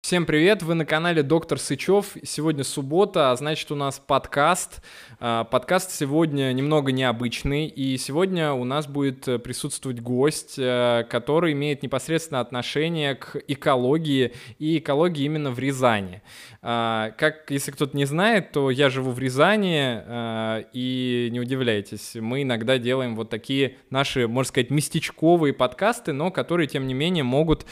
Всем 0.00 0.24
привет, 0.24 0.62
вы 0.62 0.74
на 0.74 0.86
канале 0.86 1.22
Доктор 1.22 1.58
Сычев. 1.58 2.16
Сегодня 2.22 2.64
суббота, 2.64 3.30
а 3.30 3.36
значит 3.36 3.70
у 3.72 3.74
нас 3.74 3.98
подкаст. 3.98 4.82
А, 5.20 5.44
подкаст 5.44 5.90
сегодня 5.90 6.52
немного 6.54 6.92
необычный, 6.92 7.66
и 7.66 7.98
сегодня 7.98 8.52
у 8.52 8.64
нас 8.64 8.86
будет 8.86 9.28
э, 9.28 9.38
присутствовать 9.38 10.00
гость, 10.00 10.54
э, 10.56 11.04
который 11.10 11.52
имеет 11.52 11.82
непосредственно 11.82 12.40
отношение 12.40 13.16
к 13.16 13.36
экологии 13.48 14.32
и 14.58 14.78
экологии 14.78 15.24
именно 15.24 15.50
в 15.50 15.58
Рязани. 15.58 16.22
А, 16.62 17.10
как, 17.18 17.50
если 17.50 17.72
кто-то 17.72 17.94
не 17.94 18.06
знает, 18.06 18.52
то 18.52 18.70
я 18.70 18.88
живу 18.88 19.10
в 19.10 19.18
Рязани, 19.18 20.00
а, 20.06 20.64
и 20.72 21.28
не 21.32 21.40
удивляйтесь, 21.40 22.14
мы 22.14 22.44
иногда 22.44 22.78
делаем 22.78 23.14
вот 23.14 23.28
такие 23.28 23.76
наши, 23.90 24.26
можно 24.26 24.48
сказать, 24.48 24.70
местечковые 24.70 25.52
подкасты, 25.52 26.14
но 26.14 26.30
которые, 26.30 26.66
тем 26.66 26.86
не 26.86 26.94
менее, 26.94 27.24
могут 27.24 27.66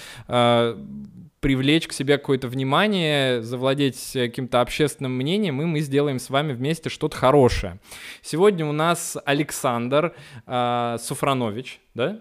привлечь 1.46 1.86
к 1.86 1.92
себе 1.92 2.18
какое-то 2.18 2.48
внимание, 2.48 3.40
завладеть 3.40 4.10
каким-то 4.14 4.60
общественным 4.60 5.12
мнением, 5.12 5.62
и 5.62 5.64
мы 5.64 5.78
сделаем 5.78 6.18
с 6.18 6.28
вами 6.28 6.52
вместе 6.52 6.90
что-то 6.90 7.16
хорошее. 7.16 7.78
Сегодня 8.20 8.66
у 8.66 8.72
нас 8.72 9.16
Александр 9.24 10.12
э, 10.44 10.96
Суфранович, 10.98 11.78
да? 11.94 12.18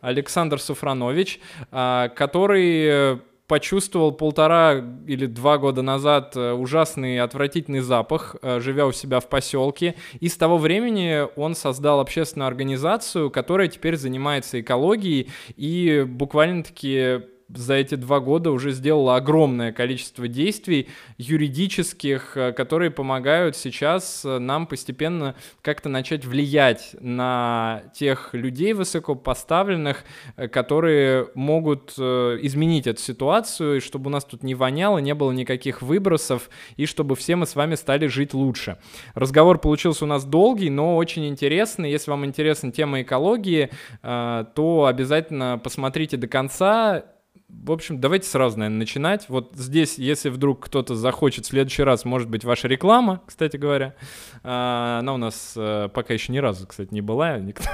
Александр 0.00 0.60
Суфранович, 0.60 1.40
э, 1.72 2.08
который 2.14 3.20
почувствовал 3.48 4.12
полтора 4.12 4.84
или 5.08 5.26
два 5.26 5.58
года 5.58 5.82
назад 5.82 6.36
э, 6.36 6.52
ужасный 6.52 7.18
отвратительный 7.18 7.80
запах, 7.80 8.36
э, 8.42 8.60
живя 8.60 8.86
у 8.86 8.92
себя 8.92 9.18
в 9.18 9.28
поселке. 9.28 9.96
И 10.20 10.28
с 10.28 10.36
того 10.36 10.56
времени 10.56 11.26
он 11.34 11.56
создал 11.56 11.98
общественную 11.98 12.46
организацию, 12.46 13.28
которая 13.32 13.66
теперь 13.66 13.96
занимается 13.96 14.60
экологией 14.60 15.32
и 15.56 16.04
буквально-таки 16.06 17.22
за 17.48 17.74
эти 17.74 17.94
два 17.94 18.20
года 18.20 18.50
уже 18.50 18.72
сделала 18.72 19.16
огромное 19.16 19.72
количество 19.72 20.28
действий 20.28 20.88
юридических, 21.16 22.36
э, 22.36 22.52
которые 22.52 22.90
помогают 22.90 23.56
сейчас 23.56 24.22
э, 24.24 24.38
нам 24.38 24.66
постепенно 24.66 25.34
как-то 25.62 25.88
начать 25.88 26.26
влиять 26.26 26.94
на 27.00 27.84
тех 27.94 28.30
людей 28.34 28.74
высокопоставленных, 28.74 30.04
э, 30.36 30.48
которые 30.48 31.28
могут 31.34 31.98
изменить 31.98 32.86
эту 32.86 33.00
ситуацию, 33.00 33.76
и 33.76 33.80
чтобы 33.80 34.08
у 34.08 34.10
нас 34.10 34.24
тут 34.24 34.42
не 34.42 34.54
воняло, 34.54 34.98
не 34.98 35.14
было 35.14 35.32
никаких 35.32 35.80
выбросов, 35.80 36.50
и 36.76 36.86
чтобы 36.86 37.16
все 37.16 37.36
мы 37.36 37.46
с 37.46 37.56
вами 37.56 37.74
стали 37.76 38.06
жить 38.06 38.34
лучше. 38.34 38.78
Разговор 39.14 39.58
получился 39.58 40.04
у 40.04 40.08
нас 40.08 40.24
долгий, 40.24 40.70
но 40.70 40.96
очень 40.96 41.26
интересный. 41.26 41.90
Если 41.90 42.10
вам 42.10 42.24
интересна 42.24 42.72
тема 42.72 43.02
экологии, 43.02 43.70
то 44.02 44.86
обязательно 44.88 45.60
посмотрите 45.62 46.16
до 46.16 46.28
конца 46.28 47.04
в 47.48 47.72
общем, 47.72 48.00
давайте 48.00 48.28
сразу, 48.28 48.58
наверное, 48.58 48.78
начинать. 48.78 49.28
Вот 49.28 49.52
здесь, 49.54 49.98
если 49.98 50.28
вдруг 50.28 50.66
кто-то 50.66 50.94
захочет 50.94 51.46
в 51.46 51.48
следующий 51.48 51.82
раз, 51.82 52.04
может 52.04 52.28
быть, 52.28 52.44
ваша 52.44 52.68
реклама, 52.68 53.22
кстати 53.26 53.56
говоря. 53.56 53.94
А, 54.42 54.98
она 55.00 55.14
у 55.14 55.16
нас 55.16 55.54
э, 55.56 55.88
пока 55.92 56.14
еще 56.14 56.32
ни 56.32 56.38
разу, 56.38 56.66
кстати, 56.66 56.92
не 56.92 57.00
была, 57.00 57.38
никто, 57.38 57.64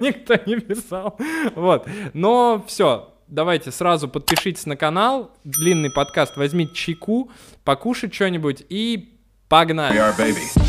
никто 0.00 0.34
не 0.46 0.60
писал. 0.60 1.18
Вот. 1.56 1.88
Но 2.14 2.64
все, 2.68 3.12
давайте 3.26 3.72
сразу 3.72 4.08
подпишитесь 4.08 4.66
на 4.66 4.76
канал, 4.76 5.32
длинный 5.44 5.90
подкаст, 5.90 6.36
возьмите 6.36 6.74
чайку, 6.74 7.30
покушать 7.64 8.14
что-нибудь 8.14 8.64
и 8.68 9.20
погнали. 9.48 9.98
We 9.98 10.16
are, 10.16 10.67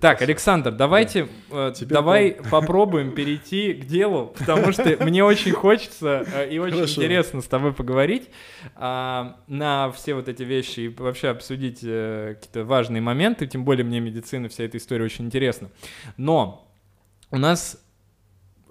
Так, 0.00 0.22
Александр, 0.22 0.70
давайте, 0.72 1.28
э, 1.50 1.74
давай 1.82 2.30
попробуем 2.50 3.12
перейти 3.12 3.74
к 3.74 3.84
делу, 3.84 4.34
потому 4.38 4.72
что 4.72 4.96
мне 5.04 5.22
очень 5.22 5.52
хочется 5.52 6.24
э, 6.34 6.48
и 6.50 6.58
очень 6.58 6.76
Хорошо. 6.76 7.02
интересно 7.02 7.42
с 7.42 7.46
тобой 7.46 7.74
поговорить 7.74 8.30
э, 8.76 9.32
на 9.46 9.92
все 9.92 10.14
вот 10.14 10.28
эти 10.28 10.42
вещи 10.42 10.80
и 10.80 10.88
вообще 10.88 11.28
обсудить 11.28 11.80
э, 11.82 12.36
какие-то 12.36 12.64
важные 12.64 13.02
моменты, 13.02 13.46
тем 13.46 13.66
более 13.66 13.84
мне 13.84 14.00
медицина, 14.00 14.48
вся 14.48 14.64
эта 14.64 14.78
история 14.78 15.04
очень 15.04 15.26
интересна. 15.26 15.68
Но 16.16 16.66
у 17.30 17.36
нас 17.36 17.76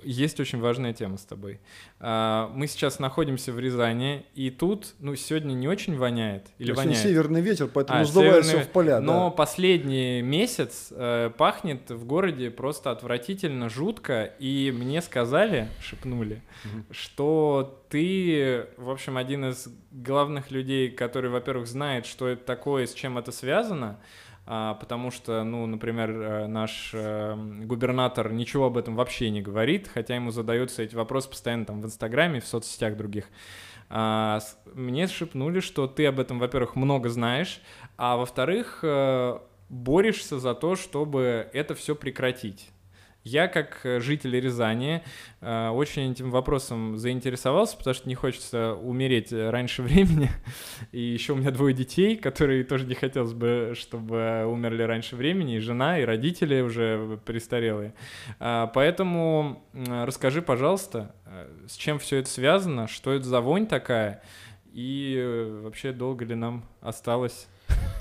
есть 0.04 0.40
очень 0.40 0.60
важная 0.60 0.94
тема 0.94 1.18
с 1.18 1.24
тобой. 1.24 1.60
А, 2.00 2.52
мы 2.54 2.68
сейчас 2.68 3.00
находимся 3.00 3.52
в 3.52 3.60
Рязани, 3.60 4.26
и 4.36 4.50
тут, 4.50 4.94
ну, 5.00 5.16
сегодня 5.16 5.54
не 5.54 5.68
очень 5.68 5.98
воняет. 5.98 6.48
Или 6.58 6.72
воняет? 6.72 6.98
северный 6.98 7.42
ветер, 7.42 7.70
поэтому 7.74 8.00
а, 8.00 8.06
сдувает 8.06 8.46
северный... 8.46 8.62
все 8.62 8.70
в 8.70 8.72
поля. 8.72 9.00
Но 9.00 9.26
да. 9.26 9.32
последний 9.32 10.22
месяц 10.22 10.88
э, 10.92 11.32
пахнет 11.38 11.90
в 11.90 12.06
городе 12.06 12.52
просто 12.52 12.92
отвратительно, 12.92 13.70
жутко, 13.70 14.24
и 14.40 14.74
мне 14.76 15.02
сказали, 15.02 15.68
шепнули, 15.82 16.42
угу. 16.66 16.84
что 16.92 17.84
ты, 17.90 18.68
в 18.78 18.90
общем, 18.90 19.18
один 19.18 19.46
из 19.46 19.68
главных 19.92 20.52
людей, 20.52 20.90
который, 20.90 21.30
во-первых, 21.30 21.68
знает, 21.68 22.06
что 22.06 22.28
это 22.28 22.44
такое, 22.44 22.86
с 22.86 22.94
чем 22.94 23.18
это 23.18 23.32
связано, 23.32 24.00
потому 24.50 25.12
что, 25.12 25.44
ну, 25.44 25.68
например, 25.68 26.10
э, 26.10 26.48
наш 26.48 26.90
э, 26.94 27.36
губернатор 27.66 28.32
ничего 28.32 28.66
об 28.66 28.78
этом 28.78 28.96
вообще 28.96 29.30
не 29.30 29.44
говорит, 29.44 29.88
хотя 29.88 30.16
ему 30.16 30.32
задаются 30.32 30.82
эти 30.82 30.96
вопросы 30.96 31.30
постоянно 31.30 31.66
там 31.66 31.82
в 31.82 31.86
Инстаграме, 31.86 32.42
в 32.42 32.48
соцсетях 32.48 32.98
других. 32.98 33.26
А, 33.90 34.40
мне 34.74 35.06
шепнули, 35.06 35.60
что 35.60 35.86
ты 35.86 36.08
об 36.08 36.20
этом, 36.20 36.40
во-первых, 36.40 36.76
много 36.76 37.10
знаешь, 37.10 37.62
а 37.96 38.18
во-вторых, 38.18 38.80
э, 38.82 39.40
борешься 39.70 40.40
за 40.40 40.56
то, 40.56 40.76
чтобы 40.76 41.48
это 41.54 41.76
все 41.76 41.94
прекратить. 41.94 42.72
Я, 43.26 43.50
как 43.50 43.82
э, 43.84 44.00
житель 44.00 44.40
Рязани, 44.40 45.04
э, 45.42 45.70
очень 45.70 46.12
этим 46.12 46.32
вопросом 46.32 46.98
заинтересовался, 46.98 47.76
потому 47.76 47.94
что 47.94 48.08
не 48.08 48.16
хочется 48.16 48.74
умереть 48.76 49.34
раньше 49.34 49.82
времени. 49.84 50.30
И 50.94 51.02
еще 51.02 51.34
у 51.34 51.36
меня 51.36 51.52
двое 51.52 51.74
детей, 51.74 52.16
которые 52.16 52.64
тоже 52.64 52.86
не 52.86 52.96
хотелось 52.96 53.34
бы, 53.34 53.74
чтобы 53.76 54.46
умерли 54.48 54.84
раньше 54.84 55.18
времени, 55.18 55.58
и 55.58 55.60
жена, 55.60 56.00
и 56.00 56.06
родители 56.06 56.62
уже 56.62 57.20
престарелые. 57.26 57.94
А, 58.40 58.68
поэтому 58.68 59.64
расскажи, 59.74 60.42
пожалуйста, 60.42 61.14
э, 61.26 61.50
с 61.68 61.76
чем 61.76 62.00
все 62.00 62.18
это 62.18 62.30
связано, 62.30 62.88
что 62.88 63.12
это 63.12 63.28
за 63.28 63.42
вонь 63.42 63.68
такая, 63.68 64.24
и 64.72 65.60
вообще 65.62 65.92
долго 65.92 66.24
ли 66.24 66.36
нам 66.36 66.64
осталось 66.80 67.50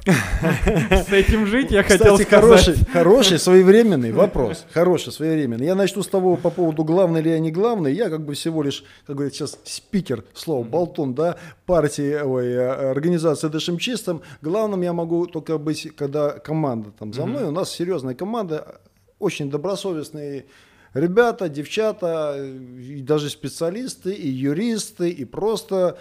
с 0.08 1.12
этим 1.12 1.46
жить 1.46 1.70
я 1.70 1.82
хотел 1.82 2.18
сказать. 2.18 2.28
хороший, 2.28 2.74
хороший 2.92 3.38
своевременный 3.38 4.12
вопрос. 4.12 4.64
Хороший 4.72 5.12
своевременный. 5.12 5.66
Я 5.66 5.74
начну 5.74 6.02
с 6.02 6.08
того 6.08 6.36
по 6.36 6.50
поводу 6.50 6.84
главный 6.84 7.20
ли 7.20 7.30
я 7.30 7.38
не 7.38 7.50
главный. 7.50 7.92
Я 7.92 8.08
как 8.08 8.24
бы 8.24 8.34
всего 8.34 8.62
лишь, 8.62 8.84
как 9.06 9.16
говорят 9.16 9.34
сейчас, 9.34 9.58
спикер, 9.64 10.24
слово, 10.34 10.64
болтун, 10.64 11.14
да, 11.14 11.36
партии, 11.66 12.20
ой, 12.22 12.46
э, 12.46 12.90
организации 12.90 13.48
Дышим 13.48 13.78
Чистым. 13.78 14.22
Главным 14.40 14.82
я 14.82 14.92
могу 14.92 15.26
только 15.26 15.58
быть, 15.58 15.94
когда 15.96 16.30
команда 16.30 16.90
там 16.98 17.12
за 17.12 17.26
мной. 17.26 17.44
У 17.44 17.50
нас 17.50 17.70
серьезная 17.70 18.14
команда, 18.14 18.80
очень 19.18 19.50
добросовестные 19.50 20.46
ребята, 20.94 21.48
девчата, 21.48 22.36
и 22.78 23.02
даже 23.02 23.28
специалисты, 23.30 24.12
и 24.12 24.28
юристы, 24.28 25.10
и 25.10 25.24
просто 25.24 25.98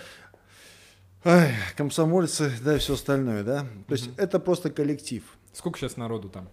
Ай, 1.23 1.53
комсомольцы, 1.75 2.51
да, 2.63 2.75
и 2.75 2.79
все 2.79 2.93
остальное, 2.93 3.43
да. 3.43 3.67
То 3.87 3.93
есть 3.93 4.09
это 4.17 4.39
просто 4.39 4.69
коллектив. 4.69 5.23
Сколько 5.51 5.79
сейчас 5.79 5.97
народу 5.97 6.29
там? 6.29 6.47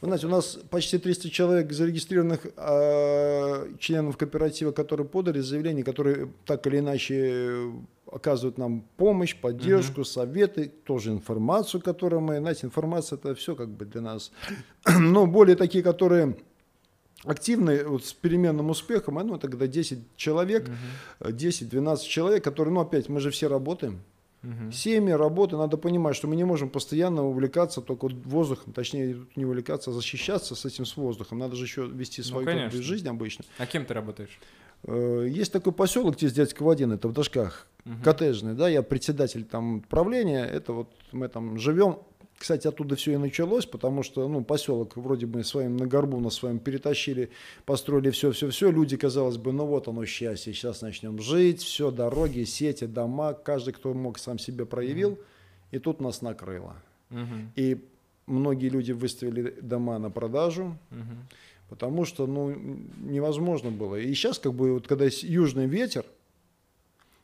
Вы 0.00 0.08
знаете, 0.08 0.26
у 0.26 0.30
нас 0.30 0.58
почти 0.70 0.98
300 0.98 1.30
человек 1.30 1.72
зарегистрированных 1.72 2.46
э, 2.56 3.72
членов 3.78 4.16
кооператива, 4.16 4.70
которые 4.70 5.06
подали 5.06 5.40
заявление, 5.40 5.84
которые 5.84 6.28
так 6.44 6.66
или 6.66 6.78
иначе 6.78 7.72
оказывают 8.10 8.58
нам 8.58 8.84
помощь, 8.96 9.34
поддержку, 9.34 10.02
uh 10.02 10.04
советы, 10.04 10.70
тоже 10.84 11.10
информацию, 11.10 11.80
которую 11.80 12.20
мы, 12.20 12.38
знаете, 12.38 12.66
информация 12.66 13.16
это 13.16 13.34
все 13.34 13.56
как 13.56 13.68
бы 13.70 13.84
для 13.84 14.02
нас. 14.02 14.32
Но 14.98 15.26
более 15.26 15.56
такие, 15.56 15.82
которые 15.82 16.36
активные 17.24 17.86
вот 17.86 18.04
с 18.04 18.12
переменным 18.12 18.70
успехом, 18.70 19.14
ну, 19.14 19.36
это 19.36 19.48
когда 19.48 19.66
10 19.66 19.98
человек, 20.16 20.68
угу. 21.20 21.30
10-12 21.30 22.06
человек, 22.06 22.44
которые, 22.44 22.72
ну, 22.74 22.80
опять, 22.80 23.08
мы 23.08 23.20
же 23.20 23.30
все 23.30 23.48
работаем. 23.48 24.00
Угу. 24.42 24.70
Семьи, 24.70 25.12
работы, 25.12 25.56
надо 25.56 25.76
понимать, 25.76 26.14
что 26.14 26.28
мы 26.28 26.36
не 26.36 26.44
можем 26.44 26.68
постоянно 26.68 27.24
увлекаться 27.24 27.80
только 27.80 28.08
воздухом, 28.08 28.72
точнее, 28.72 29.16
не 29.34 29.44
увлекаться, 29.44 29.90
а 29.90 29.92
защищаться 29.92 30.54
с 30.54 30.64
этим 30.64 30.86
с 30.86 30.96
воздухом. 30.96 31.38
Надо 31.38 31.56
же 31.56 31.64
еще 31.64 31.86
вести 31.86 32.22
ну, 32.22 32.28
свою 32.28 32.70
ну, 32.70 32.70
жизнь 32.70 33.08
обычно. 33.08 33.44
А 33.58 33.66
кем 33.66 33.84
ты 33.84 33.94
работаешь? 33.94 34.38
Э, 34.84 35.26
есть 35.28 35.52
такой 35.52 35.72
поселок 35.72 36.16
дядька 36.16 36.70
один, 36.70 36.92
это 36.92 37.08
в 37.08 37.12
Дашках, 37.12 37.66
угу. 37.84 37.94
коттеджный, 38.04 38.54
да, 38.54 38.68
я 38.68 38.82
председатель 38.82 39.44
там 39.44 39.80
правления, 39.80 40.44
это 40.44 40.72
вот 40.72 40.92
мы 41.12 41.28
там 41.28 41.58
живем, 41.58 41.98
кстати, 42.38 42.66
оттуда 42.66 42.96
все 42.96 43.12
и 43.12 43.16
началось, 43.16 43.66
потому 43.66 44.02
что, 44.02 44.28
ну, 44.28 44.44
поселок 44.44 44.96
вроде 44.96 45.26
бы 45.26 45.42
своим 45.42 45.76
на 45.76 45.86
горбу 45.86 46.20
на 46.20 46.30
своем 46.30 46.58
перетащили, 46.58 47.30
построили 47.64 48.10
все-все-все. 48.10 48.70
Люди, 48.70 48.96
казалось 48.96 49.38
бы, 49.38 49.52
ну 49.52 49.64
вот 49.66 49.88
оно 49.88 50.04
счастье, 50.04 50.52
сейчас 50.52 50.82
начнем 50.82 51.20
жить, 51.20 51.62
все, 51.62 51.90
дороги, 51.90 52.44
сети, 52.44 52.84
дома, 52.84 53.32
каждый, 53.32 53.72
кто 53.72 53.94
мог, 53.94 54.18
сам 54.18 54.38
себе 54.38 54.66
проявил, 54.66 55.12
mm 55.12 55.18
и 55.72 55.80
тут 55.80 56.00
нас 56.00 56.22
накрыло. 56.22 56.76
mm 57.10 57.48
И 57.56 57.84
многие 58.26 58.68
люди 58.68 58.92
выставили 58.92 59.50
дома 59.60 59.98
на 59.98 60.10
продажу, 60.10 60.76
mm 60.90 61.16
Потому 61.68 62.04
что, 62.04 62.26
ну, 62.26 62.54
невозможно 63.00 63.70
было. 63.70 63.96
И 63.96 64.14
сейчас, 64.14 64.38
как 64.38 64.54
бы, 64.54 64.74
вот 64.74 64.86
когда 64.86 65.06
южный 65.10 65.66
ветер, 65.66 66.04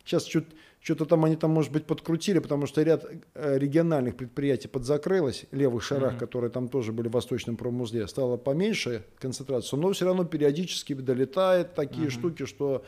сейчас 0.04 0.24
чуть 0.24 0.46
что-то 0.82 1.06
там 1.06 1.24
они 1.24 1.36
там, 1.36 1.52
может 1.52 1.70
быть, 1.70 1.86
подкрутили, 1.86 2.40
потому 2.40 2.66
что 2.66 2.82
ряд 2.82 3.06
э, 3.34 3.58
региональных 3.58 4.16
предприятий 4.16 4.66
подзакрылось, 4.66 5.44
левых 5.52 5.84
шарах, 5.84 6.14
mm-hmm. 6.14 6.18
которые 6.18 6.50
там 6.50 6.68
тоже 6.68 6.92
были 6.92 7.06
в 7.08 7.12
Восточном 7.12 7.56
промузле, 7.56 8.08
стало 8.08 8.36
поменьше 8.36 9.04
концентрация, 9.18 9.78
но 9.78 9.92
все 9.92 10.06
равно 10.06 10.24
периодически 10.24 10.94
долетает 10.94 11.74
такие 11.74 12.08
mm-hmm. 12.08 12.10
штуки, 12.10 12.46
что 12.46 12.84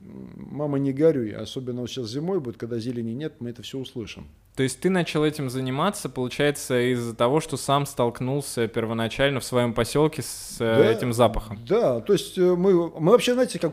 мама 0.00 0.78
не 0.78 0.92
горюй, 0.92 1.32
особенно 1.32 1.86
сейчас 1.88 2.08
зимой 2.08 2.38
будет, 2.38 2.56
когда 2.56 2.78
зелени 2.78 3.12
нет, 3.12 3.34
мы 3.40 3.50
это 3.50 3.62
все 3.62 3.78
услышим. 3.78 4.28
То 4.56 4.62
есть 4.62 4.78
ты 4.78 4.88
начал 4.88 5.24
этим 5.24 5.50
заниматься, 5.50 6.08
получается, 6.08 6.80
из-за 6.92 7.14
того, 7.14 7.40
что 7.40 7.56
сам 7.56 7.86
столкнулся 7.86 8.68
первоначально 8.68 9.40
в 9.40 9.44
своем 9.44 9.74
поселке 9.74 10.22
с 10.22 10.58
э, 10.60 10.78
да, 10.78 10.92
этим 10.92 11.12
запахом? 11.12 11.58
Да, 11.66 12.00
то 12.00 12.12
есть 12.12 12.38
э, 12.38 12.54
мы, 12.54 12.88
мы 13.00 13.12
вообще, 13.12 13.34
знаете, 13.34 13.58
как 13.58 13.72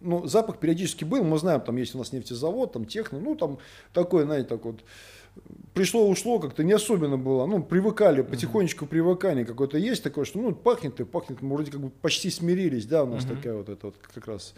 ну, 0.00 0.26
запах 0.26 0.56
периодически 0.56 1.04
был, 1.04 1.22
мы 1.22 1.38
знаем, 1.38 1.60
там 1.60 1.76
есть 1.76 1.94
у 1.94 1.98
нас 1.98 2.12
нефтезавод, 2.12 2.72
там 2.72 2.86
техно, 2.86 3.20
ну 3.20 3.34
там 3.34 3.58
такое, 3.92 4.24
знаете, 4.24 4.48
так 4.48 4.64
вот, 4.64 4.82
пришло-ушло, 5.74 6.38
как-то 6.38 6.64
не 6.64 6.72
особенно 6.72 7.18
было, 7.18 7.44
ну, 7.44 7.62
привыкали, 7.62 8.22
потихонечку 8.22 8.86
привыкание 8.86 9.44
какое-то 9.44 9.76
есть 9.76 10.02
такое, 10.02 10.24
что, 10.24 10.38
ну, 10.38 10.54
пахнет 10.54 10.98
и 10.98 11.04
пахнет, 11.04 11.42
мы 11.42 11.56
вроде 11.56 11.70
как 11.70 11.80
бы 11.80 11.90
почти 11.90 12.30
смирились, 12.30 12.86
да, 12.86 13.04
у 13.04 13.06
нас 13.06 13.24
uh-huh. 13.24 13.36
такая 13.36 13.54
вот 13.54 13.68
это 13.68 13.86
вот 13.86 13.96
как 14.00 14.26
раз 14.26 14.54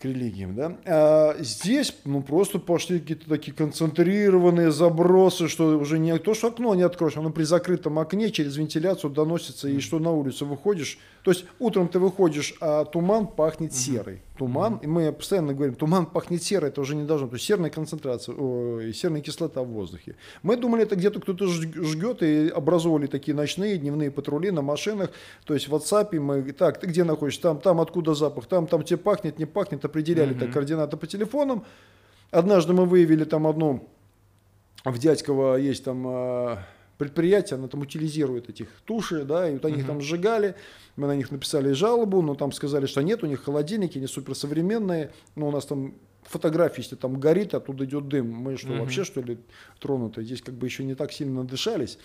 к 0.00 0.06
религиям. 0.06 0.54
Да? 0.54 0.76
А 0.86 1.36
здесь 1.40 1.94
ну, 2.04 2.22
просто 2.22 2.58
пошли 2.58 3.00
какие-то 3.00 3.28
такие 3.28 3.52
концентрированные 3.52 4.72
забросы, 4.72 5.46
что 5.46 5.78
уже 5.78 5.98
не 5.98 6.16
то, 6.18 6.32
что 6.32 6.48
окно 6.48 6.74
не 6.74 6.82
откроешь, 6.82 7.16
оно 7.16 7.30
при 7.30 7.44
закрытом 7.44 7.98
окне 7.98 8.30
через 8.30 8.56
вентиляцию 8.56 9.10
доносится, 9.10 9.68
и 9.68 9.78
что 9.80 9.98
на 9.98 10.10
улицу 10.10 10.46
выходишь. 10.46 10.98
То 11.22 11.30
есть 11.30 11.44
утром 11.58 11.88
ты 11.88 11.98
выходишь, 11.98 12.54
а 12.60 12.84
туман 12.84 13.26
пахнет 13.26 13.74
серый 13.74 14.22
туман, 14.40 14.78
и 14.78 14.86
мы 14.86 15.12
постоянно 15.12 15.52
говорим, 15.52 15.74
туман 15.74 16.06
пахнет 16.06 16.42
серой, 16.42 16.70
это 16.70 16.80
уже 16.80 16.96
не 16.96 17.04
должно, 17.04 17.28
то 17.28 17.34
есть 17.34 17.44
серная 17.44 17.68
концентрация, 17.68 18.34
о, 18.34 18.80
серная 18.94 19.20
кислота 19.20 19.62
в 19.62 19.66
воздухе. 19.66 20.16
Мы 20.42 20.56
думали, 20.56 20.84
это 20.84 20.96
где-то 20.96 21.20
кто-то 21.20 21.46
жгет, 21.46 22.22
и 22.22 22.48
образовывали 22.48 23.06
такие 23.06 23.34
ночные, 23.34 23.76
дневные 23.76 24.10
патрули 24.10 24.50
на 24.50 24.62
машинах, 24.62 25.10
то 25.44 25.52
есть 25.52 25.68
в 25.68 25.74
WhatsApp 25.74 26.18
мы, 26.18 26.52
так, 26.52 26.80
ты 26.80 26.86
где 26.86 27.04
находишься, 27.04 27.42
там, 27.42 27.60
там, 27.60 27.82
откуда 27.82 28.14
запах, 28.14 28.46
там, 28.46 28.66
там 28.66 28.82
тебе 28.82 28.96
пахнет, 28.96 29.38
не 29.38 29.44
пахнет, 29.44 29.84
определяли 29.84 30.32
так 30.32 30.50
координаты 30.52 30.96
по 30.96 31.06
телефонам. 31.06 31.66
Однажды 32.30 32.72
мы 32.72 32.86
выявили 32.86 33.24
там 33.24 33.46
одну, 33.46 33.90
в 34.86 34.98
Дядьково 34.98 35.56
есть 35.56 35.84
там 35.84 36.06
а, 36.06 36.58
предприятие, 37.00 37.56
оно 37.56 37.66
там 37.66 37.80
утилизирует 37.80 38.50
этих 38.50 38.68
туши, 38.84 39.24
да, 39.24 39.48
и 39.48 39.54
вот 39.54 39.64
они 39.64 39.80
uh-huh. 39.80 39.86
там 39.86 40.00
сжигали, 40.02 40.54
мы 40.96 41.06
на 41.06 41.16
них 41.16 41.30
написали 41.30 41.72
жалобу, 41.72 42.20
но 42.20 42.34
там 42.34 42.52
сказали, 42.52 42.84
что 42.84 43.00
нет, 43.00 43.24
у 43.24 43.26
них 43.26 43.42
холодильники, 43.42 43.96
они 43.96 44.06
суперсовременные, 44.06 45.10
но 45.34 45.48
у 45.48 45.50
нас 45.50 45.64
там 45.64 45.94
фотографии, 46.24 46.82
если 46.82 46.96
там 46.96 47.18
горит, 47.18 47.54
оттуда 47.54 47.86
идет 47.86 48.06
дым. 48.08 48.30
Мы 48.30 48.58
что, 48.58 48.74
вообще 48.74 49.04
что 49.04 49.22
ли 49.22 49.38
тронуты? 49.78 50.22
Здесь 50.22 50.42
как 50.42 50.54
бы 50.54 50.66
еще 50.66 50.84
не 50.84 50.94
так 50.94 51.10
сильно 51.10 51.42
дышались. 51.42 51.98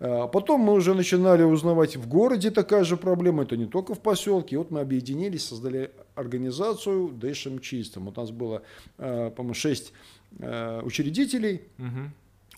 А 0.00 0.26
потом 0.26 0.62
мы 0.62 0.72
уже 0.72 0.94
начинали 0.94 1.44
узнавать, 1.44 1.96
в 1.96 2.08
городе 2.08 2.50
такая 2.50 2.82
же 2.82 2.96
проблема, 2.96 3.44
это 3.44 3.56
не 3.56 3.66
только 3.66 3.94
в 3.94 4.00
поселке. 4.00 4.56
И 4.56 4.58
вот 4.58 4.72
мы 4.72 4.80
объединились, 4.80 5.46
создали 5.46 5.92
организацию 6.16 7.08
«Дышим 7.08 7.60
чистым». 7.60 8.06
Вот 8.06 8.18
у 8.18 8.20
нас 8.20 8.30
было, 8.32 8.62
а, 8.98 9.30
по-моему, 9.30 9.54
шесть 9.54 9.92
а, 10.40 10.82
учредителей. 10.82 11.62
Uh-huh. 11.78 12.08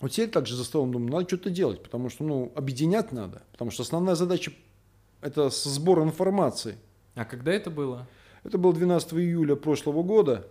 Вот 0.03 0.11
теперь 0.11 0.29
также 0.29 0.57
за 0.57 0.65
столом 0.65 0.91
думаю, 0.91 1.13
надо 1.13 1.27
что-то 1.29 1.49
делать, 1.49 1.81
потому 1.81 2.09
что, 2.09 2.25
ну, 2.25 2.51
объединять 2.55 3.13
надо. 3.13 3.41
Потому 3.53 3.71
что 3.71 3.83
основная 3.83 4.15
задача 4.15 4.51
это 5.21 5.49
сбор 5.49 6.03
информации. 6.03 6.75
А 7.15 7.23
когда 7.23 7.53
это 7.53 7.69
было? 7.69 8.05
Это 8.43 8.57
было 8.57 8.73
12 8.73 9.13
июля 9.13 9.55
прошлого 9.55 10.03
года. 10.03 10.45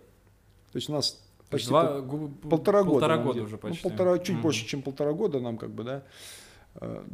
То 0.71 0.77
есть 0.77 0.89
у 0.89 0.93
нас 0.93 1.23
почти 1.51 1.69
Два, 1.69 2.01
пол, 2.01 2.31
полтора, 2.49 2.83
полтора 2.83 3.17
года. 3.17 3.27
года 3.27 3.41
уже 3.43 3.57
почти. 3.59 3.81
Ну, 3.83 3.89
полтора, 3.91 4.17
чуть 4.17 4.37
mm-hmm. 4.37 4.41
больше, 4.41 4.65
чем 4.65 4.81
полтора 4.81 5.13
года 5.13 5.39
нам 5.39 5.59
как 5.59 5.69
бы, 5.69 5.83
да. 5.83 6.03
А, 6.73 7.05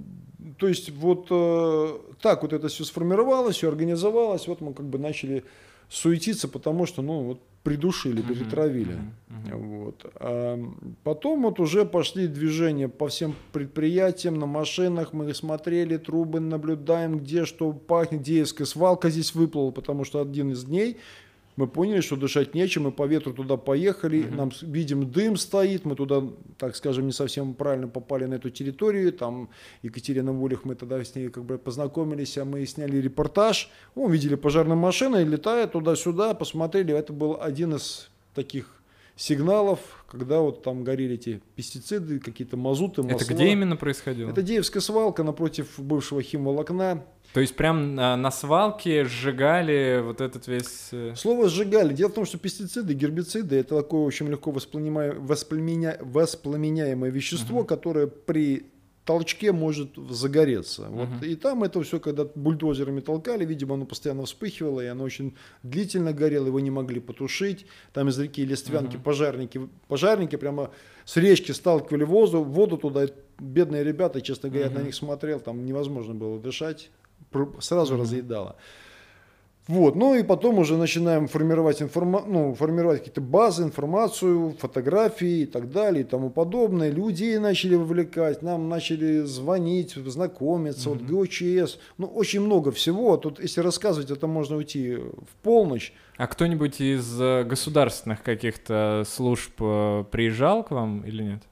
то 0.57 0.69
есть 0.69 0.91
вот 0.91 1.27
э, 1.29 1.99
так 2.21 2.41
вот 2.43 2.53
это 2.53 2.69
все 2.69 2.85
сформировалось, 2.85 3.57
все 3.57 3.67
организовалось, 3.67 4.47
вот 4.47 4.61
мы 4.61 4.73
как 4.73 4.85
бы 4.85 4.97
начали 4.97 5.43
суетиться, 5.89 6.47
потому 6.47 6.85
что, 6.85 7.01
ну, 7.01 7.21
вот 7.23 7.41
придушили, 7.63 8.21
перетравили. 8.21 8.95
Uh-huh, 8.95 9.51
uh-huh. 9.51 9.57
Вот. 9.57 10.05
А 10.15 10.59
потом 11.03 11.43
вот 11.43 11.59
уже 11.59 11.85
пошли 11.85 12.27
движения 12.27 12.87
по 12.87 13.07
всем 13.07 13.35
предприятиям, 13.51 14.39
на 14.39 14.45
машинах, 14.45 15.13
мы 15.13 15.33
смотрели, 15.33 15.97
трубы 15.97 16.39
наблюдаем, 16.39 17.19
где 17.19 17.45
что 17.45 17.71
пахнет, 17.73 18.21
Деевская 18.21 18.65
свалка 18.65 19.09
здесь 19.09 19.35
выплыла, 19.35 19.71
потому 19.71 20.03
что 20.03 20.21
один 20.21 20.51
из 20.51 20.63
дней 20.63 20.97
мы 21.59 21.67
поняли, 21.67 21.99
что 21.99 22.15
дышать 22.15 22.55
нечем, 22.55 22.83
мы 22.83 22.91
по 22.93 23.05
ветру 23.05 23.33
туда 23.33 23.57
поехали, 23.57 24.19
mm-hmm. 24.19 24.35
нам 24.35 24.51
видим 24.61 25.11
дым 25.11 25.35
стоит, 25.35 25.83
мы 25.83 25.95
туда, 25.95 26.23
так 26.57 26.73
скажем, 26.73 27.05
не 27.05 27.11
совсем 27.11 27.53
правильно 27.53 27.89
попали 27.89 28.23
на 28.23 28.35
эту 28.35 28.49
территорию, 28.49 29.11
там 29.11 29.49
Екатерина 29.83 30.31
Волих, 30.31 30.63
мы 30.63 30.75
тогда 30.75 31.03
с 31.03 31.15
ней 31.15 31.27
как 31.27 31.43
бы 31.43 31.57
познакомились, 31.57 32.37
а 32.37 32.45
мы 32.45 32.65
сняли 32.65 32.95
репортаж, 33.01 33.69
увидели 33.93 34.35
пожарную 34.35 34.77
машину, 34.77 35.19
и 35.19 35.25
летает 35.25 35.73
туда-сюда, 35.73 36.33
посмотрели, 36.33 36.93
это 36.93 37.11
был 37.11 37.37
один 37.41 37.75
из 37.75 38.09
таких 38.33 38.81
сигналов, 39.17 39.79
когда 40.07 40.39
вот 40.39 40.63
там 40.63 40.85
горели 40.85 41.15
эти 41.15 41.41
пестициды, 41.57 42.19
какие-то 42.19 42.55
мазуты, 42.55 43.03
масла. 43.03 43.17
Это 43.17 43.33
где 43.33 43.51
именно 43.51 43.75
происходило? 43.75 44.29
Это 44.29 44.41
Деевская 44.41 44.81
свалка 44.81 45.23
напротив 45.23 45.67
бывшего 45.77 46.21
химволокна. 46.21 47.03
То 47.33 47.41
есть 47.41 47.55
прям 47.55 47.93
на, 47.93 48.17
на 48.17 48.31
свалке 48.31 49.05
сжигали 49.05 50.01
вот 50.03 50.19
этот 50.19 50.47
весь... 50.47 50.89
Э, 50.91 51.13
Слово 51.15 51.47
«сжигали». 51.47 51.93
Дело 51.93 52.09
в 52.09 52.13
том, 52.13 52.25
что 52.25 52.39
пестициды, 52.39 52.95
гербициды– 52.95 53.55
это 53.57 53.77
такое 53.77 54.01
очень 54.01 54.27
легко 54.27 54.49
воспламеня... 54.49 55.15
воспламеняемое 55.21 57.11
вещество, 57.11 57.61
uh-huh. 57.61 57.65
которое 57.65 58.07
при 58.07 58.65
толчке 59.05 59.51
может 59.51 59.91
загореться. 60.09 60.83
Uh-huh. 60.83 61.05
Вот, 61.05 61.23
и 61.23 61.35
там 61.35 61.63
это 61.63 61.81
все, 61.83 61.99
когда 61.99 62.25
бульдозерами 62.25 62.99
толкали, 62.99 63.45
видимо, 63.45 63.75
оно 63.75 63.85
постоянно 63.85 64.25
вспыхивало, 64.25 64.81
и 64.81 64.87
оно 64.87 65.03
очень 65.03 65.35
длительно 65.61 66.13
горело, 66.13 66.47
его 66.47 66.59
не 66.59 66.71
могли 66.71 66.99
потушить. 66.99 67.67
Там 67.93 68.09
из 68.09 68.17
реки 68.17 68.43
Листвянки 68.43 68.95
uh-huh. 68.95 69.03
пожарники, 69.03 69.69
пожарники 69.87 70.35
прямо 70.35 70.71
с 71.05 71.15
речки 71.15 71.51
сталкивали 71.51 72.05
воду, 72.05 72.43
воду 72.43 72.77
туда. 72.77 73.05
Бедные 73.37 73.83
ребята, 73.83 74.19
честно 74.19 74.49
говоря, 74.49 74.69
uh-huh. 74.69 74.79
на 74.79 74.83
них 74.83 74.95
смотрел, 74.95 75.39
там 75.39 75.63
невозможно 75.63 76.15
было 76.15 76.39
дышать 76.39 76.89
сразу 77.59 77.95
mm-hmm. 77.95 78.01
разъедало. 78.01 78.55
Вот, 79.69 79.95
ну 79.95 80.15
и 80.15 80.23
потом 80.23 80.57
уже 80.57 80.77
начинаем 80.77 81.27
формировать, 81.27 81.79
информа- 81.79 82.23
ну, 82.25 82.55
формировать 82.55 82.99
какие-то 82.99 83.21
базы, 83.21 83.61
информацию, 83.61 84.55
фотографии 84.57 85.41
и 85.41 85.45
так 85.45 85.71
далее 85.71 86.01
и 86.01 86.03
тому 86.03 86.31
подобное. 86.31 86.89
Людей 86.89 87.37
начали 87.37 87.75
вовлекать, 87.75 88.41
нам 88.41 88.67
начали 88.67 89.19
звонить, 89.19 89.93
знакомиться, 89.93 90.89
mm-hmm. 90.89 91.05
вот 91.07 91.67
ГОЧС, 91.67 91.77
ну 91.99 92.07
очень 92.07 92.41
много 92.41 92.71
всего. 92.71 93.15
Тут 93.17 93.39
если 93.39 93.61
рассказывать, 93.61 94.09
это 94.09 94.25
можно 94.25 94.55
уйти 94.55 94.95
в 94.95 95.43
полночь. 95.43 95.93
А 96.17 96.25
кто-нибудь 96.25 96.81
из 96.81 97.21
э, 97.21 97.43
государственных 97.43 98.23
каких-то 98.23 99.03
служб 99.07 99.53
э, 99.59 100.03
приезжал 100.09 100.63
к 100.63 100.71
вам 100.71 101.01
или 101.01 101.21
нет? 101.21 101.43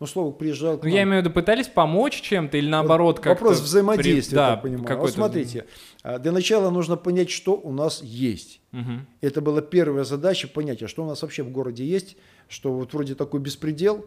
Ну, 0.00 0.06
слово 0.06 0.32
приезжал 0.32 0.78
к 0.78 0.84
Ну, 0.84 0.90
я 0.90 1.02
имею 1.02 1.22
в 1.22 1.24
виду, 1.24 1.34
пытались 1.34 1.66
помочь 1.66 2.20
чем-то 2.20 2.56
или 2.56 2.68
наоборот 2.68 3.18
как 3.18 3.40
Вопрос 3.40 3.60
взаимодействия, 3.60 4.30
при... 4.30 4.36
да, 4.36 4.50
я 4.52 4.56
понимаю. 4.56 4.98
Вот 4.98 5.10
смотрите, 5.10 5.66
а, 6.02 6.18
для 6.18 6.30
начала 6.30 6.70
нужно 6.70 6.96
понять, 6.96 7.30
что 7.30 7.54
у 7.54 7.72
нас 7.72 8.02
есть. 8.02 8.60
Угу. 8.72 8.92
Это 9.22 9.40
была 9.40 9.60
первая 9.60 10.04
задача, 10.04 10.46
понять, 10.46 10.82
а 10.82 10.88
что 10.88 11.04
у 11.04 11.06
нас 11.06 11.22
вообще 11.22 11.42
в 11.42 11.50
городе 11.50 11.84
есть, 11.84 12.16
что 12.48 12.72
вот 12.72 12.92
вроде 12.92 13.14
такой 13.16 13.40
беспредел, 13.40 14.06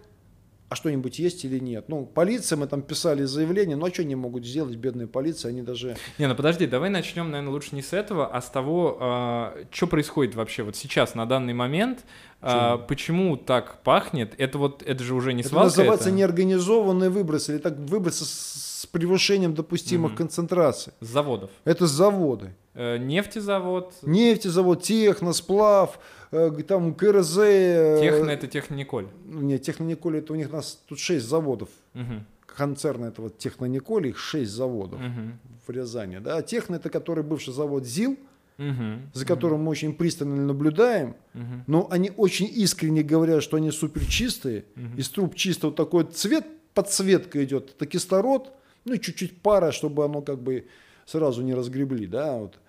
а 0.72 0.76
что-нибудь 0.76 1.20
есть 1.20 1.44
или 1.44 1.60
нет. 1.60 1.90
Ну, 1.90 2.06
полиция, 2.06 2.56
мы 2.56 2.66
там 2.66 2.82
писали 2.82 3.26
заявление, 3.26 3.76
но 3.76 3.90
что 3.90 4.04
они 4.04 4.16
могут 4.16 4.46
сделать, 4.46 4.78
бедные 4.78 5.06
полиция, 5.06 5.50
они 5.50 5.62
даже... 5.62 5.98
Не, 6.18 6.30
ну 6.30 6.36
подожди, 6.36 6.66
давай 6.66 6.90
начнем, 6.90 7.30
наверное, 7.30 7.52
лучше 7.52 7.76
не 7.76 7.82
с 7.82 7.92
этого, 7.92 8.26
а 8.26 8.40
с 8.40 8.50
того, 8.50 8.98
э, 9.02 9.66
что 9.70 9.88
происходит 9.88 10.34
вообще 10.36 10.64
вот 10.64 10.78
сейчас, 10.78 11.14
на 11.14 11.26
данный 11.26 11.54
момент, 11.54 12.06
а, 12.42 12.78
почему 12.78 13.38
так 13.38 13.82
пахнет? 13.84 14.34
Это 14.38 14.58
вот, 14.58 14.82
это 14.84 15.04
же 15.04 15.14
уже 15.14 15.34
не 15.34 15.44
свалка. 15.44 15.68
Это 15.68 15.78
называется 15.78 16.10
это? 16.10 16.18
неорганизованные 16.18 17.10
выбросы, 17.10 17.54
или 17.54 17.60
так 17.60 17.78
выбросы 17.78 18.26
с 18.26 18.86
превышением 18.92 19.54
допустимых 19.54 20.12
угу. 20.12 20.18
концентраций. 20.18 20.94
С 21.02 21.08
заводов. 21.08 21.52
Это 21.66 21.86
заводы. 21.86 22.54
Э, 22.74 22.98
нефтезавод. 22.98 23.94
Нефтезавод, 24.02 24.82
техносплав, 24.82 26.00
э, 26.32 26.52
там 26.68 26.96
КРЗ. 26.96 27.38
Э, 27.40 28.00
Техно 28.02 28.32
это 28.32 28.48
Технониколь. 28.48 29.08
Нет, 29.26 29.62
Технониколь 29.62 30.18
это 30.18 30.34
у 30.34 30.36
них 30.36 30.52
нас 30.52 30.80
тут 30.88 31.00
6 31.00 31.24
заводов. 31.24 31.70
Угу. 31.94 32.24
Концерн 32.58 33.06
этого 33.06 33.30
Технониколь, 33.30 34.08
их 34.08 34.18
6 34.18 34.50
заводов 34.50 35.00
угу. 35.00 35.38
в 35.68 35.70
Рязани. 35.70 36.18
Да? 36.20 36.42
Техно 36.42 36.76
это 36.76 36.90
который 36.90 37.24
бывший 37.24 37.54
завод 37.54 37.86
ЗИЛ 37.86 38.18
угу, 38.62 39.02
за 39.14 39.26
которым 39.26 39.60
угу. 39.60 39.66
мы 39.66 39.72
очень 39.72 39.94
пристально 39.94 40.46
наблюдаем, 40.46 41.16
угу. 41.34 41.64
но 41.68 41.88
они 41.90 42.12
очень 42.16 42.50
искренне 42.52 43.04
говорят, 43.04 43.44
что 43.44 43.58
они 43.58 43.72
супер 43.72 44.06
чистые, 44.06 44.66
угу. 44.76 44.98
из 44.98 45.10
труб 45.10 45.36
чисто 45.36 45.68
вот 45.68 45.76
такой 45.76 46.06
цвет, 46.06 46.46
подсветка 46.74 47.44
идет, 47.44 47.72
это 47.76 47.86
кислород, 47.86 48.52
ну 48.86 48.94
и 48.94 49.00
чуть-чуть 49.00 49.42
пара, 49.42 49.72
чтобы 49.72 50.06
оно 50.06 50.22
как 50.22 50.42
бы 50.42 50.68
сразу 51.06 51.42
не 51.42 51.54
разгребли, 51.54 52.08
да, 52.08 52.38
вот. 52.38 52.60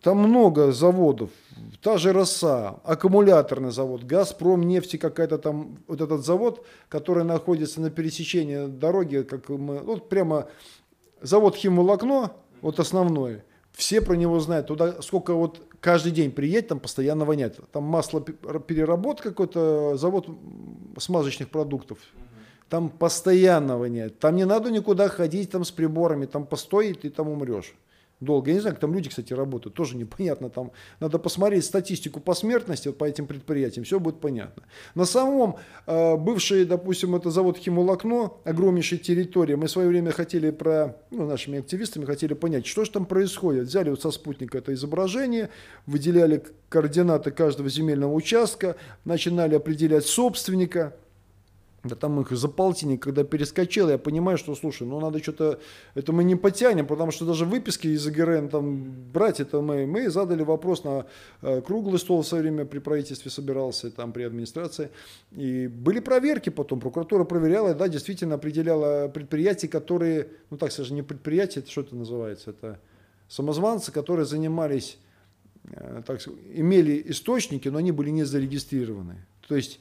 Там 0.00 0.18
много 0.18 0.70
заводов, 0.70 1.30
та 1.82 1.98
же 1.98 2.12
роса, 2.12 2.78
аккумуляторный 2.84 3.72
завод, 3.72 4.04
Газпром 4.04 4.62
нефти 4.62 4.96
какая-то 4.96 5.38
там, 5.38 5.78
вот 5.88 6.00
этот 6.00 6.24
завод, 6.24 6.64
который 6.88 7.24
находится 7.24 7.80
на 7.80 7.90
пересечении 7.90 8.66
дороги, 8.68 9.22
как 9.22 9.48
мы, 9.48 9.80
вот 9.80 10.08
прямо 10.08 10.46
завод 11.20 11.56
химволокно, 11.56 12.30
вот 12.60 12.78
основной, 12.78 13.42
все 13.78 14.00
про 14.00 14.14
него 14.14 14.40
знают, 14.40 14.66
туда 14.66 15.00
сколько 15.02 15.34
вот 15.34 15.62
каждый 15.80 16.10
день 16.10 16.32
приедет, 16.32 16.66
там 16.68 16.80
постоянно 16.80 17.24
воняет. 17.24 17.60
Там 17.70 17.84
масло 17.84 18.20
переработка 18.20 19.28
какой-то, 19.30 19.96
завод 19.96 20.26
смазочных 20.98 21.48
продуктов. 21.48 21.98
Там 22.68 22.90
постоянно 22.90 23.78
воняет. 23.78 24.18
Там 24.18 24.34
не 24.34 24.44
надо 24.44 24.72
никуда 24.72 25.08
ходить 25.08 25.52
там 25.52 25.64
с 25.64 25.70
приборами, 25.70 26.26
там 26.26 26.44
постоит 26.44 27.04
и 27.04 27.08
там 27.08 27.28
умрешь 27.28 27.72
долго. 28.20 28.50
Я 28.50 28.54
не 28.54 28.60
знаю, 28.60 28.74
как 28.74 28.80
там 28.80 28.94
люди, 28.94 29.08
кстати, 29.08 29.32
работают, 29.32 29.74
тоже 29.74 29.96
непонятно. 29.96 30.50
Там 30.50 30.72
надо 31.00 31.18
посмотреть 31.18 31.64
статистику 31.64 32.20
по 32.20 32.34
смертности 32.34 32.88
вот 32.88 32.98
по 32.98 33.04
этим 33.04 33.26
предприятиям, 33.26 33.84
все 33.84 34.00
будет 34.00 34.20
понятно. 34.20 34.64
На 34.94 35.04
самом 35.04 35.56
э, 35.86 36.16
бывший, 36.16 36.64
допустим, 36.64 37.14
это 37.14 37.30
завод 37.30 37.58
Химолокно, 37.58 38.32
огромнейшая 38.44 38.98
территория, 38.98 39.56
мы 39.56 39.66
в 39.66 39.70
свое 39.70 39.88
время 39.88 40.10
хотели 40.10 40.50
про, 40.50 40.96
ну, 41.10 41.26
нашими 41.26 41.58
активистами 41.58 42.04
хотели 42.04 42.34
понять, 42.34 42.66
что 42.66 42.84
же 42.84 42.90
там 42.90 43.06
происходит. 43.06 43.66
Взяли 43.66 43.90
вот 43.90 44.02
со 44.02 44.10
спутника 44.10 44.58
это 44.58 44.72
изображение, 44.74 45.50
выделяли 45.86 46.42
координаты 46.68 47.30
каждого 47.30 47.68
земельного 47.68 48.12
участка, 48.12 48.76
начинали 49.04 49.54
определять 49.54 50.06
собственника, 50.06 50.94
да 51.84 51.94
там 51.94 52.20
их 52.20 52.30
за 52.30 52.48
полтинник, 52.48 53.02
когда 53.02 53.22
перескочил, 53.22 53.88
я 53.88 53.98
понимаю, 53.98 54.36
что, 54.36 54.54
слушай, 54.56 54.86
ну 54.86 54.98
надо 54.98 55.22
что-то, 55.22 55.60
это 55.94 56.12
мы 56.12 56.24
не 56.24 56.34
потянем, 56.34 56.86
потому 56.86 57.12
что 57.12 57.24
даже 57.24 57.44
выписки 57.44 57.86
из 57.86 58.04
АГРН 58.06 58.48
там 58.48 58.90
брать, 59.12 59.38
это 59.38 59.60
мы, 59.60 59.86
мы 59.86 60.10
задали 60.10 60.42
вопрос 60.42 60.82
на 60.82 61.06
э, 61.40 61.60
круглый 61.60 62.00
стол 62.00 62.22
в 62.22 62.26
свое 62.26 62.42
время 62.42 62.64
при 62.64 62.80
правительстве 62.80 63.30
собирался, 63.30 63.92
там 63.92 64.12
при 64.12 64.24
администрации, 64.24 64.90
и 65.30 65.68
были 65.68 66.00
проверки 66.00 66.50
потом, 66.50 66.80
прокуратура 66.80 67.22
проверяла, 67.22 67.74
да, 67.74 67.86
действительно 67.86 68.34
определяла 68.34 69.06
предприятия, 69.08 69.68
которые, 69.68 70.28
ну 70.50 70.56
так 70.56 70.72
скажем, 70.72 70.96
не 70.96 71.02
предприятия, 71.02 71.60
это 71.60 71.70
что 71.70 71.82
это 71.82 71.94
называется, 71.94 72.50
это 72.50 72.80
самозванцы, 73.28 73.92
которые 73.92 74.26
занимались, 74.26 74.98
э, 75.70 76.02
так 76.04 76.20
сказать, 76.20 76.40
имели 76.52 77.00
источники, 77.06 77.68
но 77.68 77.78
они 77.78 77.92
были 77.92 78.10
не 78.10 78.24
зарегистрированы, 78.24 79.24
то 79.46 79.54
есть 79.54 79.78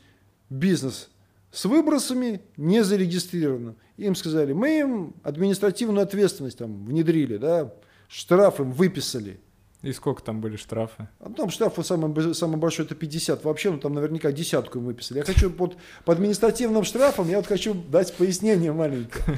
бизнес 0.51 1.09
с 1.51 1.65
выбросами 1.65 2.41
не 2.57 2.83
зарегистрировано. 2.83 3.75
Им 3.97 4.15
сказали, 4.15 4.53
мы 4.53 4.79
им 4.79 5.15
административную 5.23 6.03
ответственность 6.03 6.57
там 6.57 6.85
внедрили, 6.85 7.37
да, 7.37 7.73
штраф 8.07 8.59
им 8.59 8.71
выписали. 8.71 9.39
И 9.83 9.91
сколько 9.91 10.23
там 10.23 10.41
были 10.41 10.55
штрафы? 10.55 11.07
А 11.19 11.29
там 11.29 11.49
штрафы 11.51 11.83
самый, 11.83 12.33
самый 12.33 12.57
большой 12.57 12.85
это 12.85 12.95
50. 12.95 13.43
Вообще, 13.43 13.71
ну 13.71 13.77
там 13.77 13.93
наверняка 13.93 14.31
десятку 14.31 14.79
им 14.79 14.85
выписали. 14.85 15.19
Я 15.19 15.23
хочу 15.23 15.51
под, 15.51 15.77
по 16.03 16.13
административным 16.13 16.83
штрафам, 16.83 17.29
я 17.29 17.37
вот 17.37 17.45
хочу 17.45 17.73
дать 17.73 18.13
пояснение 18.15 18.71
маленькое. 18.73 19.37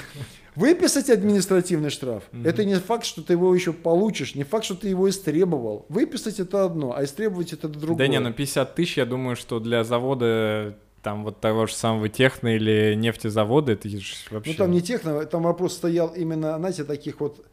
Выписать 0.56 1.10
административный 1.10 1.90
штраф, 1.90 2.24
это 2.44 2.66
не 2.66 2.76
факт, 2.76 3.06
что 3.06 3.22
ты 3.22 3.34
его 3.34 3.54
еще 3.54 3.72
получишь, 3.72 4.36
не 4.36 4.44
факт, 4.44 4.66
что 4.66 4.76
ты 4.76 4.90
его 4.90 5.10
истребовал. 5.10 5.86
Выписать 5.88 6.40
это 6.40 6.66
одно, 6.66 6.94
а 6.96 7.04
истребовать 7.04 7.54
это 7.54 7.68
другое. 7.70 7.98
Да 7.98 8.08
не, 8.08 8.20
ну 8.20 8.34
50 8.34 8.76
тысяч, 8.76 8.98
я 8.98 9.06
думаю, 9.06 9.36
что 9.36 9.60
для 9.60 9.84
завода 9.84 10.78
там 11.02 11.24
вот 11.24 11.40
того 11.40 11.66
же 11.66 11.74
самого 11.74 12.10
техно 12.10 12.56
или 12.56 12.94
нефтезавода, 12.96 13.74
это 13.74 13.90
же 13.90 14.00
вообще... 14.32 14.52
Ну 14.52 14.58
там 14.58 14.72
не 14.72 14.82
техно, 14.82 15.26
там 15.26 15.44
вопрос 15.44 15.74
стоял 15.74 16.10
именно, 16.10 16.58
знаете, 16.58 16.84
таких 16.84 17.20
вот 17.20 17.46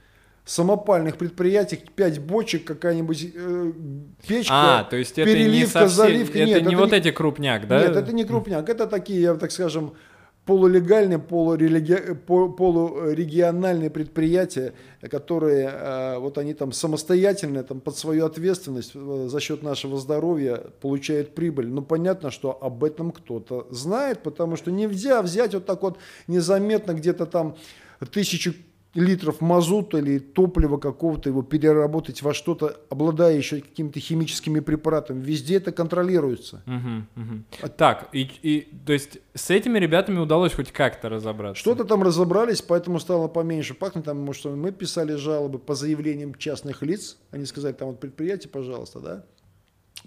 самопальных 0.46 1.16
предприятий, 1.16 1.76
5 1.76 2.20
бочек, 2.20 2.64
какая-нибудь 2.64 3.32
э, 3.34 3.72
печка, 4.26 4.78
а, 4.78 4.84
то 4.84 4.96
есть 4.96 5.18
это 5.18 5.24
переливка, 5.24 5.56
не 5.58 5.66
совсем, 5.66 5.88
заливка. 5.88 6.38
Это 6.38 6.46
Нет, 6.46 6.62
не 6.62 6.68
это 6.68 6.76
вот 6.76 6.92
не, 6.92 6.98
эти 6.98 7.10
крупняк, 7.10 7.66
да? 7.66 7.80
Нет, 7.80 7.96
это 7.96 8.12
не 8.12 8.24
крупняк, 8.24 8.68
это 8.68 8.86
такие, 8.86 9.34
так 9.34 9.50
скажем, 9.50 9.94
полулегальные, 10.46 11.18
полурелиги... 11.18 12.14
полурегиональные 12.24 13.90
предприятия, 13.90 14.74
которые 15.10 15.68
э, 15.68 16.18
вот 16.18 16.38
они 16.38 16.54
там 16.54 16.72
самостоятельно 16.72 17.64
там, 17.64 17.80
под 17.80 17.98
свою 17.98 18.24
ответственность 18.24 18.92
э, 18.94 19.26
за 19.28 19.40
счет 19.40 19.64
нашего 19.64 19.98
здоровья 19.98 20.62
получают 20.80 21.34
прибыль. 21.34 21.66
Но 21.66 21.82
понятно, 21.82 22.30
что 22.30 22.56
об 22.58 22.84
этом 22.84 23.10
кто-то 23.10 23.66
знает, 23.70 24.22
потому 24.22 24.54
что 24.56 24.70
нельзя 24.70 25.20
взять 25.20 25.52
вот 25.52 25.66
так 25.66 25.82
вот 25.82 25.98
незаметно 26.28 26.92
где-то 26.92 27.26
там 27.26 27.56
тысячу 28.12 28.54
литров 28.96 29.40
мазута 29.40 29.98
или 29.98 30.18
топлива 30.18 30.78
какого-то, 30.78 31.28
его 31.28 31.42
переработать 31.42 32.22
во 32.22 32.34
что-то, 32.34 32.80
обладая 32.88 33.36
еще 33.36 33.60
какими-то 33.60 34.00
химическими 34.00 34.60
препаратами. 34.60 35.22
Везде 35.22 35.56
это 35.56 35.70
контролируется. 35.70 36.62
Угу, 36.66 37.22
угу. 37.22 37.68
Так, 37.76 38.08
и, 38.12 38.30
и 38.42 38.68
то 38.84 38.92
есть 38.92 39.18
с 39.34 39.50
этими 39.50 39.78
ребятами 39.78 40.18
удалось 40.18 40.54
хоть 40.54 40.72
как-то 40.72 41.08
разобраться? 41.08 41.60
Что-то 41.60 41.84
там 41.84 42.02
разобрались, 42.02 42.62
поэтому 42.62 42.98
стало 42.98 43.28
поменьше 43.28 43.74
пахнуть. 43.74 44.04
Там, 44.04 44.18
может, 44.18 44.46
мы 44.46 44.72
писали 44.72 45.14
жалобы 45.14 45.58
по 45.58 45.74
заявлениям 45.74 46.34
частных 46.34 46.82
лиц. 46.82 47.18
Они 47.30 47.44
сказали, 47.44 47.74
там 47.74 47.88
вот 47.88 48.00
предприятие, 48.00 48.50
пожалуйста, 48.50 49.00
да. 49.00 49.24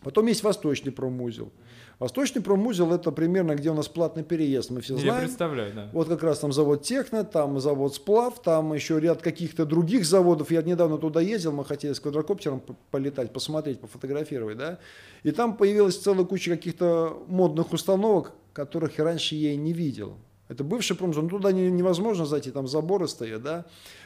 Потом 0.03 0.27
есть 0.27 0.43
Восточный 0.43 0.91
промузел. 0.91 1.51
Восточный 1.99 2.41
промузел 2.41 2.93
это 2.93 3.11
примерно 3.11 3.55
где 3.55 3.69
у 3.69 3.73
нас 3.73 3.89
платный 3.89 4.23
переезд, 4.23 4.71
мы 4.71 4.79
все 4.79 4.95
знаем. 4.95 5.15
Я 5.15 5.21
представляю, 5.21 5.73
да. 5.73 5.89
Вот 5.91 6.07
как 6.07 6.23
раз 6.23 6.39
там 6.39 6.53
завод 6.53 6.81
Техно, 6.81 7.25
там 7.25 7.59
завод 7.59 7.93
Сплав, 7.93 8.41
там 8.41 8.73
еще 8.73 9.01
ряд 9.01 9.21
каких-то 9.21 9.65
других 9.65 10.05
заводов. 10.05 10.49
Я 10.49 10.61
недавно 10.61 10.97
туда 10.97 11.19
ездил, 11.19 11.51
мы 11.51 11.65
хотели 11.65 11.91
с 11.91 11.99
квадрокоптером 11.99 12.63
полетать, 12.89 13.33
посмотреть, 13.33 13.81
пофотографировать, 13.81 14.57
да. 14.57 14.79
И 15.23 15.31
там 15.31 15.57
появилась 15.57 15.97
целая 15.97 16.25
куча 16.25 16.51
каких-то 16.51 17.21
модных 17.27 17.73
установок, 17.73 18.31
которых 18.53 18.97
раньше 18.97 19.35
я 19.35 19.51
и 19.51 19.57
не 19.57 19.73
видел. 19.73 20.15
Это 20.47 20.63
бывший 20.63 20.95
промзон, 20.95 21.25
ну, 21.25 21.29
туда 21.29 21.51
невозможно 21.51 22.25
зайти, 22.25 22.49
там 22.49 22.67
заборы 22.67 23.09
стоят, 23.09 23.43
да. 23.43 23.65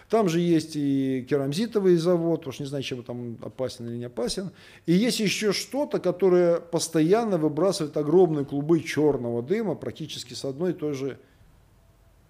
Там 0.10 0.30
же 0.30 0.40
есть 0.40 0.76
и 0.76 1.26
керамзитовый 1.30 1.96
завод, 1.96 2.48
уж 2.48 2.60
не 2.60 2.66
знаю, 2.66 2.84
чем 2.84 3.04
там 3.04 3.38
опасен 3.42 3.88
или 3.88 3.98
не 3.98 4.06
опасен. 4.06 4.52
И 4.86 4.94
есть 4.94 5.20
еще 5.20 5.54
что-то, 5.54 6.00
которое 6.00 6.60
постоянно 6.60 7.38
выбрасывает 7.38 7.96
огромные 7.98 8.46
клубы 8.46 8.82
черного 8.82 9.42
дыма, 9.42 9.76
практически 9.76 10.34
с 10.34 10.46
одной 10.46 10.72
и 10.72 10.74
той 10.74 10.94
же 10.94 11.18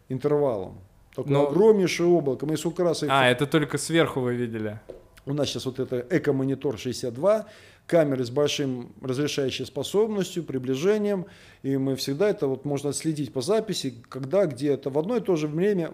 интервалом. 0.09 0.79
Такое 1.15 1.33
Но... 1.33 1.47
огромнейшее 1.49 2.07
облако. 2.07 2.45
Мы 2.45 2.57
сколько 2.57 2.83
раз... 2.83 3.03
А, 3.07 3.27
это 3.27 3.45
только 3.45 3.77
сверху 3.77 4.21
вы 4.21 4.35
видели? 4.35 4.79
У 5.25 5.33
нас 5.33 5.49
сейчас 5.49 5.65
вот 5.65 5.79
это 5.79 6.05
эко-монитор 6.09 6.77
62, 6.77 7.45
камеры 7.85 8.25
с 8.25 8.29
большим 8.29 8.91
разрешающей 9.01 9.65
способностью, 9.65 10.43
приближением, 10.43 11.27
и 11.61 11.77
мы 11.77 11.95
всегда 11.95 12.29
это 12.29 12.47
вот 12.47 12.65
можно 12.65 12.89
отследить 12.89 13.31
по 13.31 13.41
записи, 13.41 14.03
когда, 14.09 14.45
где 14.45 14.73
это 14.73 14.89
в 14.89 14.97
одно 14.97 15.17
и 15.17 15.21
то 15.21 15.35
же 15.35 15.47
время 15.47 15.93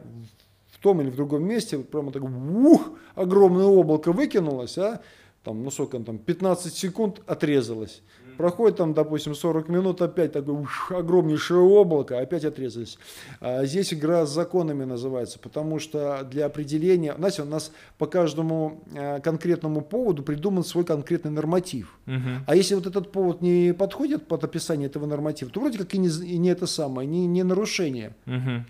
в 0.80 0.82
том 0.82 1.02
или 1.02 1.10
в 1.10 1.16
другом 1.16 1.44
месте, 1.44 1.78
вот 1.78 1.90
прямо 1.90 2.12
так, 2.12 2.24
ух, 2.24 2.92
огромное 3.16 3.66
облако 3.66 4.14
выкинулось, 4.14 4.78
а, 4.78 5.02
там, 5.44 5.64
ну 5.64 5.72
сколько 5.72 6.00
там, 6.00 6.18
15 6.18 6.74
секунд 6.74 7.22
отрезалось. 7.28 8.02
Проходит 8.38 8.78
там, 8.78 8.94
допустим, 8.94 9.36
40 9.36 9.68
минут, 9.68 10.02
опять 10.02 10.32
такое 10.32 10.56
ух, 10.56 10.94
огромнейшее 10.94 11.60
облако, 11.60 12.20
опять 12.20 12.46
отрезались. 12.46 12.98
А 13.42 13.66
здесь 13.66 13.94
игра 13.94 14.26
с 14.26 14.34
законами 14.34 14.86
называется, 14.86 15.40
потому 15.40 15.80
что 15.80 16.24
для 16.24 16.46
определения, 16.46 17.14
знаете, 17.18 17.42
у 17.42 17.46
нас 17.46 17.74
по 17.98 18.06
каждому 18.06 18.82
а, 18.96 19.20
конкретному 19.20 19.82
поводу 19.82 20.24
придуман 20.24 20.64
свой 20.64 20.86
конкретный 20.86 21.32
норматив. 21.32 22.00
Угу. 22.08 22.46
А 22.48 22.56
если 22.56 22.76
вот 22.76 22.88
этот 22.88 23.12
повод 23.12 23.42
не 23.42 23.74
подходит 23.74 24.26
под 24.26 24.46
описание 24.46 24.88
этого 24.88 25.06
норматива, 25.06 25.52
то 25.52 25.60
вроде 25.60 25.78
как 25.78 25.94
и 25.94 25.98
не, 25.98 26.08
и 26.08 26.38
не 26.38 26.48
это 26.48 26.66
самое, 26.66 27.06
не, 27.06 27.28
не 27.28 27.44
нарушение. 27.44 28.16
Угу. 28.26 28.64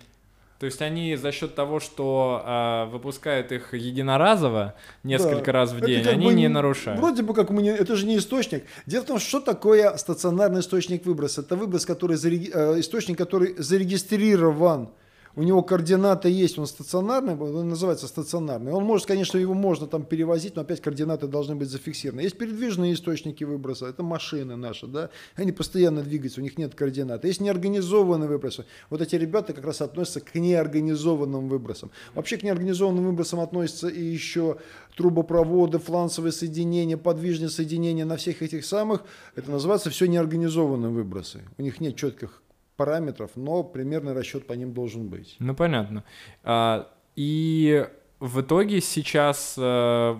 То 0.60 0.66
есть 0.66 0.82
они 0.82 1.16
за 1.16 1.32
счет 1.32 1.54
того, 1.54 1.80
что 1.80 2.44
э, 2.44 2.92
выпускают 2.92 3.50
их 3.50 3.72
единоразово 3.72 4.74
несколько 5.02 5.46
да. 5.46 5.52
раз 5.52 5.72
в 5.72 5.80
день, 5.80 6.06
они 6.06 6.26
бы, 6.26 6.34
не 6.34 6.48
нарушают. 6.48 7.00
Вроде 7.00 7.22
бы 7.22 7.32
как 7.32 7.48
мы 7.48 7.62
не, 7.62 7.70
это 7.70 7.96
же 7.96 8.04
не 8.04 8.18
источник. 8.18 8.64
Дело 8.84 9.02
в 9.02 9.06
том, 9.06 9.18
что 9.18 9.40
такое 9.40 9.96
стационарный 9.96 10.60
источник 10.60 11.06
выброса. 11.06 11.40
Это 11.40 11.56
выброс, 11.56 11.86
который 11.86 12.16
э, 12.16 12.78
источник, 12.78 13.16
который 13.16 13.54
зарегистрирован 13.56 14.90
у 15.36 15.42
него 15.42 15.62
координаты 15.62 16.28
есть, 16.28 16.58
он 16.58 16.66
стационарный, 16.66 17.36
он 17.36 17.68
называется 17.68 18.08
стационарный. 18.08 18.72
Он 18.72 18.84
может, 18.84 19.06
конечно, 19.06 19.38
его 19.38 19.54
можно 19.54 19.86
там 19.86 20.04
перевозить, 20.04 20.56
но 20.56 20.62
опять 20.62 20.80
координаты 20.80 21.28
должны 21.28 21.54
быть 21.54 21.68
зафиксированы. 21.68 22.22
Есть 22.22 22.36
передвижные 22.36 22.94
источники 22.94 23.44
выброса, 23.44 23.86
это 23.86 24.02
машины 24.02 24.56
наши, 24.56 24.86
да, 24.86 25.10
они 25.36 25.52
постоянно 25.52 26.02
двигаются, 26.02 26.40
у 26.40 26.42
них 26.42 26.58
нет 26.58 26.74
координат. 26.74 27.24
Есть 27.24 27.40
неорганизованные 27.40 28.28
выбросы. 28.28 28.64
Вот 28.90 29.00
эти 29.00 29.14
ребята 29.14 29.52
как 29.52 29.64
раз 29.64 29.80
относятся 29.80 30.20
к 30.20 30.34
неорганизованным 30.34 31.48
выбросам. 31.48 31.90
Вообще 32.14 32.36
к 32.36 32.42
неорганизованным 32.42 33.06
выбросам 33.06 33.40
относятся 33.40 33.88
и 33.88 34.02
еще 34.02 34.56
трубопроводы, 34.96 35.78
фланцевые 35.78 36.32
соединения, 36.32 36.96
подвижные 36.96 37.50
соединения 37.50 38.04
на 38.04 38.16
всех 38.16 38.42
этих 38.42 38.64
самых. 38.64 39.04
Это 39.36 39.50
называется 39.50 39.90
все 39.90 40.06
неорганизованные 40.06 40.90
выбросы. 40.90 41.42
У 41.56 41.62
них 41.62 41.80
нет 41.80 41.94
четких 41.94 42.42
параметров, 42.80 43.32
но 43.34 43.62
примерный 43.62 44.14
расчет 44.14 44.46
по 44.46 44.54
ним 44.54 44.72
должен 44.72 45.08
быть. 45.08 45.36
Ну, 45.38 45.54
понятно. 45.54 46.02
А, 46.42 46.88
и 47.14 47.86
в 48.20 48.40
итоге 48.40 48.80
сейчас 48.80 49.54
э, 49.58 50.16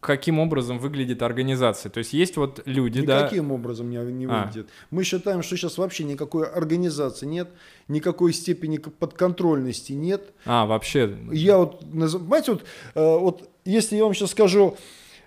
каким 0.00 0.38
образом 0.38 0.78
выглядит 0.78 1.20
организация? 1.22 1.90
То 1.90 1.98
есть 1.98 2.14
есть 2.14 2.38
вот 2.38 2.62
люди, 2.64 3.04
да? 3.04 3.24
Никаким 3.24 3.52
образом 3.52 3.90
не, 3.90 3.98
не 4.10 4.24
А. 4.24 4.46
выглядит. 4.46 4.70
Мы 4.90 5.04
считаем, 5.04 5.42
что 5.42 5.58
сейчас 5.58 5.76
вообще 5.76 6.04
никакой 6.04 6.46
организации 6.46 7.26
нет, 7.26 7.50
никакой 7.88 8.32
степени 8.32 8.78
подконтрольности 8.78 9.92
нет. 9.92 10.32
А, 10.46 10.64
вообще. 10.64 11.14
Я 11.30 11.58
вот, 11.58 11.80
понимаете, 11.80 12.52
вот, 12.52 12.64
э, 12.94 13.18
вот 13.18 13.50
если 13.66 13.96
я 13.96 14.04
вам 14.04 14.14
сейчас 14.14 14.30
скажу, 14.30 14.78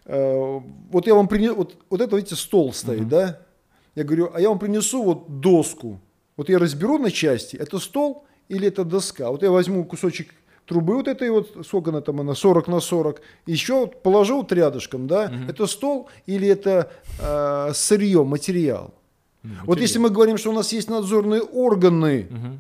э, 0.06 0.60
вот 0.90 1.06
я 1.06 1.14
вам 1.14 1.28
принесу, 1.28 1.54
вот, 1.54 1.78
вот 1.92 2.02
это, 2.02 2.16
видите, 2.16 2.36
стол 2.36 2.74
стоит, 2.74 3.08
да? 3.08 3.40
Я 3.94 4.04
говорю, 4.04 4.32
а 4.34 4.42
я 4.42 4.50
вам 4.50 4.58
принесу 4.58 5.04
вот 5.04 5.42
доску. 5.42 6.00
Вот 6.41 6.50
я 6.50 6.57
разберу 6.57 6.98
на 6.98 7.12
части, 7.12 7.55
это 7.55 7.77
стол 7.77 8.25
или 8.50 8.67
это 8.67 8.83
доска. 8.83 9.29
Вот 9.29 9.43
я 9.43 9.51
возьму 9.51 9.86
кусочек 9.86 10.33
трубы 10.65 10.95
вот 10.95 11.07
этой 11.07 11.29
вот, 11.29 11.55
сколько 11.67 11.91
она 11.91 12.01
там, 12.01 12.19
она 12.19 12.33
40 12.33 12.67
на 12.67 12.79
40, 12.79 13.21
еще 13.45 13.81
вот 13.81 14.01
положу 14.01 14.38
вот 14.38 14.51
рядышком, 14.51 15.05
да, 15.05 15.31
это 15.48 15.67
стол 15.67 16.10
или 16.25 16.48
это 16.48 16.91
э, 17.19 17.74
сырье, 17.75 18.24
материал. 18.24 18.91
Вот 19.65 19.79
если 19.79 20.00
мы 20.00 20.10
говорим, 20.10 20.38
что 20.39 20.50
у 20.50 20.53
нас 20.53 20.74
есть 20.74 20.89
надзорные 20.89 21.41
органы, 21.41 22.25
Мгм. 22.31 22.60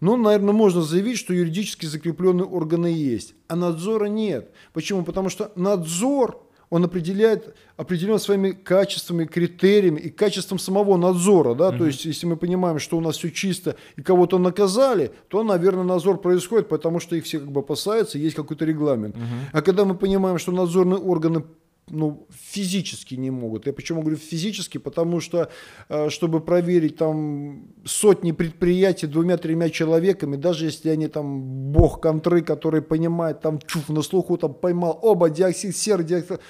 ну, 0.00 0.16
наверное, 0.18 0.52
можно 0.52 0.82
заявить, 0.82 1.16
что 1.16 1.32
юридически 1.32 1.86
закрепленные 1.86 2.44
органы 2.44 2.88
есть, 2.88 3.34
а 3.48 3.56
надзора 3.56 4.04
нет. 4.04 4.50
Почему? 4.74 5.02
Потому 5.02 5.30
что 5.30 5.50
надзор, 5.56 6.42
он 6.70 6.84
определяет, 6.84 7.54
определен 7.76 8.18
своими 8.18 8.50
качествами, 8.50 9.24
критериями 9.24 10.00
и 10.00 10.10
качеством 10.10 10.58
самого 10.58 10.96
надзора. 10.96 11.54
Да? 11.54 11.70
То 11.70 11.86
есть, 11.86 12.04
если 12.04 12.26
мы 12.26 12.36
понимаем, 12.36 12.78
что 12.78 12.96
у 12.96 13.00
нас 13.00 13.16
все 13.16 13.30
чисто 13.30 13.76
и 13.96 14.02
кого-то 14.02 14.38
наказали, 14.38 15.12
то, 15.28 15.42
наверное, 15.42 15.84
надзор 15.84 16.20
происходит, 16.20 16.68
потому 16.68 17.00
что 17.00 17.16
их 17.16 17.24
все 17.24 17.38
как 17.38 17.50
бы 17.50 17.60
опасаются, 17.60 18.18
есть 18.18 18.36
какой-то 18.36 18.64
регламент. 18.64 19.16
А 19.52 19.62
когда 19.62 19.84
мы 19.84 19.94
понимаем, 19.94 20.38
что 20.38 20.52
надзорные 20.52 20.98
органы 20.98 21.44
ну, 21.88 22.26
физически 22.30 23.14
не 23.14 23.30
могут. 23.30 23.66
Я 23.66 23.72
почему 23.72 24.00
говорю 24.00 24.16
физически? 24.16 24.78
Потому 24.78 25.20
что, 25.20 25.50
э, 25.88 26.08
чтобы 26.10 26.40
проверить 26.40 26.96
там 26.96 27.68
сотни 27.84 28.32
предприятий 28.32 29.06
двумя-тремя 29.06 29.70
человеками, 29.70 30.36
даже 30.36 30.66
если 30.66 30.88
они 30.88 31.08
там 31.08 31.42
бог 31.72 32.00
контры, 32.00 32.42
который 32.42 32.82
понимает, 32.82 33.40
там 33.40 33.58
чуф 33.58 33.88
на 33.88 34.02
слуху 34.02 34.36
там 34.38 34.54
поймал, 34.54 34.98
оба, 35.02 35.30
диоксид 35.30 35.76
серы, 35.76 36.04
диоксид, 36.04 36.40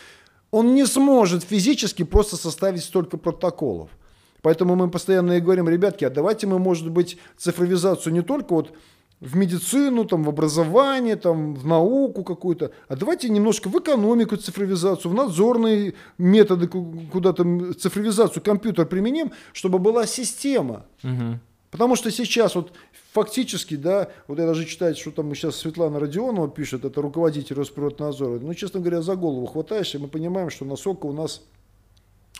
он 0.50 0.74
не 0.74 0.86
сможет 0.86 1.42
физически 1.42 2.04
просто 2.04 2.36
составить 2.36 2.84
столько 2.84 3.16
протоколов. 3.16 3.90
Поэтому 4.40 4.76
мы 4.76 4.90
постоянно 4.90 5.32
и 5.32 5.40
говорим, 5.40 5.68
ребятки, 5.68 6.04
а 6.04 6.10
давайте 6.10 6.46
мы, 6.46 6.58
может 6.58 6.90
быть, 6.90 7.16
цифровизацию 7.38 8.12
не 8.12 8.20
только 8.20 8.52
вот 8.52 8.72
в 9.24 9.36
медицину, 9.36 10.04
там, 10.04 10.22
в 10.24 10.28
образование, 10.28 11.16
там, 11.16 11.54
в 11.54 11.66
науку 11.66 12.22
какую-то, 12.24 12.70
а 12.88 12.96
давайте 12.96 13.28
немножко 13.28 13.68
в 13.68 13.78
экономику 13.78 14.36
цифровизацию, 14.36 15.10
в 15.10 15.14
надзорные 15.14 15.94
методы 16.18 16.68
ку- 16.68 17.02
куда-то 17.12 17.72
цифровизацию 17.74 18.42
компьютер 18.42 18.86
применим, 18.86 19.32
чтобы 19.52 19.78
была 19.78 20.06
система. 20.06 20.84
Мгм. 21.02 21.40
Потому 21.70 21.96
что 21.96 22.10
сейчас 22.10 22.54
вот 22.54 22.72
фактически, 23.12 23.76
да, 23.76 24.08
вот 24.28 24.38
я 24.38 24.46
даже 24.46 24.64
читаю, 24.64 24.94
что 24.94 25.10
там 25.10 25.34
сейчас 25.34 25.56
Светлана 25.56 25.98
Родионова 25.98 26.48
пишет, 26.48 26.84
это 26.84 27.02
руководитель 27.02 27.56
Росприроднадзора, 27.56 28.38
ну, 28.38 28.54
честно 28.54 28.80
говоря, 28.80 29.02
за 29.02 29.16
голову 29.16 29.46
хватаешь, 29.46 29.94
и 29.94 29.98
мы 29.98 30.08
понимаем, 30.08 30.50
что 30.50 30.64
насколько 30.64 31.06
у 31.06 31.12
нас 31.12 31.42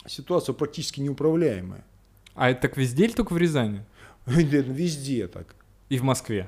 ситуация 0.07 0.53
практически 0.53 1.01
неуправляемая. 1.01 1.83
А 2.35 2.49
это 2.49 2.61
так 2.61 2.77
везде 2.77 3.05
или 3.05 3.13
только 3.13 3.33
в 3.33 3.37
Рязани? 3.37 3.81
Везде 4.25 5.27
так. 5.27 5.55
И 5.89 5.97
в 5.97 6.03
Москве? 6.03 6.47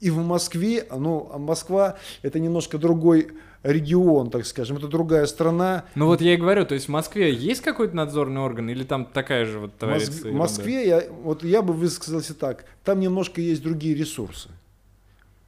И 0.00 0.10
в 0.10 0.18
Москве, 0.18 0.86
ну, 0.90 1.28
а 1.32 1.38
Москва 1.38 1.96
это 2.22 2.38
немножко 2.38 2.78
другой 2.78 3.32
регион, 3.62 4.30
так 4.30 4.46
скажем, 4.46 4.76
это 4.76 4.86
другая 4.86 5.26
страна. 5.26 5.84
Ну 5.94 6.06
вот 6.06 6.20
я 6.20 6.34
и 6.34 6.36
говорю, 6.36 6.64
то 6.64 6.74
есть 6.74 6.86
в 6.86 6.90
Москве 6.90 7.34
есть 7.34 7.60
какой-то 7.60 7.96
надзорный 7.96 8.40
орган 8.40 8.70
или 8.70 8.84
там 8.84 9.04
такая 9.04 9.44
же 9.44 9.58
вот 9.58 9.76
творится 9.76 10.12
Моск- 10.12 10.30
в? 10.30 10.34
Москве, 10.34 10.86
я, 10.86 11.02
вот 11.22 11.42
я 11.42 11.62
бы 11.62 11.72
высказался 11.72 12.34
так, 12.34 12.64
там 12.84 13.00
немножко 13.00 13.40
есть 13.40 13.62
другие 13.62 13.94
ресурсы. 13.94 14.48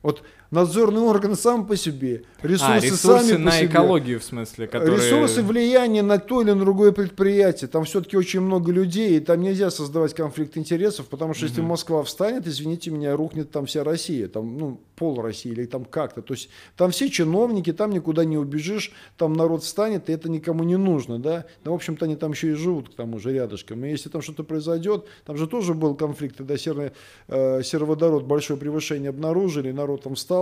Вот 0.02 0.22
надзорный 0.50 1.00
орган 1.00 1.36
сам 1.36 1.66
по 1.66 1.76
себе, 1.76 2.24
ресурсы, 2.42 2.72
а, 2.72 2.80
ресурсы 2.80 3.06
сами 3.06 3.36
на 3.36 3.50
по 3.50 3.56
себе. 3.56 3.66
экологию, 3.66 4.20
в 4.20 4.24
смысле, 4.24 4.66
которые... 4.66 4.96
Ресурсы 4.96 5.42
влияния 5.42 6.02
на 6.02 6.18
то 6.18 6.42
или 6.42 6.52
другое 6.52 6.92
предприятие. 6.92 7.68
Там 7.68 7.84
все-таки 7.84 8.16
очень 8.16 8.40
много 8.40 8.72
людей, 8.72 9.16
и 9.16 9.20
там 9.20 9.40
нельзя 9.40 9.70
создавать 9.70 10.14
конфликт 10.14 10.56
интересов, 10.56 11.06
потому 11.06 11.34
что 11.34 11.46
если 11.46 11.60
Москва 11.60 12.02
встанет, 12.02 12.46
извините 12.46 12.90
меня, 12.90 13.16
рухнет 13.16 13.50
там 13.50 13.66
вся 13.66 13.84
Россия, 13.84 14.28
там, 14.28 14.58
ну, 14.58 14.80
пол 14.96 15.20
России 15.22 15.50
или 15.50 15.66
там 15.66 15.84
как-то. 15.84 16.22
То 16.22 16.34
есть 16.34 16.50
там 16.76 16.90
все 16.90 17.08
чиновники, 17.08 17.72
там 17.72 17.90
никуда 17.90 18.24
не 18.24 18.36
убежишь, 18.36 18.92
там 19.16 19.32
народ 19.32 19.62
встанет, 19.62 20.10
и 20.10 20.12
это 20.12 20.28
никому 20.28 20.64
не 20.64 20.76
нужно, 20.76 21.18
да. 21.18 21.46
Да, 21.64 21.70
в 21.70 21.74
общем-то, 21.74 22.04
они 22.04 22.16
там 22.16 22.32
еще 22.32 22.50
и 22.50 22.54
живут 22.54 22.90
к 22.90 22.94
тому 22.94 23.18
же 23.18 23.32
рядышком. 23.32 23.84
И 23.84 23.90
если 23.90 24.08
там 24.08 24.20
что-то 24.20 24.44
произойдет, 24.44 25.06
там 25.24 25.36
же 25.36 25.46
тоже 25.46 25.74
был 25.74 25.94
конфликт, 25.94 26.36
когда 26.36 26.56
серный, 26.56 26.92
э, 27.28 27.62
сероводород 27.62 28.24
большое 28.24 28.58
превышение 28.58 29.10
обнаружили, 29.10 29.70
народ 29.70 30.02
там 30.02 30.14
встал, 30.16 30.39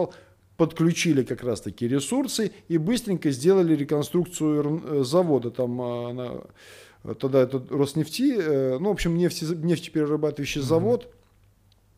подключили 0.56 1.22
как 1.22 1.42
раз-таки 1.42 1.86
ресурсы 1.86 2.50
и 2.68 2.78
быстренько 2.78 3.30
сделали 3.30 3.76
реконструкцию 3.76 4.82
э, 4.84 5.04
завода. 5.04 5.50
Там 5.50 5.80
а, 5.80 6.12
на- 6.12 7.14
тогда 7.14 7.42
это 7.42 7.62
Роснефти, 7.70 8.34
э, 8.36 8.78
ну, 8.78 8.88
в 8.88 8.92
общем, 8.92 9.16
нефти, 9.16 9.44
нефтеперерабатывающий 9.44 10.60
завод. 10.60 11.08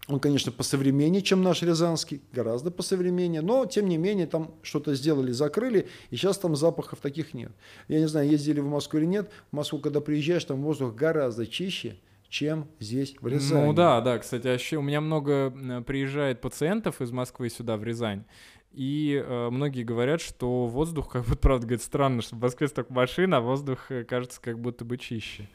Он, 0.09 0.19
конечно, 0.19 0.51
посовременнее, 0.51 1.23
чем 1.23 1.43
наш 1.43 1.63
Рязанский, 1.63 2.21
гораздо 2.33 2.71
посовременнее, 2.71 3.43
но, 3.43 3.65
тем 3.67 3.89
не 3.89 3.97
менее, 3.97 4.27
там 4.27 4.51
что-то 4.63 4.95
сделали, 4.95 5.31
закрыли, 5.31 5.87
и 6.11 6.17
сейчас 6.17 6.37
там 6.37 6.57
запахов 6.57 6.99
таких 7.01 7.33
нет. 7.33 7.53
Я 7.87 8.01
не 8.01 8.09
знаю, 8.09 8.29
ездили 8.29 8.61
в 8.61 8.67
Москву 8.67 8.99
или 8.99 9.07
нет, 9.07 9.31
в 9.53 9.57
Москву, 9.57 9.79
когда 9.79 10.01
приезжаешь, 10.01 10.45
там 10.45 10.63
воздух 10.63 10.95
гораздо 10.97 11.47
чище, 11.47 11.97
чем 12.31 12.69
здесь, 12.79 13.15
в 13.21 13.27
Рязани. 13.27 13.67
Ну 13.67 13.73
да, 13.75 14.01
да, 14.01 14.19
кстати, 14.19 14.47
вообще 14.47 14.79
у 14.79 14.83
меня 14.83 15.03
много 15.03 15.51
приезжает 15.87 16.41
пациентов 16.41 17.03
из 17.03 17.11
Москвы 17.11 17.51
сюда, 17.51 17.77
в 17.77 17.85
Рязань, 17.85 18.25
и 18.73 19.23
э, 19.23 19.51
многие 19.51 19.83
говорят, 19.83 20.21
что 20.21 20.67
воздух, 20.67 21.11
как 21.11 21.25
будто, 21.25 21.37
правда, 21.41 21.67
говорит, 21.67 21.83
странно, 21.83 22.23
что 22.23 22.37
в 22.37 22.41
Москве 22.41 22.69
столько 22.69 22.93
машин, 22.93 23.35
а 23.35 23.41
воздух 23.41 23.91
э, 23.91 24.05
кажется 24.05 24.41
как 24.41 24.59
будто 24.59 24.85
бы 24.85 24.97
чище. 24.97 25.49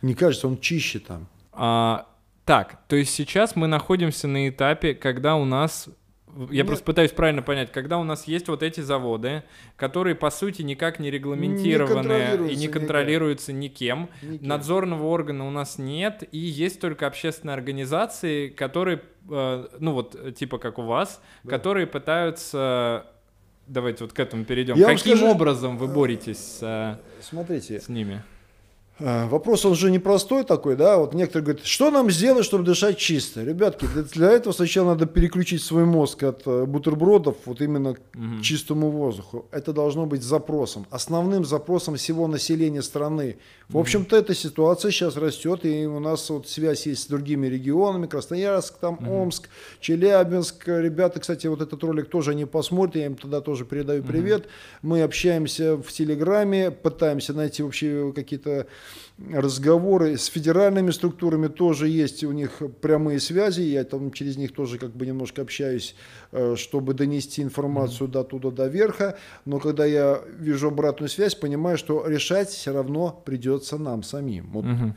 Не 0.00 0.14
кажется, 0.14 0.48
он 0.48 0.58
чище 0.58 0.98
там. 0.98 1.28
А, 1.52 2.08
так, 2.44 2.80
то 2.88 2.96
есть 2.96 3.14
сейчас 3.14 3.54
мы 3.54 3.66
находимся 3.66 4.26
на 4.26 4.48
этапе, 4.48 4.94
когда 4.94 5.36
у 5.36 5.44
нас... 5.44 5.88
Я 6.50 6.56
Нет. 6.58 6.66
просто 6.66 6.84
пытаюсь 6.84 7.10
правильно 7.10 7.42
понять, 7.42 7.70
когда 7.72 7.98
у 7.98 8.04
нас 8.04 8.26
есть 8.26 8.48
вот 8.48 8.62
эти 8.62 8.80
заводы, 8.80 9.42
которые, 9.76 10.14
по 10.14 10.30
сути, 10.30 10.62
никак 10.62 10.98
не 10.98 11.10
регламентированы 11.10 12.50
и 12.50 12.56
не 12.56 12.68
контролируются 12.68 13.52
никем. 13.52 14.08
Никем. 14.22 14.48
Надзорного 14.48 15.04
органа 15.06 15.46
у 15.46 15.50
нас 15.50 15.78
нет, 15.78 16.22
и 16.32 16.38
есть 16.38 16.80
только 16.80 17.06
общественные 17.06 17.54
организации, 17.54 18.48
которые, 18.48 19.02
э, 19.30 19.66
ну 19.78 19.92
вот, 19.92 20.14
э, 20.14 20.32
типа 20.32 20.58
как 20.58 20.78
у 20.78 20.82
вас, 20.82 21.20
Да. 21.44 21.50
которые 21.50 21.86
пытаются... 21.86 23.06
Давайте 23.68 24.04
вот 24.04 24.12
к 24.12 24.18
этому 24.18 24.44
перейдем. 24.44 24.74
Я 24.76 24.86
Каким 24.86 25.16
скажу- 25.16 25.30
образом 25.30 25.78
вы 25.78 25.86
боретесь 25.86 26.38
с, 26.38 26.98
Смотрите, 27.20 27.80
с 27.80 27.88
ними? 27.88 28.22
А, 29.04 29.26
Вопрос, 29.26 29.64
он 29.64 29.74
же 29.74 29.90
непростой 29.90 30.44
такой, 30.44 30.76
да, 30.76 30.98
вот 30.98 31.14
некоторые 31.14 31.44
говорят, 31.44 31.66
что 31.66 31.90
нам 31.90 32.10
сделать, 32.10 32.44
чтобы 32.44 32.64
дышать 32.64 32.98
чисто? 32.98 33.42
Ребятки, 33.42 33.86
для, 34.14 34.30
этого 34.30 34.52
сначала 34.52 34.90
надо 34.90 35.06
переключить 35.06 35.62
свой 35.62 35.84
мозг 35.84 36.22
от 36.22 36.42
э, 36.46 36.64
бутербродов 36.66 37.36
вот 37.46 37.60
именно 37.60 37.94
к 37.94 38.00
чистому 38.42 38.90
воздуху. 38.90 39.46
Это 39.50 39.72
должно 39.72 40.06
быть 40.06 40.22
запросом, 40.22 40.86
основным 40.90 41.44
запросом 41.44 41.96
всего 41.96 42.28
населения 42.28 42.82
страны. 42.82 43.38
В 43.68 43.78
общем-то, 43.78 44.16
эта 44.16 44.34
ситуация 44.34 44.90
сейчас 44.90 45.16
растет, 45.16 45.64
и 45.64 45.86
у 45.86 45.98
нас 45.98 46.30
вот 46.30 46.48
связь 46.48 46.86
есть 46.86 47.02
с 47.02 47.06
другими 47.06 47.46
регионами, 47.46 48.06
Красноярск, 48.06 48.78
там 48.78 48.98
Омск, 49.08 49.48
Челябинск. 49.80 50.68
Ребята, 50.68 51.18
кстати, 51.18 51.46
вот 51.48 51.60
этот 51.60 51.82
ролик 51.82 52.08
тоже 52.08 52.32
они 52.32 52.44
посмотрят, 52.44 52.96
я 52.96 53.06
им 53.06 53.16
тогда 53.16 53.40
тоже 53.40 53.64
передаю 53.64 54.02
привет. 54.04 54.46
Мы 54.82 55.02
общаемся 55.02 55.76
в 55.76 55.90
Телеграме, 55.90 56.70
пытаемся 56.70 57.32
найти 57.32 57.62
вообще 57.62 58.12
какие-то 58.14 58.66
разговоры 59.32 60.16
с 60.16 60.26
федеральными 60.26 60.90
структурами 60.90 61.48
тоже 61.48 61.88
есть 61.88 62.24
у 62.24 62.32
них 62.32 62.62
прямые 62.80 63.20
связи, 63.20 63.60
я 63.62 63.84
там 63.84 64.10
через 64.12 64.36
них 64.36 64.52
тоже 64.52 64.78
как 64.78 64.90
бы 64.96 65.06
немножко 65.06 65.42
общаюсь, 65.42 65.94
э, 66.32 66.54
чтобы 66.56 66.94
донести 66.94 67.42
информацию 67.42 68.08
до 68.08 68.24
туда 68.24 68.50
до 68.50 68.66
верха, 68.66 69.16
но 69.44 69.58
когда 69.58 69.84
я 69.86 70.20
вижу 70.38 70.68
обратную 70.68 71.08
связь, 71.08 71.34
понимаю, 71.34 71.76
что 71.78 72.06
решать 72.06 72.48
все 72.48 72.72
равно 72.72 73.22
придется 73.24 73.78
нам 73.78 74.02
самим. 74.02 74.50
Вот, 74.52 74.64
Мгм. 74.64 74.94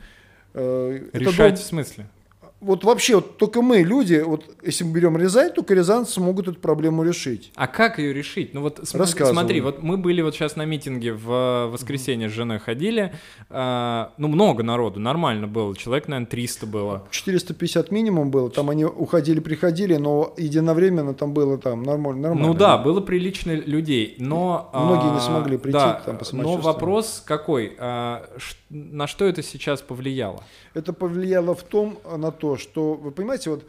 э, 0.54 1.00
Решать 1.12 1.54
дол- 1.54 1.62
в 1.62 1.66
смысле? 1.66 2.06
Вот 2.60 2.84
вообще, 2.84 3.16
вот 3.16 3.36
только 3.36 3.60
мы, 3.60 3.78
люди, 3.82 4.22
вот 4.24 4.44
если 4.64 4.84
мы 4.84 4.92
берем 4.92 5.16
Рязань, 5.16 5.52
только 5.52 5.74
рязанцы 5.74 6.12
смогут 6.12 6.48
эту 6.48 6.58
проблему 6.58 7.02
решить. 7.02 7.52
А 7.54 7.66
как 7.66 7.98
ее 7.98 8.14
решить? 8.14 8.54
Ну 8.54 8.62
вот 8.62 8.80
см- 8.84 9.26
смотри, 9.26 9.60
вот 9.60 9.82
мы 9.82 9.98
были 9.98 10.22
вот 10.22 10.34
сейчас 10.34 10.56
на 10.56 10.64
митинге 10.64 11.12
в 11.12 11.30
э, 11.30 11.66
воскресенье 11.66 12.28
с 12.28 12.32
женой 12.32 12.58
ходили, 12.58 13.12
э, 13.50 14.06
ну 14.16 14.28
много 14.28 14.62
народу, 14.62 15.00
нормально 15.00 15.46
было, 15.46 15.76
человек, 15.76 16.08
наверное, 16.08 16.28
300 16.28 16.66
было. 16.66 17.06
450 17.10 17.90
минимум 17.90 18.30
было, 18.30 18.48
там 18.50 18.70
они 18.70 18.84
уходили, 18.84 19.40
приходили, 19.40 19.96
но 19.96 20.32
единовременно 20.36 21.14
там 21.14 21.34
было 21.34 21.58
там 21.58 21.82
нормально. 21.82 22.22
нормально 22.22 22.48
Ну 22.48 22.54
да, 22.54 22.78
было 22.78 23.00
прилично 23.00 23.52
людей, 23.52 24.16
но... 24.18 24.70
Многие 24.72 25.10
не 25.12 25.18
а, 25.18 25.20
смогли 25.20 25.56
прийти, 25.58 25.78
да, 25.78 26.02
там, 26.04 26.14
но 26.14 26.18
посамочувствовать. 26.18 26.64
вопрос 26.64 27.22
какой? 27.26 27.76
А, 27.78 28.26
ш- 28.38 28.56
на 28.70 29.06
что 29.06 29.24
это 29.24 29.42
сейчас 29.42 29.80
повлияло? 29.82 30.42
Это 30.74 30.92
повлияло 30.92 31.54
в 31.54 31.62
том, 31.62 31.98
э, 32.04 32.16
на 32.16 32.30
то, 32.32 32.56
что, 32.56 32.94
вы 32.94 33.12
понимаете, 33.12 33.50
вот, 33.50 33.64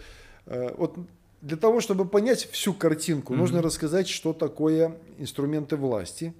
э, 0.45 0.73
вот 0.77 0.95
для 1.41 1.57
того, 1.57 1.81
чтобы 1.81 2.05
понять 2.05 2.49
всю 2.51 2.73
картинку, 2.73 3.33
Мгм. 3.33 3.41
нужно 3.41 3.61
рассказать, 3.61 4.07
что 4.07 4.33
такое 4.33 4.97
инструменты 5.19 5.75
власти, 5.75 6.33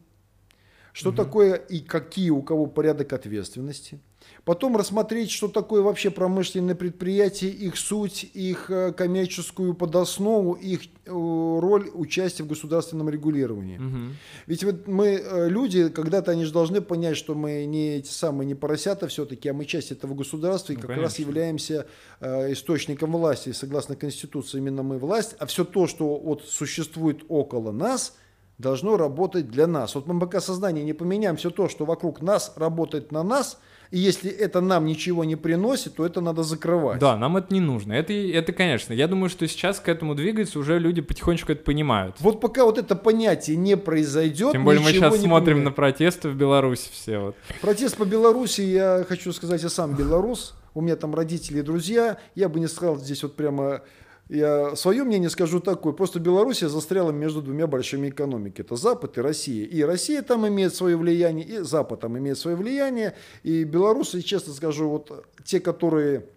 что 0.91 1.12
такое 1.12 1.54
и 1.54 1.80
какие 1.80 2.32
у 2.32 2.41
кого 2.41 2.65
порядок 2.65 3.13
ответственности. 3.13 4.00
Потом 4.47 4.77
рассмотреть, 4.77 5.29
что 5.29 5.49
такое 5.49 5.81
вообще 5.81 6.10
промышленные 6.10 6.73
предприятия, 6.73 7.49
их 7.49 7.75
суть, 7.75 8.23
их 8.33 8.71
э, 8.71 8.93
коммерческую 8.93 9.73
подоснову, 9.73 10.53
их 10.53 10.83
э, 10.86 11.10
роль 11.12 11.91
участия 11.93 12.43
в 12.43 12.47
государственном 12.47 13.10
регулировании. 13.10 13.77
Мгм. 13.77 14.15
Ведь 14.45 14.63
вот 14.63 14.88
мы, 14.88 15.21
э, 15.21 15.49
люди, 15.49 15.89
когда-то 15.89 16.31
они 16.31 16.45
же 16.45 16.53
должны 16.53 16.79
понять, 16.79 17.17
что 17.17 17.36
мы 17.36 17.65
не 17.65 17.97
эти 17.97 18.10
самые 18.10 18.47
не 18.47 18.55
поросята 18.55 19.10
все-таки, 19.10 19.49
а 19.49 19.53
мы 19.53 19.65
часть 19.65 19.91
этого 19.91 20.13
государства 20.13 20.71
и 20.71 20.77
Ну, 20.77 20.81
как 20.81 20.91
раз 20.91 21.15
конечно. 21.15 21.21
являемся 21.23 21.88
э, 22.21 22.53
источником 22.53 23.12
власти. 23.12 23.49
И 23.49 23.53
согласно 23.53 23.97
Конституции 23.97 24.60
именно 24.60 24.81
мы 24.81 24.97
власть, 24.97 25.36
а 25.39 25.45
все 25.45 25.65
то, 25.65 25.88
что 25.88 26.17
вот 26.17 26.45
существует 26.45 27.25
около 27.27 27.73
нас, 27.73 28.15
должно 28.57 28.95
работать 28.95 29.51
для 29.51 29.67
нас. 29.67 29.93
Вот 29.95 30.07
мы 30.07 30.17
пока 30.21 30.39
сознание 30.39 30.86
не 30.86 30.93
поменяем, 30.93 31.36
все 31.36 31.49
то, 31.49 31.67
что 31.67 31.83
вокруг 31.83 32.21
нас 32.21 32.53
работает 32.55 33.12
на 33.12 33.23
нас, 33.23 33.60
и 33.91 34.00
если 34.00 34.30
это 34.30 34.62
нам 34.62 34.86
ничего 34.86 35.23
не 35.23 35.36
приносит, 35.36 35.95
то 35.95 36.06
это 36.06 36.21
надо 36.21 36.43
закрывать. 36.43 37.00
Да, 37.00 37.17
нам 37.17 37.38
это 37.38 37.54
не 37.54 37.60
нужно. 37.60 37.93
Это, 37.93 38.13
это, 38.13 38.52
конечно. 38.54 38.93
Я 38.93 39.08
думаю, 39.08 39.30
что 39.30 39.47
сейчас 39.47 39.80
к 39.80 39.88
этому 39.89 40.15
двигается, 40.15 40.60
уже 40.60 40.80
люди 40.80 41.02
потихонечку 41.02 41.52
это 41.52 41.63
понимают. 41.63 42.15
Вот 42.19 42.41
пока 42.41 42.65
вот 42.65 42.78
это 42.78 42.95
понятие 42.95 43.58
не 43.58 43.78
произойдет, 43.78 44.52
Тем 44.52 44.65
более 44.65 44.82
мы 44.82 44.91
сейчас 44.91 45.15
смотрим 45.19 45.63
на 45.63 45.71
поменяется. 45.71 45.76
протесты 45.76 46.30
в 46.30 46.36
Беларуси 46.36 46.89
все. 46.91 47.19
Вот. 47.19 47.36
Протест 47.62 47.97
по 47.97 48.06
Беларуси, 48.06 48.62
я 48.62 49.06
хочу 49.08 49.32
сказать, 49.34 49.63
я 49.63 49.69
сам 49.69 49.95
белорус, 49.95 50.56
у 50.73 50.82
меня 50.82 50.95
там 50.95 51.15
родители 51.15 51.60
и 51.60 51.62
друзья, 51.62 52.17
я 52.36 52.50
бы 52.50 52.60
не 52.60 52.67
сказал 52.67 52.97
здесь 52.97 53.23
вот 53.23 53.36
прямо, 53.36 53.82
я 54.30 54.76
свое 54.76 55.04
мнение 55.04 55.30
скажу 55.30 55.60
такое, 55.60 55.94
просто 55.94 56.20
Белоруссия 56.20 56.70
застряла 56.70 57.12
между 57.12 57.42
двумя 57.42 57.68
большими 57.68 58.10
экономиками, 58.10 58.66
это 58.66 58.76
Запад 58.76 59.18
и 59.18 59.22
Россия, 59.22 59.66
и 59.66 59.82
Россия 59.82 60.22
там 60.22 60.48
имеет 60.48 60.76
свое 60.76 60.98
влияние, 60.98 61.46
и 61.46 61.58
Запад 61.60 62.02
там 62.02 62.18
имеет 62.18 62.38
свое 62.38 62.58
влияние, 62.58 63.16
и 63.44 63.63
белорусы, 63.63 64.22
честно 64.22 64.54
скажу, 64.54 64.90
вот 64.90 65.26
те, 65.46 65.60
которые 65.60 66.28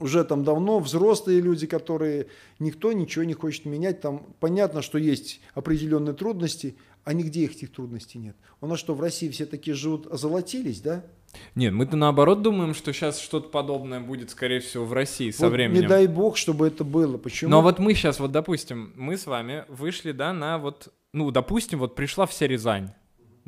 уже 0.00 0.24
там 0.24 0.44
давно 0.44 0.80
взрослые 0.80 1.40
люди, 1.40 1.66
которые 1.66 2.26
никто 2.58 2.92
ничего 2.92 3.24
не 3.24 3.34
хочет 3.34 3.66
менять. 3.66 4.00
Там 4.00 4.34
понятно, 4.40 4.82
что 4.82 4.98
есть 4.98 5.40
определенные 5.54 6.14
трудности, 6.14 6.76
а 7.04 7.12
нигде 7.12 7.44
их 7.44 7.52
этих 7.52 7.72
трудностей 7.72 8.18
нет. 8.18 8.36
У 8.60 8.66
нас 8.66 8.78
что, 8.78 8.94
в 8.94 9.00
России 9.00 9.28
все 9.28 9.46
такие 9.46 9.74
живут, 9.74 10.06
озолотились, 10.06 10.80
да? 10.80 11.04
Нет, 11.54 11.72
мы-то 11.72 11.96
наоборот 11.96 12.42
думаем, 12.42 12.74
что 12.74 12.92
сейчас 12.92 13.18
что-то 13.20 13.48
подобное 13.48 14.00
будет, 14.00 14.30
скорее 14.30 14.60
всего, 14.60 14.84
в 14.84 14.92
России 14.92 15.30
со 15.30 15.44
Вот 15.44 15.52
временем. 15.52 15.82
Не 15.82 15.86
дай 15.86 16.06
бог, 16.06 16.36
чтобы 16.36 16.66
это 16.66 16.84
было. 16.84 17.18
Почему? 17.18 17.50
Но 17.50 17.62
вот 17.62 17.78
мы 17.78 17.94
сейчас, 17.94 18.20
вот, 18.20 18.32
допустим, 18.32 18.92
мы 18.96 19.16
с 19.16 19.26
вами 19.26 19.64
вышли, 19.68 20.12
да, 20.12 20.32
на 20.32 20.58
вот, 20.58 20.88
ну, 21.12 21.30
допустим, 21.30 21.78
вот 21.78 21.94
пришла 21.94 22.26
вся 22.26 22.46
Рязань, 22.46 22.90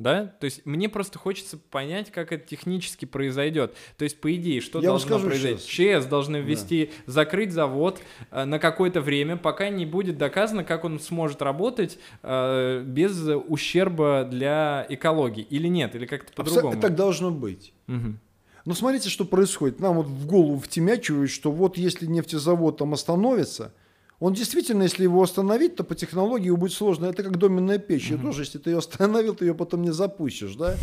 да? 0.03 0.27
То 0.41 0.45
есть 0.45 0.67
мне 0.67 0.89
просто 0.89 1.19
хочется 1.19 1.57
понять, 1.59 2.11
как 2.11 2.33
это 2.33 2.47
технически 2.47 3.05
произойдет. 3.05 3.75
То 3.97 4.05
есть, 4.05 4.21
по 4.21 4.35
идее, 4.35 4.61
что 4.61 4.81
Я 4.81 4.89
должно 4.89 5.19
произойти? 5.19 5.63
сейчас. 5.63 6.03
ЧС 6.03 6.07
должны 6.07 6.39
ввести, 6.39 6.91
закрыть 7.07 7.53
завод 7.53 8.01
э, 8.31 8.45
на 8.45 8.59
какое-то 8.59 9.01
время, 9.01 9.37
пока 9.37 9.69
не 9.69 9.87
будет 9.87 10.19
доказано, 10.19 10.65
как 10.65 10.85
он 10.85 11.01
сможет 11.01 11.43
работать 11.43 11.99
э, 12.23 12.83
без 12.85 13.19
ущерба 13.49 14.27
для 14.29 14.87
экологии. 14.89 15.47
Или 15.49 15.69
нет, 15.69 15.95
или 15.95 16.07
как-то 16.07 16.33
по-другому. 16.33 16.81
Так 16.81 16.95
должно 16.95 17.31
быть. 17.31 17.73
Мгм. 17.87 18.19
Но 18.65 18.75
смотрите, 18.75 19.09
что 19.09 19.25
происходит. 19.25 19.81
Нам 19.81 19.97
вот 19.97 20.07
в 20.07 20.27
голову 20.27 20.59
втемячивают, 20.59 21.31
что 21.31 21.51
вот 21.51 21.77
если 21.77 22.07
нефтезавод 22.07 22.79
там 22.79 22.93
остановится, 22.93 23.75
он 24.25 24.35
действительно, 24.35 24.85
если 24.85 25.03
его 25.03 25.21
остановить, 25.21 25.75
то 25.75 25.83
по 25.83 25.97
технологии 25.97 26.47
его 26.47 26.57
будет 26.57 26.73
сложно. 26.73 27.07
Это 27.07 27.25
как 27.25 27.39
доменная 27.39 27.79
печь. 27.79 28.11
И 28.13 28.17
тоже, 28.17 28.43
если 28.43 28.59
ты 28.59 28.71
ее 28.71 28.79
остановил, 28.79 29.35
ты 29.35 29.47
ее 29.47 29.55
потом 29.55 29.83
не 29.83 29.93
запустишь, 29.93 30.55
да? 30.55 30.77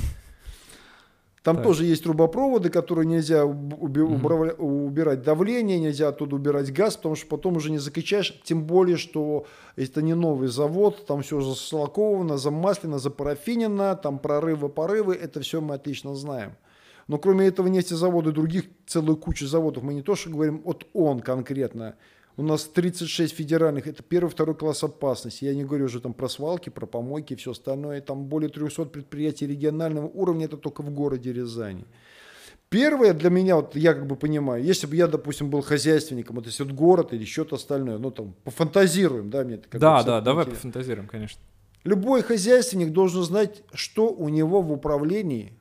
Там 1.41 1.56
Так. 1.56 1.65
тоже 1.65 1.86
есть 1.86 2.04
трубопроводы, 2.04 2.69
которые 2.69 3.06
нельзя 3.06 3.45
уб- 3.45 3.82
уби- 3.82 4.02
убрав- 4.02 4.56
убирать 4.60 5.21
давление, 5.21 5.80
нельзя 5.80 6.10
оттуда 6.10 6.36
убирать 6.36 6.73
газ, 6.73 6.97
потому 6.97 7.15
что 7.15 7.28
потом 7.28 7.56
уже 7.56 7.71
не 7.71 7.78
закачаешь. 7.78 8.38
Тем 8.43 8.65
более, 8.65 8.97
что 8.97 9.45
это 9.78 10.02
не 10.02 10.15
новый 10.15 10.49
завод, 10.49 11.06
там 11.06 11.21
все 11.21 11.39
заслаковано, 11.39 12.38
замаслено, 12.38 12.99
запарафинено, 12.99 13.95
там 13.95 14.19
прорывы, 14.19 14.67
порывы, 14.67 15.15
это 15.15 15.39
все 15.39 15.62
мы 15.62 15.75
отлично 15.75 16.13
знаем. 16.13 16.58
Но 17.08 17.17
кроме 17.17 17.47
этого 17.47 17.67
нефтезавода 17.69 18.32
и 18.32 18.34
других 18.34 18.65
целую 18.86 19.15
кучу 19.15 19.47
заводов, 19.47 19.82
мы 19.84 19.93
не 19.93 20.02
то 20.02 20.15
что 20.15 20.30
говорим, 20.30 20.62
вот 20.65 20.88
он 20.93 21.21
конкретно. 21.21 21.95
У 22.39 22.41
нас 22.41 22.63
36 22.63 23.36
федеральных, 23.36 23.86
это 23.86 24.02
первый, 24.02 24.30
второй 24.30 24.56
класс 24.56 24.82
опасности. 24.82 25.43
Я 25.43 25.54
не 25.54 25.65
говорю 25.65 25.88
уже 25.88 25.99
там 25.99 26.13
про 26.13 26.30
свалки, 26.30 26.69
про 26.69 26.86
помойки 26.86 27.34
и 27.34 27.36
все 27.36 27.52
остальное. 27.52 27.99
Там 27.99 28.28
более 28.28 28.49
300 28.49 28.86
предприятий 28.86 29.45
регионального 29.45 30.06
уровня, 30.08 30.45
это 30.45 30.56
только 30.56 30.82
в 30.82 30.89
городе 30.89 31.34
Рязани. 31.34 31.84
Первое 32.69 33.13
для 33.13 33.30
меня, 33.30 33.58
вот 33.58 33.75
я 33.75 33.93
как 33.93 34.08
бы 34.08 34.15
понимаю, 34.15 34.63
если 34.63 34.88
бы 34.88 34.95
я, 34.95 35.08
допустим, 35.08 35.49
был 35.49 35.62
хозяйственником, 35.62 36.38
вот 36.38 36.45
если 36.45 36.63
вот 36.63 36.71
город 36.71 37.12
или 37.12 37.25
что-то 37.25 37.58
остальное, 37.58 37.97
ну 37.97 38.10
там 38.10 38.34
пофантазируем, 38.45 39.30
да, 39.30 39.43
мне 39.43 39.56
это 39.56 39.67
как 39.67 39.82
Да, 39.82 40.02
да, 40.04 40.21
давай 40.21 40.45
интересно. 40.45 40.69
пофантазируем, 40.69 41.10
конечно. 41.10 41.41
Любой 41.84 42.21
хозяйственник 42.21 42.93
должен 42.93 43.21
знать, 43.23 43.63
что 43.73 44.08
у 44.13 44.30
него 44.30 44.62
в 44.62 44.71
управлении, 44.71 45.59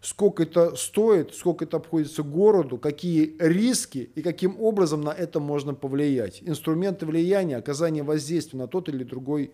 сколько 0.00 0.44
это 0.44 0.76
стоит, 0.76 1.34
сколько 1.34 1.64
это 1.64 1.78
обходится 1.78 2.22
городу, 2.22 2.78
какие 2.78 3.36
риски 3.38 4.10
и 4.14 4.22
каким 4.22 4.60
образом 4.60 5.00
на 5.00 5.10
это 5.10 5.40
можно 5.40 5.74
повлиять. 5.74 6.42
Инструменты 6.42 7.06
влияния, 7.06 7.56
оказания 7.56 8.02
воздействия 8.02 8.58
на 8.58 8.68
тот 8.68 8.88
или 8.88 9.04
другой 9.04 9.52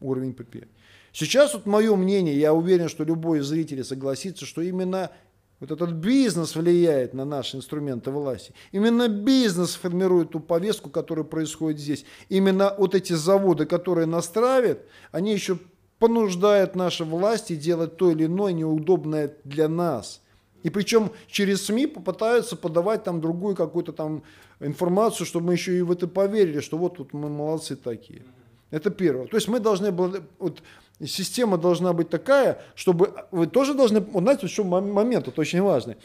уровень 0.00 0.32
предприятия. 0.32 0.72
Сейчас 1.12 1.54
вот 1.54 1.66
мое 1.66 1.94
мнение, 1.96 2.38
я 2.38 2.54
уверен, 2.54 2.88
что 2.88 3.04
любой 3.04 3.40
из 3.40 3.46
зрителей 3.46 3.82
согласится, 3.82 4.46
что 4.46 4.62
именно 4.62 5.10
вот 5.58 5.70
этот 5.70 5.92
бизнес 5.92 6.56
влияет 6.56 7.12
на 7.12 7.24
наши 7.24 7.56
инструменты 7.56 8.10
власти. 8.10 8.54
Именно 8.72 9.08
бизнес 9.08 9.74
формирует 9.74 10.30
ту 10.30 10.40
повестку, 10.40 10.88
которая 10.88 11.24
происходит 11.24 11.80
здесь. 11.80 12.04
Именно 12.28 12.74
вот 12.78 12.94
эти 12.94 13.12
заводы, 13.12 13.66
которые 13.66 14.06
нас 14.06 14.28
травят, 14.28 14.86
они 15.12 15.32
еще 15.32 15.58
понуждают 16.00 16.74
наши 16.74 17.04
власти 17.04 17.54
делать 17.54 17.96
то 17.96 18.10
или 18.10 18.24
иное 18.24 18.52
неудобное 18.52 19.36
для 19.44 19.68
нас. 19.68 20.22
И 20.62 20.70
причем 20.70 21.12
через 21.28 21.66
СМИ 21.66 21.86
попытаются 21.86 22.56
подавать 22.56 23.04
там 23.04 23.20
другую 23.20 23.54
какую-то 23.54 23.92
там 23.92 24.22
информацию, 24.60 25.26
чтобы 25.26 25.48
мы 25.48 25.52
еще 25.52 25.78
и 25.78 25.82
в 25.82 25.92
это 25.92 26.08
поверили, 26.08 26.60
что 26.60 26.78
вот, 26.78 26.98
вот 26.98 27.12
мы 27.12 27.28
молодцы 27.28 27.76
такие. 27.76 28.22
Это 28.70 28.90
первое. 28.90 29.26
То 29.26 29.36
есть 29.36 29.48
мы 29.48 29.60
должны 29.60 29.92
были, 29.92 30.22
вот, 30.38 30.62
система 31.04 31.58
должна 31.58 31.92
быть 31.92 32.08
такая, 32.08 32.62
чтобы 32.74 33.14
вы 33.30 33.46
тоже 33.46 33.74
должны, 33.74 34.00
вот 34.00 34.22
знаете, 34.22 34.46
еще 34.46 34.62
мом- 34.62 34.92
момент, 34.92 35.28
это 35.28 35.40
очень 35.40 35.60
важный. 35.60 35.96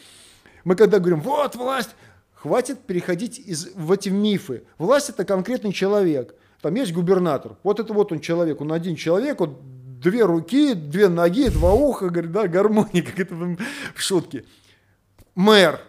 Мы 0.64 0.74
когда 0.76 0.98
говорим, 0.98 1.20
вот 1.20 1.54
власть, 1.54 1.90
хватит 2.34 2.80
переходить 2.80 3.38
из, 3.38 3.74
в 3.74 3.92
эти 3.92 4.10
мифы. 4.10 4.64
Власть 4.78 5.08
это 5.08 5.24
конкретный 5.24 5.72
человек. 5.72 6.34
Там 6.60 6.74
есть 6.74 6.92
губернатор. 6.92 7.56
Вот 7.62 7.80
это 7.80 7.92
вот 7.92 8.12
он 8.12 8.20
человек, 8.20 8.60
он 8.60 8.72
один 8.72 8.96
человек, 8.96 9.40
вот 9.40 9.60
две 10.00 10.24
руки, 10.24 10.74
две 10.74 11.08
ноги, 11.08 11.48
два 11.48 11.72
уха, 11.72 12.08
говорит, 12.08 12.32
да, 12.32 12.48
гармония, 12.48 13.02
как 13.06 13.18
это 13.20 13.34
в 13.34 14.00
шутке. 14.00 14.44
Мэр. 15.34 15.80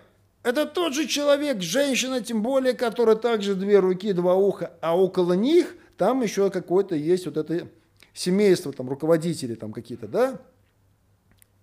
Это 0.44 0.66
тот 0.66 0.94
же 0.94 1.08
человек, 1.08 1.62
женщина, 1.62 2.22
тем 2.22 2.42
более, 2.42 2.74
которая 2.74 3.16
также 3.16 3.56
две 3.56 3.80
руки, 3.80 4.14
два 4.14 4.36
уха, 4.36 4.72
а 4.82 4.98
около 4.98 5.34
них 5.34 5.76
там 5.98 6.22
еще 6.22 6.50
какое-то 6.50 6.96
есть 6.96 7.26
вот 7.26 7.38
это 7.38 7.68
семейство, 8.14 8.72
там 8.72 8.88
руководители 8.88 9.56
там 9.56 9.74
какие-то, 9.74 10.08
да? 10.08 10.40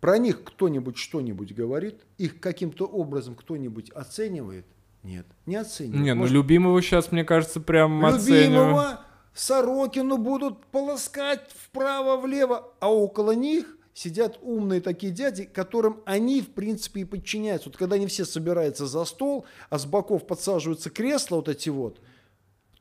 Про 0.00 0.18
них 0.18 0.44
кто-нибудь 0.44 0.98
что-нибудь 0.98 1.54
говорит, 1.54 2.00
их 2.18 2.40
каким-то 2.40 2.87
образом 2.87 3.35
кто-нибудь 3.35 3.90
оценивает? 3.90 4.66
Нет, 5.02 5.26
не 5.46 5.57
оценивает. 5.57 6.02
Не, 6.02 6.14
ну 6.14 6.20
Может, 6.20 6.35
любимого 6.35 6.83
сейчас, 6.83 7.11
мне 7.11 7.24
кажется, 7.24 7.61
прям 7.61 8.04
оцениваю. 8.04 8.98
Сорокину 9.35 10.16
будут 10.16 10.64
полоскать 10.66 11.51
вправо-влево, 11.51 12.73
а 12.79 12.92
около 12.92 13.33
них 13.33 13.77
сидят 13.92 14.38
умные 14.42 14.81
такие 14.81 15.12
дяди, 15.12 15.44
которым 15.44 16.01
они, 16.05 16.40
в 16.40 16.51
принципе, 16.51 17.01
и 17.01 17.05
подчиняются. 17.05 17.68
Вот 17.68 17.77
когда 17.77 17.97
они 17.97 18.07
все 18.07 18.25
собираются 18.25 18.87
за 18.87 19.05
стол, 19.05 19.44
а 19.70 19.79
с 19.79 19.87
боков 19.87 20.27
подсаживаются 20.27 20.88
кресла 20.88 21.37
вот 21.37 21.49
эти 21.49 21.68
вот, 21.68 21.99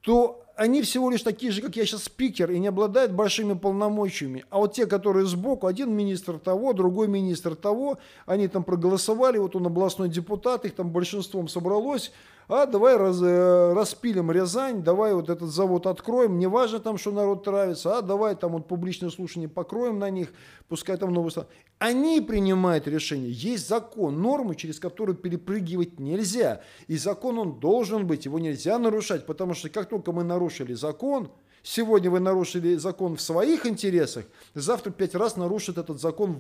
то 0.02 0.44
они 0.56 0.84
всего 0.84 1.10
лишь 1.10 1.24
такие 1.24 1.52
же, 1.52 1.62
как 1.62 1.76
я 1.76 1.86
сейчас, 1.86 2.04
спикер, 2.04 2.52
и 2.52 2.60
не 2.60 2.68
обладают 2.68 3.12
большими 3.12 3.54
полномочиями. 3.54 4.46
А 4.52 4.60
вот 4.60 4.74
те, 4.74 4.86
которые 4.86 5.26
сбоку, 5.26 5.66
один 5.66 5.92
министр 5.92 6.38
того, 6.38 6.74
другой 6.74 7.08
министр 7.08 7.56
того, 7.56 7.98
они 8.28 8.48
там 8.48 8.63
проголосовали, 8.63 9.39
вот 9.39 9.56
он 9.56 9.66
областной 9.66 10.10
депутат, 10.10 10.66
их 10.66 10.76
там 10.76 10.92
большинством 10.92 11.48
собралось, 11.48 12.12
а 12.47 12.65
давай 12.65 12.97
раз, 12.97 13.21
э, 13.21 13.73
распилим 13.73 14.32
Рязань, 14.32 14.84
давай 14.84 15.13
вот 15.13 15.29
этот 15.29 15.49
завод 15.49 15.88
откроем, 15.88 16.38
не 16.39 16.47
важно 16.47 16.79
там, 16.79 16.97
что 16.97 17.12
народ 17.12 17.45
нравится, 17.45 17.97
а 17.97 18.01
давай 18.01 18.36
там 18.36 18.53
вот 18.53 18.67
публичное 18.67 19.10
слушание 19.10 19.49
покроем 19.49 19.99
на 19.99 20.10
них, 20.10 20.34
пускай 20.67 20.97
там 20.97 21.13
новый 21.13 21.32
стан. 21.32 21.45
Они 21.79 22.21
принимают 22.21 22.88
решение. 22.88 23.32
Есть 23.32 23.67
закон, 23.67 24.21
нормы, 24.21 24.56
через 24.56 24.79
которые 24.79 25.15
перепрыгивать 25.15 25.99
нельзя. 25.99 26.62
И 26.88 26.97
закон 26.97 27.39
он 27.39 27.60
должен 27.60 28.08
быть, 28.08 28.25
его 28.25 28.39
нельзя 28.39 28.79
нарушать, 28.79 29.25
потому 29.25 29.53
что 29.53 29.69
как 29.69 29.89
только 29.89 30.12
мы 30.12 30.23
нарушили 30.23 30.73
закон, 30.73 31.29
сегодня 31.62 32.10
вы 32.10 32.19
нарушили 32.19 32.75
закон 32.75 33.15
в 33.15 33.21
своих 33.21 33.65
интересах, 33.65 34.25
завтра 34.53 34.91
пять 34.91 35.15
раз 35.15 35.38
нарушит 35.38 35.77
этот 35.77 35.99
закон 35.99 36.39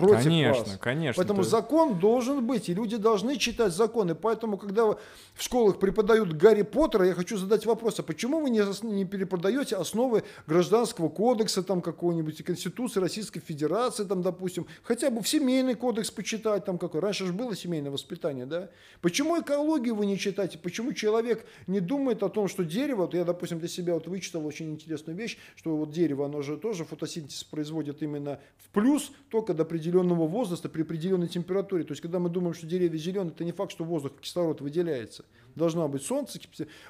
против 0.00 0.24
конечно, 0.24 0.64
вас. 0.64 0.78
Конечно, 0.80 1.22
Поэтому 1.22 1.40
есть... 1.40 1.50
закон 1.50 1.98
должен 1.98 2.46
быть, 2.46 2.68
и 2.68 2.74
люди 2.74 2.96
должны 2.96 3.36
читать 3.36 3.72
законы. 3.72 4.14
Поэтому, 4.14 4.56
когда 4.58 4.86
в 4.86 4.96
школах 5.38 5.78
преподают 5.78 6.32
Гарри 6.32 6.62
Поттера, 6.62 7.06
я 7.06 7.14
хочу 7.14 7.36
задать 7.36 7.66
вопрос, 7.66 7.98
а 8.00 8.02
почему 8.02 8.40
вы 8.40 8.50
не, 8.50 8.62
не 8.86 9.04
переподаете 9.04 9.76
основы 9.76 10.24
гражданского 10.46 11.08
кодекса, 11.08 11.62
там 11.62 11.80
какого-нибудь, 11.82 12.42
Конституции 12.44 13.00
Российской 13.00 13.40
Федерации, 13.40 14.04
там, 14.04 14.22
допустим, 14.22 14.66
хотя 14.82 15.10
бы 15.10 15.22
в 15.22 15.28
семейный 15.28 15.74
кодекс 15.74 16.10
почитать, 16.10 16.64
там 16.64 16.78
какой. 16.78 17.00
Раньше 17.00 17.26
же 17.26 17.32
было 17.32 17.54
семейное 17.56 17.90
воспитание, 17.90 18.46
да? 18.46 18.70
Почему 19.00 19.40
экологию 19.40 19.94
вы 19.94 20.06
не 20.06 20.18
читаете? 20.18 20.58
Почему 20.58 20.92
человек 20.92 21.46
не 21.66 21.80
думает 21.80 22.22
о 22.22 22.28
том, 22.28 22.48
что 22.48 22.64
дерево, 22.64 23.02
вот 23.02 23.14
я, 23.14 23.24
допустим, 23.24 23.58
для 23.58 23.68
себя 23.68 23.94
вот 23.94 24.06
вычитал 24.06 24.46
очень 24.46 24.70
интересную 24.70 25.16
вещь, 25.16 25.38
что 25.56 25.76
вот 25.76 25.90
дерево, 25.90 26.26
оно 26.26 26.42
же 26.42 26.56
тоже 26.56 26.84
фотосинтез 26.84 27.44
производит 27.44 28.02
именно 28.02 28.40
в 28.58 28.68
плюс, 28.70 29.12
только 29.30 29.54
до 29.54 29.62
определенного 29.62 29.89
определенного 29.90 30.26
возраста 30.26 30.68
при 30.68 30.82
определенной 30.82 31.28
температуре. 31.28 31.84
То 31.84 31.92
есть, 31.92 32.00
когда 32.00 32.18
мы 32.18 32.30
думаем, 32.30 32.54
что 32.54 32.66
деревья 32.66 32.98
зеленые, 32.98 33.32
это 33.32 33.44
не 33.44 33.52
факт, 33.52 33.72
что 33.72 33.84
воздух, 33.84 34.12
кислород 34.20 34.60
выделяется. 34.60 35.24
Должно 35.56 35.88
быть 35.88 36.02
солнце. 36.02 36.38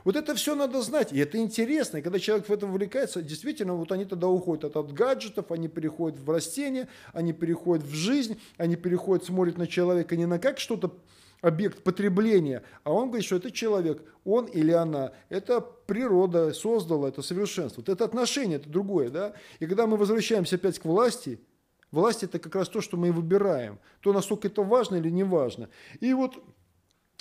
Вот 0.05 0.17
это 0.17 0.35
все 0.35 0.55
надо 0.55 0.83
знать, 0.83 1.13
и 1.13 1.19
это 1.19 1.39
интересно. 1.39 1.99
И 1.99 2.03
когда 2.03 2.19
человек 2.19 2.49
в 2.49 2.53
этом 2.53 2.71
увлекается, 2.71 3.23
действительно, 3.23 3.75
вот 3.75 3.91
они 3.91 4.05
тогда 4.05 4.29
уходят 4.29 4.65
от, 4.65 4.77
от 4.77 4.93
гаджетов, 4.93 5.51
они 5.51 5.69
переходят 5.69 6.21
в 6.21 6.31
растения, 6.31 6.89
они 7.13 7.33
переходят 7.33 7.85
в 7.85 7.95
жизнь, 7.95 8.39
они 8.59 8.77
переходят, 8.77 9.25
смотрят 9.25 9.57
на 9.57 9.67
человека 9.67 10.17
не 10.17 10.27
на 10.27 10.39
как 10.39 10.59
что-то 10.59 10.95
объект 11.41 11.83
потребления, 11.83 12.63
а 12.85 12.93
он 12.93 13.09
говорит, 13.09 13.25
что 13.25 13.37
это 13.37 13.51
человек, 13.51 14.03
он 14.27 14.45
или 14.45 14.73
она, 14.73 15.13
это 15.31 15.63
природа 15.63 16.53
создала, 16.53 17.09
это 17.09 17.23
совершенство, 17.23 17.81
вот 17.81 17.89
это 17.89 18.05
отношение, 18.05 18.59
это 18.59 18.69
другое, 18.69 19.09
да, 19.09 19.33
и 19.59 19.67
когда 19.67 19.87
мы 19.87 19.97
возвращаемся 19.97 20.57
опять 20.57 20.79
к 20.79 20.85
власти, 20.85 21.41
Власть 21.91 22.23
это 22.23 22.39
как 22.39 22.55
раз 22.55 22.69
то, 22.69 22.81
что 22.81 22.97
мы 22.97 23.11
выбираем. 23.13 23.79
То, 24.01 24.13
насколько 24.13 24.49
это 24.49 24.63
важно 24.63 24.97
или 24.97 25.11
не 25.11 25.25
важно. 25.25 25.69
И 26.01 26.13
вот 26.15 26.43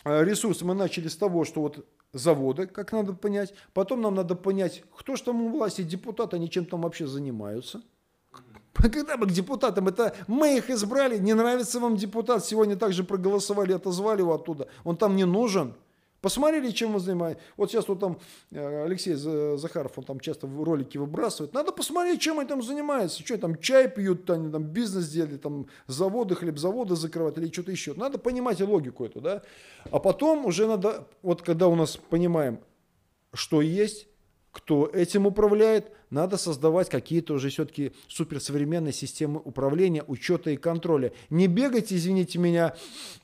э, 0.04 0.24
ресурсы 0.24 0.64
мы 0.64 0.76
начали 0.76 1.08
с 1.08 1.16
того, 1.16 1.44
что 1.44 1.62
вот 1.62 1.86
заводы, 2.14 2.68
как 2.68 2.92
надо 2.92 3.14
понять. 3.14 3.54
Потом 3.74 4.02
нам 4.02 4.16
надо 4.16 4.36
понять, 4.36 4.84
кто 4.96 5.16
же 5.16 5.24
там 5.24 5.42
у 5.42 5.50
власти, 5.50 5.82
депутаты, 5.82 6.36
они 6.36 6.50
чем 6.50 6.66
там 6.66 6.82
вообще 6.82 7.08
занимаются. 7.08 7.82
Когда 8.74 9.18
мы 9.18 9.26
к 9.26 9.32
депутатам, 9.32 9.90
это 9.90 10.16
мы 10.28 10.58
их 10.58 10.70
избрали, 10.70 11.18
не 11.18 11.34
нравится 11.34 11.80
вам 11.80 11.98
депутат, 11.98 12.46
сегодня 12.46 12.78
также 12.78 13.04
проголосовали, 13.04 13.74
отозвали 13.74 14.22
его 14.22 14.34
оттуда. 14.34 14.70
Он 14.86 14.96
там 14.96 15.16
не 15.16 15.26
нужен. 15.26 15.74
Посмотрели, 16.22 16.72
чем 16.72 16.96
он 16.96 17.00
занимается. 17.00 17.42
Вот 17.56 17.72
сейчас 17.72 17.88
вот 17.88 18.00
там 18.00 18.20
э, 18.52 18.84
Алексей 18.86 19.14
Захаров, 19.14 19.98
он 19.98 20.04
там 20.04 20.20
часто 20.20 20.48
ролики 20.48 20.98
выбрасывает. 20.98 21.54
Надо 21.54 21.72
посмотреть, 21.72 22.20
чем 22.20 22.40
они 22.40 22.50
там 22.50 22.62
занимаются. 22.62 23.24
Что 23.24 23.38
там, 23.38 23.58
чай 23.58 23.88
пьют, 23.88 24.30
они 24.30 24.52
там 24.52 24.64
бизнес 24.64 25.10
делали, 25.10 25.38
там 25.38 25.68
заводы, 25.88 26.36
хлебзаводы 26.36 26.96
закрывают 26.96 27.38
или 27.38 27.52
что-то 27.52 27.72
еще. 27.72 27.94
Надо 27.94 28.18
понимать 28.18 28.60
логику 28.60 29.06
эту, 29.06 29.22
да. 29.22 29.44
А 29.92 30.00
потом 30.00 30.46
уже 30.46 30.68
надо, 30.68 31.08
вот 31.22 31.42
когда 31.42 31.68
у 31.68 31.76
нас 31.76 31.96
понимаем, 31.96 32.60
что 33.34 33.62
есть, 33.62 34.08
кто 34.52 34.88
этим 34.88 35.26
управляет, 35.26 35.92
надо 36.10 36.38
создавать 36.38 36.90
какие-то 36.90 37.34
уже 37.34 37.50
все-таки 37.50 37.92
суперсовременные 38.08 38.94
системы 38.94 39.42
управления, 39.44 40.04
учета 40.08 40.50
и 40.50 40.58
контроля. 40.58 41.12
Не 41.30 41.48
бегать, 41.48 41.94
извините 41.94 42.40
меня, 42.40 42.76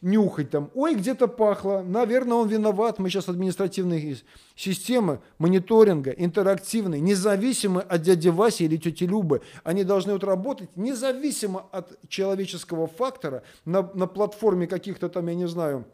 нюхать 0.01 0.51
там, 0.51 0.69
ой, 0.75 0.95
где-то 0.95 1.27
пахло, 1.27 1.83
наверное, 1.85 2.37
он 2.37 2.47
виноват. 2.47 2.99
Мы 2.99 3.09
сейчас 3.09 3.27
административные 3.27 4.17
системы 4.55 5.19
мониторинга, 5.39 6.11
интерактивные, 6.11 7.01
независимые 7.01 7.83
от 7.83 8.01
дяди 8.01 8.29
Васи 8.29 8.65
или 8.65 8.77
тети 8.77 9.05
Любы. 9.05 9.41
Они 9.63 9.83
должны 9.83 10.13
вот 10.13 10.23
работать 10.23 10.75
независимо 10.75 11.65
от 11.71 11.97
человеческого 12.07 12.87
фактора 12.87 13.43
на, 13.65 13.81
на 13.93 14.07
платформе 14.07 14.67
каких-то 14.67 15.09
там, 15.09 15.27
я 15.27 15.35
не 15.35 15.47
знаю, 15.47 15.85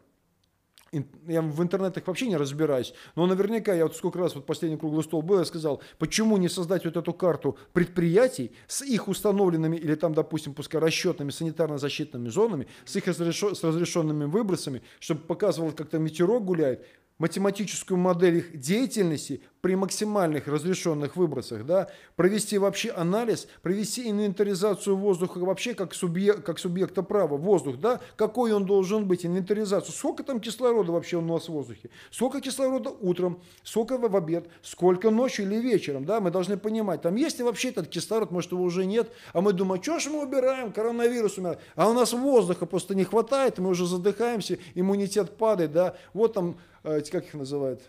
я 1.26 1.40
в 1.40 1.62
интернетах 1.62 2.06
вообще 2.06 2.26
не 2.26 2.36
разбираюсь, 2.36 2.92
но 3.16 3.26
наверняка 3.26 3.72
я 3.74 3.84
вот 3.84 3.96
сколько 3.96 4.18
раз 4.18 4.34
вот 4.34 4.44
последний 4.44 4.76
круглый 4.76 5.02
стол 5.02 5.22
был, 5.22 5.38
я 5.38 5.44
сказал, 5.44 5.82
почему 5.98 6.36
не 6.36 6.48
создать 6.48 6.84
вот 6.84 6.96
эту 6.96 7.14
карту 7.14 7.56
предприятий 7.72 8.52
с 8.66 8.82
их 8.82 9.08
установленными 9.08 9.76
или 9.76 9.94
там, 9.94 10.12
допустим, 10.12 10.52
пускай 10.52 10.80
расчетными 10.80 11.30
санитарно-защитными 11.30 12.28
зонами, 12.28 12.66
с 12.84 12.94
их 12.96 13.06
разрешен, 13.06 13.54
с 13.54 13.64
разрешенными 13.64 14.24
выбросами, 14.24 14.82
чтобы 15.00 15.22
показывал, 15.22 15.72
как 15.72 15.88
там 15.88 16.04
ветерок 16.04 16.44
гуляет, 16.44 16.86
математическую 17.18 17.98
модель 17.98 18.38
их 18.38 18.58
деятельности 18.58 19.42
при 19.62 19.76
максимальных 19.76 20.48
разрешенных 20.48 21.14
выбросах, 21.16 21.64
да, 21.64 21.88
провести 22.16 22.58
вообще 22.58 22.90
анализ, 22.90 23.46
провести 23.62 24.10
инвентаризацию 24.10 24.96
воздуха 24.96 25.38
вообще 25.38 25.72
как, 25.74 25.94
субъект, 25.94 26.44
как 26.44 26.58
субъекта 26.58 27.04
права, 27.04 27.36
воздух, 27.36 27.78
да, 27.78 28.00
какой 28.16 28.52
он 28.52 28.66
должен 28.66 29.06
быть, 29.06 29.24
инвентаризацию, 29.24 29.94
сколько 29.94 30.24
там 30.24 30.40
кислорода 30.40 30.90
вообще 30.90 31.16
у 31.16 31.20
нас 31.20 31.44
в 31.44 31.52
воздухе, 31.52 31.90
сколько 32.10 32.40
кислорода 32.40 32.90
утром, 32.90 33.40
сколько 33.62 33.98
в 33.98 34.16
обед, 34.16 34.48
сколько 34.62 35.10
ночью 35.10 35.46
или 35.46 35.60
вечером, 35.60 36.04
да, 36.04 36.20
мы 36.20 36.32
должны 36.32 36.56
понимать, 36.56 37.00
там 37.00 37.14
есть 37.14 37.38
ли 37.38 37.44
вообще 37.44 37.68
этот 37.68 37.86
кислород, 37.86 38.32
может 38.32 38.50
его 38.50 38.64
уже 38.64 38.84
нет, 38.84 39.12
а 39.32 39.40
мы 39.40 39.52
думаем, 39.52 39.80
что 39.80 40.00
ж 40.00 40.06
мы 40.06 40.26
убираем, 40.26 40.72
коронавирус 40.72 41.38
умирает, 41.38 41.60
а 41.76 41.88
у 41.88 41.92
нас 41.92 42.12
воздуха 42.12 42.66
просто 42.66 42.96
не 42.96 43.04
хватает, 43.04 43.58
мы 43.58 43.70
уже 43.70 43.86
задыхаемся, 43.86 44.58
иммунитет 44.74 45.36
падает, 45.36 45.70
да, 45.70 45.94
вот 46.14 46.32
там, 46.32 46.58
э, 46.82 47.00
как 47.02 47.26
их 47.26 47.34
называют, 47.34 47.80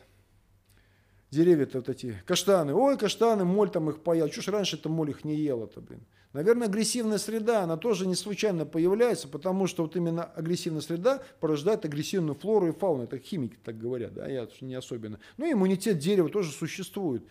деревья-то 1.34 1.80
вот 1.80 1.90
эти, 1.90 2.16
каштаны. 2.26 2.74
Ой, 2.74 2.98
каштаны, 2.98 3.44
моль 3.44 3.70
там 3.70 3.90
их 3.90 4.00
поел. 4.02 4.32
Ж 4.32 4.48
раньше 4.48 4.78
это 4.78 4.90
моль 4.90 5.10
их 5.10 5.26
не 5.26 5.36
ела-то, 5.36 5.82
блин. 5.82 6.02
Наверное, 6.34 6.68
агрессивная 6.68 7.20
среда, 7.20 7.62
она 7.62 7.78
тоже 7.78 8.08
не 8.08 8.16
случайно 8.16 8.66
появляется, 8.66 9.28
потому 9.28 9.68
что 9.68 9.84
вот 9.84 9.96
именно 9.96 10.24
агрессивная 10.24 10.82
среда 10.82 11.22
порождает 11.40 11.86
агрессивную 11.86 12.34
флору 12.34 12.70
и 12.70 12.72
фауну. 12.72 13.04
Это 13.04 13.20
химики 13.20 13.58
так 13.64 13.78
говорят, 13.78 14.16
да, 14.16 14.28
я 14.28 14.48
не 14.62 14.74
особенно. 14.74 15.20
Ну, 15.38 15.52
иммунитет 15.52 16.00
дерева 16.00 16.30
тоже 16.30 16.52
существует. 16.52 17.24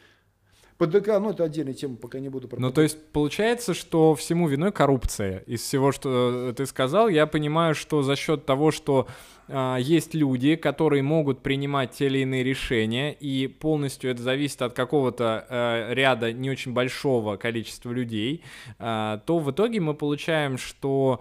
ПДК, 0.83 1.19
ну 1.21 1.31
это 1.31 1.45
отдельная 1.45 1.75
тема, 1.75 1.97
пока 1.97 2.19
не 2.19 2.29
буду 2.29 2.49
Ну 2.59 2.73
то 2.73 2.83
есть 2.83 2.99
получается, 3.13 3.73
что 3.73 4.15
всему 4.15 4.49
виной 4.49 4.73
коррупция. 4.73 5.39
Из 5.47 5.63
всего, 5.63 5.93
что 5.93 6.53
ты 6.57 6.67
сказал, 6.67 7.09
я 7.09 7.27
понимаю, 7.27 7.75
что 7.75 8.03
за 8.03 8.17
счет 8.17 8.47
того, 8.47 8.73
что 8.73 9.07
э, 9.47 9.77
есть 9.81 10.15
люди, 10.15 10.57
которые 10.57 11.03
могут 11.03 11.41
принимать 11.41 11.93
те 11.93 12.07
или 12.07 12.19
иные 12.19 12.43
решения, 12.43 13.13
и 13.13 13.47
полностью 13.47 14.11
это 14.11 14.23
зависит 14.23 14.63
от 14.63 14.73
какого-то 14.73 15.47
э, 15.49 15.95
ряда 15.95 16.33
не 16.33 16.51
очень 16.51 16.73
большого 16.73 17.37
количества 17.37 17.93
людей, 17.93 18.43
э, 18.79 19.19
то 19.25 19.39
в 19.39 19.51
итоге 19.51 19.81
мы 19.81 19.95
получаем, 19.95 20.59
что 20.59 21.21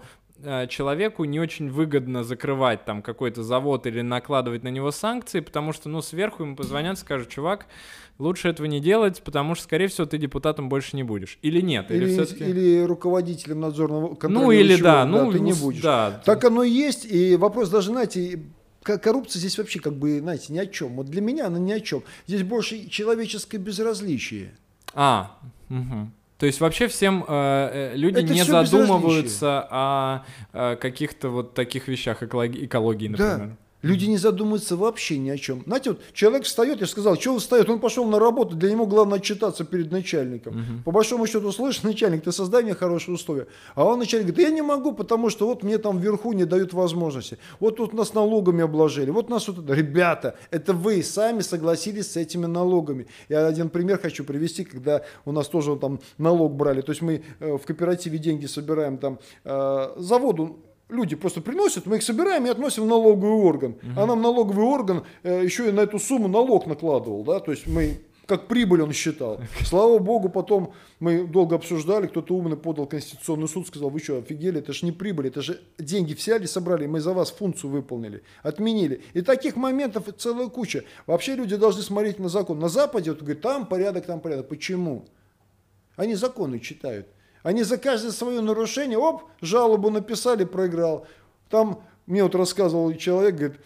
человеку 0.68 1.22
не 1.22 1.38
очень 1.38 1.70
выгодно 1.70 2.24
закрывать 2.24 2.84
там 2.84 3.00
какой-то 3.00 3.44
завод 3.44 3.86
или 3.86 4.00
накладывать 4.00 4.64
на 4.64 4.70
него 4.70 4.90
санкции, 4.90 5.38
потому 5.38 5.72
что, 5.72 5.88
ну, 5.88 6.02
сверху 6.02 6.42
ему 6.42 6.56
позвонят, 6.56 6.98
скажут, 6.98 7.28
чувак, 7.28 7.68
лучше 8.18 8.48
этого 8.48 8.66
не 8.66 8.80
делать, 8.80 9.22
потому 9.22 9.54
что, 9.54 9.64
скорее 9.64 9.88
всего, 9.88 10.06
ты 10.06 10.18
депутатом 10.18 10.68
больше 10.68 10.96
не 10.96 11.02
будешь. 11.02 11.38
Или 11.42 11.60
нет? 11.60 11.90
Или, 11.90 12.10
или, 12.10 12.50
или 12.50 12.82
руководителем 12.84 13.60
надзорного 13.60 14.14
контроля. 14.14 14.46
Ну, 14.46 14.50
или 14.52 14.80
да, 14.80 15.04
ну, 15.04 15.32
ты 15.32 15.40
не 15.40 15.52
будешь. 15.52 15.82
Да. 15.82 16.22
Так 16.24 16.44
оно 16.44 16.62
и 16.62 16.70
есть, 16.70 17.04
и 17.04 17.36
вопрос 17.36 17.68
даже, 17.68 17.90
знаете, 17.90 18.40
коррупция 18.82 19.40
здесь 19.40 19.58
вообще 19.58 19.80
как 19.80 19.94
бы, 19.94 20.20
знаете, 20.20 20.52
ни 20.52 20.58
о 20.58 20.66
чем. 20.66 20.96
Вот 20.96 21.06
для 21.06 21.20
меня 21.20 21.46
она 21.46 21.58
ни 21.58 21.72
о 21.72 21.80
чем. 21.80 22.02
Здесь 22.26 22.42
больше 22.42 22.88
человеческое 22.88 23.58
безразличие. 23.58 24.54
А, 24.94 25.38
угу. 25.70 26.10
То 26.38 26.46
есть 26.46 26.60
вообще 26.60 26.88
всем 26.88 27.24
э, 27.26 27.92
э 27.92 27.96
люди 27.96 28.18
Это 28.18 28.32
не 28.34 28.44
задумываются 28.44 29.66
о, 29.70 30.24
о 30.52 30.76
каких-то 30.76 31.28
вот 31.28 31.54
таких 31.54 31.86
вещах 31.86 32.22
экологии, 32.22 32.66
экологии 32.66 33.08
например. 33.08 33.38
Да. 33.38 33.56
Люди 33.82 34.06
не 34.06 34.16
задумываются 34.16 34.76
вообще 34.76 35.18
ни 35.18 35.28
о 35.28 35.36
чем. 35.36 35.62
Знаете, 35.66 35.90
вот 35.90 36.00
человек 36.12 36.44
встает, 36.44 36.80
я 36.80 36.86
сказал, 36.86 37.16
что 37.16 37.32
он 37.32 37.40
встает, 37.40 37.68
он 37.68 37.80
пошел 37.80 38.04
на 38.06 38.18
работу, 38.18 38.56
для 38.56 38.70
него 38.70 38.86
главное 38.86 39.18
отчитаться 39.18 39.64
перед 39.64 39.90
начальником. 39.90 40.54
Угу. 40.54 40.82
По 40.84 40.90
большому 40.92 41.26
счету, 41.26 41.50
слышишь, 41.50 41.82
начальник, 41.82 42.22
ты 42.22 42.30
создай 42.30 42.62
мне 42.62 42.74
хорошие 42.74 43.14
условия. 43.14 43.48
А 43.74 43.84
он 43.84 43.98
начальник 43.98 44.28
говорит, 44.28 44.48
я 44.48 44.54
не 44.54 44.62
могу, 44.62 44.92
потому 44.92 45.30
что 45.30 45.46
вот 45.46 45.64
мне 45.64 45.78
там 45.78 45.98
вверху 45.98 46.32
не 46.32 46.44
дают 46.44 46.72
возможности. 46.72 47.38
Вот 47.58 47.76
тут 47.76 47.92
нас 47.92 48.14
налогами 48.14 48.62
обложили, 48.62 49.10
вот 49.10 49.28
нас 49.28 49.48
вот... 49.48 49.68
Ребята, 49.68 50.36
это 50.50 50.74
вы 50.74 51.02
сами 51.02 51.40
согласились 51.40 52.12
с 52.12 52.16
этими 52.16 52.46
налогами. 52.46 53.08
Я 53.28 53.46
один 53.46 53.68
пример 53.68 53.98
хочу 53.98 54.24
привести, 54.24 54.64
когда 54.64 55.02
у 55.24 55.32
нас 55.32 55.48
тоже 55.48 55.76
там 55.76 56.00
налог 56.18 56.54
брали. 56.54 56.82
То 56.82 56.92
есть 56.92 57.02
мы 57.02 57.24
э, 57.40 57.56
в 57.56 57.66
кооперативе 57.66 58.18
деньги 58.18 58.46
собираем 58.46 58.98
там 58.98 59.18
э, 59.44 59.92
заводу 59.96 60.60
люди 60.88 61.16
просто 61.16 61.40
приносят, 61.40 61.86
мы 61.86 61.96
их 61.96 62.02
собираем 62.02 62.46
и 62.46 62.50
относим 62.50 62.84
в 62.84 62.86
налоговый 62.86 63.42
орган. 63.42 63.72
Угу. 63.72 64.00
А 64.00 64.06
нам 64.06 64.22
налоговый 64.22 64.64
орган 64.64 65.04
э, 65.22 65.42
еще 65.44 65.68
и 65.68 65.72
на 65.72 65.80
эту 65.80 65.98
сумму 65.98 66.28
налог 66.28 66.66
накладывал, 66.66 67.24
да, 67.24 67.40
то 67.40 67.50
есть 67.50 67.66
мы 67.66 68.00
как 68.26 68.46
прибыль 68.46 68.82
он 68.82 68.92
считал. 68.92 69.40
Слава 69.64 69.98
богу, 69.98 70.28
потом 70.28 70.72
мы 71.00 71.26
долго 71.26 71.56
обсуждали, 71.56 72.06
кто-то 72.06 72.34
умный 72.34 72.56
подал 72.56 72.86
Конституционный 72.86 73.48
суд, 73.48 73.66
сказал, 73.66 73.90
вы 73.90 74.00
что, 74.00 74.18
офигели, 74.18 74.60
это 74.60 74.72
же 74.72 74.86
не 74.86 74.92
прибыль, 74.92 75.26
это 75.28 75.42
же 75.42 75.60
деньги 75.78 76.14
взяли, 76.14 76.46
собрали, 76.46 76.86
мы 76.86 77.00
за 77.00 77.12
вас 77.12 77.30
функцию 77.30 77.70
выполнили, 77.70 78.22
отменили. 78.42 79.02
И 79.12 79.22
таких 79.22 79.56
моментов 79.56 80.04
целая 80.16 80.48
куча. 80.48 80.84
Вообще 81.06 81.34
люди 81.34 81.56
должны 81.56 81.82
смотреть 81.82 82.18
на 82.18 82.28
закон. 82.28 82.58
На 82.58 82.68
Западе, 82.68 83.10
вот, 83.10 83.20
говорит, 83.20 83.42
там 83.42 83.66
порядок, 83.66 84.06
там 84.06 84.20
порядок. 84.20 84.48
Почему? 84.48 85.04
Они 85.96 86.14
законы 86.14 86.58
читают. 86.58 87.08
Они 87.42 87.62
за 87.62 87.76
каждое 87.76 88.12
свое 88.12 88.40
нарушение, 88.40 88.98
оп, 88.98 89.24
жалобу 89.40 89.90
написали, 89.90 90.44
проиграл. 90.44 91.06
Там 91.50 91.82
мне 92.06 92.22
вот 92.22 92.34
рассказывал 92.34 92.94
человек, 92.94 93.34
говорит, 93.34 93.60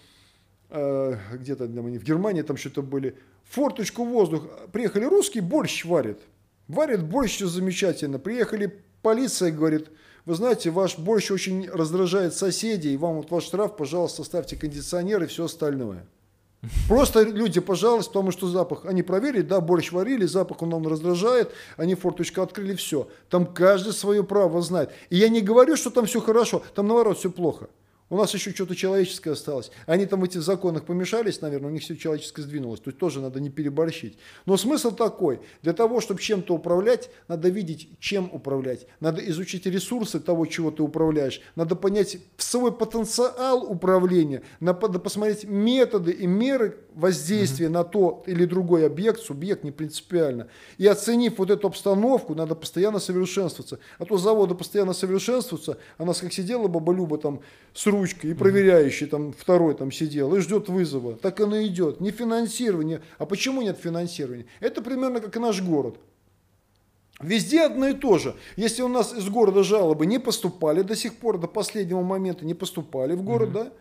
э, 0.70 1.16
где-то 1.34 1.64
они 1.64 1.98
в 1.98 2.04
Германии 2.04 2.42
там 2.42 2.56
что-то 2.56 2.82
были, 2.82 3.16
форточку 3.44 4.04
воздух, 4.04 4.48
приехали 4.72 5.04
русские, 5.04 5.42
борщ 5.42 5.84
варят. 5.84 6.20
Варят 6.68 7.04
борщ, 7.04 7.38
замечательно. 7.38 8.18
Приехали 8.18 8.82
полиция, 9.02 9.52
говорит, 9.52 9.88
вы 10.24 10.34
знаете, 10.34 10.70
ваш 10.70 10.98
борщ 10.98 11.30
очень 11.30 11.68
раздражает 11.70 12.34
соседей, 12.34 12.96
вам 12.96 13.16
вот 13.16 13.30
ваш 13.30 13.44
штраф, 13.44 13.76
пожалуйста, 13.76 14.24
ставьте 14.24 14.56
кондиционер 14.56 15.22
и 15.22 15.26
все 15.26 15.44
остальное. 15.44 16.06
Просто 16.88 17.22
люди 17.22 17.60
пожалуйста, 17.60 18.12
потому 18.12 18.30
что 18.30 18.48
запах, 18.48 18.84
они 18.84 19.02
проверили, 19.02 19.42
да, 19.42 19.60
борщ 19.60 19.92
варили, 19.92 20.26
запах 20.26 20.62
он 20.62 20.70
нам 20.70 20.86
раздражает, 20.86 21.52
они 21.76 21.94
форточку 21.94 22.42
открыли, 22.42 22.74
все. 22.74 23.08
Там 23.30 23.46
каждый 23.46 23.92
свое 23.92 24.22
право 24.24 24.62
знает. 24.62 24.90
И 25.10 25.16
я 25.16 25.28
не 25.28 25.40
говорю, 25.40 25.76
что 25.76 25.90
там 25.90 26.06
все 26.06 26.20
хорошо, 26.20 26.62
там 26.74 26.86
наоборот 26.86 27.18
все 27.18 27.30
плохо. 27.30 27.68
У 28.08 28.16
нас 28.16 28.32
еще 28.34 28.52
что-то 28.52 28.76
человеческое 28.76 29.32
осталось. 29.32 29.72
Они 29.86 30.06
там 30.06 30.20
в 30.20 30.24
этих 30.24 30.42
законах 30.42 30.84
помешались, 30.84 31.40
наверное, 31.40 31.70
у 31.70 31.72
них 31.72 31.82
все 31.82 31.96
человеческое 31.96 32.42
сдвинулось. 32.42 32.78
То 32.78 32.90
есть 32.90 32.98
тоже 32.98 33.20
надо 33.20 33.40
не 33.40 33.50
переборщить. 33.50 34.16
Но 34.44 34.56
смысл 34.56 34.92
такой. 34.92 35.40
Для 35.62 35.72
того, 35.72 36.00
чтобы 36.00 36.20
чем-то 36.20 36.54
управлять, 36.54 37.10
надо 37.26 37.48
видеть, 37.48 37.88
чем 37.98 38.30
управлять. 38.32 38.86
Надо 39.00 39.28
изучить 39.28 39.66
ресурсы 39.66 40.20
того, 40.20 40.46
чего 40.46 40.70
ты 40.70 40.84
управляешь. 40.84 41.40
Надо 41.56 41.74
понять 41.74 42.18
свой 42.36 42.70
потенциал 42.70 43.64
управления. 43.64 44.42
Надо 44.60 45.00
посмотреть 45.00 45.42
методы 45.42 46.12
и 46.12 46.28
меры 46.28 46.78
воздействия 46.96 47.66
mm-hmm. 47.66 47.70
на 47.70 47.84
то 47.84 48.24
или 48.26 48.44
другой 48.46 48.86
объект, 48.86 49.20
субъект 49.20 49.62
не 49.62 49.70
принципиально. 49.70 50.48
И 50.78 50.86
оценив 50.86 51.38
вот 51.38 51.50
эту 51.50 51.68
обстановку, 51.68 52.34
надо 52.34 52.54
постоянно 52.54 52.98
совершенствоваться. 52.98 53.78
А 53.98 54.06
то 54.06 54.16
заводы 54.16 54.54
постоянно 54.54 54.94
совершенствуются, 54.94 55.78
а 55.98 56.04
нас 56.04 56.20
как 56.20 56.32
сидела 56.32 56.66
баба 56.66 56.92
Люба 56.92 57.18
там 57.18 57.40
с 57.74 57.86
ручкой, 57.86 58.30
и 58.30 58.34
проверяющий 58.34 59.06
там 59.06 59.32
второй 59.32 59.74
там 59.74 59.92
сидел, 59.92 60.34
и 60.34 60.40
ждет 60.40 60.68
вызова. 60.68 61.14
Так 61.14 61.38
оно 61.40 61.62
идет. 61.62 62.00
Не 62.00 62.10
финансирование. 62.10 63.02
А 63.18 63.26
почему 63.26 63.60
нет 63.60 63.78
финансирования? 63.78 64.46
Это 64.60 64.80
примерно 64.80 65.20
как 65.20 65.36
и 65.36 65.38
наш 65.38 65.62
город. 65.62 65.98
Везде 67.20 67.62
одно 67.62 67.88
и 67.88 67.94
то 67.94 68.18
же. 68.18 68.34
Если 68.56 68.82
у 68.82 68.88
нас 68.88 69.12
из 69.12 69.28
города 69.28 69.62
жалобы 69.62 70.06
не 70.06 70.18
поступали 70.18 70.82
до 70.82 70.96
сих 70.96 71.16
пор, 71.16 71.38
до 71.38 71.46
последнего 71.46 72.02
момента 72.02 72.44
не 72.44 72.54
поступали 72.54 73.14
в 73.14 73.22
город, 73.22 73.50
mm-hmm. 73.50 73.64
да, 73.64 73.72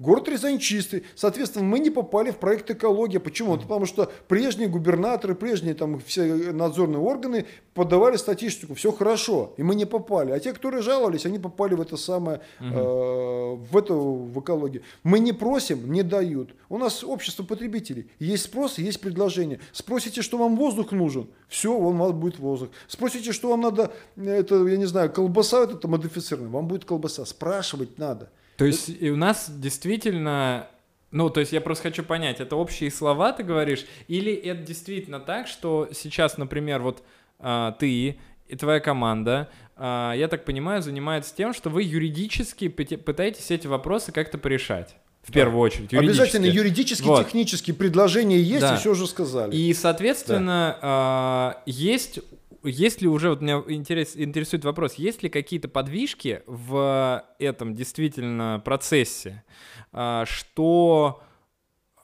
Город 0.00 0.28
Рязань 0.28 0.58
чистый. 0.58 1.04
Соответственно, 1.14 1.64
мы 1.64 1.78
не 1.78 1.88
попали 1.88 2.32
в 2.32 2.38
проект 2.38 2.68
экология. 2.68 3.20
Почему? 3.20 3.56
Потому 3.56 3.86
что 3.86 4.10
прежние 4.26 4.68
губернаторы, 4.68 5.36
прежние 5.36 5.74
там 5.74 6.00
все 6.00 6.24
надзорные 6.52 6.98
органы 6.98 7.46
подавали 7.74 8.16
статистику. 8.16 8.74
Все 8.74 8.90
хорошо. 8.90 9.54
И 9.56 9.62
мы 9.62 9.76
не 9.76 9.84
попали. 9.84 10.32
А 10.32 10.40
те, 10.40 10.52
которые 10.52 10.82
жаловались, 10.82 11.26
они 11.26 11.38
попали 11.38 11.74
в 11.74 11.80
это 11.80 11.96
самое, 11.96 12.40
угу. 12.58 12.68
э, 12.68 13.54
в 13.70 13.76
эту 13.76 13.94
в 13.94 14.40
экологию. 14.40 14.82
Мы 15.04 15.20
не 15.20 15.32
просим, 15.32 15.92
не 15.92 16.02
дают. 16.02 16.56
У 16.68 16.78
нас 16.78 17.04
общество 17.04 17.44
потребителей. 17.44 18.10
Есть 18.18 18.46
спрос, 18.46 18.78
есть 18.78 19.00
предложение. 19.00 19.60
Спросите, 19.70 20.22
что 20.22 20.38
вам 20.38 20.56
воздух 20.56 20.90
нужен. 20.90 21.28
Все, 21.46 21.72
у 21.72 21.92
вас 21.92 22.10
будет 22.10 22.40
воздух. 22.40 22.70
Спросите, 22.88 23.30
что 23.30 23.50
вам 23.50 23.60
надо, 23.60 23.92
это, 24.16 24.66
я 24.66 24.76
не 24.76 24.86
знаю, 24.86 25.12
колбаса 25.12 25.62
это 25.62 25.86
модифицированная. 25.86 26.52
Вам 26.52 26.66
будет 26.66 26.84
колбаса. 26.84 27.24
Спрашивать 27.24 27.96
надо. 27.96 28.30
То 28.56 28.64
есть 28.64 28.88
и 28.88 29.10
у 29.10 29.16
нас 29.16 29.50
действительно 29.50 30.68
ну, 31.14 31.30
то 31.30 31.38
есть 31.38 31.52
я 31.52 31.60
просто 31.60 31.84
хочу 31.84 32.02
понять, 32.02 32.40
это 32.40 32.56
общие 32.56 32.90
слова, 32.90 33.32
ты 33.32 33.44
говоришь, 33.44 33.86
или 34.08 34.32
это 34.32 34.62
действительно 34.62 35.20
так, 35.20 35.46
что 35.46 35.88
сейчас, 35.92 36.38
например, 36.38 36.82
вот 36.82 37.04
а, 37.38 37.70
ты 37.78 38.18
и 38.48 38.56
твоя 38.56 38.80
команда, 38.80 39.48
а, 39.76 40.12
я 40.14 40.26
так 40.26 40.44
понимаю, 40.44 40.82
занимается 40.82 41.32
тем, 41.32 41.54
что 41.54 41.70
вы 41.70 41.84
юридически 41.84 42.66
пытаетесь 42.66 43.52
эти 43.52 43.68
вопросы 43.68 44.10
как-то 44.10 44.38
порешать. 44.38 44.96
В 45.22 45.28
да. 45.28 45.34
первую 45.34 45.60
очередь. 45.60 45.92
Юридически. 45.92 46.20
Обязательно 46.20 46.46
юридически, 46.46 47.06
вот. 47.06 47.24
технически 47.24 47.72
предложения 47.72 48.40
есть, 48.40 48.60
да. 48.60 48.74
и 48.74 48.78
все 48.78 48.90
уже 48.90 49.06
сказали. 49.06 49.54
И, 49.54 49.72
соответственно, 49.72 50.76
да. 50.76 50.78
а, 50.82 51.62
есть 51.64 52.18
есть 52.64 53.00
ли 53.00 53.08
уже, 53.08 53.30
вот 53.30 53.40
меня 53.40 53.62
интерес, 53.68 54.16
интересует 54.16 54.64
вопрос, 54.64 54.94
есть 54.94 55.22
ли 55.22 55.28
какие-то 55.28 55.68
подвижки 55.68 56.42
в 56.46 57.24
этом 57.38 57.74
действительно 57.74 58.60
процессе, 58.64 59.44
а, 59.92 60.24
что, 60.26 61.22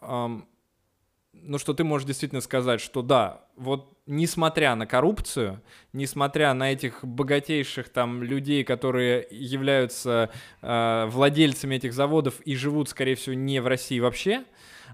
ну, 0.00 1.58
что 1.58 1.74
ты 1.74 1.84
можешь 1.84 2.06
действительно 2.06 2.40
сказать, 2.40 2.80
что 2.80 3.02
да, 3.02 3.46
вот 3.56 4.00
несмотря 4.10 4.74
на 4.74 4.86
коррупцию, 4.86 5.62
несмотря 5.92 6.52
на 6.52 6.72
этих 6.72 7.04
богатейших 7.04 7.88
там 7.88 8.22
людей, 8.22 8.64
которые 8.64 9.26
являются 9.30 10.30
э, 10.62 11.06
владельцами 11.08 11.76
этих 11.76 11.92
заводов 11.92 12.40
и 12.40 12.56
живут, 12.56 12.88
скорее 12.88 13.14
всего, 13.14 13.34
не 13.34 13.60
в 13.60 13.66
России 13.68 14.00
вообще, 14.00 14.44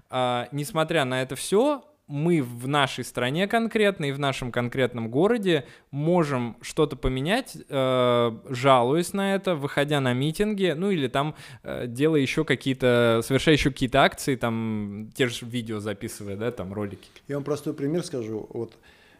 э, 0.09 0.45
несмотря 0.51 1.03
на 1.03 1.21
это 1.23 1.35
все, 1.35 1.83
мы 2.07 2.41
в 2.41 2.67
нашей 2.67 3.03
стране 3.03 3.47
конкретно 3.47 4.05
и 4.05 4.11
в 4.11 4.19
нашем 4.19 4.51
конкретном 4.51 5.09
городе 5.11 5.65
можем 5.91 6.55
что-то 6.61 6.95
поменять, 6.95 7.57
э, 7.67 8.31
жалуясь 8.49 9.11
на 9.13 9.35
это, 9.35 9.55
выходя 9.55 9.99
на 9.99 10.13
митинги, 10.13 10.73
ну 10.75 10.89
или 10.89 11.09
там 11.09 11.35
э, 11.63 11.85
делая 11.87 12.21
еще 12.21 12.45
какие-то, 12.45 13.21
совершая 13.23 13.55
еще 13.55 13.71
какие-то 13.71 14.03
акции, 14.03 14.37
там 14.37 15.09
те 15.15 15.27
же 15.27 15.45
видео 15.45 15.79
записывая, 15.79 16.37
да, 16.37 16.51
там 16.51 16.73
ролики. 16.73 17.09
Я 17.27 17.35
вам 17.35 17.43
простой 17.43 17.73
пример 17.73 18.03
скажу. 18.05 18.47
Вот 18.53 18.77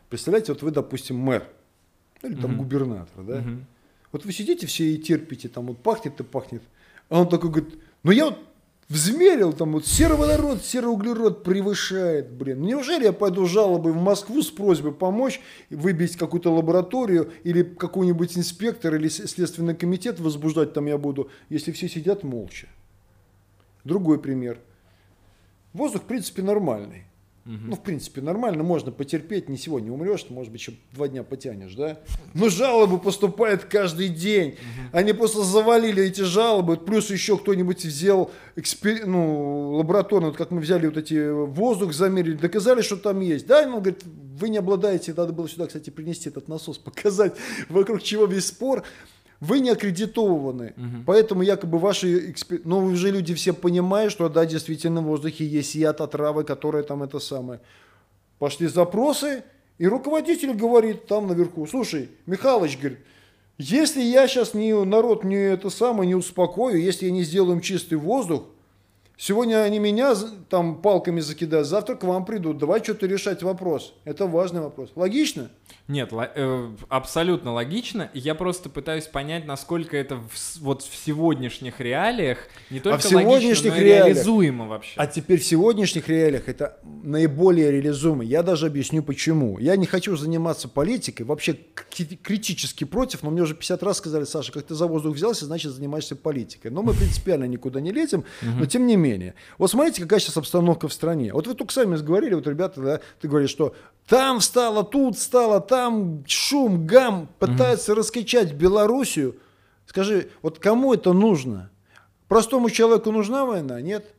представляете, 0.09 0.53
вот 0.53 0.61
вы, 0.61 0.71
допустим, 0.71 1.17
мэр 1.17 1.43
или 2.23 2.35
там 2.35 2.53
угу. 2.53 2.63
губернатор, 2.63 3.23
да? 3.23 3.39
Угу. 3.39 3.49
Вот 4.13 4.25
вы 4.25 4.31
сидите 4.31 4.65
все 4.65 4.85
и 4.85 4.97
терпите, 4.97 5.49
там 5.49 5.67
вот 5.67 5.83
пахнет 5.83 6.17
и 6.21 6.23
пахнет, 6.23 6.63
а 7.09 7.21
он 7.21 7.29
такой 7.29 7.49
говорит, 7.49 7.75
ну 8.03 8.11
я 8.11 8.25
вот 8.25 8.39
Взмерил 8.89 9.51
там 9.51 9.73
вот 9.73 9.85
сероводород, 9.85 10.63
сероуглерод 10.63 11.43
превышает, 11.43 12.31
блин. 12.31 12.61
Неужели 12.61 13.03
я 13.03 13.11
пойду 13.11 13.45
жалобой 13.45 13.91
в 13.91 13.97
Москву 13.97 14.41
с 14.41 14.49
просьбой 14.49 14.93
помочь 14.93 15.41
выбить 15.69 16.15
какую-то 16.15 16.53
лабораторию 16.53 17.29
или 17.43 17.63
какой-нибудь 17.63 18.37
инспектор 18.37 18.95
или 18.95 19.09
следственный 19.09 19.75
комитет 19.75 20.21
возбуждать 20.21 20.71
там 20.71 20.85
я 20.85 20.97
буду, 20.97 21.29
если 21.49 21.73
все 21.73 21.89
сидят 21.89 22.23
молча. 22.23 22.67
Другой 23.83 24.19
пример. 24.19 24.59
Воздух, 25.73 26.03
в 26.03 26.05
принципе, 26.05 26.41
нормальный. 26.41 27.03
Ну, 27.47 27.75
в 27.75 27.81
принципе, 27.81 28.21
нормально, 28.21 28.63
можно 28.63 28.91
потерпеть, 28.91 29.47
не 29.47 29.57
сегодня 29.57 29.91
умрешь, 29.91 30.25
может 30.29 30.51
быть, 30.51 30.59
еще 30.59 30.73
два 30.93 31.07
дня 31.07 31.23
потянешь, 31.23 31.75
да? 31.75 31.97
Но 32.33 32.49
жалобы 32.49 32.99
поступают 32.99 33.63
каждый 33.63 34.09
день. 34.09 34.57
Они 34.91 35.13
просто 35.13 35.43
завалили 35.43 36.03
эти 36.03 36.21
жалобы, 36.21 36.75
плюс 36.75 37.09
еще 37.09 37.37
кто-нибудь 37.37 37.85
взял 37.85 38.31
экспер... 38.57 39.05
ну, 39.07 39.75
лабораторно, 39.75 40.27
вот 40.27 40.37
как 40.37 40.51
мы 40.51 40.59
взяли 40.59 40.87
вот 40.87 40.97
эти 40.97 41.29
воздух, 41.29 41.93
замерили, 41.93 42.35
доказали, 42.35 42.81
что 42.81 42.97
там 42.97 43.21
есть. 43.21 43.47
Да, 43.47 43.61
он 43.61 43.79
говорит, 43.79 44.03
вы 44.03 44.49
не 44.49 44.57
обладаете, 44.57 45.13
надо 45.15 45.33
было 45.33 45.47
сюда, 45.47 45.67
кстати, 45.67 45.89
принести 45.89 46.29
этот 46.29 46.47
насос, 46.47 46.77
показать, 46.87 47.35
вокруг 47.69 48.03
чего 48.03 48.25
весь 48.25 48.47
спор 48.47 48.83
вы 49.39 49.59
не 49.59 49.69
аккредитованы, 49.69 50.73
угу. 50.75 51.03
поэтому 51.05 51.41
якобы 51.41 51.77
ваши 51.77 52.31
эксперты, 52.31 52.67
но 52.67 52.83
уже 52.83 53.11
люди 53.11 53.33
все 53.33 53.53
понимают, 53.53 54.11
что 54.11 54.29
да, 54.29 54.45
действительно 54.45 55.01
в 55.01 55.05
воздухе 55.05 55.45
есть 55.45 55.75
яд, 55.75 56.01
отравы, 56.01 56.43
которые 56.43 56.83
там 56.83 57.03
это 57.03 57.19
самое. 57.19 57.59
Пошли 58.39 58.67
запросы, 58.67 59.43
и 59.77 59.87
руководитель 59.87 60.53
говорит 60.53 61.05
там 61.05 61.27
наверху, 61.27 61.67
слушай, 61.67 62.09
Михалыч, 62.25 62.77
говорит, 62.77 62.99
если 63.57 64.01
я 64.01 64.27
сейчас 64.27 64.53
не, 64.53 64.73
народ 64.73 65.23
не 65.23 65.35
это 65.35 65.69
самое 65.69 66.07
не 66.07 66.15
успокою, 66.15 66.81
если 66.81 67.05
я 67.05 67.11
не 67.11 67.23
сделаю 67.23 67.55
им 67.55 67.61
чистый 67.61 67.95
воздух, 67.95 68.43
Сегодня 69.19 69.63
они 69.63 69.79
меня 69.79 70.13
там 70.47 70.79
палками 70.79 71.21
закидают, 71.21 71.67
завтра 71.67 71.95
к 71.95 72.03
вам 72.03 72.23
придут. 72.23 72.59
Давай 72.59 72.83
что-то 72.83 73.07
решать 73.07 73.41
вопрос. 73.41 73.95
Это 74.05 74.27
важный 74.27 74.61
вопрос. 74.61 74.91
Логично? 74.95 75.49
Нет, 75.87 76.11
э, 76.11 76.69
абсолютно 76.89 77.53
логично. 77.53 78.09
Я 78.13 78.35
просто 78.35 78.69
пытаюсь 78.69 79.05
понять, 79.05 79.45
насколько 79.45 79.95
это 79.95 80.15
в, 80.17 80.59
вот 80.59 80.81
в 80.81 80.93
сегодняшних 80.93 81.79
реалиях 81.79 82.39
не 82.69 82.81
только 82.81 82.95
а 82.95 82.99
в 82.99 83.03
сегодняшних 83.03 83.41
логично, 83.41 83.69
но 83.69 83.75
реалиях, 83.77 84.05
реализуемо 84.07 84.67
вообще. 84.67 84.93
А 84.97 85.07
теперь 85.07 85.39
в 85.39 85.45
сегодняшних 85.45 86.09
реалиях 86.09 86.49
это 86.49 86.77
наиболее 86.83 87.71
реализуемо. 87.71 88.25
Я 88.25 88.43
даже 88.43 88.67
объясню 88.67 89.01
почему. 89.01 89.59
Я 89.59 89.77
не 89.77 89.85
хочу 89.85 90.17
заниматься 90.17 90.67
политикой, 90.67 91.21
вообще 91.21 91.57
критически 92.21 92.83
против, 92.83 93.23
но 93.23 93.29
мне 93.29 93.43
уже 93.43 93.55
50 93.55 93.81
раз 93.83 93.97
сказали, 93.97 94.25
Саша, 94.25 94.51
как 94.51 94.63
ты 94.63 94.75
за 94.75 94.87
воздух 94.87 95.15
взялся, 95.15 95.45
значит 95.45 95.71
занимаешься 95.71 96.17
политикой. 96.17 96.69
Но 96.69 96.81
мы 96.81 96.93
принципиально 96.93 97.45
никуда 97.45 97.79
не 97.79 97.91
лезем, 97.91 98.25
но 98.41 98.65
тем 98.65 98.87
не 98.87 98.97
менее. 98.97 99.35
Вот 99.57 99.71
смотрите, 99.71 100.01
какая 100.01 100.19
сейчас 100.19 100.35
обстановка 100.35 100.89
в 100.89 100.93
стране. 100.93 101.31
Вот 101.31 101.47
вы 101.47 101.53
только 101.53 101.71
сами 101.71 101.95
говорили, 101.95 102.33
вот 102.33 102.47
ребята, 102.47 102.81
да, 102.81 102.99
ты 103.21 103.29
говоришь, 103.29 103.51
что 103.51 103.73
там 104.07 104.39
стало, 104.39 104.83
тут 104.83 105.17
стало, 105.57 105.61
там 105.61 106.23
шум, 106.27 106.85
гам, 106.85 107.29
пытаются 107.39 107.91
угу. 107.91 107.99
раскачать 107.99 108.53
Белоруссию. 108.53 109.35
Скажи, 109.85 110.29
вот 110.41 110.59
кому 110.59 110.93
это 110.93 111.13
нужно? 111.13 111.69
Простому 112.27 112.69
человеку 112.69 113.11
нужна 113.11 113.45
война? 113.45 113.79
Нет. 113.81 114.13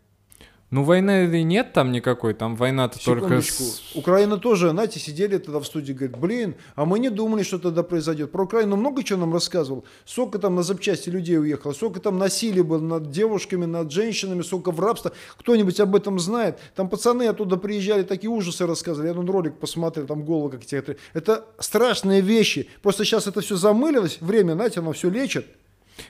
Ну, 0.70 0.82
войны 0.84 1.42
нет 1.44 1.72
там 1.72 1.92
никакой, 1.92 2.34
там 2.34 2.54
война-то 2.54 3.02
только... 3.02 3.40
С... 3.40 3.92
Украина 3.94 4.36
тоже, 4.36 4.68
знаете, 4.70 5.00
сидели 5.00 5.38
тогда 5.38 5.60
в 5.60 5.66
студии, 5.66 5.94
говорят, 5.94 6.18
блин, 6.18 6.56
а 6.74 6.84
мы 6.84 6.98
не 6.98 7.08
думали, 7.08 7.42
что 7.42 7.58
тогда 7.58 7.82
произойдет. 7.82 8.32
Про 8.32 8.44
Украину 8.44 8.76
много 8.76 9.02
чего 9.02 9.20
нам 9.20 9.32
рассказывал. 9.32 9.86
Сколько 10.04 10.38
там 10.38 10.56
на 10.56 10.62
запчасти 10.62 11.08
людей 11.08 11.38
уехало, 11.38 11.72
сколько 11.72 12.00
там 12.00 12.18
насилия 12.18 12.62
было 12.62 12.80
над 12.80 13.10
девушками, 13.10 13.64
над 13.64 13.90
женщинами, 13.90 14.42
сколько 14.42 14.70
в 14.70 14.78
рабство. 14.78 15.12
Кто-нибудь 15.38 15.80
об 15.80 15.96
этом 15.96 16.18
знает? 16.18 16.58
Там 16.74 16.90
пацаны 16.90 17.28
оттуда 17.28 17.56
приезжали, 17.56 18.02
такие 18.02 18.28
ужасы 18.28 18.66
рассказывали. 18.66 19.08
Я 19.08 19.14
один 19.14 19.30
ролик 19.30 19.58
посмотрел, 19.58 20.06
там 20.06 20.22
голову 20.22 20.50
как 20.50 20.66
те. 20.66 20.84
Это 21.14 21.46
страшные 21.58 22.20
вещи. 22.20 22.68
Просто 22.82 23.06
сейчас 23.06 23.26
это 23.26 23.40
все 23.40 23.56
замылилось, 23.56 24.18
время, 24.20 24.52
знаете, 24.52 24.80
оно 24.80 24.92
все 24.92 25.08
лечит. 25.08 25.46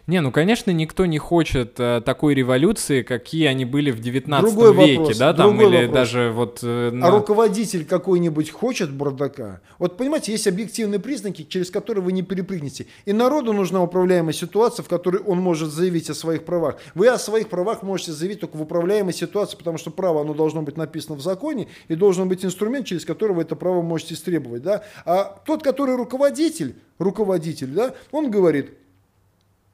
Не, 0.06 0.20
ну, 0.20 0.32
конечно, 0.32 0.70
никто 0.70 1.06
не 1.06 1.18
хочет 1.18 1.78
э, 1.78 2.02
такой 2.04 2.34
революции, 2.34 3.02
какие 3.02 3.46
они 3.46 3.64
были 3.64 3.90
в 3.90 4.00
19 4.00 4.54
другой 4.54 4.74
веке, 4.74 4.98
вопрос, 4.98 5.18
да, 5.18 5.34
там, 5.34 5.60
или 5.60 5.86
вопрос. 5.86 5.92
даже 5.92 6.30
вот... 6.34 6.60
Э, 6.62 6.88
а 6.88 6.92
на... 6.92 7.08
А 7.08 7.10
руководитель 7.10 7.84
какой-нибудь 7.84 8.50
хочет 8.50 8.92
бардака? 8.92 9.60
Вот, 9.78 9.96
понимаете, 9.96 10.32
есть 10.32 10.46
объективные 10.46 10.98
признаки, 10.98 11.42
через 11.42 11.70
которые 11.70 12.02
вы 12.02 12.12
не 12.12 12.22
перепрыгнете. 12.22 12.86
И 13.04 13.12
народу 13.12 13.52
нужна 13.52 13.82
управляемая 13.82 14.32
ситуация, 14.32 14.82
в 14.82 14.88
которой 14.88 15.22
он 15.22 15.38
может 15.38 15.70
заявить 15.70 16.10
о 16.10 16.14
своих 16.14 16.44
правах. 16.44 16.76
Вы 16.94 17.08
о 17.08 17.18
своих 17.18 17.48
правах 17.48 17.82
можете 17.82 18.12
заявить 18.12 18.40
только 18.40 18.56
в 18.56 18.62
управляемой 18.62 19.12
ситуации, 19.12 19.56
потому 19.56 19.78
что 19.78 19.90
право, 19.90 20.20
оно 20.20 20.34
должно 20.34 20.62
быть 20.62 20.76
написано 20.76 21.16
в 21.16 21.20
законе, 21.20 21.68
и 21.88 21.94
должен 21.94 22.28
быть 22.28 22.44
инструмент, 22.44 22.86
через 22.86 23.04
который 23.04 23.32
вы 23.32 23.42
это 23.42 23.56
право 23.56 23.82
можете 23.82 24.14
истребовать, 24.14 24.62
да. 24.62 24.84
А 25.04 25.40
тот, 25.46 25.62
который 25.62 25.96
руководитель, 25.96 26.76
руководитель, 26.98 27.68
да, 27.68 27.94
он 28.12 28.30
говорит, 28.30 28.72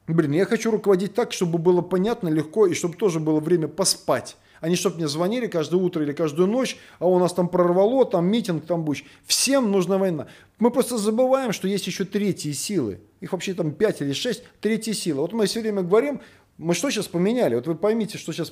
Блин, 0.07 0.33
я 0.33 0.45
хочу 0.45 0.69
руководить 0.71 1.13
так, 1.13 1.33
чтобы 1.33 1.57
было 1.57 1.81
понятно, 1.81 2.29
легко, 2.29 2.67
и 2.67 2.73
чтобы 2.73 2.95
тоже 2.95 3.19
было 3.19 3.39
время 3.39 3.67
поспать. 3.67 4.37
А 4.61 4.69
не 4.69 4.75
чтобы 4.75 4.97
мне 4.97 5.07
звонили 5.07 5.47
каждое 5.47 5.77
утро 5.77 6.03
или 6.03 6.13
каждую 6.13 6.47
ночь, 6.47 6.77
а 6.99 7.07
у 7.07 7.19
нас 7.19 7.33
там 7.33 7.49
прорвало, 7.49 8.05
там 8.05 8.25
митинг, 8.27 8.65
там 8.65 8.83
буч. 8.83 9.03
Всем 9.25 9.71
нужна 9.71 9.97
война. 9.97 10.27
Мы 10.59 10.71
просто 10.71 10.97
забываем, 10.97 11.51
что 11.51 11.67
есть 11.67 11.87
еще 11.87 12.05
третьи 12.05 12.51
силы. 12.51 12.99
Их 13.19 13.31
вообще 13.31 13.53
там 13.53 13.71
пять 13.71 14.01
или 14.01 14.13
шесть, 14.13 14.43
третьи 14.61 14.93
силы. 14.93 15.21
Вот 15.21 15.33
мы 15.33 15.45
все 15.45 15.61
время 15.61 15.81
говорим, 15.81 16.21
мы 16.57 16.73
что 16.73 16.89
сейчас 16.89 17.07
поменяли? 17.07 17.55
Вот 17.55 17.67
вы 17.67 17.75
поймите, 17.75 18.17
что 18.17 18.31
сейчас 18.31 18.51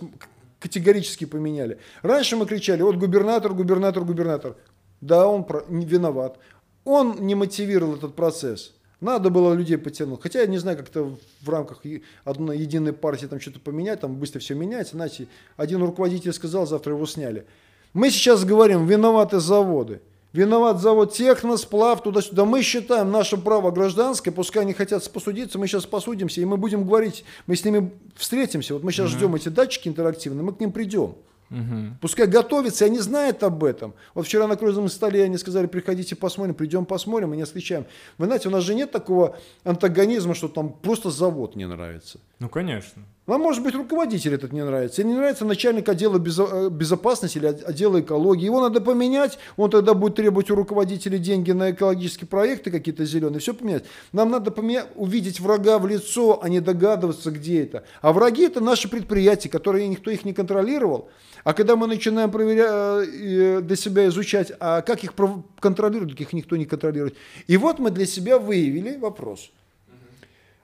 категорически 0.59 1.25
поменяли. 1.25 1.79
Раньше 2.01 2.35
мы 2.35 2.45
кричали, 2.45 2.81
вот 2.81 2.95
губернатор, 2.95 3.53
губернатор, 3.53 4.03
губернатор. 4.03 4.55
Да, 5.01 5.27
он 5.27 5.45
виноват. 5.69 6.37
Он 6.85 7.25
не 7.25 7.35
мотивировал 7.35 7.95
этот 7.95 8.15
процесс. 8.15 8.73
Надо 9.03 9.29
было 9.29 9.53
людей 9.53 9.77
потянуть. 9.77 10.21
Хотя 10.21 10.41
я 10.41 10.47
не 10.47 10.57
знаю, 10.57 10.77
как-то 10.77 11.15
в 11.41 11.49
рамках 11.49 11.81
одной 12.23 12.57
единой 12.57 12.93
партии 12.93 13.25
там 13.25 13.39
что-то 13.39 13.59
поменять, 13.59 13.99
там 13.99 14.15
быстро 14.15 14.39
все 14.39 14.55
меняется. 14.55 14.95
Знаете, 14.95 15.27
один 15.57 15.83
руководитель 15.83 16.31
сказал, 16.31 16.65
завтра 16.65 16.93
его 16.93 17.05
сняли. 17.05 17.45
Мы 17.93 18.09
сейчас 18.09 18.45
говорим, 18.45 18.87
виноваты 18.87 19.39
заводы. 19.39 20.01
Виноват 20.31 20.81
завод 20.81 21.13
Техносплав, 21.13 22.01
туда-сюда. 22.01 22.45
Мы 22.45 22.63
считаем 22.63 23.11
наше 23.11 23.37
право 23.37 23.69
гражданское, 23.69 24.31
пускай 24.31 24.63
они 24.63 24.73
хотят 24.73 25.07
посудиться, 25.11 25.59
мы 25.59 25.67
сейчас 25.67 25.85
посудимся, 25.85 26.41
и 26.41 26.45
мы 26.45 26.57
будем 26.57 26.85
говорить, 26.85 27.23
мы 27.45 27.55
с 27.55 27.63
ними 27.63 27.91
встретимся. 28.15 28.73
Вот 28.73 28.83
мы 28.83 28.91
сейчас 28.91 29.11
угу. 29.11 29.17
ждем 29.17 29.35
эти 29.35 29.49
датчики 29.49 29.89
интерактивные, 29.89 30.43
мы 30.43 30.53
к 30.53 30.59
ним 30.59 30.71
придем. 30.71 31.13
Угу. 31.53 31.97
Пускай 32.01 32.25
готовятся, 32.25 32.85
и 32.85 32.87
они 32.87 32.99
знают 32.99 33.43
об 33.43 33.63
этом. 33.63 33.93
Вот 34.15 34.25
вчера 34.25 34.47
на 34.47 34.55
круизном 34.55 34.89
столе 34.89 35.23
они 35.23 35.37
сказали, 35.37 35.67
приходите 35.67 36.15
посмотрим, 36.15 36.55
придем 36.55 36.85
посмотрим, 36.85 37.29
мы 37.29 37.37
не 37.37 37.45
встречаем. 37.45 37.85
Вы 38.17 38.25
знаете, 38.25 38.49
у 38.49 38.51
нас 38.51 38.63
же 38.63 38.73
нет 38.73 38.91
такого 38.91 39.37
антагонизма, 39.63 40.33
что 40.33 40.47
там 40.47 40.73
просто 40.73 41.11
завод 41.11 41.55
не 41.55 41.67
нравится. 41.67 42.19
Ну, 42.39 42.49
конечно. 42.49 43.03
Вам, 43.25 43.39
может 43.39 43.63
быть, 43.63 43.73
руководитель 43.73 44.33
этот 44.33 44.51
не 44.51 44.65
нравится. 44.65 45.01
Или 45.01 45.09
не 45.09 45.15
нравится 45.15 45.45
начальник 45.45 45.87
отдела 45.87 46.17
э, 46.17 46.69
безопасности 46.69 47.37
или 47.37 47.45
отдела 47.45 48.01
экологии. 48.01 48.43
Его 48.43 48.59
надо 48.59 48.81
поменять. 48.81 49.39
Он 49.55 49.69
тогда 49.69 49.93
будет 49.93 50.15
требовать 50.15 50.51
у 50.51 50.55
руководителя 50.55 51.17
деньги 51.17 51.51
на 51.51 51.71
экологические 51.71 52.27
проекты 52.27 52.69
какие-то 52.69 53.05
зеленые. 53.05 53.39
Все 53.39 53.53
поменять. 53.53 53.85
Нам 54.11 54.29
надо 54.29 54.51
поменять, 54.51 54.87
увидеть 54.95 55.39
врага 55.39 55.79
в 55.79 55.87
лицо, 55.87 56.43
а 56.43 56.49
не 56.49 56.59
догадываться, 56.59 57.31
где 57.31 57.63
это. 57.63 57.85
А 58.01 58.11
враги 58.11 58.43
это 58.43 58.59
наши 58.59 58.89
предприятия, 58.89 59.47
которые 59.47 59.87
никто 59.87 60.11
их 60.11 60.25
не 60.25 60.33
контролировал. 60.33 61.09
А 61.45 61.53
когда 61.53 61.77
мы 61.77 61.87
начинаем 61.87 62.29
проверять, 62.29 63.07
э, 63.07 63.61
для 63.61 63.75
себя 63.77 64.05
изучать, 64.07 64.51
а 64.59 64.81
как 64.81 65.01
их 65.05 65.13
контролируют, 65.61 66.19
их 66.19 66.33
никто 66.33 66.57
не 66.57 66.65
контролирует. 66.65 67.15
И 67.47 67.55
вот 67.55 67.79
мы 67.79 67.89
для 67.89 68.05
себя 68.05 68.37
выявили 68.37 68.97
вопрос. 68.97 69.49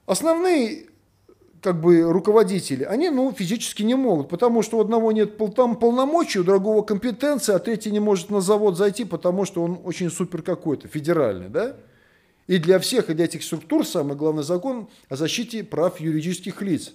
Основные 0.06 0.89
как 1.62 1.82
бы 1.82 2.02
руководители, 2.02 2.84
они 2.84 3.10
ну, 3.10 3.32
физически 3.32 3.84
не 3.84 3.96
могут, 3.96 4.30
потому 4.30 4.62
что 4.62 4.78
у 4.78 4.82
одного 4.82 5.12
нет 5.12 5.38
пол, 5.38 5.52
там 5.52 5.76
полномочий, 5.76 6.40
у 6.40 6.44
другого 6.44 6.82
компетенции, 6.84 7.54
а 7.54 7.60
третий 7.60 7.92
не 7.92 8.00
может 8.00 8.30
на 8.30 8.42
завод 8.42 8.78
зайти, 8.78 9.06
потому 9.06 9.46
что 9.46 9.64
он 9.64 9.80
очень 9.84 10.10
супер 10.10 10.42
какой-то, 10.42 10.88
федеральный, 10.88 11.50
да? 11.50 11.76
И 12.48 12.58
для 12.58 12.80
всех, 12.80 13.10
и 13.10 13.14
для 13.14 13.26
этих 13.26 13.44
структур 13.44 13.86
самый 13.86 14.16
главный 14.16 14.44
закон 14.44 14.90
о 15.08 15.16
защите 15.16 15.64
прав 15.64 16.00
юридических 16.00 16.62
лиц. 16.62 16.94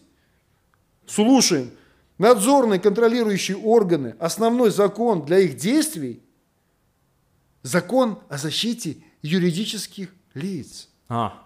Слушаем. 1.07 1.71
Надзорные 2.19 2.81
контролирующие 2.81 3.57
органы, 3.57 4.15
основной 4.19 4.71
закон 4.71 5.25
для 5.25 5.39
их 5.39 5.57
действий– 5.57 6.23
закон 7.65 8.21
о 8.29 8.39
защите 8.39 8.99
юридических 9.23 10.15
лиц. 10.35 10.89
А, 11.09 11.44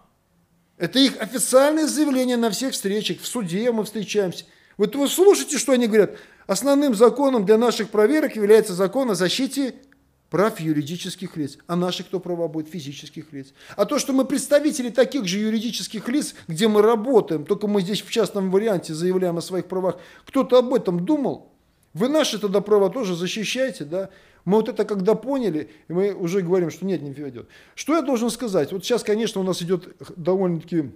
это 0.78 0.98
их 0.98 1.20
официальное 1.20 1.86
заявление 1.86 2.36
на 2.36 2.50
всех 2.50 2.72
встречах. 2.72 3.20
В 3.20 3.26
суде 3.26 3.70
мы 3.72 3.84
встречаемся. 3.84 4.44
Вот 4.76 4.94
вы 4.94 5.08
слушайте, 5.08 5.58
что 5.58 5.72
они 5.72 5.86
говорят. 5.86 6.16
Основным 6.46 6.94
законом 6.94 7.44
для 7.44 7.58
наших 7.58 7.90
проверок 7.90 8.36
является 8.36 8.72
закон 8.74 9.10
о 9.10 9.14
защите 9.14 9.74
прав 10.30 10.60
юридических 10.60 11.36
лиц. 11.36 11.58
А 11.66 11.76
наши 11.76 12.04
кто 12.04 12.20
права 12.20 12.48
будет? 12.48 12.68
Физических 12.68 13.32
лиц. 13.32 13.48
А 13.76 13.86
то, 13.86 13.98
что 13.98 14.12
мы 14.12 14.24
представители 14.24 14.90
таких 14.90 15.26
же 15.26 15.38
юридических 15.38 16.08
лиц, 16.08 16.34
где 16.46 16.68
мы 16.68 16.82
работаем, 16.82 17.44
только 17.44 17.66
мы 17.66 17.82
здесь 17.82 18.02
в 18.02 18.10
частном 18.10 18.50
варианте 18.50 18.94
заявляем 18.94 19.36
о 19.38 19.42
своих 19.42 19.66
правах, 19.66 19.96
кто-то 20.24 20.58
об 20.58 20.72
этом 20.74 21.04
думал? 21.04 21.52
Вы 21.92 22.08
наши 22.08 22.38
тогда 22.38 22.60
права 22.60 22.90
тоже 22.90 23.16
защищаете, 23.16 23.84
да? 23.84 24.10
Мы 24.48 24.56
вот 24.56 24.70
это 24.70 24.86
когда 24.86 25.14
поняли, 25.14 25.68
мы 25.88 26.14
уже 26.14 26.40
говорим, 26.40 26.70
что 26.70 26.86
нет, 26.86 27.02
не 27.02 27.12
ведет. 27.12 27.48
Что 27.74 27.96
я 27.96 28.00
должен 28.00 28.30
сказать? 28.30 28.72
Вот 28.72 28.82
сейчас, 28.82 29.02
конечно, 29.02 29.42
у 29.42 29.44
нас 29.44 29.60
идет 29.60 29.94
довольно-таки 30.16 30.90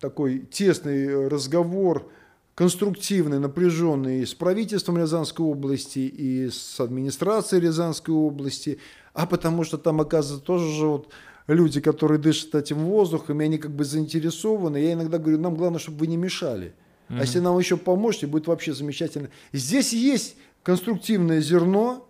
такой 0.00 0.40
тесный 0.50 1.28
разговор, 1.28 2.10
конструктивный, 2.56 3.38
напряженный 3.38 4.26
с 4.26 4.34
правительством 4.34 4.98
Рязанской 4.98 5.46
области 5.46 6.00
и 6.00 6.50
с 6.50 6.80
администрацией 6.80 7.62
Рязанской 7.62 8.12
области, 8.12 8.80
а 9.14 9.26
потому 9.26 9.62
что 9.62 9.78
там, 9.78 10.00
оказывается, 10.00 10.44
тоже 10.44 10.72
же 10.72 10.86
вот 10.86 11.08
люди, 11.46 11.80
которые 11.80 12.18
дышат 12.18 12.56
этим 12.56 12.78
воздухом, 12.78 13.40
и 13.40 13.44
они 13.44 13.58
как 13.58 13.70
бы 13.70 13.84
заинтересованы. 13.84 14.78
Я 14.78 14.94
иногда 14.94 15.18
говорю, 15.18 15.38
нам 15.38 15.54
главное, 15.54 15.78
чтобы 15.78 15.98
вы 15.98 16.08
не 16.08 16.16
мешали. 16.16 16.74
Mm-hmm. 17.10 17.16
А 17.16 17.20
если 17.20 17.38
нам 17.38 17.56
еще 17.56 17.76
поможете, 17.76 18.26
будет 18.26 18.48
вообще 18.48 18.74
замечательно. 18.74 19.30
Здесь 19.52 19.92
есть 19.92 20.34
конструктивное 20.64 21.40
зерно, 21.40 22.08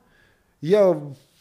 я 0.60 0.96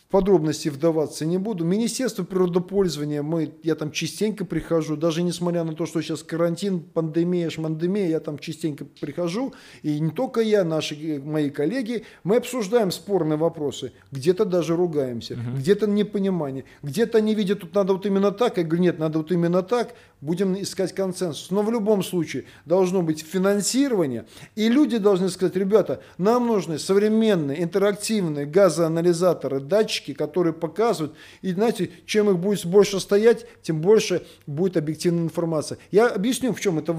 подробности 0.10 0.70
вдаваться 0.70 1.24
не 1.26 1.38
буду. 1.38 1.64
Министерство 1.64 2.24
природопользования, 2.24 3.22
мы, 3.22 3.54
я 3.62 3.76
там 3.76 3.92
частенько 3.92 4.44
прихожу, 4.44 4.98
даже 4.98 5.22
несмотря 5.22 5.64
на 5.64 5.74
то, 5.74 5.86
что 5.86 6.02
сейчас 6.02 6.24
карантин, 6.24 6.80
пандемия, 6.80 7.50
шмандемия, 7.52 8.08
я 8.08 8.20
там 8.20 8.40
частенько 8.40 8.86
прихожу, 8.86 9.54
и 9.84 10.00
не 10.00 10.10
только 10.10 10.42
я, 10.42 10.64
наши 10.64 11.22
мои 11.24 11.52
коллеги, 11.52 12.06
мы 12.24 12.38
обсуждаем 12.38 12.90
спорные 12.92 13.38
вопросы, 13.38 13.92
где-то 14.12 14.46
даже 14.46 14.76
ругаемся, 14.76 15.36
угу. 15.36 15.58
где-то 15.58 15.86
непонимание, 15.86 16.66
где-то 16.82 17.20
они 17.20 17.36
видят, 17.36 17.60
тут 17.60 17.76
надо 17.76 17.94
вот 17.94 18.06
именно 18.08 18.32
так, 18.32 18.58
я 18.58 18.64
говорю, 18.64 18.82
нет, 18.82 18.98
надо 18.98 19.20
вот 19.20 19.32
именно 19.32 19.62
так, 19.62 19.94
будем 20.22 20.60
искать 20.60 20.94
консенсус. 20.94 21.52
Но 21.52 21.62
в 21.62 21.72
любом 21.72 22.04
случае 22.04 22.46
должно 22.66 23.04
быть 23.04 23.22
финансирование, 23.22 24.26
и 24.56 24.70
люди 24.70 24.98
должны 24.98 25.30
сказать, 25.30 25.56
ребята, 25.56 26.02
нам 26.18 26.48
нужны 26.48 26.80
современные 26.80 27.62
интерактивные 27.62 28.48
газоанализаторы, 28.48 29.60
датчики, 29.60 29.99
датчики, 30.00 30.14
которые 30.14 30.54
показывают, 30.54 31.16
и 31.42 31.52
знаете, 31.54 31.92
чем 32.06 32.30
их 32.30 32.38
будет 32.38 32.66
больше 32.66 33.00
стоять, 33.00 33.46
тем 33.62 33.82
больше 33.82 34.26
будет 34.48 34.78
объективная 34.78 35.24
информация. 35.24 35.78
Я 35.92 36.08
объясню, 36.08 36.54
в 36.54 36.60
чем 36.60 36.80
это 36.80 36.96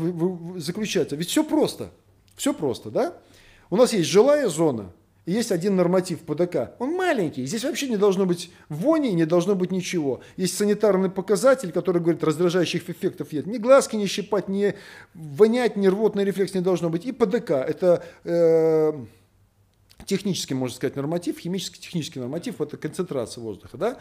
заключается. 0.57 1.17
Ведь 1.17 1.29
все 1.29 1.45
просто, 1.45 1.91
все 2.37 2.53
просто, 2.53 2.91
да? 2.91 3.15
У 3.71 3.77
нас 3.77 3.93
есть 3.93 4.09
жилая 4.09 4.49
зона, 4.49 4.93
есть 5.27 5.53
один 5.53 5.77
норматив 5.77 6.21
ПДК. 6.21 6.73
Он 6.79 6.93
маленький, 6.93 7.47
здесь 7.47 7.65
вообще 7.65 7.89
не 7.89 7.97
должно 7.97 8.27
быть 8.27 8.51
вони, 8.69 9.13
не 9.13 9.27
должно 9.27 9.55
быть 9.55 9.71
ничего. 9.71 10.21
Есть 10.37 10.57
санитарный 10.57 11.11
показатель, 11.11 11.71
который 11.71 12.01
говорит, 12.01 12.25
раздражающих 12.25 12.89
эффектов 12.91 13.33
нет. 13.33 13.47
Ни 13.47 13.59
глазки 13.59 13.97
не 13.97 14.07
щипать, 14.07 14.49
ни 14.49 14.75
вонять, 15.15 15.77
ни 15.77 15.87
рвотный 15.87 16.25
рефлекс 16.25 16.55
не 16.55 16.61
должно 16.61 16.91
быть. 16.91 17.05
И 17.07 17.13
ПДК, 17.13 17.51
это... 17.51 18.03
Э, 18.25 18.93
технический, 20.07 20.55
можно 20.55 20.77
сказать, 20.77 20.97
норматив, 20.97 21.39
химический 21.39 21.81
технический 21.81 22.21
норматив– 22.21 22.61
это 22.61 22.77
концентрация 22.77 23.43
воздуха. 23.43 23.77
Да? 23.77 24.01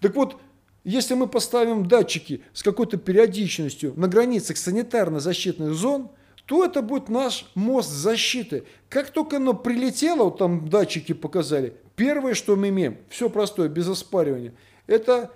Так 0.00 0.14
вот, 0.14 0.40
если 0.84 1.14
мы 1.14 1.26
поставим 1.26 1.86
датчики 1.86 2.42
с 2.52 2.62
какой-то 2.62 2.96
периодичностью 2.96 3.92
на 3.96 4.08
границах 4.08 4.56
санитарно-защитных 4.56 5.72
зон, 5.72 6.10
то 6.46 6.64
это 6.64 6.82
будет 6.82 7.08
наш 7.08 7.50
мост 7.54 7.90
защиты. 7.90 8.64
Как 8.88 9.10
только 9.10 9.36
оно 9.36 9.54
прилетело, 9.54 10.24
вот 10.24 10.38
там 10.38 10.68
датчики 10.68 11.12
показали, 11.12 11.74
первое, 11.96 12.34
что 12.34 12.56
мы 12.56 12.70
имеем, 12.70 12.98
все 13.08 13.30
простое, 13.30 13.68
без 13.68 13.88
оспаривания, 13.88 14.54
это 14.86 15.30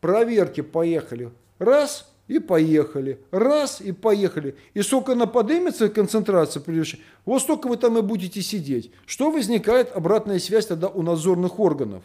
проверки 0.00 0.60
поехали. 0.60 1.30
Раз, 1.58 2.11
и 2.32 2.38
поехали. 2.38 3.20
Раз, 3.30 3.80
и 3.80 3.92
поехали. 3.92 4.56
И 4.74 4.82
сколько 4.82 5.12
она 5.12 5.26
поднимется, 5.26 5.88
концентрация 5.88 6.62
превышения, 6.62 7.04
вот 7.24 7.42
столько 7.42 7.68
вы 7.68 7.76
там 7.76 7.98
и 7.98 8.02
будете 8.02 8.40
сидеть. 8.42 8.90
Что 9.06 9.30
возникает 9.30 9.92
обратная 9.94 10.38
связь 10.38 10.66
тогда 10.66 10.88
у 10.88 11.02
надзорных 11.02 11.60
органов? 11.60 12.02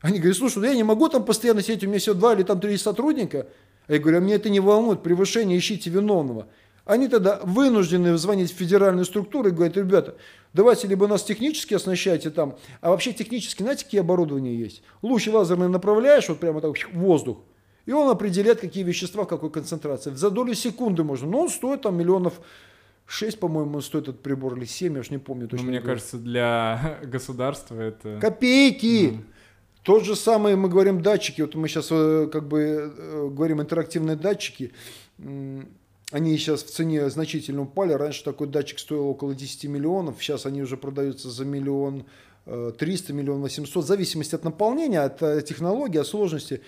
Они 0.00 0.18
говорят, 0.18 0.36
слушай, 0.36 0.58
ну 0.58 0.64
я 0.64 0.74
не 0.74 0.84
могу 0.84 1.08
там 1.08 1.24
постоянно 1.24 1.62
сидеть, 1.62 1.84
у 1.84 1.88
меня 1.88 1.98
всего 1.98 2.14
два 2.14 2.34
или 2.34 2.42
там 2.42 2.60
три 2.60 2.76
сотрудника. 2.76 3.48
А 3.86 3.94
я 3.94 3.98
говорю, 3.98 4.18
а 4.18 4.20
мне 4.20 4.34
это 4.34 4.48
не 4.48 4.60
волнует, 4.60 5.02
превышение, 5.02 5.58
ищите 5.58 5.90
виновного. 5.90 6.46
Они 6.84 7.08
тогда 7.08 7.40
вынуждены 7.42 8.16
звонить 8.16 8.50
в 8.50 8.56
федеральную 8.56 9.04
структуру 9.04 9.48
и 9.48 9.52
говорят, 9.52 9.76
ребята, 9.76 10.16
давайте 10.54 10.88
либо 10.88 11.06
нас 11.06 11.22
технически 11.22 11.74
оснащайте 11.74 12.30
там, 12.30 12.56
а 12.80 12.90
вообще 12.90 13.12
технически, 13.12 13.62
знаете, 13.62 13.84
какие 13.84 14.00
оборудования 14.00 14.54
есть? 14.54 14.82
Луч 15.02 15.28
лазерный 15.28 15.68
направляешь, 15.68 16.28
вот 16.30 16.40
прямо 16.40 16.62
так 16.62 16.74
воздух, 16.92 17.38
и 17.88 17.92
он 17.92 18.10
определяет, 18.10 18.60
какие 18.60 18.84
вещества, 18.84 19.24
в 19.24 19.28
какой 19.28 19.50
концентрации. 19.50 20.10
За 20.10 20.28
долю 20.30 20.52
секунды 20.52 21.04
можно. 21.04 21.26
Но 21.26 21.40
он 21.40 21.48
стоит 21.48 21.80
там 21.80 21.96
миллионов 21.96 22.38
6, 23.06 23.40
по-моему, 23.40 23.80
стоит 23.80 24.08
этот 24.08 24.20
прибор, 24.20 24.58
или 24.58 24.66
7, 24.66 24.92
я 24.92 25.00
уж 25.00 25.08
не 25.08 25.16
помню 25.16 25.44
ну, 25.44 25.48
точно. 25.48 25.64
Ну, 25.64 25.70
мне 25.70 25.80
кажется, 25.80 26.18
для 26.18 26.98
государства 27.04 27.80
это... 27.80 28.18
Копейки! 28.20 29.12
Mm. 29.12 29.24
Тот 29.84 30.04
же 30.04 30.16
самый, 30.16 30.54
мы 30.54 30.68
говорим, 30.68 31.00
датчики. 31.00 31.40
Вот 31.40 31.54
мы 31.54 31.66
сейчас 31.66 31.88
э, 31.90 32.28
как 32.30 32.46
бы 32.46 32.92
э, 32.94 33.28
говорим 33.32 33.62
интерактивные 33.62 34.16
датчики. 34.16 34.72
Они 35.16 36.36
сейчас 36.36 36.64
в 36.64 36.70
цене 36.70 37.08
значительно 37.08 37.62
упали. 37.62 37.94
Раньше 37.94 38.22
такой 38.22 38.48
датчик 38.48 38.80
стоил 38.80 39.06
около 39.06 39.34
10 39.34 39.64
миллионов. 39.64 40.22
Сейчас 40.22 40.44
они 40.44 40.60
уже 40.60 40.76
продаются 40.76 41.30
за 41.30 41.46
миллион 41.46 42.04
300, 42.44 43.12
э, 43.12 43.16
миллион 43.16 43.40
800. 43.40 43.82
В 43.82 43.86
зависимости 43.86 44.34
от 44.34 44.44
наполнения, 44.44 45.00
от 45.00 45.46
технологии, 45.46 45.96
от 45.96 46.06
сложности. 46.06 46.60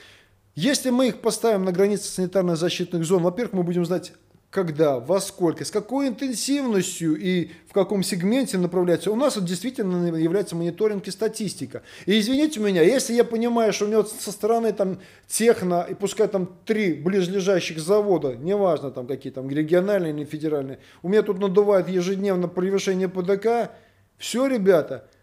Если 0.54 0.90
мы 0.90 1.08
их 1.08 1.20
поставим 1.20 1.64
на 1.64 1.72
границе 1.72 2.08
санитарно-защитных 2.08 3.04
зон, 3.04 3.22
во-первых, 3.22 3.52
мы 3.52 3.62
будем 3.62 3.84
знать, 3.84 4.12
когда, 4.50 4.98
во 4.98 5.20
сколько, 5.20 5.64
с 5.64 5.70
какой 5.70 6.08
интенсивностью 6.08 7.14
и 7.14 7.50
в 7.68 7.72
каком 7.72 8.02
сегменте 8.02 8.58
направляться. 8.58 9.12
У 9.12 9.16
нас 9.16 9.36
это 9.36 9.46
действительно 9.46 10.14
является 10.16 10.56
мониторинг 10.56 11.06
и 11.06 11.12
статистика. 11.12 11.82
И 12.04 12.18
извините 12.18 12.58
меня, 12.58 12.82
если 12.82 13.14
я 13.14 13.22
понимаю, 13.22 13.72
что 13.72 13.84
у 13.84 13.88
меня 13.88 14.02
со 14.02 14.32
стороны 14.32 14.72
там 14.72 14.98
техно, 15.28 15.86
и 15.88 15.94
пускай 15.94 16.26
там 16.26 16.48
три 16.66 16.94
близлежащих 16.94 17.78
завода, 17.78 18.34
неважно 18.34 18.90
там 18.90 19.06
какие 19.06 19.32
там 19.32 19.48
региональные 19.48 20.12
или 20.12 20.24
федеральные, 20.24 20.80
у 21.02 21.08
меня 21.08 21.22
тут 21.22 21.38
надувает 21.38 21.88
ежедневно 21.88 22.48
превышение 22.48 23.08
ПДК, 23.08 23.70
все, 24.18 24.46
ребята– 24.48 25.08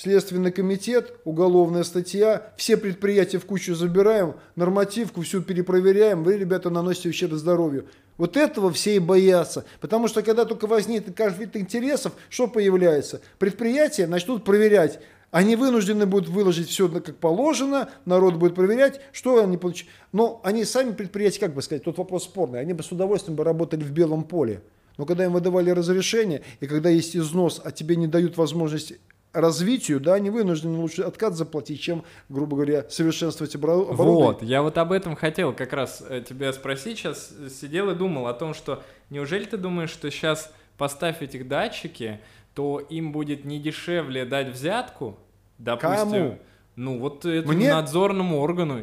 Следственный 0.00 0.50
комитет, 0.50 1.12
уголовная 1.24 1.82
статья, 1.82 2.54
все 2.56 2.78
предприятия 2.78 3.36
в 3.36 3.44
кучу 3.44 3.74
забираем, 3.74 4.36
нормативку 4.56 5.20
всю 5.20 5.42
перепроверяем, 5.42 6.24
вы, 6.24 6.38
ребята, 6.38 6.70
наносите 6.70 7.10
ущерб 7.10 7.34
здоровью. 7.34 7.86
Вот 8.16 8.38
этого 8.38 8.72
все 8.72 8.96
и 8.96 8.98
боятся. 8.98 9.66
Потому 9.78 10.08
что 10.08 10.22
когда 10.22 10.46
только 10.46 10.66
возникнет 10.66 11.14
конфликт 11.14 11.54
интересов, 11.54 12.14
что 12.30 12.48
появляется? 12.48 13.20
Предприятия 13.38 14.06
начнут 14.06 14.42
проверять. 14.42 15.00
Они 15.32 15.54
вынуждены 15.54 16.06
будут 16.06 16.30
выложить 16.30 16.70
все 16.70 16.88
как 16.88 17.16
положено, 17.16 17.90
народ 18.06 18.36
будет 18.36 18.54
проверять, 18.54 19.02
что 19.12 19.44
они 19.44 19.58
получают. 19.58 19.90
Но 20.12 20.40
они 20.44 20.64
сами 20.64 20.92
предприятия, 20.92 21.40
как 21.40 21.52
бы 21.52 21.60
сказать, 21.60 21.84
тут 21.84 21.98
вопрос 21.98 22.24
спорный, 22.24 22.60
они 22.60 22.72
бы 22.72 22.82
с 22.82 22.90
удовольствием 22.90 23.36
бы 23.36 23.44
работали 23.44 23.82
в 23.82 23.90
белом 23.90 24.24
поле. 24.24 24.62
Но 24.96 25.04
когда 25.04 25.26
им 25.26 25.32
выдавали 25.32 25.68
разрешение, 25.68 26.40
и 26.60 26.66
когда 26.66 26.88
есть 26.88 27.14
износ, 27.14 27.60
а 27.62 27.70
тебе 27.70 27.96
не 27.96 28.06
дают 28.06 28.38
возможность 28.38 28.94
развитию, 29.32 30.00
да, 30.00 30.14
они 30.14 30.30
вынуждены 30.30 30.78
лучше 30.78 31.02
откат 31.02 31.34
заплатить, 31.34 31.80
чем, 31.80 32.04
грубо 32.28 32.56
говоря, 32.56 32.86
совершенствовать 32.88 33.54
оборудование. 33.54 34.04
Вот, 34.04 34.42
я 34.42 34.62
вот 34.62 34.76
об 34.78 34.92
этом 34.92 35.16
хотел 35.16 35.52
как 35.52 35.72
раз 35.72 36.02
э, 36.08 36.22
тебя 36.26 36.52
спросить. 36.52 36.98
Сейчас 36.98 37.32
сидел 37.48 37.90
и 37.90 37.94
думал 37.94 38.26
о 38.26 38.34
том, 38.34 38.54
что 38.54 38.82
неужели 39.08 39.44
ты 39.44 39.56
думаешь, 39.56 39.90
что 39.90 40.10
сейчас 40.10 40.52
поставь 40.76 41.22
этих 41.22 41.46
датчики, 41.46 42.20
то 42.54 42.80
им 42.80 43.12
будет 43.12 43.44
не 43.44 43.60
дешевле 43.60 44.24
дать 44.24 44.48
взятку, 44.48 45.18
допустим, 45.58 46.10
Кому? 46.10 46.38
ну 46.76 46.98
вот 46.98 47.24
этому 47.24 47.54
Мне? 47.54 47.72
надзорному 47.72 48.40
органу, 48.40 48.80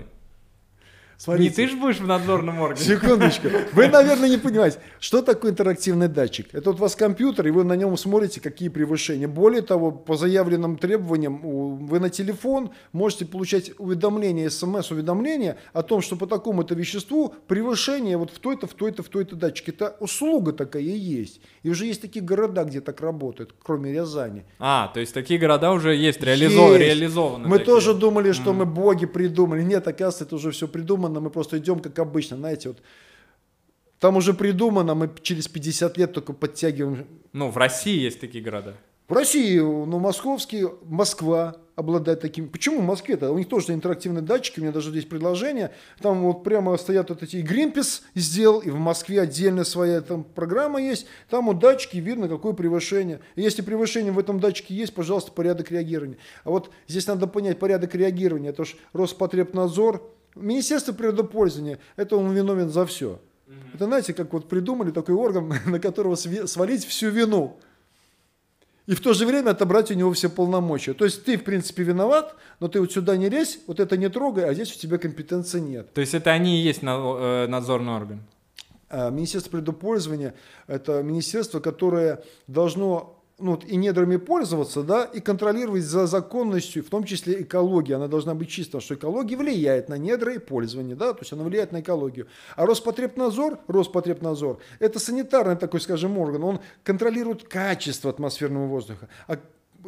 Смотрите. 1.18 1.50
Не 1.50 1.56
ты 1.56 1.72
же 1.72 1.78
будешь 1.78 2.00
в 2.00 2.06
надзорном 2.06 2.62
органе. 2.62 2.86
Секундочку. 2.86 3.48
Вы, 3.74 3.88
наверное, 3.88 4.30
не 4.30 4.38
понимаете, 4.38 4.78
что 5.00 5.24
такое 5.24 5.50
интерактивный 5.50 6.08
датчик. 6.08 6.54
Это 6.54 6.70
вот 6.70 6.80
у 6.80 6.82
вас 6.84 6.96
компьютер, 6.96 7.48
и 7.48 7.52
вы 7.52 7.64
на 7.64 7.76
нем 7.76 7.98
смотрите, 7.98 8.40
какие 8.40 8.70
превышения. 8.70 9.28
Более 9.28 9.64
того, 9.64 9.92
по 9.92 10.16
заявленным 10.16 10.78
требованиям, 10.78 11.40
вы 11.88 12.00
на 12.00 12.12
телефон 12.12 12.70
можете 12.92 13.26
получать 13.26 13.72
уведомления, 13.80 14.48
смс-уведомления 14.50 15.58
о 15.74 15.82
том, 15.82 16.02
что 16.02 16.18
по 16.18 16.28
такому-то 16.28 16.76
веществу 16.76 17.34
превышение 17.48 18.16
вот 18.16 18.30
в 18.30 18.38
той-то, 18.38 18.68
в 18.68 18.76
той-то, 18.76 19.02
в 19.02 19.08
той-то 19.10 19.36
датчике. 19.36 19.72
Это 19.72 19.96
услуга 20.00 20.54
такая 20.54 20.84
и 20.84 20.96
есть. 20.96 21.42
И 21.64 21.70
уже 21.72 21.88
есть 21.88 22.02
такие 22.02 22.24
города, 22.24 22.64
где 22.64 22.80
так 22.80 23.02
работают, 23.02 23.56
кроме 23.64 23.92
Рязани. 23.92 24.46
А, 24.60 24.92
то 24.94 25.00
есть 25.00 25.16
такие 25.16 25.40
города 25.40 25.72
уже 25.72 25.96
есть, 25.96 26.22
реализов... 26.22 26.70
есть. 26.74 26.80
реализованы. 26.80 27.48
Мы 27.48 27.58
такие. 27.58 27.74
тоже 27.74 27.96
думали, 27.96 28.34
что 28.34 28.52
mm. 28.52 28.54
мы 28.54 28.66
боги 28.66 29.08
придумали. 29.08 29.64
Нет, 29.64 29.88
оказывается, 29.88 30.24
это 30.24 30.36
уже 30.36 30.52
все 30.52 30.68
придумано 30.68 31.07
придумано, 31.08 31.20
мы 31.20 31.30
просто 31.30 31.58
идем 31.58 31.80
как 31.80 31.98
обычно, 32.00 32.38
знаете, 32.38 32.70
вот 32.70 32.78
там 34.00 34.16
уже 34.18 34.34
придумано, 34.34 34.96
мы 34.96 35.10
через 35.22 35.48
50 35.48 35.98
лет 35.98 36.14
только 36.14 36.34
подтягиваем. 36.34 37.08
Ну, 37.34 37.50
в 37.50 37.58
России 37.58 38.00
есть 38.00 38.20
такие 38.20 38.44
города. 38.44 38.76
В 39.08 39.14
России, 39.14 39.58
ну, 39.60 40.00
московский, 40.00 40.68
Москва 40.84 41.56
обладает 41.78 42.22
таким. 42.22 42.50
Почему 42.50 42.82
в 42.82 42.84
Москве-то? 42.84 43.32
У 43.32 43.38
них 43.38 43.48
тоже 43.48 43.74
интерактивные 43.74 44.24
датчики, 44.24 44.60
у 44.60 44.64
меня 44.64 44.74
даже 44.74 44.90
здесь 44.90 45.06
предложение. 45.06 45.72
Там 46.02 46.24
вот 46.24 46.44
прямо 46.44 46.76
стоят 46.78 47.10
вот 47.10 47.24
эти, 47.24 47.38
и 47.38 47.44
Greenpeace 47.44 48.02
сделал, 48.16 48.60
и 48.60 48.70
в 48.70 48.78
Москве 48.78 49.22
отдельная 49.22 49.64
своя 49.64 50.02
там 50.02 50.24
программа 50.24 50.82
есть. 50.82 51.06
Там 51.30 51.46
вот 51.46 51.60
датчики, 51.60 51.98
видно, 51.98 52.28
какое 52.28 52.54
превышение. 52.54 53.22
И 53.36 53.42
если 53.44 53.62
превышение 53.62 54.12
в 54.12 54.20
этом 54.20 54.40
датчике 54.40 54.74
есть, 54.76 54.94
пожалуйста, 54.94 55.32
порядок 55.32 55.72
реагирования. 55.72 56.18
А 56.44 56.50
вот 56.50 56.72
здесь 56.88 57.08
надо 57.08 57.28
понять 57.28 57.60
порядок 57.60 57.94
реагирования. 57.96 58.50
Это 58.50 58.66
же 58.66 58.76
Роспотребнадзор, 58.94 60.02
Министерство 60.42 60.94
природопользования, 60.94 61.80
это 61.96 62.18
он 62.18 62.34
виновен 62.34 62.70
за 62.70 62.86
все. 62.86 63.20
Это 63.74 63.86
знаете, 63.86 64.14
как 64.14 64.34
вот 64.34 64.50
придумали 64.50 64.92
такой 64.92 65.16
орган, 65.16 65.54
на 65.66 65.80
которого 65.80 66.16
свалить 66.16 66.86
всю 66.86 67.10
вину. 67.10 67.58
И 68.88 68.96
в 68.96 69.02
то 69.02 69.14
же 69.14 69.26
время 69.26 69.52
отобрать 69.52 69.92
у 69.92 69.94
него 69.94 70.14
все 70.14 70.30
полномочия. 70.30 70.94
То 70.94 71.04
есть 71.04 71.26
ты, 71.26 71.38
в 71.38 71.44
принципе, 71.44 71.84
виноват, 71.84 72.36
но 72.62 72.70
ты 72.70 72.80
вот 72.80 72.92
сюда 72.92 73.18
не 73.18 73.30
лезь, 73.30 73.60
вот 73.68 73.82
это 73.82 73.98
не 73.98 74.10
трогай, 74.10 74.46
а 74.50 74.54
здесь 74.54 74.74
у 74.74 74.80
тебя 74.80 74.98
компетенции 74.98 75.60
нет. 75.60 75.94
То 75.94 76.00
есть 76.00 76.14
это 76.14 76.32
они 76.32 76.58
и 76.58 76.64
есть 76.64 76.82
э, 76.84 77.48
надзорный 77.48 77.94
орган? 77.94 78.22
А, 78.90 79.10
министерство 79.10 79.52
предупользования– 79.52 80.36
это 80.68 81.04
министерство, 81.04 81.60
которое 81.60 82.24
должно 82.48 83.17
ну, 83.40 83.60
и 83.68 83.76
недрами 83.76 84.18
пользоваться, 84.18 84.82
да, 84.82 85.06
и 85.06 85.20
контролировать 85.20 85.84
за 85.84 86.08
законностью, 86.08 86.84
в 86.84 86.90
том 86.90 87.04
числе 87.04 87.44
экологии. 87.44 87.94
Она 87.94 88.08
должна 88.08 88.34
быть 88.34 88.50
чиста, 88.50 88.80
что 88.80 88.96
экология 88.96 89.38
влияет 89.38 89.90
на 89.90 89.98
недра 89.98 90.34
и 90.34 90.40
пользование, 90.40 90.96
да, 90.96 91.14
то 91.14 91.20
есть 91.22 91.34
она 91.34 91.44
влияет 91.44 91.72
на 91.72 91.82
экологию. 91.82 92.28
А 92.56 92.66
Роспотребнадзор, 92.66 93.60
Роспотребнадзор, 93.68 94.60
это 94.80 95.00
санитарный 95.00 95.56
такой, 95.56 95.82
скажем, 95.82 96.18
орган, 96.18 96.44
он 96.44 96.60
контролирует 96.84 97.48
качество 97.48 98.10
атмосферного 98.10 98.66
воздуха. 98.66 99.08
А 99.28 99.38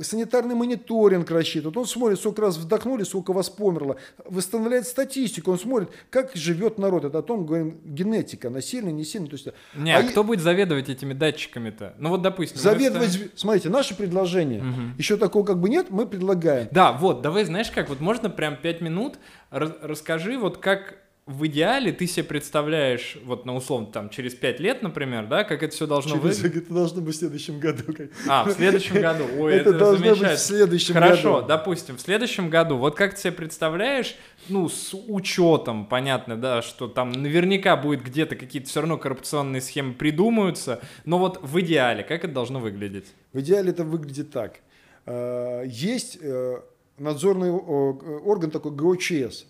санитарный 0.02 0.56
мониторинг 0.56 1.30
рассчитывает, 1.32 1.78
он 1.78 1.86
смотрит, 1.86 2.20
сколько 2.20 2.42
раз 2.42 2.58
вдохнули, 2.58 3.04
сколько 3.04 3.34
вас 3.34 3.50
померло, 3.50 3.98
восстанавливает 4.26 4.88
статистику, 4.88 5.52
он 5.52 5.60
смотрит, 5.60 5.90
как 6.10 6.36
живет 6.36 6.78
народ. 6.78 7.06
Это 7.06 7.20
о 7.20 7.22
том, 7.22 7.46
говорим, 7.46 7.80
генетика, 7.84 8.48
она 8.48 8.62
сильная, 8.62 8.92
не 8.92 9.04
сильная. 9.04 9.30
То 9.30 9.36
есть, 9.36 9.48
не, 9.76 9.96
а, 9.96 10.00
а 10.00 10.04
кто 10.04 10.22
и... 10.22 10.24
будет 10.24 10.42
заведовать 10.42 10.90
этими 10.90 11.14
датчиками-то? 11.14 11.96
Ну 11.98 12.10
вот, 12.10 12.22
допустим... 12.22 12.60
Заведовать, 12.60 13.12
ставим... 13.12 13.32
смотрите, 13.36 13.70
наше 13.70 13.96
предложение, 13.96 14.62
угу. 14.62 14.82
еще 14.98 15.18
такого 15.18 15.46
как 15.46 15.60
бы 15.60 15.70
нет, 15.70 15.88
мы 15.90 16.06
предлагаем. 16.06 16.68
Да, 16.72 16.92
вот, 16.94 17.22
давай, 17.22 17.46
знаешь 17.46 17.72
как, 17.72 17.90
вот 17.90 18.00
можно 18.00 18.30
прям 18.30 18.58
5 18.58 18.82
минут, 18.82 19.20
расскажи, 19.52 20.38
вот 20.38 20.58
как 20.58 20.98
в 21.30 21.46
идеале 21.46 21.92
ты 21.92 22.08
себе 22.08 22.24
представляешь, 22.24 23.16
вот 23.24 23.46
на 23.46 23.56
условно, 23.56 23.86
там, 23.86 24.10
через 24.10 24.34
пять 24.34 24.60
лет, 24.60 24.82
например, 24.82 25.28
да, 25.28 25.44
как 25.44 25.62
это 25.62 25.76
все 25.76 25.86
должно 25.86 26.18
через, 26.18 26.40
выглядеть? 26.40 26.64
Это 26.64 26.74
должно 26.74 27.02
быть 27.02 27.16
в 27.16 27.20
следующем 27.20 27.60
году. 27.60 27.84
А, 28.28 28.46
в 28.46 28.52
следующем 28.52 29.00
году. 29.00 29.26
Ой, 29.38 29.54
это, 29.54 29.70
это 29.70 29.78
должно 29.78 30.16
быть 30.16 30.28
в 30.28 30.38
следующем 30.40 30.96
Хорошо, 30.96 31.36
году. 31.36 31.48
допустим, 31.48 31.98
в 31.98 32.02
следующем 32.02 32.50
году. 32.50 32.78
Вот 32.78 32.96
как 32.96 33.14
ты 33.14 33.22
себе 33.22 33.34
представляешь, 33.34 34.16
ну, 34.50 34.68
с 34.70 34.96
учетом, 35.08 35.86
понятно, 35.86 36.36
да, 36.36 36.64
что 36.64 36.88
там 36.88 37.12
наверняка 37.12 37.78
будет 37.78 38.04
где-то 38.04 38.36
какие-то 38.36 38.68
все 38.68 38.82
равно 38.82 38.98
коррупционные 38.98 39.62
схемы 39.62 39.94
придумаются, 39.94 40.82
но 41.06 41.20
вот 41.20 41.44
в 41.44 41.60
идеале, 41.60 42.04
как 42.04 42.24
это 42.24 42.34
должно 42.34 42.60
выглядеть? 42.60 43.06
В 43.34 43.40
идеале 43.42 43.70
это 43.70 43.84
выглядит 43.84 44.32
так. 44.32 44.62
Э, 45.06 45.64
есть 45.68 46.18
э, 46.20 46.60
надзорный 46.98 47.52
орган 47.52 48.50
такой 48.50 48.72
ГОЧС, 48.72 49.46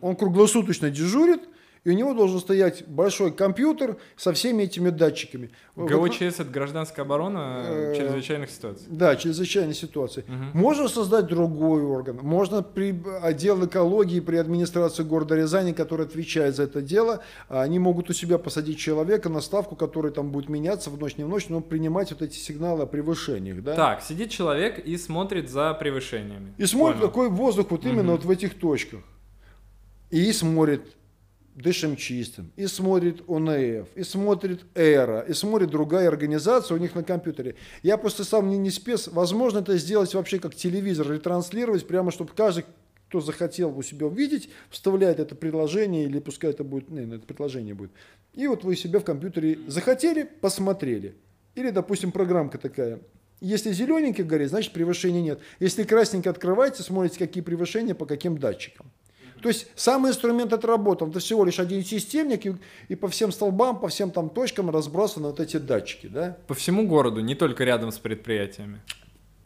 он 0.00 0.16
круглосуточно 0.16 0.90
дежурит, 0.90 1.42
и 1.84 1.90
у 1.90 1.92
него 1.94 2.12
должен 2.12 2.40
стоять 2.40 2.86
большой 2.86 3.32
компьютер 3.32 3.96
со 4.16 4.32
всеми 4.34 4.64
этими 4.64 4.90
датчиками. 4.90 5.50
ГОЧС– 5.76 6.20
это 6.20 6.44
гражданская 6.44 7.06
оборона 7.06 7.62
э, 7.64 7.94
чрезвычайных 7.96 8.50
ситуаций. 8.50 8.86
Да, 8.90 9.16
чрезвычайных 9.16 9.74
ситуаций. 9.74 10.24
Угу. 10.28 10.58
Можно 10.58 10.88
создать 10.88 11.26
другой 11.26 11.82
орган. 11.82 12.18
Можно 12.22 12.62
при 12.62 12.94
отдел 13.22 13.64
экологии 13.64 14.20
при 14.20 14.36
администрации 14.36 15.04
города 15.04 15.34
Рязани, 15.34 15.72
который 15.72 16.04
отвечает 16.04 16.54
за 16.54 16.64
это 16.64 16.82
дело, 16.82 17.22
они 17.48 17.78
могут 17.78 18.10
у 18.10 18.12
себя 18.12 18.36
посадить 18.36 18.78
человека 18.78 19.30
на 19.30 19.40
ставку, 19.40 19.74
который 19.74 20.12
там 20.12 20.32
будет 20.32 20.50
меняться 20.50 20.90
в 20.90 20.98
ночь 20.98 21.16
не 21.16 21.24
в 21.24 21.28
ночь, 21.28 21.48
но 21.48 21.60
принимать 21.60 22.10
вот 22.10 22.20
эти 22.20 22.36
сигналы 22.36 22.82
о 22.82 22.86
превышениях. 22.86 23.62
Да? 23.62 23.74
Так, 23.74 24.02
сидит 24.02 24.30
человек 24.30 24.78
и 24.78 24.98
смотрит 24.98 25.48
за 25.48 25.72
превышениями. 25.72 26.54
И 26.58 26.66
смотрит, 26.66 26.98
Понял. 26.98 27.08
какой 27.08 27.30
воздух 27.30 27.70
вот 27.70 27.86
именно 27.86 28.12
угу. 28.12 28.22
вот 28.22 28.24
в 28.26 28.30
этих 28.30 28.58
точках. 28.58 29.00
И 30.10 30.32
смотрит 30.32 30.82
дышим 31.54 31.96
чистым, 31.96 32.52
и 32.56 32.66
смотрит 32.66 33.22
ОНФ, 33.28 33.88
и 33.94 34.02
смотрит 34.02 34.60
Эра, 34.74 35.20
и 35.20 35.32
смотрит 35.32 35.70
другая 35.70 36.08
организация 36.08 36.76
у 36.76 36.78
них 36.78 36.94
на 36.94 37.02
компьютере. 37.02 37.56
Я 37.82 37.96
просто 37.96 38.24
сам 38.24 38.48
не, 38.48 38.58
не 38.58 38.70
спец. 38.70 39.08
Возможно, 39.08 39.58
это 39.58 39.76
сделать 39.76 40.14
вообще 40.14 40.38
как 40.38 40.54
телевизор, 40.54 41.10
ретранслировать, 41.10 41.86
прямо 41.86 42.10
чтобы 42.10 42.30
каждый, 42.34 42.64
кто 43.08 43.20
захотел 43.20 43.76
у 43.76 43.82
себя 43.82 44.06
увидеть, 44.06 44.50
вставляет 44.70 45.18
это 45.20 45.34
приложение, 45.34 46.04
или 46.04 46.18
пускай 46.18 46.50
это 46.50 46.64
будет, 46.64 46.90
не, 46.90 47.02
это 47.02 47.26
предложение 47.26 47.74
будет. 47.74 47.90
И 48.34 48.46
вот 48.46 48.64
вы 48.64 48.76
себя 48.76 49.00
в 49.00 49.04
компьютере 49.04 49.58
захотели, 49.66 50.22
посмотрели. 50.22 51.14
Или, 51.54 51.70
допустим, 51.70 52.12
программка 52.12 52.58
такая. 52.58 53.00
Если 53.40 53.72
зелененький 53.72 54.22
горит, 54.22 54.50
значит 54.50 54.72
превышения 54.72 55.22
нет. 55.22 55.40
Если 55.58 55.82
красненький 55.82 56.30
открываете, 56.30 56.82
смотрите, 56.82 57.18
какие 57.18 57.42
превышения 57.42 57.94
по 57.94 58.06
каким 58.06 58.38
датчикам. 58.38 58.90
То 59.42 59.48
есть 59.48 59.66
сам 59.74 60.06
инструмент 60.06 60.52
отработан, 60.52 61.10
это 61.10 61.18
всего 61.20 61.44
лишь 61.44 61.58
один 61.58 61.84
системник, 61.84 62.46
и, 62.46 62.54
и 62.88 62.94
по 62.94 63.08
всем 63.08 63.32
столбам, 63.32 63.80
по 63.80 63.88
всем 63.88 64.10
там 64.10 64.30
точкам 64.30 64.70
разбросаны 64.70 65.28
вот 65.28 65.40
эти 65.40 65.56
датчики. 65.56 66.06
Да? 66.06 66.36
По 66.46 66.54
всему 66.54 66.86
городу, 66.86 67.20
не 67.20 67.34
только 67.34 67.64
рядом 67.64 67.92
с 67.92 67.98
предприятиями 67.98 68.80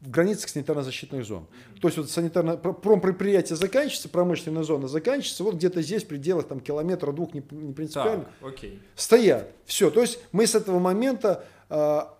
в 0.04 0.10
границах 0.10 0.50
санитарно-защитных 0.50 1.24
зон. 1.24 1.46
То 1.80 1.88
есть 1.88 1.96
вот 1.96 2.10
санитарно 2.10 2.56
промпредприятие 2.56 3.56
заканчивается, 3.56 4.10
промышленная 4.10 4.62
зона 4.62 4.86
заканчивается, 4.86 5.44
вот 5.44 5.54
где-то 5.54 5.80
здесь 5.80 6.04
в 6.04 6.08
пределах 6.08 6.46
там 6.46 6.60
километра 6.60 7.10
двух 7.10 7.32
не, 7.32 7.42
не 7.50 7.72
принципиально 7.72 8.26
так, 8.40 8.52
окей. 8.52 8.82
стоят. 8.96 9.50
Все, 9.64 9.90
то 9.90 10.02
есть 10.02 10.18
мы 10.30 10.46
с 10.46 10.54
этого 10.54 10.78
момента 10.78 11.46
а, 11.70 12.13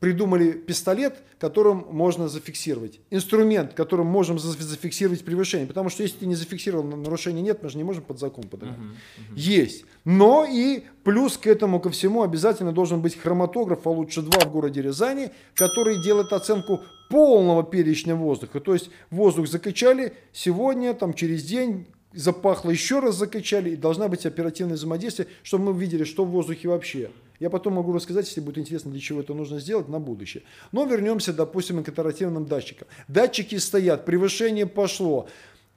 придумали 0.00 0.52
пистолет, 0.52 1.22
которым 1.38 1.86
можно 1.90 2.28
зафиксировать. 2.28 3.00
Инструмент, 3.10 3.72
которым 3.74 4.06
можем 4.06 4.38
зафиксировать 4.38 5.24
превышение. 5.24 5.66
Потому 5.66 5.88
что 5.88 6.02
если 6.02 6.18
ты 6.18 6.26
не 6.26 6.34
зафиксировал, 6.34 6.84
нарушения 6.84 7.42
нет, 7.42 7.62
мы 7.62 7.68
же 7.68 7.78
не 7.78 7.84
можем 7.84 8.04
под 8.04 8.18
закон 8.18 8.44
подавать. 8.44 8.76
Uh-huh, 8.76 8.90
uh-huh. 9.18 9.36
Есть. 9.36 9.84
Но 10.04 10.44
и 10.44 10.84
плюс 11.02 11.38
к 11.38 11.46
этому 11.46 11.80
ко 11.80 11.90
всему 11.90 12.22
обязательно 12.22 12.72
должен 12.72 13.00
быть 13.00 13.18
хроматограф, 13.18 13.86
а 13.86 13.90
лучше 13.90 14.22
два 14.22 14.40
в 14.40 14.52
городе 14.52 14.82
Рязани, 14.82 15.30
который 15.54 16.02
делает 16.02 16.32
оценку 16.32 16.82
полного 17.08 17.62
перечня 17.62 18.14
воздуха. 18.14 18.60
То 18.60 18.74
есть 18.74 18.90
воздух 19.10 19.48
закачали 19.48 20.14
сегодня, 20.32 20.92
там 20.94 21.14
через 21.14 21.44
день, 21.44 21.86
запахло 22.12 22.70
еще 22.70 23.00
раз 23.00 23.16
закачали, 23.16 23.70
и 23.70 23.76
должна 23.76 24.08
быть 24.08 24.26
оперативное 24.26 24.76
взаимодействие, 24.76 25.28
чтобы 25.42 25.72
мы 25.72 25.80
видели, 25.80 26.04
что 26.04 26.24
в 26.24 26.30
воздухе 26.30 26.68
вообще. 26.68 27.10
Я 27.40 27.50
потом 27.50 27.74
могу 27.74 27.92
рассказать, 27.92 28.26
если 28.26 28.40
будет 28.40 28.58
интересно, 28.58 28.90
для 28.90 29.00
чего 29.00 29.20
это 29.20 29.34
нужно 29.34 29.58
сделать 29.58 29.88
на 29.88 30.00
будущее. 30.00 30.42
Но 30.72 30.84
вернемся, 30.84 31.32
допустим, 31.32 31.82
к 31.84 31.88
итеративным 31.88 32.46
датчикам. 32.46 32.88
Датчики 33.08 33.56
стоят, 33.56 34.04
превышение 34.04 34.66
пошло. 34.66 35.28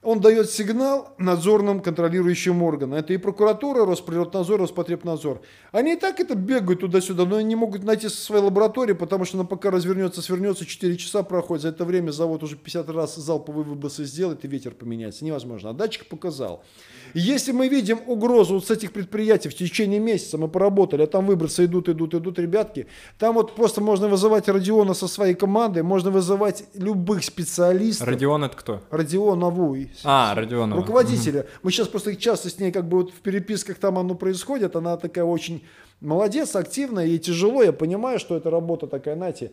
Он 0.02 0.18
дает 0.18 0.50
сигнал 0.50 1.14
надзорным 1.18 1.80
контролирующим 1.80 2.62
органам. 2.62 2.94
Это 2.94 3.12
и 3.12 3.18
прокуратура, 3.18 3.84
Росприроднадзор, 3.84 4.60
Роспотребнадзор. 4.60 5.42
Они 5.72 5.92
и 5.92 5.96
так 5.96 6.20
это 6.20 6.34
бегают 6.34 6.80
туда-сюда, 6.80 7.26
но 7.26 7.36
они 7.36 7.48
не 7.48 7.56
могут 7.56 7.84
найти 7.84 8.08
со 8.08 8.16
своей 8.16 8.42
лаборатории, 8.42 8.94
потому 8.94 9.26
что 9.26 9.36
она 9.36 9.46
пока 9.46 9.70
развернется, 9.70 10.22
свернется, 10.22 10.64
4 10.64 10.96
часа 10.96 11.22
проходит. 11.22 11.62
За 11.62 11.68
это 11.68 11.84
время 11.84 12.12
завод 12.12 12.42
уже 12.42 12.56
50 12.56 12.88
раз 12.88 13.16
залповые 13.16 13.64
выбросы 13.64 14.04
сделает, 14.04 14.42
и 14.42 14.48
ветер 14.48 14.70
поменяется. 14.70 15.22
Невозможно. 15.22 15.68
А 15.68 15.72
датчик 15.74 16.06
показал. 16.08 16.64
Если 17.12 17.52
мы 17.52 17.68
видим 17.68 17.98
угрозу 18.06 18.54
вот 18.54 18.66
с 18.66 18.70
этих 18.70 18.92
предприятий 18.92 19.50
в 19.50 19.54
течение 19.54 20.00
месяца, 20.00 20.38
мы 20.38 20.48
поработали, 20.48 21.02
а 21.02 21.06
там 21.08 21.26
выбросы 21.26 21.66
идут, 21.66 21.90
идут, 21.90 22.14
идут, 22.14 22.38
ребятки, 22.38 22.86
там 23.18 23.34
вот 23.34 23.54
просто 23.54 23.82
можно 23.82 24.08
вызывать 24.08 24.48
Родиона 24.48 24.94
со 24.94 25.08
своей 25.08 25.34
командой, 25.34 25.82
можно 25.82 26.10
вызывать 26.10 26.64
любых 26.72 27.22
специалистов. 27.22 28.08
Родион 28.08 28.44
это 28.44 28.56
кто? 28.56 28.80
Родионову. 28.90 29.76
А, 30.04 30.34
Родионова. 30.34 30.80
Руководителя. 30.80 31.46
Мы 31.62 31.70
сейчас 31.70 31.88
просто 31.88 32.16
часто 32.16 32.48
с 32.48 32.58
ней 32.58 32.72
как 32.72 32.88
бы 32.88 32.98
вот 32.98 33.10
в 33.10 33.20
переписках 33.20 33.78
там 33.78 33.98
оно 33.98 34.14
происходит, 34.14 34.76
она 34.76 34.96
такая 34.96 35.24
очень 35.24 35.64
молодец, 36.00 36.56
активная, 36.56 37.06
ей 37.06 37.18
тяжело, 37.18 37.62
я 37.62 37.72
понимаю, 37.72 38.18
что 38.18 38.36
это 38.36 38.50
работа 38.50 38.86
такая, 38.86 39.16
знаете, 39.16 39.52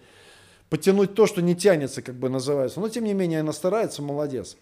потянуть 0.70 1.14
то, 1.14 1.28
что 1.28 1.42
не 1.42 1.56
тянется, 1.56 2.02
как 2.02 2.16
бы 2.16 2.30
называется. 2.30 2.80
Но 2.80 2.90
тем 2.90 3.04
не 3.04 3.14
менее 3.14 3.42
она 3.42 3.54
старается, 3.54 4.02
молодец. 4.02 4.58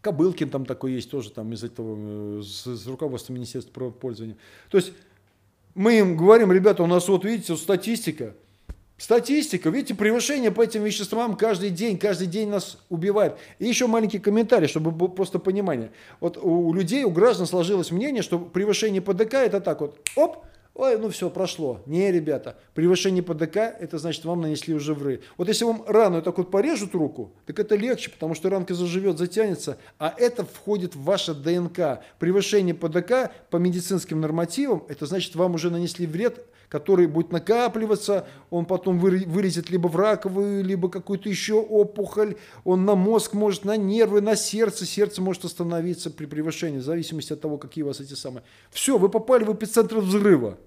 Кобылкин 0.00 0.50
там 0.50 0.64
такой 0.64 0.92
есть 0.92 1.10
тоже 1.10 1.30
там 1.30 1.52
из 1.52 1.64
этого, 1.64 2.40
с, 2.42 2.66
с 2.66 2.86
руководства 2.86 3.32
Министерства 3.32 3.72
правопользования. 3.72 4.36
То 4.70 4.78
есть 4.78 4.92
мы 5.74 5.98
им 5.98 6.16
говорим, 6.16 6.52
ребята, 6.52 6.82
у 6.82 6.86
нас 6.86 7.08
вот 7.08 7.24
видите, 7.24 7.52
вот 7.52 7.60
статистика, 7.60 8.34
Статистика, 8.98 9.70
видите, 9.70 9.94
превышение 9.94 10.50
по 10.50 10.60
этим 10.60 10.82
веществам 10.82 11.36
каждый 11.36 11.70
день, 11.70 11.98
каждый 11.98 12.26
день 12.26 12.48
нас 12.48 12.78
убивает. 12.88 13.36
И 13.60 13.66
еще 13.66 13.86
маленький 13.86 14.18
комментарий, 14.18 14.66
чтобы 14.66 14.90
было 14.90 15.06
просто 15.06 15.38
понимание. 15.38 15.92
Вот 16.18 16.36
у 16.36 16.72
людей, 16.72 17.04
у 17.04 17.10
граждан 17.10 17.46
сложилось 17.46 17.92
мнение, 17.92 18.22
что 18.22 18.40
превышение 18.40 19.00
ПДК 19.00 19.34
это 19.34 19.60
так 19.60 19.80
вот, 19.80 20.00
оп, 20.16 20.44
Ой, 20.78 20.96
ну 20.96 21.08
все, 21.10 21.28
прошло. 21.28 21.82
Не, 21.86 22.12
ребята, 22.12 22.56
превышение 22.72 23.20
ПДК, 23.20 23.56
это 23.56 23.98
значит, 23.98 24.24
вам 24.24 24.42
нанесли 24.42 24.74
уже 24.74 24.94
вры. 24.94 25.22
Вот 25.36 25.48
если 25.48 25.64
вам 25.64 25.82
рану 25.88 26.22
так 26.22 26.38
вот 26.38 26.52
порежут 26.52 26.94
руку, 26.94 27.32
так 27.46 27.58
это 27.58 27.74
легче, 27.74 28.10
потому 28.10 28.36
что 28.36 28.48
ранка 28.48 28.74
заживет, 28.74 29.18
затянется, 29.18 29.76
а 29.98 30.14
это 30.16 30.44
входит 30.44 30.94
в 30.94 31.02
ваше 31.02 31.34
ДНК. 31.34 32.04
Превышение 32.20 32.76
ПДК 32.76 33.32
по 33.50 33.56
медицинским 33.56 34.20
нормативам, 34.20 34.84
это 34.88 35.06
значит, 35.06 35.34
вам 35.34 35.54
уже 35.54 35.68
нанесли 35.68 36.06
вред, 36.06 36.46
который 36.68 37.06
будет 37.06 37.32
накапливаться, 37.32 38.26
он 38.50 38.66
потом 38.66 38.98
вылезет 38.98 39.70
либо 39.70 39.88
в 39.88 39.96
раковую, 39.96 40.64
либо 40.64 40.88
какую-то 40.88 41.28
еще 41.28 41.54
опухоль, 41.54 42.36
он 42.64 42.84
на 42.84 42.94
мозг 42.94 43.34
может, 43.34 43.64
на 43.64 43.76
нервы, 43.76 44.20
на 44.20 44.36
сердце, 44.36 44.84
сердце 44.84 45.22
может 45.22 45.44
остановиться 45.44 46.10
при 46.10 46.26
превышении, 46.26 46.78
в 46.78 46.82
зависимости 46.82 47.32
от 47.32 47.40
того, 47.40 47.58
какие 47.58 47.84
у 47.84 47.88
вас 47.88 48.00
эти 48.00 48.14
самые. 48.14 48.42
Все, 48.70 48.98
вы 48.98 49.08
попали 49.08 49.44
в 49.44 49.54
эпицентр 49.54 49.98
взрыва. 49.98 50.58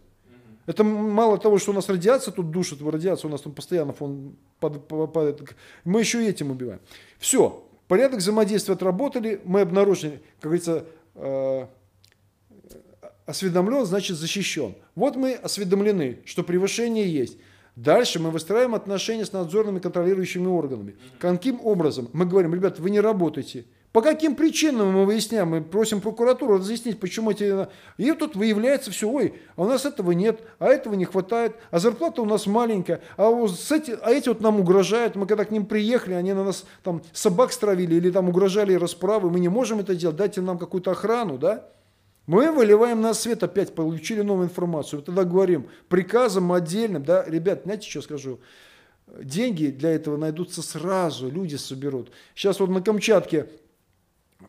Это 0.68 0.84
мало 0.84 1.38
того, 1.38 1.58
что 1.58 1.72
у 1.72 1.74
нас 1.74 1.90
радиация 1.90 2.32
тут 2.32 2.52
душит, 2.52 2.82
радиация 2.82 3.28
у 3.28 3.32
нас 3.32 3.42
там 3.42 3.52
постоянно 3.52 3.94
фон 3.94 4.36
падает, 4.60 5.56
мы 5.84 6.00
еще 6.00 6.24
и 6.24 6.30
этим 6.30 6.52
убиваем. 6.52 6.80
Все, 7.20 7.64
порядок 7.88 8.20
взаимодействия 8.20 8.76
отработали, 8.76 9.42
мы 9.44 9.62
обнаружили, 9.62 10.22
как 10.40 10.52
говорится, 10.52 10.86
э, 11.16 11.66
осведомлен, 13.26 13.86
значит 13.86 14.18
защищен. 14.18 14.76
Вот 14.96 15.16
мы 15.16 15.34
осведомлены, 15.34 16.20
что 16.26 16.44
превышение 16.44 17.12
есть. 17.12 17.38
Дальше 17.76 18.20
мы 18.20 18.32
выстраиваем 18.32 18.76
отношения 18.76 19.26
с 19.26 19.32
надзорными 19.32 19.80
контролирующими 19.80 20.48
органами. 20.48 20.96
Каким 21.20 21.66
образом? 21.66 22.10
Мы 22.14 22.26
говорим, 22.26 22.54
ребят, 22.54 22.80
вы 22.80 22.90
не 22.90 23.00
работаете. 23.00 23.66
По 23.92 24.02
каким 24.02 24.36
причинам 24.36 24.94
мы 24.94 25.06
выясняем? 25.06 25.50
Мы 25.50 25.62
просим 25.62 26.00
прокуратуру 26.00 26.58
разъяснить, 26.58 27.00
почему 27.00 27.32
эти... 27.32 27.68
И 27.98 28.12
тут 28.14 28.38
выявляется 28.38 28.90
все, 28.90 29.10
ой, 29.10 29.34
а 29.58 29.64
у 29.64 29.68
нас 29.68 29.86
этого 29.86 30.12
нет, 30.12 30.42
а 30.60 30.68
этого 30.68 30.94
не 30.94 31.04
хватает, 31.04 31.58
а 31.72 31.80
зарплата 31.80 32.22
у 32.22 32.26
нас 32.26 32.48
маленькая, 32.48 33.02
а, 33.18 33.30
вот 33.30 33.52
с 33.52 33.70
эти, 33.70 33.98
а 34.02 34.12
эти 34.12 34.30
вот 34.30 34.40
нам 34.40 34.62
угрожают. 34.62 35.16
Мы 35.16 35.26
когда 35.26 35.44
к 35.44 35.52
ним 35.52 35.66
приехали, 35.66 36.14
они 36.14 36.32
на 36.32 36.46
нас 36.46 36.66
там 36.84 37.02
собак 37.12 37.52
стравили 37.52 37.96
или 37.96 38.12
там 38.12 38.30
угрожали 38.30 38.74
расправы, 38.76 39.30
мы 39.30 39.42
не 39.42 39.50
можем 39.50 39.80
это 39.80 39.94
делать, 39.94 40.16
дайте 40.16 40.40
нам 40.40 40.58
какую-то 40.58 40.92
охрану, 40.92 41.38
да? 41.38 41.68
Мы 42.32 42.50
выливаем 42.50 43.02
на 43.02 43.14
свет 43.14 43.44
опять, 43.44 43.76
получили 43.76 44.22
новую 44.22 44.48
информацию. 44.48 45.00
Вот 45.00 45.08
тогда 45.08 45.26
говорим 45.26 45.68
приказом 45.90 46.54
отдельным, 46.54 47.04
да, 47.04 47.26
ребят, 47.26 47.64
знаете, 47.66 47.90
что 47.90 48.02
скажу? 48.02 48.40
Деньги 49.22 49.66
для 49.66 49.90
этого 49.90 50.16
найдутся 50.16 50.62
сразу, 50.62 51.30
люди 51.30 51.58
соберут. 51.58 52.10
Сейчас 52.34 52.62
вот 52.62 52.70
на 52.70 52.82
Камчатке 52.82 53.50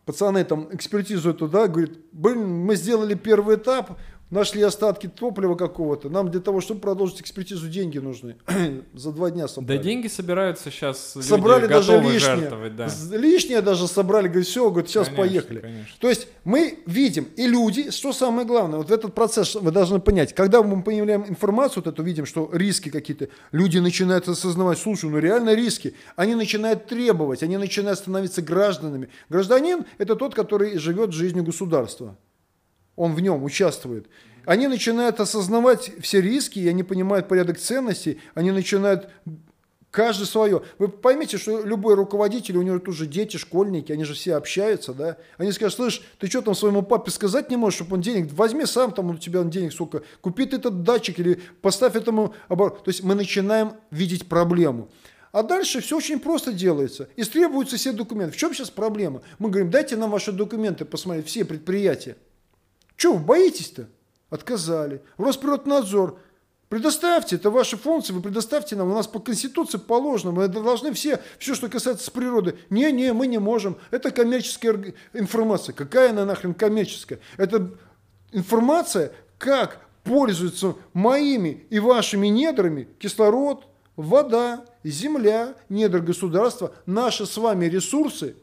пацаны 0.04 0.44
там 0.44 0.68
экспертизу 0.72 1.30
эту, 1.30 1.48
да, 1.48 1.66
говорит, 1.66 1.98
блин, 2.12 2.46
мы 2.46 2.76
сделали 2.76 3.14
первый 3.14 3.56
этап, 3.56 3.98
нашли 4.32 4.62
остатки 4.62 5.06
топлива 5.06 5.54
какого-то. 5.54 6.08
Нам 6.08 6.30
для 6.30 6.40
того, 6.40 6.60
чтобы 6.60 6.80
продолжить 6.80 7.20
экспертизу, 7.20 7.68
деньги 7.68 7.98
нужны. 7.98 8.36
За 8.94 9.12
два 9.12 9.30
дня 9.30 9.46
собрали. 9.46 9.78
Да 9.78 9.84
деньги 9.84 10.08
собираются 10.08 10.70
сейчас. 10.70 11.12
Собрали 11.20 11.62
люди 11.62 11.74
даже 11.74 11.92
готовы 11.92 12.12
лишнее. 12.14 12.70
да. 12.70 12.88
Лишнее 13.12 13.60
даже 13.60 13.86
собрали. 13.86 14.28
Говорит, 14.28 14.46
все, 14.48 14.68
говорит, 14.70 14.90
сейчас 14.90 15.08
Конечно, 15.08 15.22
поехали. 15.28 15.60
конечно. 15.60 15.94
То 16.00 16.08
есть 16.08 16.28
мы 16.44 16.78
видим, 16.86 17.28
и 17.36 17.46
люди, 17.46 17.90
что 17.90 18.12
самое 18.12 18.46
главное, 18.46 18.78
вот 18.78 18.90
этот 18.90 19.14
процесс 19.14 19.54
вы 19.54 19.70
должны 19.70 20.00
понять, 20.00 20.34
когда 20.34 20.62
мы 20.62 20.82
появляем 20.82 21.26
информацию, 21.28 21.82
вот 21.84 21.92
эту 21.92 22.02
видим, 22.02 22.24
что 22.24 22.48
риски 22.52 22.88
какие-то, 22.88 23.28
люди 23.52 23.78
начинают 23.78 24.26
осознавать, 24.28 24.78
слушай, 24.78 25.10
ну 25.10 25.18
реально 25.18 25.54
риски, 25.54 25.94
они 26.16 26.34
начинают 26.34 26.86
требовать, 26.86 27.42
они 27.42 27.58
начинают 27.58 27.98
становиться 27.98 28.40
гражданами. 28.40 29.10
Гражданин– 29.28 29.84
это 29.98 30.16
тот, 30.16 30.34
который 30.34 30.78
живет 30.78 31.12
жизнью 31.12 31.44
государства 31.44 32.16
он 32.96 33.14
в 33.14 33.20
нем 33.20 33.42
участвует. 33.44 34.06
Они 34.44 34.66
начинают 34.66 35.20
осознавать 35.20 35.92
все 36.00 36.20
риски, 36.20 36.58
и 36.58 36.68
они 36.68 36.82
понимают 36.82 37.28
порядок 37.28 37.58
ценностей, 37.58 38.20
они 38.34 38.50
начинают 38.50 39.08
каждый 39.92 40.26
свое. 40.26 40.62
Вы 40.78 40.88
поймите, 40.88 41.38
что 41.38 41.62
любой 41.62 41.94
руководитель, 41.94 42.56
у 42.56 42.62
него 42.62 42.80
тоже 42.80 43.06
дети, 43.06 43.36
школьники, 43.36 43.92
они 43.92 44.04
же 44.04 44.14
все 44.14 44.34
общаются, 44.34 44.92
да? 44.94 45.18
Они 45.38 45.52
скажут, 45.52 45.76
слышь, 45.76 46.02
ты 46.18 46.26
что 46.26 46.42
там 46.42 46.56
своему 46.56 46.82
папе 46.82 47.12
сказать 47.12 47.50
не 47.50 47.56
можешь, 47.56 47.76
чтобы 47.76 47.94
он 47.94 48.00
денег, 48.00 48.32
возьми 48.32 48.66
сам, 48.66 48.90
там 48.90 49.10
у 49.10 49.16
тебя 49.16 49.44
денег 49.44 49.72
сколько, 49.72 50.02
купи 50.20 50.46
ты 50.46 50.56
этот 50.56 50.82
датчик 50.82 51.20
или 51.20 51.40
поставь 51.60 51.94
этому 51.94 52.34
оборот. 52.48 52.82
То 52.82 52.88
есть 52.90 53.04
мы 53.04 53.14
начинаем 53.14 53.74
видеть 53.90 54.28
проблему. 54.28 54.88
А 55.30 55.42
дальше 55.42 55.80
все 55.80 55.96
очень 55.96 56.20
просто 56.20 56.52
делается. 56.52 57.08
Истребуются 57.16 57.76
все 57.76 57.92
документы. 57.92 58.34
В 58.34 58.36
чем 58.36 58.52
сейчас 58.52 58.70
проблема? 58.70 59.22
Мы 59.38 59.48
говорим, 59.48 59.70
дайте 59.70 59.96
нам 59.96 60.10
ваши 60.10 60.32
документы 60.32 60.84
посмотреть, 60.84 61.26
все 61.26 61.44
предприятия. 61.44 62.16
Чего 63.02 63.14
вы 63.14 63.24
боитесь-то? 63.24 63.88
Отказали. 64.30 65.02
Росприроднадзор. 65.16 66.20
Предоставьте, 66.68 67.34
это 67.34 67.50
ваши 67.50 67.76
функции, 67.76 68.12
вы 68.12 68.22
предоставьте 68.22 68.76
нам, 68.76 68.92
у 68.92 68.94
нас 68.94 69.08
по 69.08 69.18
Конституции 69.18 69.76
положено, 69.76 70.30
мы 70.30 70.46
должны 70.46 70.92
все, 70.92 71.18
все, 71.40 71.56
что 71.56 71.68
касается 71.68 72.12
природы. 72.12 72.56
Не-не, 72.70 73.12
мы 73.12 73.26
не 73.26 73.38
можем, 73.38 73.76
это 73.90 74.12
коммерческая 74.12 74.94
информация. 75.14 75.72
Какая 75.72 76.10
она 76.10 76.24
нахрен 76.24 76.54
коммерческая? 76.54 77.18
Это 77.38 77.72
информация, 78.30 79.10
как 79.36 79.84
пользуются 80.04 80.76
моими 80.92 81.66
и 81.70 81.80
вашими 81.80 82.28
недрами 82.28 82.86
кислород, 83.00 83.66
вода, 83.96 84.64
земля, 84.84 85.56
недра 85.68 85.98
государства, 85.98 86.72
наши 86.86 87.26
с 87.26 87.36
вами 87.36 87.64
ресурсы– 87.64 88.36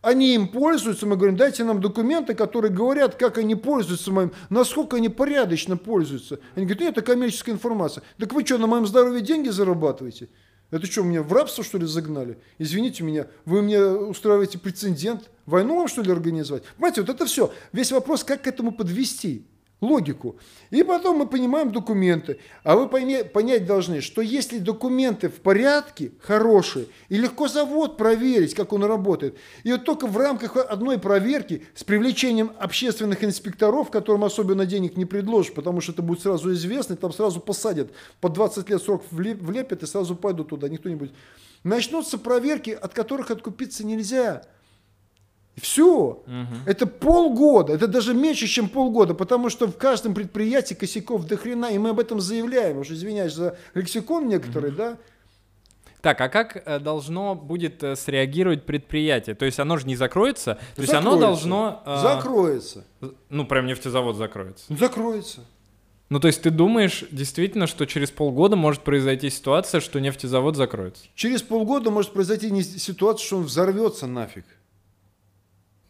они 0.00 0.34
им 0.34 0.48
пользуются, 0.48 1.06
мы 1.06 1.16
говорим, 1.16 1.36
дайте 1.36 1.64
нам 1.64 1.80
документы, 1.80 2.34
которые 2.34 2.72
говорят, 2.72 3.16
как 3.16 3.38
они 3.38 3.54
пользуются 3.54 4.12
моим, 4.12 4.32
насколько 4.48 4.96
они 4.96 5.08
порядочно 5.08 5.76
пользуются. 5.76 6.38
Они 6.54 6.66
говорят, 6.66 6.80
нет, 6.80 6.92
это 6.92 7.02
коммерческая 7.02 7.54
информация. 7.54 8.04
Так 8.18 8.32
вы 8.32 8.44
что, 8.44 8.58
на 8.58 8.66
моем 8.66 8.86
здоровье 8.86 9.20
деньги 9.22 9.48
зарабатываете? 9.48 10.28
Это 10.70 10.86
что, 10.86 11.02
меня 11.02 11.22
в 11.22 11.32
рабство, 11.32 11.64
что 11.64 11.78
ли, 11.78 11.86
загнали? 11.86 12.38
Извините 12.58 13.02
меня, 13.02 13.26
вы 13.44 13.62
мне 13.62 13.82
устраиваете 13.82 14.58
прецедент? 14.58 15.30
Войну 15.46 15.78
вам, 15.78 15.88
что 15.88 16.02
ли, 16.02 16.12
организовать? 16.12 16.62
Понимаете, 16.76 17.00
вот 17.00 17.10
это 17.10 17.24
все. 17.24 17.52
Весь 17.72 17.90
вопрос, 17.90 18.22
как 18.22 18.42
к 18.42 18.46
этому 18.46 18.70
подвести 18.70 19.46
логику. 19.80 20.36
И 20.70 20.82
потом 20.82 21.18
мы 21.18 21.26
понимаем 21.26 21.72
документы. 21.72 22.38
А 22.64 22.76
вы 22.76 22.88
понять 22.88 23.66
должны, 23.66 24.00
что 24.00 24.20
если 24.20 24.58
документы 24.58 25.28
в 25.28 25.40
порядке, 25.40 26.12
хорошие, 26.20 26.86
и 27.08 27.16
легко 27.16 27.48
завод 27.48 27.96
проверить, 27.96 28.54
как 28.54 28.72
он 28.72 28.84
работает, 28.84 29.36
и 29.62 29.72
вот 29.72 29.84
только 29.84 30.06
в 30.06 30.16
рамках 30.16 30.56
одной 30.56 30.98
проверки 30.98 31.64
с 31.74 31.84
привлечением 31.84 32.52
общественных 32.58 33.22
инспекторов, 33.22 33.90
которым 33.90 34.24
особенно 34.24 34.66
денег 34.66 34.96
не 34.96 35.04
предложишь, 35.04 35.52
потому 35.52 35.80
что 35.80 35.92
это 35.92 36.02
будет 36.02 36.22
сразу 36.22 36.52
известно, 36.52 36.94
и 36.94 36.96
там 36.96 37.12
сразу 37.12 37.40
посадят, 37.40 37.90
по 38.20 38.28
20 38.28 38.68
лет 38.68 38.82
срок 38.82 39.04
влепят 39.10 39.82
и 39.82 39.86
сразу 39.86 40.16
пойдут 40.16 40.48
туда, 40.48 40.68
никто 40.68 40.88
не 40.88 40.96
будет. 40.96 41.12
Начнутся 41.64 42.18
проверки, 42.18 42.70
от 42.70 42.94
которых 42.94 43.30
откупиться 43.30 43.84
нельзя. 43.84 44.44
Все. 45.60 46.22
Угу. 46.26 46.56
Это 46.66 46.86
полгода, 46.86 47.72
это 47.72 47.86
даже 47.86 48.14
меньше, 48.14 48.46
чем 48.46 48.68
полгода, 48.68 49.14
потому 49.14 49.50
что 49.50 49.66
в 49.66 49.76
каждом 49.76 50.14
предприятии 50.14 50.74
косяков 50.74 51.26
до 51.26 51.36
хрена, 51.36 51.66
и 51.66 51.78
мы 51.78 51.90
об 51.90 52.00
этом 52.00 52.20
заявляем. 52.20 52.78
Уже 52.78 52.94
извиняюсь 52.94 53.34
за 53.34 53.56
лексикон 53.74 54.28
некоторый, 54.28 54.70
угу. 54.70 54.76
да. 54.76 54.98
Так, 56.00 56.20
а 56.20 56.28
как 56.28 56.62
э, 56.64 56.78
должно 56.78 57.34
будет 57.34 57.82
э, 57.82 57.96
среагировать 57.96 58.64
предприятие? 58.64 59.34
То 59.34 59.44
есть 59.44 59.58
оно 59.58 59.76
же 59.78 59.86
не 59.86 59.96
закроется, 59.96 60.54
то 60.54 60.60
закроется. 60.60 60.82
есть 60.82 60.94
оно 60.94 61.16
должно... 61.18 61.82
Э, 61.84 62.00
закроется. 62.00 62.84
Ну, 63.30 63.44
прям 63.44 63.66
нефтезавод 63.66 64.16
закроется. 64.16 64.64
Закроется. 64.68 65.40
Ну, 66.08 66.20
то 66.20 66.28
есть 66.28 66.40
ты 66.40 66.50
думаешь 66.50 67.04
действительно, 67.10 67.66
что 67.66 67.84
через 67.84 68.10
полгода 68.10 68.56
может 68.56 68.82
произойти 68.82 69.28
ситуация, 69.28 69.80
что 69.80 70.00
нефтезавод 70.00 70.56
закроется? 70.56 71.04
Через 71.14 71.42
полгода 71.42 71.90
может 71.90 72.12
произойти 72.12 72.62
ситуация, 72.62 73.26
что 73.26 73.36
он 73.38 73.42
взорвется 73.42 74.06
нафиг. 74.06 74.44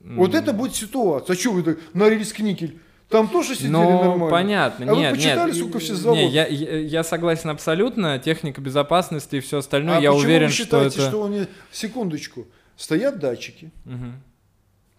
Вот 0.01 0.35
это 0.35 0.53
будет 0.53 0.75
ситуация. 0.75 1.35
А 1.35 1.39
что 1.39 1.53
вы 1.53 1.63
так 1.63 1.79
на 1.93 2.09
риск 2.09 2.39
никель? 2.41 2.81
Там 3.09 3.29
тоже 3.29 3.55
сидели 3.55 3.71
ну, 3.71 3.91
нормально. 3.91 4.29
понятно. 4.29 4.93
А 4.93 4.95
нет, 4.95 5.11
вы 5.13 5.17
почитали, 5.17 5.53
нет, 5.53 5.59
сука, 5.59 5.79
все 5.79 5.95
заводы? 5.95 6.25
Нет, 6.25 6.33
я, 6.33 6.47
я, 6.47 6.79
я 6.79 7.05
согласен 7.05 7.49
абсолютно. 7.49 8.19
Техника 8.19 8.61
безопасности 8.61 9.37
и 9.37 9.41
все 9.41 9.59
остальное, 9.59 9.97
а 9.97 10.01
я 10.01 10.13
уверен, 10.13 10.49
вы 10.49 10.53
считаете, 10.53 10.91
что 10.91 11.01
это... 11.03 11.11
что 11.11 11.25
они... 11.25 11.47
Секундочку. 11.73 12.47
Стоят 12.77 13.19
датчики. 13.19 13.71
Угу. 13.87 14.13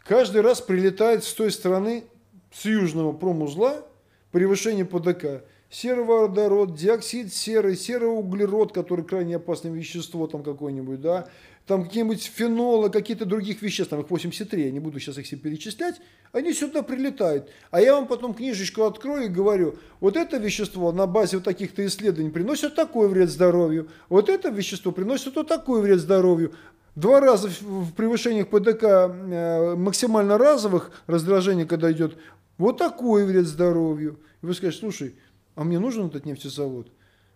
Каждый 0.06 0.42
раз 0.42 0.60
прилетает 0.60 1.24
с 1.24 1.32
той 1.34 1.52
стороны, 1.52 2.04
с 2.52 2.66
южного 2.66 3.14
промузла, 3.14 3.86
превышение 4.32 4.86
ПДК. 4.86 5.44
Сероводород, 5.70 6.76
диоксид 6.76 7.32
серы, 7.32 7.76
сероуглерод, 7.76 8.74
который 8.74 9.06
крайне 9.06 9.36
опасное 9.36 9.72
вещество 9.72 10.26
там 10.26 10.44
какое-нибудь, 10.44 11.00
да, 11.00 11.28
там 11.68 11.84
какие-нибудь 11.84 12.24
фенолы, 12.24 12.90
какие-то 12.90 13.26
других 13.26 13.62
веществ, 13.62 13.92
там 13.92 14.02
их 14.02 14.10
83, 14.10 14.64
я 14.64 14.72
не 14.72 14.80
буду 14.80 15.00
сейчас 15.00 15.20
их 15.20 15.28
все 15.28 15.36
перечислять, 15.36 16.02
они 16.32 16.52
сюда 16.54 16.82
прилетают. 16.82 17.50
А 17.70 17.80
я 17.80 17.94
вам 17.94 18.08
потом 18.08 18.34
книжечку 18.34 18.86
открою 18.86 19.26
и 19.26 19.28
говорю, 19.28 19.76
вот 20.00 20.18
это 20.18 20.38
вещество 20.38 20.92
на 20.92 21.06
базе 21.06 21.38
вот 21.38 21.44
таких-то 21.44 21.86
исследований 21.86 22.32
приносит 22.32 22.74
такой 22.74 23.08
вред 23.08 23.30
здоровью, 23.30 23.90
вот 24.10 24.30
это 24.30 24.50
вещество 24.50 24.92
приносит 24.92 25.36
вот 25.36 25.48
такой 25.48 25.82
вред 25.82 26.00
здоровью. 26.00 26.54
Два 26.96 27.20
раза 27.20 27.50
в 27.62 27.94
превышениях 27.94 28.48
ПДК 28.48 28.84
э, 28.84 29.76
максимально 29.76 30.40
разовых 30.40 30.90
раздражений, 31.06 31.68
когда 31.68 31.92
идет, 31.92 32.18
вот 32.58 32.80
такой 32.80 33.26
вред 33.26 33.46
здоровью. 33.46 34.20
И 34.42 34.46
вы 34.48 34.56
скажете, 34.56 34.80
слушай, 34.80 35.16
а 35.60 35.66
мне 35.66 35.78
нужен 35.78 36.08
этот 36.08 36.26
нефтезавод? 36.26 36.88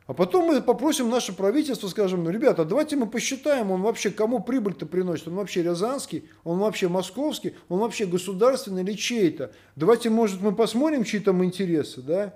А 0.07 0.13
потом 0.13 0.45
мы 0.45 0.61
попросим 0.61 1.09
наше 1.09 1.33
правительство, 1.33 1.89
скажем, 1.89 2.23
ну, 2.23 2.29
ребята, 2.29 2.63
давайте 2.63 2.95
мы 2.95 3.05
посчитаем, 3.05 3.69
он 3.69 3.81
вообще 3.81 4.11
кому 4.11 4.39
прибыль-то 4.39 4.85
приносит, 4.85 5.27
он 5.27 5.35
вообще 5.35 5.61
рязанский, 5.61 6.29
он 6.45 6.59
вообще 6.59 6.87
московский, 6.87 7.53
он 7.67 7.79
вообще 7.79 8.05
государственный 8.05 8.83
или 8.83 8.93
чей-то. 8.93 9.51
Давайте, 9.75 10.09
может, 10.09 10.39
мы 10.39 10.55
посмотрим, 10.55 11.03
чьи 11.03 11.19
там 11.19 11.43
интересы, 11.43 12.01
да? 12.01 12.33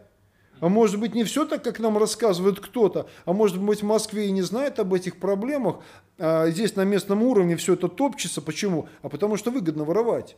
А 0.59 0.67
может 0.67 0.99
быть, 0.99 1.15
не 1.15 1.23
все 1.23 1.45
так, 1.45 1.63
как 1.63 1.79
нам 1.79 1.97
рассказывает 1.97 2.59
кто-то, 2.59 3.07
а 3.23 3.31
может 3.31 3.57
быть, 3.57 3.81
в 3.81 3.85
Москве 3.85 4.27
и 4.27 4.31
не 4.31 4.41
знает 4.41 4.79
об 4.79 4.93
этих 4.93 5.21
проблемах, 5.21 5.77
а 6.17 6.49
здесь 6.49 6.75
на 6.75 6.83
местном 6.83 7.23
уровне 7.23 7.55
все 7.55 7.75
это 7.75 7.87
топчется. 7.87 8.41
Почему? 8.41 8.89
А 9.03 9.07
потому 9.07 9.37
что 9.37 9.51
выгодно 9.51 9.85
воровать. 9.85 10.35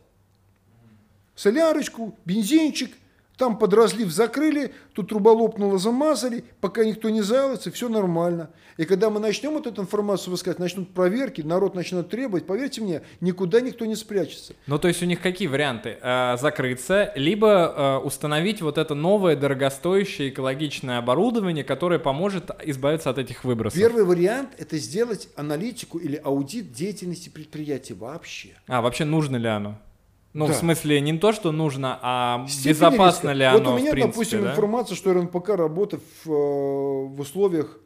Солярочку, 1.33 2.15
бензинчик– 2.23 2.91
там 3.39 3.57
под 3.57 3.73
разлив 3.73 4.11
закрыли, 4.11 4.73
тут 4.93 5.09
труба 5.09 5.31
лопнула, 5.31 5.79
замазали, 5.79 6.43
пока 6.59 6.83
никто 6.83 7.09
не 7.09 7.21
заялся, 7.21 7.71
все 7.71 7.87
нормально. 7.87 8.49
И 8.75 8.83
когда 8.83 9.09
мы 9.09 9.21
начнем 9.21 9.51
вот 9.51 9.65
эту 9.65 9.81
информацию 9.81 10.31
высказать, 10.31 10.59
начнут 10.59 10.93
проверки, 10.93 11.41
народ 11.41 11.73
начнет 11.73 12.09
требовать, 12.09 12.45
поверьте 12.45 12.81
мне, 12.81 13.01
никуда 13.21 13.61
никто 13.61 13.85
не 13.85 13.95
спрячется. 13.95 14.53
Ну, 14.67 14.77
то 14.77 14.89
есть 14.89 15.01
у 15.01 15.05
них 15.05 15.21
какие 15.21 15.47
варианты? 15.47 15.97
Э, 16.01 16.35
закрыться, 16.37 17.13
либо 17.15 18.01
э, 18.01 18.05
установить 18.05 18.61
вот 18.61 18.77
это 18.77 18.93
новое 18.93 19.37
дорогостоящее 19.37 20.29
экологичное 20.29 20.97
оборудование, 20.97 21.63
которое 21.63 21.99
поможет 21.99 22.51
избавиться 22.65 23.09
от 23.09 23.19
этих 23.19 23.45
выбросов. 23.45 23.79
Первый 23.79 24.03
вариант– 24.03 24.49
это 24.57 24.77
сделать 24.77 25.29
аналитику 25.37 25.97
или 25.97 26.17
аудит 26.17 26.73
деятельности 26.73 27.29
предприятия 27.29 27.93
вообще. 27.93 28.49
А, 28.67 28.81
вообще 28.81 29.05
нужно 29.05 29.37
ли 29.37 29.47
оно? 29.47 29.79
Ну, 30.33 30.47
да. 30.47 30.53
в 30.53 30.55
смысле, 30.57 31.01
не 31.01 31.17
то, 31.17 31.31
что 31.31 31.51
нужно, 31.51 31.97
а 32.01 32.45
Степень 32.47 32.71
безопасно 32.71 33.29
риска. 33.29 33.33
ли 33.33 33.43
оно, 33.45 33.57
Вот 33.57 33.67
у 33.67 33.77
меня, 33.77 33.89
в 33.89 33.91
принципе, 33.91 34.11
допустим, 34.11 34.43
да? 34.43 34.51
информация, 34.51 34.95
что 34.95 35.13
РНПК 35.13 35.49
работает 35.49 36.03
в, 36.23 36.31
э, 36.31 36.33
в 36.33 37.19
условиях, 37.19 37.79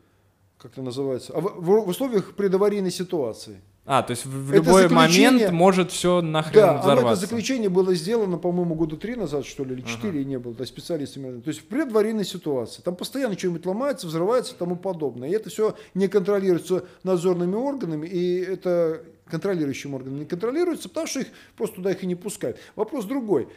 как 0.57 0.73
это 0.73 0.81
называется, 0.81 1.33
а 1.33 1.39
в, 1.39 1.61
в 1.61 1.87
условиях 1.87 2.35
предаварийной 2.35 2.91
ситуации. 2.91 3.61
А, 3.85 4.01
то 4.01 4.11
есть 4.11 4.25
в 4.25 4.53
любой 4.53 4.87
момент 4.87 5.51
может 5.51 5.91
все 5.91 6.21
нахрен 6.21 6.61
да, 6.61 6.77
взорваться. 6.77 7.03
Да, 7.03 7.11
это 7.11 7.21
заключение 7.21 7.69
было 7.69 7.93
сделано, 7.93 8.37
по-моему, 8.37 8.75
года 8.75 8.95
три 8.95 9.15
назад, 9.15 9.45
что 9.45 9.65
ли, 9.65 9.73
или 9.75 9.81
четыре, 9.81 10.21
ага. 10.21 10.29
не 10.29 10.39
было, 10.39 10.53
да, 10.53 10.65
специалистами. 10.65 11.41
То 11.41 11.49
есть 11.49 11.59
в 11.59 11.65
предварительной 11.65 12.23
ситуации. 12.23 12.81
Там 12.81 12.95
постоянно 12.95 13.37
что-нибудь 13.37 13.65
ломается, 13.65 14.07
взрывается 14.07 14.55
и 14.55 14.57
тому 14.57 14.77
подобное. 14.77 15.27
И 15.27 15.33
это 15.33 15.49
все 15.49 15.75
не 15.95 16.07
контролируется 16.07 16.85
надзорными 17.03 17.55
органами, 17.55 18.07
и 18.07 18.37
это 18.37 19.03
контролирующим 19.25 19.93
органам 19.95 20.19
не 20.19 20.25
контролируется, 20.25 20.87
потому 20.87 21.07
что 21.07 21.19
их 21.19 21.27
просто 21.57 21.77
туда 21.77 21.91
их 21.91 22.03
и 22.03 22.07
не 22.07 22.15
пускают. 22.15 22.57
Вопрос 22.77 23.03
другой. 23.03 23.49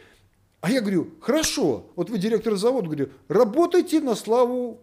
А 0.59 0.69
я 0.69 0.81
говорю, 0.81 1.07
хорошо, 1.21 1.85
вот 1.95 2.09
вы 2.09 2.17
директор 2.17 2.55
завода, 2.55 2.87
говорю, 2.87 3.09
работайте 3.29 4.01
на 4.01 4.15
славу 4.15 4.81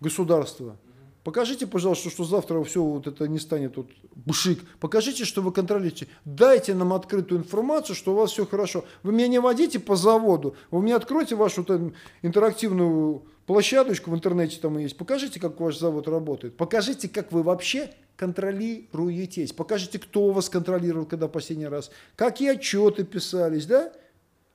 государства. 0.00 0.76
Покажите, 1.24 1.66
пожалуйста, 1.66 2.10
что 2.10 2.24
завтра 2.24 2.62
все 2.64 2.82
вот 2.82 3.06
это 3.06 3.26
не 3.26 3.38
станет 3.38 3.78
вот 3.78 3.88
бушик. 4.14 4.60
Покажите, 4.78 5.24
что 5.24 5.40
вы 5.40 5.52
контролируете. 5.52 6.06
Дайте 6.26 6.74
нам 6.74 6.92
открытую 6.92 7.40
информацию, 7.40 7.96
что 7.96 8.12
у 8.12 8.16
вас 8.16 8.30
все 8.30 8.44
хорошо. 8.44 8.84
Вы 9.02 9.14
меня 9.14 9.28
не 9.28 9.40
водите 9.40 9.80
по 9.80 9.96
заводу, 9.96 10.54
вы 10.70 10.82
мне 10.82 10.94
откройте 10.94 11.34
вашу 11.34 11.64
там, 11.64 11.94
интерактивную 12.20 13.22
площадочку 13.46 14.10
в 14.10 14.14
интернете 14.14 14.58
там 14.60 14.76
есть. 14.78 14.98
Покажите, 14.98 15.40
как 15.40 15.58
ваш 15.60 15.78
завод 15.78 16.08
работает. 16.08 16.58
Покажите, 16.58 17.08
как 17.08 17.32
вы 17.32 17.42
вообще 17.42 17.90
контролируетесь. 18.16 19.52
Покажите, 19.52 19.98
кто 19.98 20.30
вас 20.30 20.50
контролировал, 20.50 21.06
когда 21.06 21.26
последний 21.26 21.66
раз. 21.66 21.90
Какие 22.16 22.52
отчеты 22.52 23.02
писались, 23.04 23.64
да? 23.64 23.92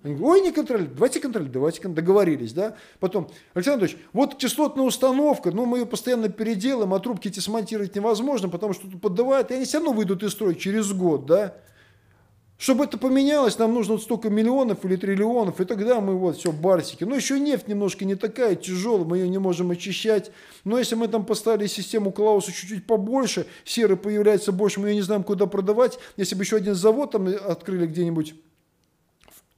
Они 0.01 0.15
говорят, 0.15 0.31
ой, 0.31 0.41
не 0.41 0.51
контролируют, 0.53 0.95
давайте 0.95 1.19
контролировать, 1.19 1.53
давайте 1.53 1.87
договорились, 1.89 2.53
да. 2.53 2.75
Потом, 3.01 3.29
Александр 3.53 3.83
Анатольевич, 3.83 4.05
вот 4.13 4.37
частотная 4.37 4.85
установка, 4.85 5.51
ну, 5.51 5.65
мы 5.65 5.79
ее 5.79 5.85
постоянно 5.85 6.29
переделаем, 6.29 6.93
а 6.93 6.99
трубки 6.99 7.27
эти 7.27 7.41
смонтировать 7.41 7.95
невозможно, 7.95 8.47
потому 8.47 8.71
что 8.71 8.89
тут 8.89 9.01
поддувает, 9.01 9.51
и 9.51 9.55
они 9.55 9.65
все 9.65 9.79
равно 9.79 9.91
выйдут 9.91 10.23
из 10.23 10.31
строя 10.31 10.53
через 10.53 10.93
год, 10.93 11.25
да. 11.25 11.55
Чтобы 12.57 12.85
это 12.85 12.97
поменялось, 12.97 13.57
нам 13.57 13.73
нужно 13.73 13.93
вот 13.93 14.03
столько 14.03 14.29
миллионов 14.29 14.83
или 14.85 14.95
триллионов, 14.95 15.59
и 15.59 15.65
тогда 15.65 15.99
мы 15.99 16.17
вот 16.17 16.37
все, 16.37 16.51
барсики. 16.51 17.05
Но 17.05 17.15
еще 17.15 17.39
нефть 17.39 17.67
немножко 17.67 18.03
не 18.03 18.15
такая 18.15 18.55
тяжелая, 18.55 19.05
мы 19.05 19.17
ее 19.17 19.29
не 19.29 19.37
можем 19.37 19.71
очищать. 19.71 20.31
Но 20.65 20.77
если 20.77 20.95
мы 20.95 21.07
там 21.07 21.25
поставили 21.25 21.67
систему 21.67 22.11
Клауса 22.11 22.51
чуть-чуть 22.51 22.85
побольше, 22.85 23.47
серы 23.63 23.95
появляется 23.95 24.51
больше, 24.51 24.81
мы 24.81 24.89
ее 24.89 24.95
не 24.95 25.01
знаем, 25.01 25.23
куда 25.23 25.45
продавать. 25.45 25.99
Если 26.17 26.35
бы 26.35 26.43
еще 26.43 26.57
один 26.57 26.75
завод 26.75 27.11
там 27.11 27.27
открыли 27.27 27.85
где-нибудь 27.85 28.35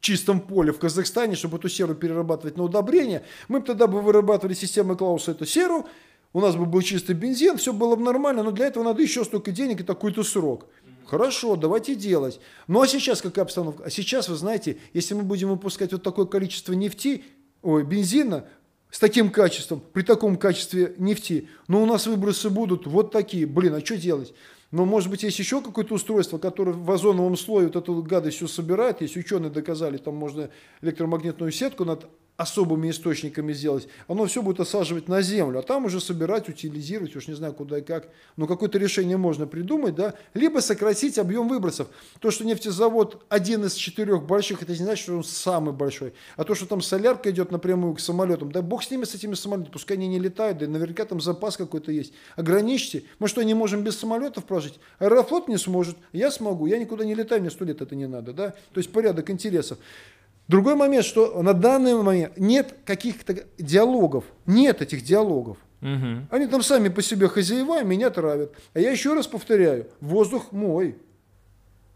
чистом 0.01 0.41
поле 0.41 0.73
в 0.73 0.79
Казахстане, 0.79 1.35
чтобы 1.35 1.57
эту 1.57 1.69
серу 1.69 1.95
перерабатывать 1.95 2.57
на 2.57 2.63
удобрение, 2.63 3.23
мы 3.47 3.61
бы 3.61 3.65
тогда 3.67 3.87
бы 3.87 4.01
вырабатывали 4.01 4.53
системой 4.53 4.97
Клауса 4.97 5.31
эту 5.31 5.45
серу, 5.45 5.87
у 6.33 6.41
нас 6.41 6.55
бы 6.55 6.65
был 6.65 6.81
чистый 6.81 7.13
бензин, 7.15 7.57
все 7.57 7.71
было 7.71 7.95
бы 7.95 8.03
нормально, 8.03 8.43
но 8.43 8.51
для 8.51 8.67
этого 8.67 8.83
надо 8.83 9.01
еще 9.01 9.23
столько 9.23 9.51
денег 9.51 9.81
и 9.81 9.83
такой-то 9.83 10.23
срок. 10.23 10.67
Хорошо, 11.05 11.55
давайте 11.55 11.93
делать. 11.93 12.39
Ну 12.67 12.81
а 12.81 12.87
сейчас 12.87 13.21
какая 13.21 13.41
обстановка? 13.41 13.83
А 13.85 13.89
сейчас, 13.89 14.29
вы 14.29 14.35
знаете, 14.35 14.77
если 14.93 15.13
мы 15.13 15.23
будем 15.23 15.49
выпускать 15.49 15.91
вот 15.91 16.03
такое 16.03 16.25
количество 16.25 16.73
нефти, 16.73 17.23
ой, 17.61 17.83
бензина, 17.83 18.45
с 18.89 18.99
таким 18.99 19.29
качеством, 19.29 19.81
при 19.93 20.03
таком 20.03 20.37
качестве 20.37 20.95
нефти, 20.97 21.49
ну 21.67 21.83
у 21.83 21.85
нас 21.85 22.07
выбросы 22.07 22.49
будут 22.49 22.87
вот 22.87 23.11
такие. 23.11 23.45
Блин, 23.45 23.75
а 23.75 23.85
что 23.85 23.97
делать? 23.97 24.33
Но, 24.71 24.85
может 24.85 25.09
быть, 25.09 25.23
есть 25.23 25.37
еще 25.37 25.61
какое-то 25.61 25.95
устройство, 25.95 26.37
которое 26.37 26.71
в 26.71 26.89
озоновом 26.89 27.35
слое 27.35 27.67
вот 27.67 27.75
эту 27.75 28.01
гадость 28.01 28.37
все 28.37 28.47
собирает. 28.47 29.01
Если 29.01 29.19
ученые 29.19 29.51
доказали, 29.51 29.97
там 29.97 30.15
можно 30.15 30.49
электромагнитную 30.81 31.51
сетку 31.51 31.83
над 31.83 32.07
особыми 32.41 32.89
источниками 32.89 33.53
сделать, 33.53 33.87
оно 34.07 34.25
все 34.25 34.41
будет 34.41 34.59
осаживать 34.59 35.07
на 35.07 35.21
землю, 35.21 35.59
а 35.59 35.61
там 35.61 35.85
уже 35.85 36.01
собирать, 36.01 36.49
утилизировать, 36.49 37.15
уж 37.15 37.27
не 37.27 37.35
знаю 37.35 37.53
куда 37.53 37.77
и 37.77 37.81
как. 37.81 38.09
Но 38.35 38.47
какое-то 38.47 38.79
решение 38.79 39.17
можно 39.17 39.45
придумать, 39.45 39.93
да, 39.93 40.15
либо 40.33 40.59
сократить 40.59 41.19
объем 41.19 41.47
выбросов. 41.47 41.87
То, 42.19 42.31
что 42.31 42.43
нефтезавод 42.43 43.23
один 43.29 43.65
из 43.65 43.75
четырех 43.75 44.23
больших, 44.23 44.63
это 44.63 44.71
не 44.71 44.79
значит, 44.79 45.03
что 45.03 45.17
он 45.17 45.23
самый 45.23 45.73
большой. 45.73 46.13
А 46.35 46.43
то, 46.43 46.55
что 46.55 46.65
там 46.65 46.81
солярка 46.81 47.29
идет 47.29 47.51
напрямую 47.51 47.93
к 47.93 47.99
самолетам, 47.99 48.51
да 48.51 48.63
бог 48.63 48.83
с 48.83 48.89
ними, 48.89 49.03
с 49.03 49.13
этими 49.13 49.35
самолетами, 49.35 49.71
пускай 49.71 49.97
они 49.97 50.07
не 50.07 50.19
летают, 50.19 50.57
да 50.57 50.67
наверняка 50.67 51.05
там 51.05 51.21
запас 51.21 51.57
какой-то 51.57 51.91
есть. 51.91 52.13
Ограничьте. 52.35 53.03
Мы 53.19 53.27
что, 53.27 53.43
не 53.43 53.53
можем 53.53 53.83
без 53.83 53.99
самолетов 53.99 54.45
прожить? 54.45 54.79
Аэрофлот 54.97 55.47
не 55.47 55.57
сможет, 55.57 55.95
я 56.11 56.31
смогу, 56.31 56.65
я 56.65 56.79
никуда 56.79 57.05
не 57.05 57.13
летаю, 57.13 57.41
мне 57.41 57.51
сто 57.51 57.65
лет 57.65 57.81
это 57.81 57.95
не 57.95 58.07
надо, 58.07 58.33
да. 58.33 58.49
То 58.73 58.79
есть 58.79 58.91
порядок 58.91 59.29
интересов. 59.29 59.77
Другой 60.51 60.75
момент, 60.75 61.05
что 61.05 61.41
на 61.41 61.53
данный 61.53 61.95
момент 61.95 62.37
нет 62.37 62.75
каких-то 62.83 63.45
диалогов, 63.57 64.25
нет 64.45 64.81
этих 64.81 65.01
диалогов. 65.01 65.57
Угу. 65.81 66.27
Они 66.29 66.45
там 66.47 66.61
сами 66.61 66.89
по 66.89 67.01
себе 67.01 67.29
хозяева, 67.29 67.81
меня 67.85 68.09
травят. 68.09 68.53
А 68.73 68.79
я 68.81 68.91
еще 68.91 69.13
раз 69.13 69.27
повторяю, 69.27 69.87
воздух 70.01 70.51
мой. 70.51 70.97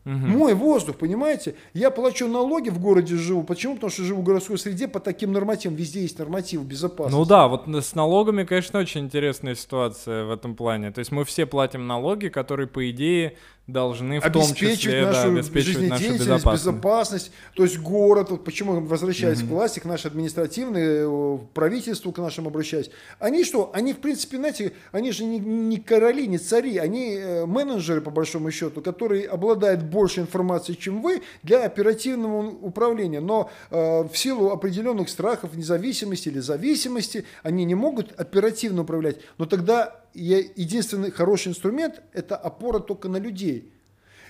Угу. 0.06 0.14
Мой 0.14 0.53
воздух, 0.53 0.95
понимаете? 0.95 1.56
Я 1.74 1.91
плачу 1.91 2.30
налоги 2.30 2.70
в 2.70 2.80
городе 2.80 3.18
живу. 3.18 3.43
Почему? 3.43 3.74
Потому 3.76 3.91
что 3.91 4.03
живу 4.03 4.22
в 4.22 4.24
городской 4.24 4.58
среде 4.58 4.88
по 4.88 5.01
таким 5.01 5.34
нормативам. 5.34 5.76
Везде 5.76 6.01
есть 6.01 6.18
нормативы 6.18 6.64
безопасности. 6.64 7.18
Ну 7.18 7.26
да, 7.26 7.49
вот 7.49 7.68
с 7.68 7.93
налогами, 7.93 8.45
конечно, 8.45 8.80
очень 8.80 9.01
интересная 9.01 9.56
ситуация 9.56 10.24
в 10.24 10.32
этом 10.32 10.56
плане. 10.56 10.91
То 10.91 10.99
есть 10.99 11.12
мы 11.12 11.26
все 11.26 11.45
платим 11.45 11.88
налоги, 11.88 12.30
которые, 12.30 12.68
по 12.68 12.89
идее, 12.89 13.36
должны 13.68 14.20
в 14.20 14.32
том 14.32 14.53
числе 14.53 15.05
нашу 15.05 15.32
да, 15.32 15.39
обеспечивать 15.39 15.89
нашу 15.89 16.13
безопасность. 16.13 16.66
безопасность. 16.66 17.32
То 17.55 17.63
есть 17.63 17.80
город, 17.80 18.30
вот 18.30 18.43
почему 18.43 18.80
возвращаясь 18.82 19.39
mm-hmm. 19.39 19.47
к 19.47 19.49
власти, 19.49 19.80
к 19.80 19.86
нашей 19.86 20.07
административной, 20.07 20.84
э, 20.84 21.38
правительству, 21.53 22.11
к 22.11 22.20
нашим 22.20 22.47
обращаясь, 22.47 22.91
они 23.18 23.43
что? 23.43 23.72
Они, 23.74 23.93
в 23.93 23.97
принципе, 23.97 24.38
знаете, 24.38 24.74
они 24.91 25.11
же 25.11 25.24
не, 25.24 25.39
не 25.39 25.78
короли, 25.78 26.28
не 26.28 26.38
цари, 26.38 26.78
они 26.78 27.16
э, 27.16 27.45
менеджеры, 27.47 28.01
по 28.01 28.11
большому 28.11 28.51
счету, 28.51 28.82
которые 28.82 29.26
обладают 29.26 29.82
больше 29.82 30.22
информации, 30.22 30.74
чем 30.74 31.01
вы, 31.01 31.24
для 31.41 31.66
оперативного 31.66 32.47
управления. 32.47 33.20
Но 33.20 33.49
э, 33.72 34.03
в 34.03 34.16
силу 34.16 34.51
определенных 34.51 35.09
страхов 35.09 35.55
независимости 35.55 36.30
или 36.30 36.39
зависимости 36.39 37.26
они 37.41 37.66
не 37.66 37.76
могут 37.76 38.20
оперативно 38.20 38.84
управлять. 38.84 39.18
Но 39.39 39.47
тогда 39.47 40.05
единственный 40.16 41.11
хороший 41.11 41.49
инструмент– 41.49 42.01
это 42.13 42.36
опора 42.36 42.80
только 42.80 43.09
на 43.09 43.18
людей. 43.18 43.72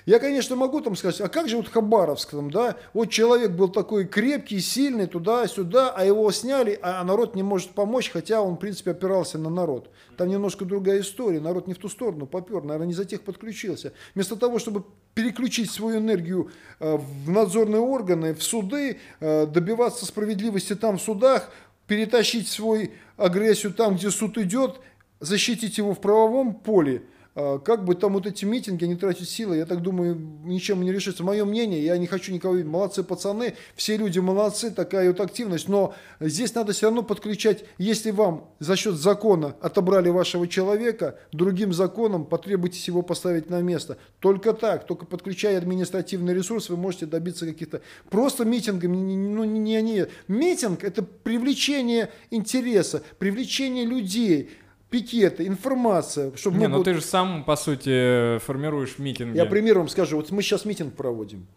Я, 0.06 0.20
конечно, 0.20 0.56
могу 0.56 0.82
там 0.82 0.96
сказать, 0.96 1.20
а 1.20 1.30
как 1.30 1.50
же 1.50 1.58
вот 1.58 1.68
Хабаровск, 1.68 2.30
там, 2.30 2.52
да, 2.52 2.76
вот 2.94 3.10
человек 3.10 3.52
был 3.52 3.70
такой 3.70 4.06
крепкий, 4.06 4.60
сильный, 4.60 5.08
туда-сюда, 5.08 5.92
а 5.96 6.06
его 6.06 6.32
сняли, 6.32 6.78
а 6.84 7.04
народ 7.04 7.36
не 7.36 7.42
может 7.42 7.72
помочь, 7.72 8.12
хотя 8.12 8.42
он, 8.42 8.54
в 8.54 8.58
принципе, 8.58 8.92
опирался 8.92 9.40
на 9.40 9.50
народ. 9.50 9.90
Там 10.16 10.30
немножко 10.30 10.64
другая 10.64 11.02
история, 11.02 11.40
народ 11.40 11.66
не 11.66 11.74
в 11.74 11.80
ту 11.80 11.90
сторону 11.90 12.28
попер, 12.28 12.62
наверное, 12.62 12.88
не 12.88 12.94
за 12.94 13.06
тех 13.06 13.22
подключился. 13.22 13.94
Вместо 14.14 14.36
того, 14.36 14.60
чтобы 14.60 14.84
переключить 15.16 15.72
свою 15.72 15.98
энергию 15.98 16.52
э, 16.80 16.98
в 16.98 17.32
надзорные 17.32 17.82
органы, 17.82 18.36
в 18.36 18.44
суды, 18.44 19.00
э, 19.20 19.48
добиваться 19.48 20.06
справедливости 20.06 20.76
там 20.76 21.00
в 21.00 21.02
судах, 21.02 21.50
перетащить 21.88 22.48
свою 22.48 22.92
агрессию 23.18 23.74
там, 23.74 23.96
где 23.96 24.12
суд 24.12 24.38
идет, 24.38 24.80
защитить 25.20 25.78
его 25.78 25.94
в 25.94 26.02
правовом 26.02 26.56
поле, 26.56 27.04
а, 27.38 27.60
как 27.60 27.84
бы 27.84 27.96
там 27.96 28.14
вот 28.14 28.26
эти 28.26 28.46
митинги, 28.46 28.86
они 28.86 28.96
тратят 28.96 29.28
силы, 29.28 29.58
я 29.58 29.66
так 29.66 29.82
думаю, 29.82 30.16
ничем 30.46 30.82
не 30.82 30.94
решится. 30.94 31.22
Мое 31.22 31.44
мнение, 31.44 31.84
я 31.84 31.98
не 31.98 32.08
хочу 32.08 32.32
никого 32.32 32.56
видеть, 32.56 32.72
молодцы 32.72 33.04
пацаны, 33.04 33.56
все 33.76 33.98
люди 33.98 34.20
молодцы, 34.20 34.72
такая 34.72 35.10
вот 35.10 35.20
активность, 35.20 35.68
но 35.68 35.94
здесь 36.22 36.56
надо 36.56 36.72
все 36.72 36.86
равно 36.86 37.04
подключать, 37.04 37.66
если 37.78 38.12
вам 38.12 38.50
за 38.60 38.78
счет 38.78 38.96
закона 38.96 39.54
отобрали 39.60 40.08
вашего 40.08 40.48
человека, 40.48 41.20
другим 41.34 41.74
законом 41.74 42.24
потребуйтесь 42.24 42.88
его 42.88 43.02
поставить 43.02 43.50
на 43.50 43.62
место. 43.62 43.98
Только 44.20 44.54
так, 44.54 44.88
только 44.88 45.06
подключая 45.06 45.58
административный 45.58 46.34
ресурс, 46.34 46.70
вы 46.70 46.78
можете 46.78 47.06
добиться 47.06 47.46
каких-то... 47.46 47.82
Просто 48.10 48.46
митингами, 48.46 48.96
ну 48.96 49.44
не 49.44 49.76
они. 49.76 50.06
Митинг– 50.30 50.84
это 50.86 51.04
привлечение 51.04 52.12
интереса, 52.32 53.04
привлечение 53.20 53.86
людей, 53.86 54.52
пикеты, 54.90 55.48
информация, 55.48 56.36
чтобы... 56.36 56.58
Не, 56.58 56.68
ну 56.68 56.78
будут... 56.78 56.86
ты 56.86 56.94
же 56.96 57.02
сам, 57.02 57.44
по 57.44 57.56
сути, 57.56 58.40
формируешь 58.40 58.98
митинги. 59.00 59.38
Я 59.38 59.46
пример 59.46 59.78
вам 59.78 59.88
скажу. 59.90 60.18
Вот 60.18 60.32
мы 60.32 60.42
сейчас 60.42 60.66
митинг 60.66 60.96
проводим. 60.96 61.48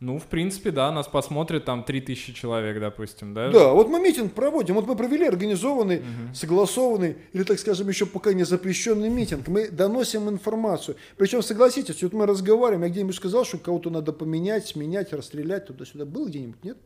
Ну, 0.00 0.18
в 0.18 0.24
принципе, 0.24 0.70
да, 0.70 0.90
нас 0.90 1.08
посмотрит 1.08 1.66
там 1.66 1.84
3000 1.84 2.32
человек, 2.32 2.80
допустим, 2.80 3.34
да? 3.34 3.50
Да, 3.50 3.72
вот 3.74 3.90
мы 3.90 4.00
митинг 4.00 4.32
проводим, 4.32 4.76
вот 4.76 4.86
мы 4.86 4.96
провели 4.96 5.26
организованный, 5.26 5.98
угу. 5.98 6.34
согласованный, 6.34 7.18
или, 7.34 7.42
так 7.42 7.58
скажем, 7.58 7.86
еще 7.86 8.06
пока 8.06 8.32
не 8.32 8.44
запрещенный 8.44 9.10
митинг. 9.10 9.46
Мы 9.48 9.68
доносим 9.68 10.30
информацию. 10.30 10.96
Причем, 11.18 11.42
согласитесь, 11.42 12.02
вот 12.02 12.14
мы 12.14 12.24
разговариваем, 12.24 12.84
я 12.84 12.88
где-нибудь 12.88 13.14
сказал, 13.14 13.44
что 13.44 13.58
кого-то 13.58 13.90
надо 13.90 14.14
поменять, 14.14 14.68
сменять, 14.68 15.12
расстрелять 15.12 15.66
туда-сюда. 15.66 16.06
Было 16.06 16.28
где-нибудь, 16.28 16.64
нет? 16.64 16.78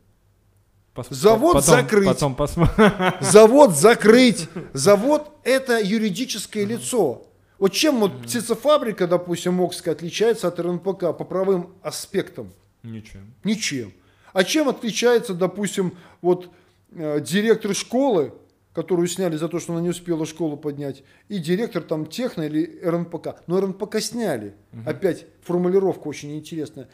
Пос 0.95 1.07
Завод 1.09 1.55
потом, 1.55 1.75
закрыть. 1.75 2.05
Потом 2.05 2.35
посмотрим. 2.35 2.91
Завод 3.19 3.75
закрыть. 3.75 4.47
Завод 4.71 5.29
это 5.43 5.77
юридическое 5.79 6.65
лицо. 6.65 7.27
Вот 7.59 7.73
чем 7.73 7.99
вот 7.99 8.21
птицефабрика, 8.21 9.05
допустим, 9.05 9.55
Мокска 9.55 9.91
отличается 9.91 10.47
от 10.47 10.57
РНПК 10.57 11.17
по 11.17 11.25
правым 11.25 11.75
аспектам? 11.81 12.53
Ничем. 12.81 13.33
Ничем. 13.43 13.93
А 14.31 14.45
чем 14.45 14.69
отличается, 14.69 15.33
допустим, 15.33 15.97
вот 16.21 16.49
э, 16.91 17.19
директор 17.19 17.73
школы, 17.75 18.33
которую 18.73 19.07
сняли 19.07 19.35
за 19.35 19.49
то, 19.49 19.59
что 19.59 19.73
она 19.73 19.81
не 19.81 19.89
успела 19.89 20.25
школу 20.25 20.55
поднять, 20.55 21.03
и 21.27 21.39
директор 21.39 21.81
там 21.81 22.05
техно 22.05 22.43
или 22.43 22.79
РНПК. 22.83 23.41
Но 23.47 23.59
РНПК 23.59 23.99
сняли. 23.99 24.53
Угу. 24.71 24.89
Опять 24.89 25.25
формулировка 25.41 26.07
очень 26.07 26.37
интересная. 26.37 26.87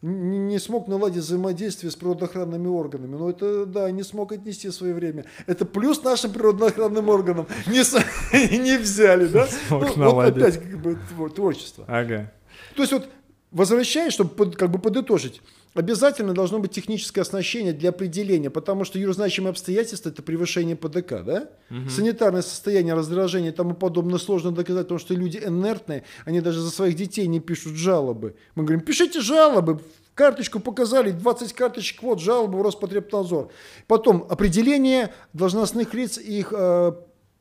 Не, 0.00 0.58
смог 0.60 0.86
наладить 0.86 1.24
взаимодействие 1.24 1.90
с 1.90 1.96
природоохранными 1.96 2.68
органами. 2.68 3.16
Но 3.16 3.30
это, 3.30 3.66
да, 3.66 3.90
не 3.90 4.04
смог 4.04 4.30
отнести 4.30 4.68
в 4.68 4.72
свое 4.72 4.94
время. 4.94 5.24
Это 5.46 5.64
плюс 5.64 6.04
нашим 6.04 6.32
природоохранным 6.32 7.08
органам 7.08 7.48
не, 7.66 8.58
не 8.58 8.78
взяли, 8.78 9.26
да? 9.26 9.48
Ну, 9.70 9.78
вот 9.78 10.24
опять 10.24 10.60
как 10.60 10.80
бы 10.80 10.96
творчество. 11.30 11.84
Ага. 11.88 12.32
То 12.76 12.82
есть 12.82 12.92
вот 12.92 13.08
Возвращаясь, 13.50 14.12
чтобы 14.12 14.30
под, 14.30 14.56
как 14.56 14.70
бы 14.70 14.78
подытожить, 14.78 15.40
обязательно 15.78 16.34
должно 16.34 16.58
быть 16.58 16.72
техническое 16.72 17.20
оснащение 17.20 17.72
для 17.72 17.90
определения, 17.90 18.50
потому 18.50 18.84
что 18.84 18.98
юрозначимые 18.98 19.50
обстоятельства– 19.50 20.08
это 20.10 20.22
превышение 20.22 20.74
ПДК, 20.74 21.22
да? 21.24 21.48
Угу. 21.70 21.88
Санитарное 21.88 22.42
состояние, 22.42 22.94
раздражение 22.94 23.52
и 23.52 23.54
тому 23.54 23.74
подобное 23.74 24.18
сложно 24.18 24.50
доказать, 24.50 24.86
потому 24.86 24.98
что 24.98 25.14
люди 25.14 25.38
инертные, 25.38 26.02
они 26.24 26.40
даже 26.40 26.60
за 26.60 26.70
своих 26.70 26.96
детей 26.96 27.28
не 27.28 27.38
пишут 27.38 27.74
жалобы. 27.74 28.34
Мы 28.56 28.64
говорим, 28.64 28.80
пишите 28.80 29.20
жалобы, 29.20 29.80
карточку 30.14 30.58
показали, 30.58 31.12
20 31.12 31.52
карточек, 31.52 32.02
вот 32.02 32.20
жалобы 32.20 32.58
в 32.58 32.62
Роспотребнадзор. 32.62 33.50
Потом 33.86 34.26
определение 34.28 35.14
должностных 35.32 35.94
лиц, 35.94 36.18
их 36.18 36.52
э, 36.52 36.92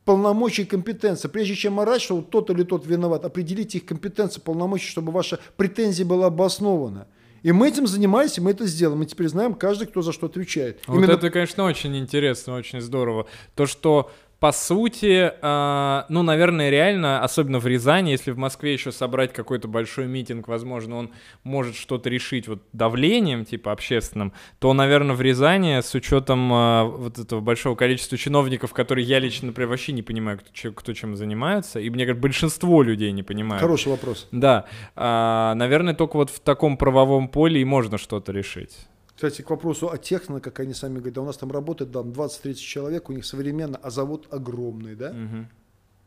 полномочий 0.05 0.61
и 0.61 0.65
компетенции. 0.65 1.27
Прежде 1.27 1.55
чем 1.55 1.79
орать, 1.79 2.03
что 2.03 2.17
вот 2.17 2.29
тот 2.29 2.51
или 2.51 2.61
тот 2.61 2.85
виноват, 2.85 3.25
определите 3.25 3.79
их 3.79 3.85
компетенции, 3.85 4.39
полномочия, 4.39 4.89
чтобы 4.89 5.11
ваша 5.11 5.39
претензия 5.55 6.05
была 6.05 6.27
обоснована. 6.27 7.07
И 7.43 7.51
мы 7.51 7.67
этим 7.67 7.87
занимались, 7.87 8.37
и 8.37 8.41
мы 8.41 8.51
это 8.51 8.65
сделаем. 8.65 8.99
Мы 8.99 9.05
теперь 9.05 9.27
знаем 9.27 9.53
каждый, 9.53 9.87
кто 9.87 10.01
за 10.01 10.11
что 10.11 10.27
отвечает. 10.27 10.81
Вот 10.87 10.97
Именно... 10.97 11.11
это, 11.11 11.29
конечно, 11.29 11.63
очень 11.63 11.95
интересно, 11.97 12.55
очень 12.55 12.81
здорово. 12.81 13.27
То, 13.55 13.65
что 13.65 14.11
по 14.39 14.51
сути, 14.51 15.31
э, 15.41 16.03
ну, 16.09 16.21
наверное, 16.21 16.69
реально, 16.69 17.23
особенно 17.23 17.59
в 17.59 17.65
Рязани, 17.65 18.11
если 18.11 18.31
в 18.31 18.37
Москве 18.37 18.73
еще 18.73 18.91
собрать 18.91 19.33
какой-то 19.33 19.67
большой 19.67 20.05
митинг, 20.05 20.47
возможно, 20.47 20.97
он 20.97 21.11
может 21.43 21.75
что-то 21.75 22.09
решить 22.09 22.47
вот 22.47 22.61
давлением, 22.71 23.45
типа 23.45 23.71
общественным, 23.71 24.33
то, 24.59 24.73
наверное, 24.73 25.15
в 25.15 25.21
Рязани 25.21 25.81
с 25.81 25.93
учетом 25.95 26.53
э, 26.53 26.83
вот 26.83 27.17
этого 27.17 27.39
большого 27.39 27.75
количества 27.75 28.17
чиновников, 28.17 28.73
которые 28.73 29.05
я 29.05 29.19
лично, 29.19 29.47
например, 29.47 29.69
вообще 29.69 29.91
не 29.91 30.03
понимаю, 30.03 30.39
кто, 30.39 30.71
кто 30.71 30.93
чем 30.93 31.15
занимается, 31.15 31.79
и 31.79 31.89
мне 31.89 32.05
кажется, 32.05 32.21
большинство 32.21 32.83
людей 32.83 33.11
не 33.11 33.23
понимают. 33.23 33.61
Хороший 33.61 33.89
вопрос. 33.89 34.27
Да, 34.31 34.65
э, 34.95 35.53
наверное, 35.55 35.95
только 35.95 36.17
вот 36.17 36.29
в 36.29 36.39
таком 36.41 36.77
правовом 36.77 37.27
поле 37.27 37.59
и 37.59 37.65
можно 37.65 37.97
что-то 37.97 38.31
решить. 38.31 38.87
Кстати, 39.17 39.41
к 39.41 39.49
вопросу 39.49 39.89
о 39.89 39.97
техно, 39.97 40.39
как 40.39 40.59
они 40.59 40.75
сами 40.75 40.97
говорят, 40.97 41.15
да 41.15 41.21
у 41.23 41.25
нас 41.25 41.37
там 41.37 41.51
работает 41.51 41.91
там 41.91 42.11
20-30 42.11 42.53
человек, 42.53 43.09
у 43.09 43.13
них 43.13 43.25
современно, 43.25 43.79
а 43.81 43.89
завод 43.89 44.27
огромный, 44.29 44.93
да? 44.93 45.09
Угу. 45.09 45.45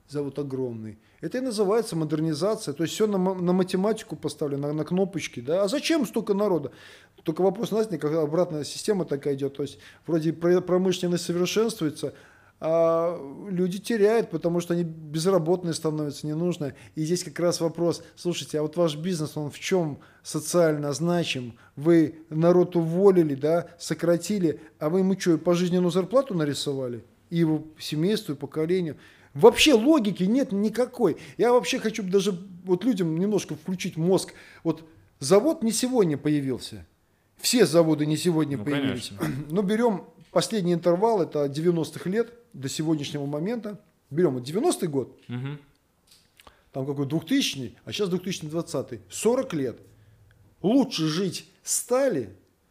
Завод 0.07 0.39
огромный. 0.39 0.97
Это 1.21 1.39
и 1.39 1.41
называется 1.41 1.97
модернизация. 1.97 2.73
То 2.73 2.85
есть 2.85 2.95
все 2.95 3.09
на, 3.09 3.19
на 3.19 3.53
математику 3.53 4.15
поставлено, 4.15 4.69
на, 4.69 4.75
на 4.75 4.85
кнопочки. 4.85 5.41
Да? 5.41 5.65
А 5.65 5.69
зачем 5.69 6.07
столько 6.07 6.35
народа? 6.35 6.71
Только 7.25 7.43
вопрос, 7.43 7.71
знаете, 7.71 7.99
как 7.99 8.13
обратная 8.13 8.63
система 8.63 9.05
такая 9.05 9.35
идет. 9.35 9.57
То 9.57 9.63
есть 9.63 9.81
вроде 10.07 10.33
промышленность 10.33 11.25
совершенствуется, 11.25 12.15
а 12.63 13.19
люди 13.49 13.79
теряют, 13.79 14.31
потому 14.31 14.61
что 14.61 14.75
они 14.75 14.85
безработные 14.85 15.73
становятся, 15.73 16.27
ненужные. 16.27 16.75
И 16.95 17.05
здесь 17.05 17.25
как 17.25 17.41
раз 17.41 17.61
вопрос, 17.61 18.03
слушайте, 18.17 18.59
а 18.59 18.63
вот 18.63 18.77
ваш 18.77 18.97
бизнес, 18.97 19.37
он 19.37 19.51
в 19.51 19.59
чем 19.59 19.99
социально 20.23 20.93
значим? 20.93 21.57
Вы 21.77 22.17
народ 22.29 22.77
уволили, 22.77 23.35
да, 23.35 23.69
сократили, 23.79 24.61
а 24.79 24.91
вы 24.91 24.99
ему 24.99 25.19
что, 25.19 25.39
пожизненную 25.39 25.91
зарплату 25.91 26.35
нарисовали? 26.35 27.03
И 27.31 27.39
его 27.39 27.65
семейству, 27.79 28.35
и 28.35 28.37
поколению? 28.37 28.99
Вообще 29.33 29.73
логики 29.73 30.25
нет 30.25 30.53
никакой. 30.53 31.17
Я 31.39 31.53
вообще 31.53 31.79
хочу 31.79 32.03
даже 32.03 32.39
вот 32.65 32.85
людям 32.85 33.19
немножко 33.19 33.55
включить 33.55 33.97
мозг. 33.97 34.35
Вот 34.65 34.85
завод 35.19 35.63
не 35.63 35.73
сегодня 35.73 36.19
появился. 36.19 36.85
Все 37.39 37.65
заводы 37.65 38.05
не 38.05 38.19
сегодня 38.19 38.59
ну, 38.59 38.65
появились. 38.65 39.13
Конечно. 39.17 39.45
Но 39.51 39.63
берем 39.63 40.05
последний 40.31 40.75
интервал, 40.75 41.23
это 41.23 41.47
90-х 41.47 42.11
лет 42.11 42.35
до 42.53 42.69
сегодняшнего 42.69 43.27
момента. 43.27 43.81
Берем 44.11 44.35
вот 44.35 44.49
90-й 44.49 44.89
год, 44.89 45.17
угу. 45.29 45.59
там 46.73 46.87
какой 46.87 47.07
2000 47.07 47.77
а 47.85 47.93
сейчас 47.93 48.09
2020 48.09 49.01
40 49.09 49.55
лет. 49.55 49.79
Лучше 50.63 51.07
жить 51.07 51.49
стали, 51.63 52.31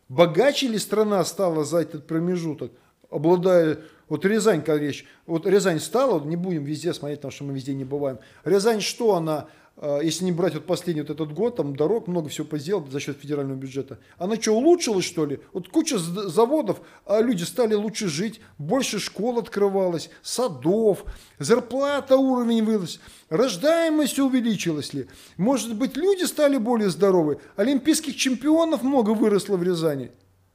богаче 0.09 0.67
ли 0.67 0.77
страна 0.77 1.23
стала 1.23 1.63
за 1.63 1.77
этот 1.79 2.07
промежуток, 2.07 2.71
обладая 3.09 3.79
вот 4.09 4.25
Рязань, 4.25 4.63
как 4.63 4.81
речь, 4.81 5.05
вот 5.25 5.45
Рязань 5.45 5.79
стала, 5.79 6.23
не 6.23 6.35
будем 6.35 6.65
везде 6.65 6.93
смотреть, 6.93 7.19
потому 7.19 7.31
что 7.31 7.43
мы 7.45 7.53
везде 7.53 7.73
не 7.73 7.85
бываем. 7.85 8.19
Рязань 8.43 8.81
что 8.81 9.15
она 9.15 9.47
если 9.81 10.25
не 10.25 10.31
брать 10.31 10.55
вот 10.55 10.65
последний 10.65 11.01
вот 11.01 11.09
этот 11.09 11.33
год, 11.33 11.55
там 11.55 11.75
дорог 11.75 12.07
много 12.07 12.27
всего 12.29 12.57
сделал 12.57 12.85
за 12.87 12.99
счет 12.99 13.17
федерального 13.17 13.57
бюджета. 13.57 13.99
Она 14.17 14.35
что, 14.35 14.51
улучшилась 14.51 15.05
что 15.05 15.25
ли? 15.25 15.39
Вот 15.53 15.69
куча 15.69 15.97
заводов, 15.97 16.81
а 17.05 17.21
люди 17.21 17.43
стали 17.43 17.75
лучше 17.75 18.09
жить, 18.09 18.41
больше 18.57 18.99
школ 18.99 19.39
открывалось, 19.39 20.09
садов, 20.21 21.05
зарплата 21.37 22.17
уровень 22.17 22.63
вырос, 22.63 22.99
рождаемость 23.29 24.19
увеличилась 24.19 24.93
ли? 24.93 25.07
Может 25.37 25.75
быть, 25.75 25.95
люди 25.95 26.25
стали 26.25 26.57
более 26.57 26.89
здоровы? 26.89 27.39
Олимпийских 27.55 28.17
чемпионов 28.17 28.83
много 28.83 29.11
выросло 29.11 29.55
в 29.55 29.63
Рязани. 29.63 30.11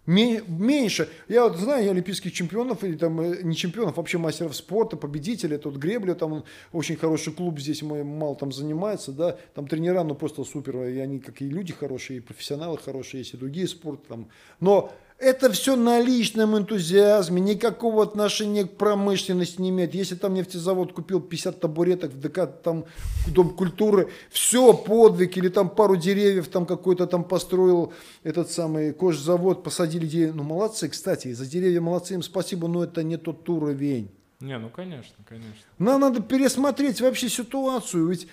Меньше. 0.06 1.08
Я 1.28 1.44
вот 1.44 1.56
знаю 1.56 1.90
олимпийских 1.90 2.32
чемпионов, 2.32 2.84
или 2.84 2.96
там 2.96 3.20
э, 3.20 3.42
не 3.42 3.56
чемпионов, 3.56 3.96
вообще 3.96 4.18
мастеров 4.18 4.54
спорта, 4.54 4.96
победителей. 4.98 5.56
Тут 5.56 5.76
Гребля, 5.76 6.14
там 6.14 6.44
очень 6.72 6.96
хороший 6.96 7.32
клуб 7.32 7.58
здесь, 7.58 7.80
мой 7.82 8.04
мало 8.04 8.36
там 8.36 8.52
занимается, 8.52 9.12
да. 9.12 9.38
Там 9.54 9.66
тренера, 9.66 10.02
ну 10.02 10.14
просто 10.14 10.44
супер, 10.44 10.84
и 10.84 10.98
они 10.98 11.20
как 11.20 11.40
и 11.40 11.48
люди 11.48 11.72
хорошие, 11.72 12.18
и 12.18 12.20
профессионалы 12.20 12.76
хорошие, 12.76 13.20
есть 13.20 13.32
и 13.32 13.38
другие 13.38 13.66
спорты 13.66 14.02
там. 14.08 14.28
Но 14.60 14.92
это 15.18 15.50
все 15.52 15.76
на 15.76 16.00
личном 16.00 16.56
энтузиазме, 16.56 17.40
никакого 17.40 18.02
отношения 18.02 18.64
к 18.64 18.76
промышленности 18.76 19.60
не 19.60 19.70
имеет. 19.70 19.94
Если 19.94 20.16
там 20.16 20.34
нефтезавод 20.34 20.92
купил 20.92 21.20
50 21.20 21.60
табуреток 21.60 22.12
в 22.12 22.20
ДК, 22.20 22.46
там 22.62 22.84
Дом 23.28 23.50
культуры, 23.50 24.10
все 24.30 24.74
подвиг, 24.74 25.36
или 25.36 25.48
там 25.48 25.70
пару 25.70 25.96
деревьев 25.96 26.48
там 26.48 26.66
какой-то 26.66 27.06
там 27.06 27.24
построил 27.24 27.92
этот 28.22 28.50
самый 28.50 28.92
кожзавод, 28.92 29.62
посадили 29.62 30.06
деревья. 30.06 30.32
Ну, 30.34 30.42
молодцы, 30.42 30.88
кстати, 30.88 31.32
за 31.32 31.46
деревья 31.46 31.80
молодцы, 31.80 32.14
им 32.14 32.22
спасибо, 32.22 32.68
но 32.68 32.84
это 32.84 33.02
не 33.02 33.16
тот 33.16 33.48
уровень. 33.48 34.10
Не, 34.40 34.58
ну 34.58 34.68
конечно, 34.68 35.16
конечно. 35.26 35.54
Нам 35.78 36.00
надо 36.00 36.20
пересмотреть 36.20 37.00
вообще 37.00 37.28
ситуацию, 37.28 38.08
ведь 38.08 38.28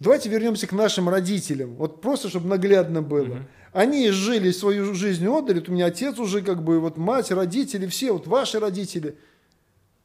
Давайте 0.00 0.30
вернемся 0.30 0.66
к 0.66 0.72
нашим 0.72 1.10
родителям. 1.10 1.74
Вот 1.74 2.00
просто, 2.00 2.30
чтобы 2.30 2.48
наглядно 2.48 3.02
было. 3.02 3.34
Угу. 3.34 3.46
Они 3.72 4.10
жили 4.10 4.50
свою 4.50 4.94
жизнь, 4.94 5.26
отдали. 5.26 5.60
Вот 5.60 5.68
у 5.68 5.72
меня 5.72 5.86
отец 5.86 6.18
уже 6.18 6.42
как 6.42 6.64
бы, 6.64 6.80
вот 6.80 6.96
мать, 6.96 7.30
родители, 7.30 7.86
все, 7.86 8.12
вот 8.12 8.26
ваши 8.26 8.58
родители. 8.58 9.16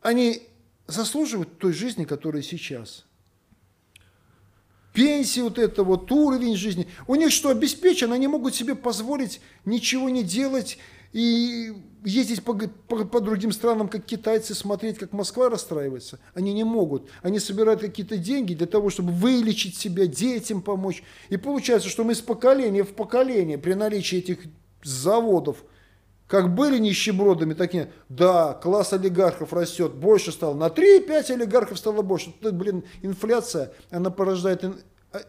Они 0.01 0.43
заслуживают 0.87 1.57
той 1.57 1.73
жизни, 1.73 2.05
которая 2.05 2.43
сейчас. 2.43 3.05
Пенсии, 4.93 5.41
вот 5.41 5.57
это 5.57 5.83
вот 5.83 6.11
уровень 6.11 6.55
жизни. 6.55 6.87
У 7.07 7.15
них 7.15 7.31
что, 7.31 7.49
обеспечено? 7.49 8.15
Они 8.15 8.27
могут 8.27 8.55
себе 8.55 8.75
позволить 8.75 9.41
ничего 9.65 10.09
не 10.09 10.23
делать 10.23 10.77
и 11.11 11.73
ездить 12.05 12.43
по, 12.43 12.53
по, 12.53 13.05
по 13.05 13.19
другим 13.19 13.51
странам, 13.51 13.87
как 13.89 14.05
китайцы, 14.05 14.53
смотреть, 14.53 14.97
как 14.97 15.11
Москва 15.11 15.49
расстраивается. 15.49 16.19
Они 16.33 16.53
не 16.53 16.63
могут. 16.63 17.09
Они 17.21 17.39
собирают 17.39 17.81
какие-то 17.81 18.17
деньги 18.17 18.53
для 18.53 18.67
того, 18.67 18.89
чтобы 18.89 19.11
вылечить 19.11 19.75
себя, 19.77 20.05
детям 20.05 20.61
помочь. 20.61 21.03
И 21.29 21.37
получается, 21.37 21.89
что 21.89 22.03
мы 22.03 22.13
из 22.13 22.21
поколения 22.21 22.83
в 22.83 22.93
поколение 22.93 23.57
при 23.57 23.73
наличии 23.73 24.19
этих 24.19 24.39
заводов, 24.83 25.63
как 26.27 26.55
были 26.55 26.79
нищебродами, 26.79 27.53
такие, 27.53 27.91
да, 28.09 28.53
класс 28.53 28.93
олигархов 28.93 29.53
растет, 29.53 29.93
больше 29.93 30.31
стало, 30.31 30.55
на 30.55 30.67
3-5 30.67 31.31
олигархов 31.31 31.77
стало 31.77 32.01
больше. 32.01 32.33
Тут, 32.41 32.55
блин, 32.55 32.83
инфляция, 33.03 33.73
она 33.91 34.09
порождает 34.09 34.63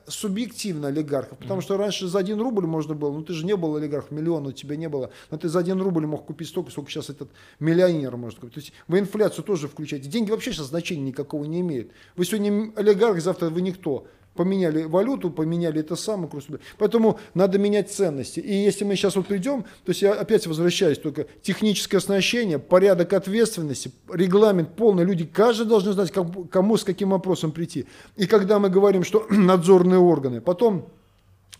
субъективно 0.06 0.88
олигархов, 0.88 1.38
потому 1.38 1.60
mm-hmm. 1.60 1.64
что 1.64 1.76
раньше 1.76 2.06
за 2.08 2.18
один 2.18 2.40
рубль 2.40 2.66
можно 2.66 2.94
было, 2.94 3.12
ну 3.12 3.22
ты 3.22 3.32
же 3.32 3.44
не 3.44 3.56
был 3.56 3.76
олигарх, 3.76 4.10
миллиона 4.10 4.48
у 4.48 4.52
тебя 4.52 4.76
не 4.76 4.88
было, 4.88 5.10
но 5.30 5.38
ты 5.38 5.48
за 5.48 5.58
один 5.58 5.80
рубль 5.80 6.06
мог 6.06 6.26
купить 6.26 6.48
столько, 6.48 6.70
сколько 6.70 6.90
сейчас 6.90 7.10
этот 7.10 7.30
миллионер 7.60 8.16
может 8.16 8.38
купить. 8.38 8.54
То 8.54 8.60
есть 8.60 8.72
вы 8.88 8.98
инфляцию 8.98 9.44
тоже 9.44 9.68
включаете. 9.68 10.08
Деньги 10.08 10.30
вообще 10.30 10.52
сейчас 10.52 10.66
значения 10.66 11.02
никакого 11.02 11.44
не 11.44 11.60
имеют. 11.60 11.92
Вы 12.16 12.24
сегодня 12.24 12.72
олигарх, 12.76 13.20
завтра 13.20 13.50
вы 13.50 13.60
никто 13.62 14.06
поменяли 14.36 14.84
валюту, 14.84 15.30
поменяли 15.30 15.80
это 15.80 15.96
самое. 15.96 16.30
Поэтому 16.78 17.18
надо 17.34 17.58
менять 17.58 17.90
ценности. 17.90 18.40
И 18.40 18.54
если 18.54 18.84
мы 18.84 18.94
сейчас 18.94 19.16
вот 19.16 19.26
придем, 19.26 19.62
то 19.62 19.90
есть 19.90 20.02
я 20.02 20.12
опять 20.12 20.46
возвращаюсь, 20.46 20.98
только 20.98 21.26
техническое 21.42 21.98
оснащение, 21.98 22.58
порядок 22.58 23.12
ответственности, 23.12 23.90
регламент 24.12 24.76
полный, 24.76 25.04
люди, 25.04 25.24
каждый 25.24 25.66
должен 25.66 25.92
знать, 25.92 26.10
как, 26.10 26.26
кому 26.50 26.76
с 26.76 26.84
каким 26.84 27.10
вопросом 27.10 27.52
прийти. 27.52 27.86
И 28.16 28.26
когда 28.26 28.58
мы 28.58 28.68
говорим, 28.68 29.04
что 29.04 29.26
надзорные 29.30 29.98
органы, 29.98 30.40
потом 30.40 30.90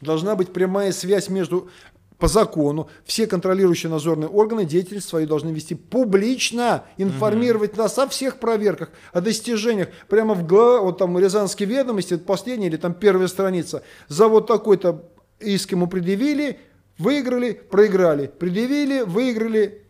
должна 0.01 0.37
быть 0.37 0.53
прямая 0.53 0.93
связь 0.93 1.29
между 1.29 1.69
по 2.19 2.29
закону 2.29 2.89
все 3.05 3.27
контролирующие 3.27 3.91
надзорные 3.91 4.29
органы 4.29 4.65
деятельность 4.65 5.09
свою 5.09 5.27
должны 5.27 5.51
вести 5.51 5.75
публично, 5.75 6.85
информировать 6.97 7.77
нас 7.77 7.99
о 7.99 8.09
всех 8.09 8.39
проверках, 8.39 8.91
о 9.13 9.21
достижениях. 9.21 9.89
Прямо 10.09 10.35
в 10.35 10.47
вот 10.47 10.99
там 10.99 11.19
Рязанские 11.19 11.69
ведомости, 11.69 12.15
это 12.15 12.25
последняя 12.25 12.69
или 12.69 12.77
там 12.77 12.95
первая 12.95 13.29
страница, 13.29 13.83
за 14.09 14.29
вот 14.29 14.47
такой-то 14.47 15.11
иск 15.41 15.73
ему 15.73 15.87
предъявили, 15.87 16.59
выиграли, 16.99 17.53
проиграли, 17.53 18.27
предъявили, 18.27 19.03
выиграли, 19.03 19.86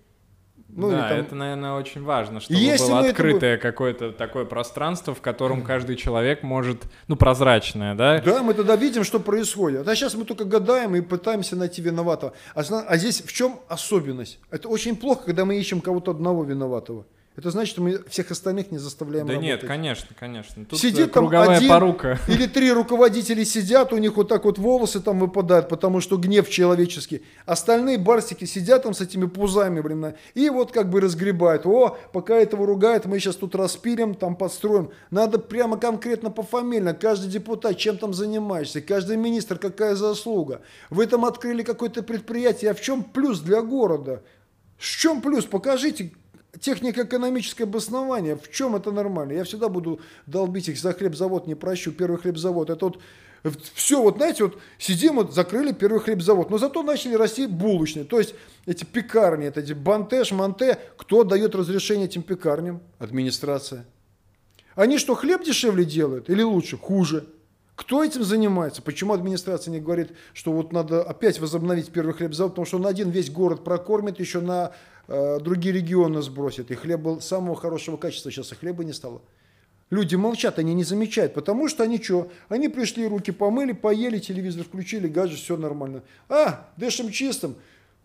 ну, 0.69 0.91
да, 0.91 1.09
там... 1.09 1.19
это, 1.19 1.35
наверное, 1.35 1.73
очень 1.75 2.03
важно, 2.03 2.41
чтобы 2.41 2.59
Если 2.61 2.91
было 2.91 3.01
открытое 3.01 3.55
это... 3.55 3.63
какое-то 3.63 4.13
такое 4.13 4.45
пространство, 4.45 5.15
в 5.15 5.21
котором 5.21 5.63
каждый 5.63 5.97
человек 5.97 6.43
может, 6.43 6.85
ну, 7.09 7.17
прозрачное, 7.17 7.95
да? 7.95 8.21
Да, 8.21 8.43
мы 8.43 8.53
тогда 8.53 8.77
видим, 8.77 9.05
что 9.05 9.21
происходит. 9.21 9.87
А 9.87 9.95
сейчас 9.95 10.15
мы 10.15 10.25
только 10.25 10.45
гадаем 10.45 10.97
и 10.97 11.01
пытаемся 11.01 11.57
найти 11.57 11.81
виноватого. 11.83 12.33
А, 12.55 12.61
а 12.61 12.97
здесь 12.97 13.23
в 13.23 13.33
чем 13.33 13.61
особенность? 13.69 14.39
Это 14.51 14.69
очень 14.69 14.97
плохо, 14.97 15.25
когда 15.27 15.45
мы 15.45 15.57
ищем 15.57 15.81
кого-то 15.81 16.11
одного 16.11 16.45
виноватого. 16.45 17.07
Это 17.37 17.51
значит, 17.51 17.73
что 17.73 17.83
мы 17.83 18.03
всех 18.09 18.31
остальных 18.31 18.71
не 18.71 18.79
заставляем 18.79 19.27
да 19.27 19.35
работать. 19.35 19.61
нет, 19.61 19.69
конечно, 19.69 20.09
конечно. 20.19 20.65
Тут 20.65 20.79
Сидит 20.79 21.13
там 21.13 21.29
один 21.29 21.69
порука. 21.69 22.19
или 22.29 22.47
три 22.47 22.73
руководителя 22.73 23.45
сидят, 23.45 23.93
у 23.93 23.99
них 23.99 24.17
вот 24.17 24.29
так 24.29 24.47
вот 24.47 24.57
волосы 24.57 25.01
там 25.01 25.19
выпадают, 25.19 25.69
потому 25.69 26.01
что 26.01 26.17
гнев 26.17 26.49
человеческий. 26.49 27.23
Остальные 27.45 27.99
барсики 27.99 28.47
сидят 28.47 28.85
там 28.85 28.95
с 28.95 29.03
этими 29.03 29.27
пузами, 29.27 29.81
блин, 29.83 30.15
и 30.33 30.49
вот 30.49 30.73
как 30.73 30.89
бы 30.89 31.03
разгребают. 31.03 31.67
О, 31.67 31.99
пока 32.13 32.37
этого 32.37 32.67
ругают, 32.67 33.05
мы 33.05 33.19
сейчас 33.19 33.37
тут 33.37 33.55
распилим, 33.55 34.15
там 34.15 34.35
подстроим. 34.35 34.91
Надо 35.11 35.39
прямо 35.39 35.77
конкретно 35.77 36.31
пофамильно, 36.31 36.95
каждый 36.95 37.29
депутат, 37.29 37.77
чем 37.77 37.99
там 37.99 38.15
занимаешься, 38.15 38.81
каждый 38.81 39.19
министр, 39.19 39.59
какая 39.59 39.95
заслуга. 39.95 40.63
Вы 40.89 41.07
там 41.07 41.27
открыли 41.27 41.63
какое-то 41.63 42.03
предприятие, 42.03 42.71
а 42.71 42.75
в 42.75 42.81
чем 42.81 43.05
плюс 43.05 43.41
для 43.41 43.61
города? 43.61 44.23
В 44.79 44.85
чем 44.85 45.21
плюс? 45.21 45.45
Покажите, 45.45 46.13
технико-экономическое 46.61 47.65
обоснование, 47.65 48.37
в 48.37 48.51
чем 48.51 48.77
это 48.77 48.93
нормально? 48.93 49.33
Я 49.33 49.45
всегда 49.45 49.69
буду 49.69 50.01
долбить 50.27 50.69
их 50.69 50.79
за 50.79 50.93
хлебзавод, 50.93 51.47
не 51.47 51.55
прощу, 51.55 51.93
первый 51.93 52.19
хлебзавод. 52.19 52.71
Это 52.71 52.87
вот 52.87 53.01
все, 53.75 54.03
вот 54.03 54.17
знаете, 54.17 54.45
вот 54.45 54.59
сидим, 54.79 55.17
вот 55.17 55.35
закрыли 55.35 55.73
первый 55.73 56.01
хлебзавод, 56.01 56.51
но 56.51 56.59
зато 56.59 56.83
начали 56.83 57.15
расти 57.15 57.47
булочные. 57.47 58.05
То 58.05 58.19
есть 58.19 58.35
эти 58.67 58.85
пекарни, 58.85 59.47
это 59.47 59.61
эти 59.61 59.73
бантеш, 59.73 60.33
манте, 60.33 60.79
кто 60.97 61.25
дает 61.25 61.55
разрешение 61.55 62.07
этим 62.07 62.23
пекарням? 62.23 62.81
Администрация. 62.99 63.85
Они 64.75 64.99
что, 64.99 65.15
хлеб 65.15 65.45
дешевле 65.45 65.85
делают 65.85 66.29
или 66.29 66.43
лучше? 66.43 66.77
Хуже. 66.77 67.27
Кто 67.77 68.03
этим 68.03 68.25
занимается? 68.25 68.81
Почему 68.81 69.13
администрация 69.13 69.71
не 69.71 69.81
говорит, 69.81 70.13
что 70.33 70.53
вот 70.53 70.73
надо 70.73 71.03
опять 71.03 71.39
возобновить 71.39 71.93
первый 71.93 72.15
хлебзавод, 72.15 72.53
потому 72.53 72.67
что 72.67 72.79
он 72.79 72.87
один 72.87 73.11
весь 73.11 73.31
город 73.31 73.65
прокормит, 73.65 74.19
еще 74.19 74.41
на 74.41 74.73
другие 75.09 75.75
регионы 75.75 76.23
сбросят. 76.23 76.71
И 76.71 76.75
хлеб 76.75 77.01
был 77.01 77.21
самого 77.21 77.57
хорошего 77.57 77.97
качества, 77.97 78.31
сейчас 78.31 78.53
и 78.53 78.55
хлеба 78.55 78.85
не 78.85 78.93
стало. 78.93 79.23
Люди 79.89 80.17
молчат, 80.17 80.59
они 80.59 80.75
не 80.75 80.83
замечают, 80.83 81.33
потому 81.33 81.69
что 81.69 81.85
они 81.85 82.03
что? 82.03 82.29
Они 82.49 82.69
пришли, 82.69 83.07
руки 83.07 83.31
помыли, 83.31 83.73
поели, 83.73 84.19
телевизор 84.19 84.65
включили, 84.65 85.07
гаджет, 85.07 85.39
все 85.39 85.57
нормально. 85.57 86.03
А, 86.29 86.69
дышим 86.77 87.11
чистым. 87.11 87.55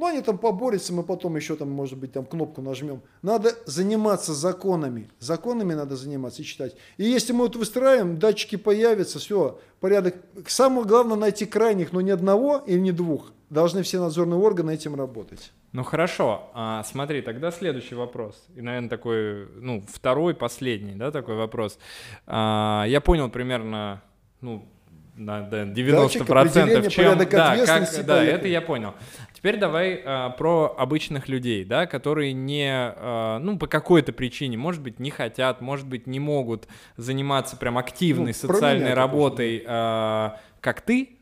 Ну, 0.02 0.08
они 0.08 0.22
там 0.22 0.40
поборются, 0.40 0.94
мы 0.94 1.04
потом 1.04 1.36
еще 1.36 1.56
там, 1.56 1.70
может 1.70 1.96
быть, 2.00 2.12
там 2.12 2.26
кнопку 2.26 2.60
нажмем. 2.64 3.04
Надо 3.22 3.54
заниматься 3.68 4.34
законами. 4.34 5.12
Законами 5.20 5.76
надо 5.76 5.96
заниматься 5.96 6.42
и 6.42 6.46
читать. 6.46 6.76
И 6.98 7.04
если 7.04 7.34
мы 7.34 7.44
вот 7.44 7.56
выстраиваем, 7.56 8.18
датчики 8.18 8.56
появятся, 8.56 9.20
все, 9.20 9.60
порядок. 9.80 10.16
Самое 10.48 10.88
главное 10.88 11.18
найти 11.18 11.46
крайних, 11.46 11.94
но 11.94 12.02
не 12.02 12.10
одного 12.10 12.64
или 12.66 12.80
не 12.80 12.92
двух. 12.92 13.32
Должны 13.52 13.84
все 13.84 14.00
надзорные 14.00 14.40
органы 14.40 14.72
этим 14.72 14.96
работать. 14.96 15.52
Ну 15.72 15.84
хорошо, 15.84 16.50
а, 16.56 16.84
смотри, 16.84 17.22
тогда 17.22 17.52
следующий 17.52 17.94
вопрос. 17.94 18.44
И, 18.56 18.62
наверное, 18.62 18.90
такой, 18.90 19.50
ну, 19.60 19.86
второй, 19.88 20.34
последний, 20.34 20.96
да, 20.96 21.12
такой 21.12 21.36
вопрос. 21.36 21.78
А, 22.26 22.86
я 22.88 23.02
понял 23.02 23.30
примерно, 23.30 24.02
ну, 24.42 24.68
на 25.16 25.42
да, 25.42 25.64
90% 25.64 26.26
процентов, 26.26 26.92
чем... 26.92 27.18
Да, 27.18 27.26
как, 27.26 28.06
да, 28.06 28.24
это 28.24 28.48
я 28.48 28.62
понял. 28.62 28.94
Теперь 29.42 29.58
давай 29.58 30.00
а, 30.06 30.30
про 30.30 30.76
обычных 30.78 31.28
людей, 31.28 31.66
да, 31.66 31.88
которые 31.88 32.32
не, 32.32 32.70
а, 32.72 33.40
ну, 33.40 33.58
по 33.58 33.66
какой-то 33.66 34.14
причине, 34.14 34.56
может 34.56 34.84
быть, 34.84 35.00
не 35.00 35.10
хотят, 35.10 35.62
может 35.62 35.88
быть, 35.88 36.06
не 36.06 36.20
могут 36.20 36.68
заниматься 36.96 37.58
прям 37.58 37.80
активной 37.80 38.28
ну, 38.28 38.34
социальной 38.34 38.94
работой, 38.94 39.64
а, 39.66 40.40
как 40.60 40.82
ты, 40.82 41.18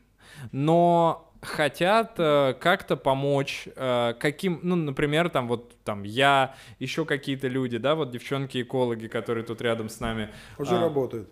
но 0.52 1.32
хотят 1.40 2.16
э, 2.18 2.54
как-то 2.60 2.96
помочь, 2.96 3.66
э, 3.74 4.12
каким, 4.20 4.60
ну, 4.62 4.76
например, 4.76 5.30
там 5.30 5.48
вот 5.48 5.82
там 5.84 6.02
я, 6.02 6.54
еще 6.78 7.06
какие-то 7.06 7.48
люди, 7.48 7.78
да, 7.78 7.94
вот 7.94 8.10
девчонки-экологи, 8.10 9.06
которые 9.06 9.44
тут 9.44 9.62
рядом 9.62 9.88
с 9.88 10.00
нами. 10.00 10.28
Уже 10.58 10.76
а, 10.76 10.80
работают. 10.82 11.30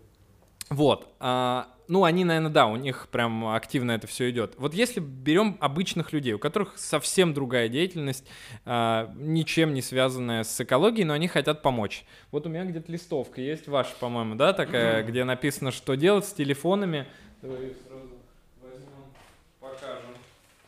Вот, 0.71 1.15
а, 1.21 1.69
ну, 1.89 2.05
они, 2.05 2.25
наверное, 2.25 2.51
да, 2.51 2.67
у 2.67 2.77
них 2.77 3.09
прям 3.11 3.49
активно 3.49 3.93
это 3.93 4.07
все 4.07 4.31
идет. 4.31 4.55
Вот 4.59 4.75
если 4.75 5.01
берем 5.01 5.57
обычных 5.61 6.13
людей, 6.13 6.35
у 6.35 6.39
которых 6.39 6.79
совсем 6.79 7.35
другая 7.35 7.69
деятельность, 7.69 8.25
а, 8.65 9.13
ничем 9.17 9.75
не 9.75 9.83
связанная 9.83 10.45
с 10.45 10.61
экологией, 10.61 11.05
но 11.05 11.15
они 11.15 11.29
хотят 11.29 11.63
помочь. 11.63 12.05
Вот 12.31 12.47
у 12.47 12.49
меня 12.49 12.65
где-то 12.65 12.93
листовка 12.93 13.41
есть 13.41 13.67
ваша, 13.69 13.95
по-моему, 13.99 14.35
да, 14.37 14.53
такая, 14.53 15.03
где 15.03 15.25
написано, 15.25 15.73
что 15.73 15.95
делать 15.95 16.27
с 16.27 16.33
телефонами. 16.33 17.07
Давай 17.43 17.75
сразу 17.87 18.19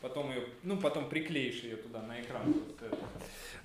потом 0.01 0.31
ее, 0.31 0.43
ну, 0.63 0.77
потом 0.77 1.07
приклеишь 1.07 1.61
ее 1.63 1.77
туда 1.77 2.01
на 2.01 2.19
экран. 2.19 2.53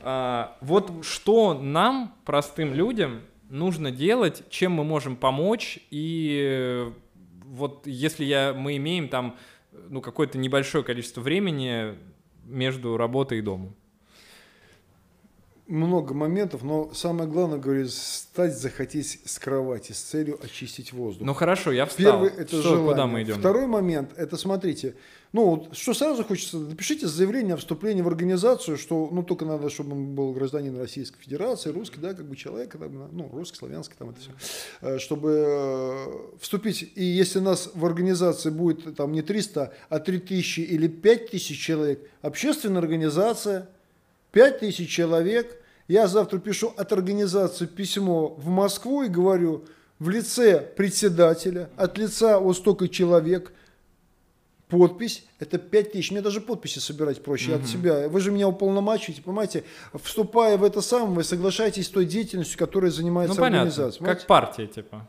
А, 0.00 0.56
вот 0.60 1.04
что 1.04 1.54
нам, 1.54 2.14
простым 2.24 2.74
людям, 2.74 3.22
нужно 3.48 3.90
делать, 3.90 4.44
чем 4.50 4.72
мы 4.72 4.84
можем 4.84 5.16
помочь, 5.16 5.78
и 5.90 6.92
вот 7.46 7.86
если 7.86 8.24
я, 8.24 8.54
мы 8.54 8.76
имеем 8.76 9.08
там 9.08 9.36
ну, 9.72 10.00
какое-то 10.00 10.38
небольшое 10.38 10.84
количество 10.84 11.20
времени 11.20 11.94
между 12.44 12.96
работой 12.96 13.38
и 13.38 13.42
домом 13.42 13.74
много 15.68 16.14
моментов, 16.14 16.62
но 16.62 16.90
самое 16.94 17.28
главное, 17.28 17.58
говорю, 17.58 17.88
встать, 17.88 18.56
захотеть 18.56 19.20
с 19.24 19.38
кровати 19.38 19.92
с 19.92 20.00
целью 20.00 20.38
очистить 20.42 20.92
воздух. 20.92 21.26
Ну 21.26 21.34
хорошо, 21.34 21.72
я 21.72 21.86
встал. 21.86 22.22
Первый 22.22 22.30
это 22.30 22.48
что, 22.48 22.62
желание. 22.62 22.88
Куда 22.88 23.06
мы 23.06 23.22
идем? 23.22 23.34
Второй 23.38 23.66
момент, 23.66 24.12
это 24.16 24.36
смотрите, 24.36 24.94
ну 25.32 25.66
что 25.72 25.92
сразу 25.92 26.22
хочется, 26.24 26.58
напишите 26.58 27.08
заявление 27.08 27.54
о 27.54 27.56
вступлении 27.56 28.00
в 28.00 28.06
организацию, 28.06 28.76
что, 28.76 29.08
ну 29.10 29.24
только 29.24 29.44
надо, 29.44 29.68
чтобы 29.68 29.92
он 29.92 30.14
был 30.14 30.32
гражданин 30.32 30.78
Российской 30.78 31.20
Федерации, 31.20 31.70
русский, 31.70 31.98
да, 32.00 32.14
как 32.14 32.26
бы 32.26 32.36
человек, 32.36 32.76
ну 33.12 33.28
русский, 33.32 33.58
славянский, 33.58 33.96
там 33.98 34.10
это 34.10 34.20
все, 34.20 34.30
э, 34.82 34.98
чтобы 34.98 35.44
э, 35.46 36.06
вступить. 36.40 36.92
И 36.94 37.02
если 37.02 37.40
нас 37.40 37.70
в 37.74 37.84
организации 37.84 38.50
будет 38.50 38.96
там 38.96 39.12
не 39.12 39.22
300, 39.22 39.72
а 39.88 39.98
3000 39.98 40.60
или 40.60 40.86
5000 40.86 41.58
человек, 41.58 42.08
общественная 42.22 42.80
организация– 42.80 43.68
5 44.32 44.60
тысяч 44.60 44.90
человек. 44.90 45.62
Я 45.88 46.08
завтра 46.08 46.38
пишу 46.38 46.72
от 46.76 46.92
организации 46.92 47.66
письмо 47.66 48.28
в 48.28 48.48
Москву 48.48 49.02
и 49.02 49.08
говорю 49.08 49.64
в 49.98 50.08
лице 50.10 50.60
председателя, 50.60 51.70
от 51.76 51.96
лица 51.96 52.38
вот 52.38 52.56
столько 52.56 52.88
человек, 52.88 53.52
подпись, 54.68 55.24
это 55.38 55.58
5 55.58 55.92
тысяч. 55.92 56.10
Мне 56.10 56.20
даже 56.20 56.40
подписи 56.40 56.80
собирать 56.80 57.22
проще 57.22 57.54
угу. 57.54 57.62
от 57.62 57.68
себя. 57.68 58.08
Вы 58.08 58.20
же 58.20 58.30
меня 58.30 58.48
уполномачиваете, 58.48 59.22
понимаете? 59.22 59.64
Вступая 59.94 60.58
в 60.58 60.64
это 60.64 60.80
самое, 60.80 61.12
вы 61.12 61.24
соглашаетесь 61.24 61.86
с 61.86 61.90
той 61.90 62.04
деятельностью, 62.04 62.58
которой 62.58 62.90
занимается 62.90 63.36
ну, 63.36 63.40
понятно. 63.40 63.68
организация. 63.68 63.98
Понимаете? 64.00 64.20
Как 64.20 64.26
партия, 64.26 64.66
типа. 64.66 65.08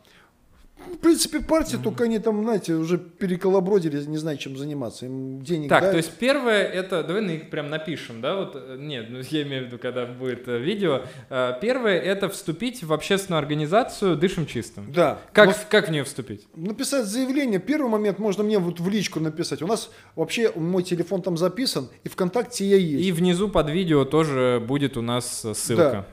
В 0.93 0.99
принципе, 0.99 1.41
партии, 1.41 1.77
только 1.81 2.05
они 2.05 2.17
там, 2.19 2.43
знаете, 2.43 2.73
уже 2.73 2.97
переколобродили, 2.97 4.01
не 4.05 4.17
знаю, 4.17 4.37
чем 4.37 4.57
заниматься. 4.57 5.05
Им 5.05 5.41
денег 5.41 5.69
Так, 5.69 5.81
дают. 5.81 5.91
то 5.93 5.97
есть 5.97 6.11
первое 6.17 6.63
это, 6.63 7.03
давай 7.03 7.21
на 7.21 7.31
их 7.31 7.49
прям 7.49 7.69
напишем, 7.69 8.21
да, 8.21 8.35
вот, 8.37 8.53
э, 8.55 8.77
нет, 8.79 9.07
ну 9.09 9.19
я 9.29 9.43
имею 9.43 9.63
в 9.63 9.67
виду, 9.67 9.77
когда 9.79 10.05
будет 10.05 10.47
э, 10.47 10.57
видео. 10.57 11.01
Э, 11.29 11.53
Первое 11.61 11.99
это 11.99 12.29
вступить 12.29 12.83
в 12.83 12.93
общественную 12.93 13.39
организацию 13.39 14.15
«Дышим 14.15 14.45
чистым». 14.45 14.91
Да. 14.91 15.19
Как, 15.33 15.47
Но 15.49 15.53
как 15.69 15.89
в 15.89 15.91
нее 15.91 16.03
вступить? 16.03 16.47
написать 16.55 17.05
заявление. 17.05 17.59
Первый 17.59 17.89
момент 17.89 18.17
можно 18.19 18.43
мне 18.43 18.57
вот 18.57 18.79
в 18.79 18.89
личку 18.89 19.19
написать. 19.19 19.61
У 19.61 19.67
нас 19.67 19.91
вообще 20.15 20.51
мой 20.55 20.83
телефон 20.83 21.21
там 21.21 21.37
записан, 21.37 21.89
и 22.03 22.09
ВКонтакте 22.09 22.65
я 22.65 22.77
есть. 22.77 23.05
И 23.05 23.11
внизу 23.11 23.49
под 23.49 23.69
видео 23.69 24.05
тоже 24.05 24.63
будет 24.65 24.95
у 24.97 25.01
нас 25.01 25.45
ссылка. 25.53 26.05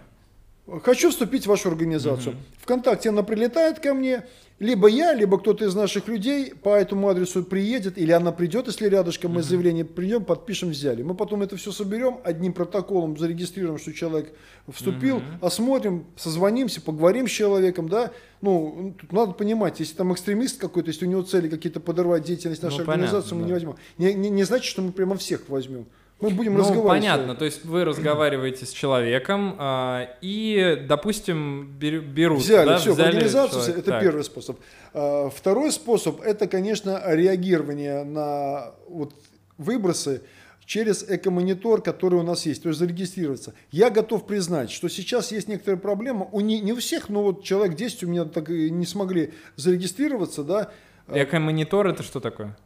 Хочу 0.82 1.11
вступить 1.11 1.45
в 1.45 1.49
вашу 1.49 1.69
организацию. 1.69 2.36
ВКонтакте 2.62 3.11
она 3.11 3.23
прилетает 3.23 3.81
ко 3.81 3.93
мне, 3.93 4.24
либо 4.60 4.86
я, 4.89 5.12
либо 5.12 5.39
кто-то 5.39 5.64
из 5.64 5.74
наших 5.74 6.06
людей 6.06 6.55
по 6.55 6.76
этому 6.76 7.09
адресу 7.09 7.43
приедет, 7.43 7.98
или 7.98 8.12
она 8.12 8.31
придет, 8.31 8.66
если 8.68 8.89
рядышком 8.89 9.32
мы 9.32 9.43
заявление 9.43 9.85
придем, 9.85 10.24
подпишем, 10.24 10.70
взяли. 10.70 11.02
Мы 11.02 11.14
потом 11.14 11.43
это 11.43 11.56
все 11.56 11.72
соберем, 11.72 12.20
одним 12.24 12.52
протоколом 12.52 13.18
зарегистрируем, 13.18 13.78
что 13.78 13.93
человек 13.93 14.32
вступил, 14.68 15.22
осмотрим, 15.40 16.06
созвонимся, 16.16 16.81
поговорим 16.81 17.26
с 17.26 17.31
человеком, 17.32 17.89
да. 17.89 18.12
Ну, 18.40 18.94
тут 19.01 19.12
надо 19.12 19.32
понимать, 19.32 19.81
если 19.81 19.94
там 19.97 20.12
экстремист 20.12 20.60
какой-то, 20.60 20.90
если 20.90 21.06
у 21.06 21.09
него 21.09 21.22
цели 21.22 21.48
какие-то 21.48 21.81
подорвать 21.81 22.22
деятельность 22.24 22.62
Ну, 22.62 22.68
нашей 22.68 22.85
понятно, 22.85 23.05
организации, 23.18 23.35
мы 23.35 23.40
да. 23.43 23.47
не 23.47 23.52
возьмем. 23.55 23.74
Не, 23.98 24.14
не- 24.14 24.31
не 24.31 24.44
значит, 24.44 24.66
что 24.66 24.82
мы 24.82 24.93
прямо 24.93 25.16
всех 25.16 25.48
возьмем. 25.48 25.86
Мы 26.20 26.31
будем 26.31 26.55
Ну, 26.55 26.61
разговаривать. 26.61 26.89
понятно, 26.89 27.35
то 27.35 27.45
есть 27.45 27.65
вы 27.65 27.85
разговариваете 27.85 28.65
с 28.66 28.70
человеком 28.70 29.57
а, 29.59 30.09
и, 30.23 30.82
допустим, 30.89 31.77
бер- 31.78 32.01
берут, 32.01 32.41
Взяли, 32.41 32.66
да, 32.69 32.78
все, 32.78 32.93
взяли 32.93 33.09
организацию, 33.09 33.61
человека. 33.61 33.81
это 33.81 33.91
Так. 33.91 34.01
первый 34.03 34.24
способ. 34.24 34.59
А, 34.95 35.28
Второй 35.31 35.70
способ, 35.73 36.20
это, 36.23 36.47
конечно, 36.47 37.03
реагирование 37.07 38.05
на 38.05 38.73
вот 38.89 39.12
выбросы 39.59 40.23
через 40.65 41.05
экомонитор, 41.07 41.82
который 41.82 42.19
у 42.19 42.23
нас 42.23 42.47
есть, 42.47 42.62
то 42.62 42.69
есть 42.70 42.78
зарегистрироваться. 42.78 43.53
Я 43.70 43.91
готов 43.91 44.27
признать, 44.27 44.70
что 44.70 44.89
сейчас 44.89 45.31
есть 45.31 45.47
некоторая 45.49 45.78
проблема, 45.78 46.27
у 46.32 46.41
не, 46.41 46.61
не 46.61 46.73
у 46.73 46.77
всех, 46.77 47.11
но 47.11 47.23
вот 47.23 47.43
человек 47.45 47.77
10 47.77 48.05
у 48.05 48.07
меня 48.09 48.24
так 48.24 48.49
и 48.49 48.70
не 48.70 48.86
смогли 48.86 49.35
зарегистрироваться, 49.57 50.43
да, 50.43 50.70
Эко-монитор 51.12 51.86
это 51.89 52.03
что 52.03 52.19
такое? 52.19 52.57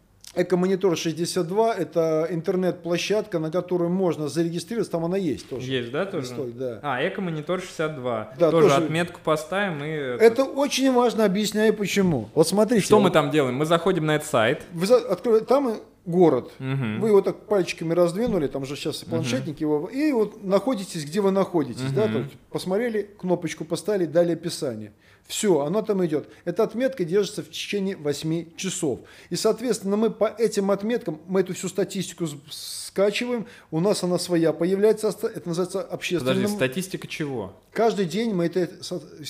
Экомонитор 0.43 0.97
62 0.97 1.74
это 1.74 2.27
интернет-площадка, 2.31 3.39
на 3.39 3.51
которую 3.51 3.90
можно 3.90 4.28
зарегистрироваться, 4.28 4.93
там 4.93 5.05
она 5.05 5.16
есть 5.16 5.48
тоже. 5.48 5.70
Есть, 5.70 5.90
да, 5.90 6.06
тоже? 6.06 6.28
Листой, 6.28 6.52
да. 6.52 6.78
А, 6.82 7.06
Эко-монитор 7.06 7.60
62. 7.60 8.32
Да, 8.39 8.51
тоже, 8.51 8.69
тоже- 8.69 8.85
отметку 8.85 9.20
поставим 9.23 9.82
и... 9.82 9.89
Это 9.89 10.44
очень 10.44 10.93
важно, 10.93 11.24
объясняю 11.24 11.74
почему. 11.74 12.28
Вот 12.35 12.47
смотрите. 12.48 12.85
Что 12.85 12.98
мы 12.98 13.05
вот 13.05 13.12
там 13.12 13.31
делаем? 13.31 13.56
Мы 13.56 13.66
заходим 13.66 14.06
на 14.06 14.16
этот 14.16 14.28
сайт. 14.28 14.62
Вы 14.73 14.86
за- 14.86 14.98
открой- 14.98 15.44
там 15.44 15.70
и 15.70 15.74
город. 16.06 16.52
Мгм. 16.59 17.01
Вы 17.01 17.09
его 17.09 17.20
так 17.20 17.47
пальчиками 17.47 17.93
раздвинули, 17.93 18.47
там 18.47 18.65
же 18.65 18.77
сейчас 18.77 18.98
планшетники 18.98 19.62
его, 19.62 19.89
и 19.93 20.10
вот 20.12 20.43
находитесь, 20.43 21.05
где 21.05 21.20
вы 21.20 21.31
находитесь, 21.32 21.90
да, 21.93 22.06
то 22.09 22.19
есть 22.20 22.31
посмотрели, 22.51 23.10
кнопочку 23.19 23.65
поставили, 23.66 24.06
дали 24.06 24.32
описание. 24.32 24.93
Все, 25.29 25.61
оно 25.61 25.83
там 25.83 26.05
идет. 26.07 26.27
Эта 26.47 26.63
отметка 26.63 27.05
держится 27.05 27.43
в 27.43 27.51
течение 27.51 27.97
8 27.97 28.57
часов. 28.57 29.01
И, 29.29 29.37
соответственно, 29.37 29.99
мы 29.99 30.11
по 30.11 30.25
этим 30.25 30.71
отметкам, 30.71 31.21
мы 31.27 31.41
эту 31.41 31.53
всю 31.53 31.69
статистику 31.69 32.27
скачиваем, 32.51 33.47
у 33.71 33.81
нас 33.81 34.03
она 34.03 34.19
своя 34.19 34.55
появляется, 34.55 35.09
это 35.09 35.47
называется 35.47 35.83
общественным. 35.83 36.35
Подожди, 36.35 36.57
статистика 36.57 37.07
чего? 37.07 37.55
Каждый 37.73 38.07
день 38.07 38.33
мы 38.33 38.47
это, 38.47 38.71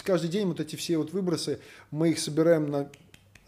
каждый 0.05 0.31
день 0.31 0.47
вот 0.47 0.61
эти 0.61 0.77
все 0.77 0.99
вот 0.99 1.13
выбросы, 1.13 1.59
мы 1.91 2.11
их 2.11 2.21
собираем 2.21 2.71
на 2.71 2.89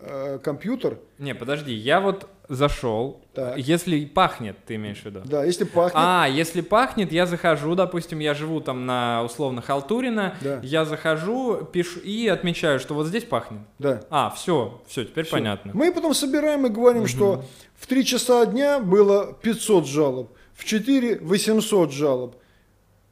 э, 0.00 0.40
компьютер, 0.42 0.98
Не, 1.18 1.36
подожди, 1.36 1.72
я 1.72 2.00
вот 2.00 2.28
зашел. 2.50 3.22
Так. 3.32 3.56
Если 3.56 4.04
пахнет, 4.04 4.56
ты 4.66 4.74
имеешь 4.74 4.98
в 5.00 5.04
виду? 5.06 5.22
да, 5.24 5.44
если 5.44 5.64
пахнет, 5.64 5.92
А, 5.94 6.26
если 6.28 6.60
пахнет, 6.60 7.12
я 7.12 7.24
захожу, 7.26 7.74
допустим, 7.76 8.18
я 8.18 8.34
живу 8.34 8.60
там 8.60 8.84
на 8.86 9.22
условно 9.24 9.62
Халтурина, 9.62 10.34
Да. 10.42 10.60
я 10.62 10.84
захожу, 10.84 11.64
пишу 11.72 12.00
и 12.00 12.26
отмечаю, 12.26 12.80
что 12.80 12.94
вот 12.94 13.06
здесь 13.06 13.24
пахнет. 13.24 13.60
да. 13.78 14.02
А, 14.10 14.30
все, 14.30 14.82
все, 14.88 15.04
теперь 15.04 15.24
Всё. 15.24 15.36
понятно. 15.36 15.70
Мы 15.74 15.92
потом 15.92 16.12
собираем 16.12 16.66
и 16.66 16.68
говорим, 16.68 17.06
что 17.06 17.44
в 17.76 17.86
3 17.86 18.04
часа 18.04 18.44
дня 18.46 18.80
было 18.80 19.32
500 19.32 19.86
жалоб, 19.86 20.30
в 20.54 20.64
4 20.64 21.18
800 21.20 21.92
жалоб. 21.92 22.34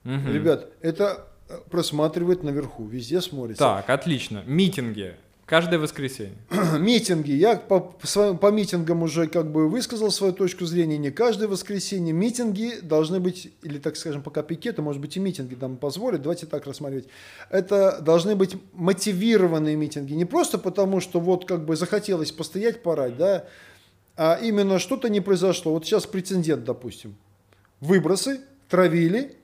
Мгм. 0.05 0.33
Ребят, 0.33 0.69
это 0.81 1.27
э, 1.49 1.59
просматривает 1.71 2.43
наверху, 2.43 2.87
везде 2.87 3.21
смотрится. 3.21 3.63
Так, 3.63 3.89
отлично. 3.91 4.43
Митинги. 4.47 5.15
Каждое 5.49 5.79
воскресенье. 5.79 6.37
Митинги. 6.79 7.33
Я 7.33 7.57
по, 7.57 7.81
по 7.81 8.07
своим- 8.07 8.37
по 8.37 8.51
митингам 8.51 9.03
уже 9.03 9.29
как 9.29 9.51
бы 9.51 9.67
высказал 9.67 10.11
свою 10.11 10.35
точку 10.35 10.67
зрения. 10.67 10.99
Не 10.99 11.11
каждое 11.11 11.49
воскресенье 11.49 12.13
митинги 12.13 12.75
должны 12.83 13.19
быть, 13.19 13.51
или 13.63 13.79
так 13.79 13.97
скажем, 13.97 14.23
пока 14.23 14.43
пикеты, 14.43 14.83
может 14.83 15.01
быть 15.01 15.17
и 15.17 15.21
митинги 15.21 15.57
нам 15.59 15.79
позволят, 15.79 16.21
давайте 16.21 16.45
так 16.45 16.67
рассматривать. 16.67 17.09
Это 17.49 17.99
должны 18.03 18.37
быть 18.37 18.57
мотивированные 18.75 19.75
митинги. 19.75 20.13
Не 20.13 20.27
просто 20.27 20.59
потому, 20.59 21.01
что 21.01 21.19
вот 21.19 21.47
как 21.47 21.65
бы 21.65 21.77
захотелось 21.77 22.31
постоять, 22.31 22.83
порать, 22.83 23.17
да, 23.17 23.47
а 24.19 24.39
именно 24.43 24.79
что-то 24.79 25.09
не 25.09 25.23
произошло. 25.23 25.73
Вот 25.73 25.87
сейчас 25.87 26.05
прецедент, 26.05 26.65
допустим. 26.65 27.17
Выбросы, 27.81 28.43
травили, 28.69 29.35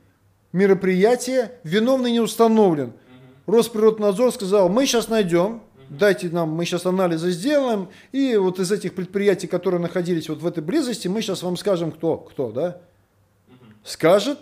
мероприятие, 0.52 1.52
виновный 1.64 2.12
не 2.12 2.20
установлен. 2.20 2.92
Росприроднадзор 3.46 4.32
сказал, 4.32 4.68
мы 4.68 4.84
сейчас 4.84 5.08
найдем, 5.08 5.62
дайте 5.88 6.28
нам, 6.28 6.50
мы 6.50 6.64
сейчас 6.64 6.86
анализы 6.86 7.30
сделаем, 7.30 7.88
и 8.12 8.36
вот 8.36 8.58
из 8.58 8.70
этих 8.72 8.94
предприятий, 8.94 9.46
которые 9.46 9.80
находились 9.80 10.28
вот 10.28 10.40
в 10.42 10.46
этой 10.46 10.62
близости, 10.62 11.08
мы 11.08 11.22
сейчас 11.22 11.42
вам 11.42 11.56
скажем, 11.56 11.92
кто, 11.92 12.16
кто, 12.16 12.50
да? 12.52 12.78
Скажет, 13.84 14.38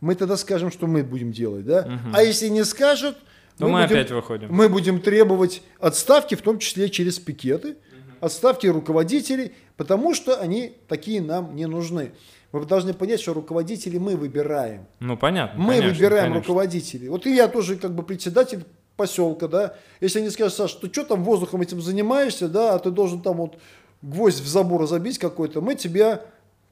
мы 0.00 0.14
тогда 0.14 0.36
скажем, 0.36 0.70
что 0.70 0.86
мы 0.86 1.02
будем 1.02 1.32
делать, 1.32 1.64
да? 1.66 2.00
А 2.14 2.22
если 2.22 2.48
не 2.48 2.64
скажет, 2.64 3.16
То 3.58 3.66
мы 3.66 3.82
будем- 3.82 3.84
опять 3.84 4.10
выходим. 4.10 4.48
мы 4.50 4.68
будем 4.68 5.00
требовать 5.00 5.62
отставки, 5.80 6.34
в 6.34 6.42
том 6.42 6.58
числе 6.58 6.88
через 6.90 7.18
пикеты, 7.18 7.76
отставки 8.20 8.66
руководителей, 8.66 9.52
потому 9.76 10.14
что 10.14 10.40
они 10.40 10.72
такие 10.88 11.20
нам 11.20 11.54
не 11.54 11.66
нужны. 11.66 12.12
Вы 12.52 12.64
должны 12.64 12.94
понять, 12.94 13.20
что 13.20 13.34
руководителей 13.34 13.98
мы 13.98 14.16
выбираем. 14.16 14.86
Ну, 15.00 15.16
понятно. 15.18 15.60
Мы 15.60 15.74
конечно, 15.74 15.92
выбираем 15.94 16.24
конечно. 16.32 16.40
руководителей. 16.40 17.08
Вот 17.10 17.26
и 17.26 17.34
я 17.34 17.48
тоже 17.48 17.76
как 17.76 17.94
бы 17.94 18.02
председатель 18.02 18.64
поселка, 18.96 19.48
да. 19.48 19.74
Если 20.00 20.20
они 20.20 20.30
скажут, 20.30 20.56
Саш, 20.56 20.72
ты 20.74 20.92
что 20.92 21.04
там 21.04 21.24
воздухом 21.24 21.60
этим 21.60 21.80
занимаешься, 21.80 22.48
да, 22.48 22.74
а 22.74 22.78
ты 22.78 22.90
должен 22.90 23.20
там 23.20 23.36
вот 23.36 23.58
гвоздь 24.02 24.40
в 24.40 24.46
забор 24.46 24.86
забить 24.86 25.18
какой-то, 25.18 25.60
мы 25.60 25.74
тебя 25.74 26.22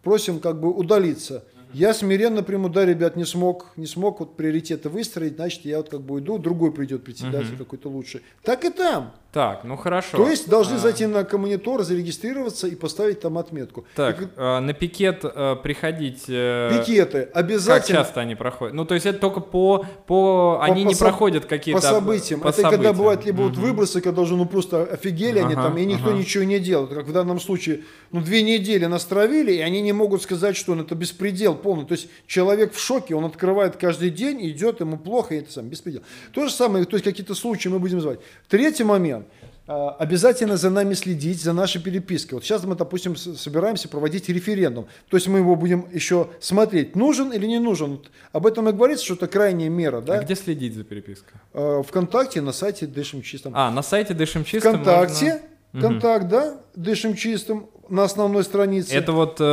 просим 0.02 0.40
как 0.40 0.60
бы 0.60 0.70
удалиться. 0.70 1.44
Я 1.74 1.92
смиренно 1.92 2.42
приму, 2.42 2.68
да, 2.68 2.84
ребят, 2.86 3.16
не 3.16 3.24
смог, 3.24 3.66
не 3.76 3.86
смог 3.86 4.20
вот 4.20 4.36
приоритеты 4.36 4.88
выстроить, 4.88 5.34
значит, 5.34 5.64
я 5.64 5.78
вот 5.78 5.88
как 5.90 6.00
бы 6.00 6.14
уйду, 6.14 6.38
другой 6.38 6.72
придет 6.72 7.04
председатель 7.04 7.56
какой-то 7.58 7.88
лучше. 7.88 8.22
Так 8.42 8.64
и 8.64 8.70
там. 8.70 9.12
Так, 9.32 9.64
ну 9.64 9.76
хорошо. 9.76 10.16
То 10.16 10.28
есть 10.30 10.48
должны 10.48 10.76
А, 10.76 10.78
зайти 10.78 11.06
на 11.06 11.24
коммунитор, 11.24 11.82
зарегистрироваться 11.82 12.68
и 12.68 12.76
поставить 12.76 13.18
там 13.20 13.36
отметку. 13.36 13.84
Так, 13.96 14.22
И 14.22 14.28
а, 14.36 14.60
на 14.60 14.72
пикет 14.74 15.22
а, 15.24 15.56
приходить... 15.56 16.26
э, 16.28 16.70
Пикеты 16.78 17.22
Как 17.24 17.36
обязательно. 17.36 17.98
часто 17.98 18.20
они 18.20 18.36
проходят? 18.36 18.74
Ну, 18.76 18.84
то 18.84 18.94
есть 18.94 19.06
это 19.06 19.18
только 19.18 19.40
по... 19.40 19.84
по... 20.06 20.60
Они 20.62 20.84
по 20.84 20.88
не 20.88 20.94
со- 20.94 21.04
проходят 21.06 21.46
какие-то... 21.46 21.80
По 21.80 21.84
событиям. 21.86 22.40
по 22.42 22.48
это 22.48 22.58
когда 22.58 22.70
событиям. 22.76 22.96
бывают 22.96 23.24
либо 23.26 23.40
вот 23.42 23.52
Мгм. 23.54 23.62
выбросы, 23.62 24.00
когда 24.00 24.22
уже 24.22 24.36
ну 24.36 24.46
просто 24.46 24.84
офигели 24.84 25.40
они 25.40 25.54
Ага, 25.54 25.64
там, 25.64 25.78
и 25.78 25.84
никто 25.84 26.10
ага. 26.10 26.18
ничего 26.18 26.44
не 26.44 26.60
делает. 26.60 26.90
Как 26.94 27.06
в 27.06 27.12
данном 27.12 27.40
случае, 27.40 27.80
ну 28.12 28.20
две 28.20 28.42
недели 28.42 28.84
нас 28.86 29.04
травили, 29.04 29.52
и 29.54 29.58
они 29.60 29.80
не 29.80 29.92
могут 29.92 30.22
сказать, 30.22 30.54
что 30.56 30.76
ну, 30.76 30.82
это 30.84 30.94
беспредел 30.94 31.56
полный. 31.64 31.86
То 31.86 31.92
есть 31.92 32.08
человек 32.26 32.74
в 32.74 32.78
шоке, 32.78 33.14
он 33.14 33.24
открывает 33.24 33.76
каждый 33.76 34.10
день, 34.10 34.46
идет, 34.50 34.80
ему 34.80 34.98
плохо, 34.98 35.34
и 35.34 35.38
это 35.38 35.50
сам 35.50 35.68
беспредел. 35.68 36.02
То 36.32 36.46
же 36.46 36.52
самое, 36.52 36.84
то 36.84 36.96
есть 36.96 37.04
какие-то 37.04 37.34
случаи 37.34 37.68
мы 37.68 37.78
будем 37.78 38.00
звать. 38.02 38.20
Третий 38.48 38.84
момент. 38.84 39.26
А, 39.66 39.96
Обязательно 39.98 40.58
за 40.58 40.68
нами 40.68 40.92
следить, 40.92 41.40
за 41.42 41.54
нашей 41.54 41.80
перепиской. 41.80 42.36
Вот 42.36 42.44
сейчас 42.44 42.64
мы, 42.64 42.74
допустим, 42.74 43.16
собираемся 43.16 43.88
проводить 43.88 44.28
референдум. 44.28 44.86
То 45.08 45.16
есть 45.16 45.26
мы 45.26 45.38
его 45.38 45.56
будем 45.56 45.86
еще 45.90 46.28
смотреть, 46.38 46.94
нужен 46.96 47.32
или 47.32 47.46
не 47.46 47.58
нужен. 47.58 47.92
Вот 47.92 48.10
Об 48.32 48.46
этом 48.46 48.68
и 48.68 48.72
говорится, 48.72 49.06
что 49.06 49.14
это 49.14 49.26
крайняя 49.26 49.70
мера. 49.70 50.02
Да? 50.02 50.18
А 50.18 50.22
где 50.22 50.34
следить 50.34 50.74
за 50.74 50.84
перепиской? 50.84 51.32
Э, 51.54 51.82
ВКонтакте 51.88 52.42
на 52.42 52.52
сайте 52.52 52.86
Дышим 52.86 53.22
Чистым. 53.22 53.52
А, 53.56 53.70
на 53.70 53.82
сайте 53.82 54.12
Дышим 54.12 54.44
Чисто 54.44 54.68
ВКонтакте, 54.68 55.40
можно- 55.72 55.88
контакт, 55.88 56.28
да, 56.28 56.60
Дышим 56.76 57.14
Чистым 57.14 57.70
на 57.88 58.04
основной 58.04 58.44
странице. 58.44 58.94
Это 58.94 59.12
вот 59.12 59.36
э, 59.40 59.44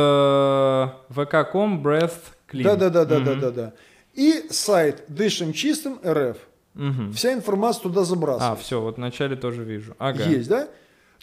vk.com 1.10 1.82
breath 1.82 2.12
clean. 2.50 2.62
Да, 2.62 2.76
да, 2.76 2.90
да, 2.90 3.04
да, 3.04 3.20
да, 3.20 3.34
да, 3.34 3.50
да. 3.50 3.72
И 4.14 4.44
сайт 4.50 5.04
Дышим 5.08 5.52
Чистым 5.52 5.98
РФ. 6.06 6.36
Мгм. 6.74 7.12
Вся 7.12 7.32
информация 7.34 7.82
туда 7.82 8.00
А, 8.02 8.04
забрасывается. 8.04 8.64
все, 8.64 8.80
вот 8.80 8.96
вначале 8.96 9.36
тоже 9.36 9.62
вижу. 9.62 9.94
Ага. 9.98 10.24
Есть, 10.24 10.48
да? 10.48 10.68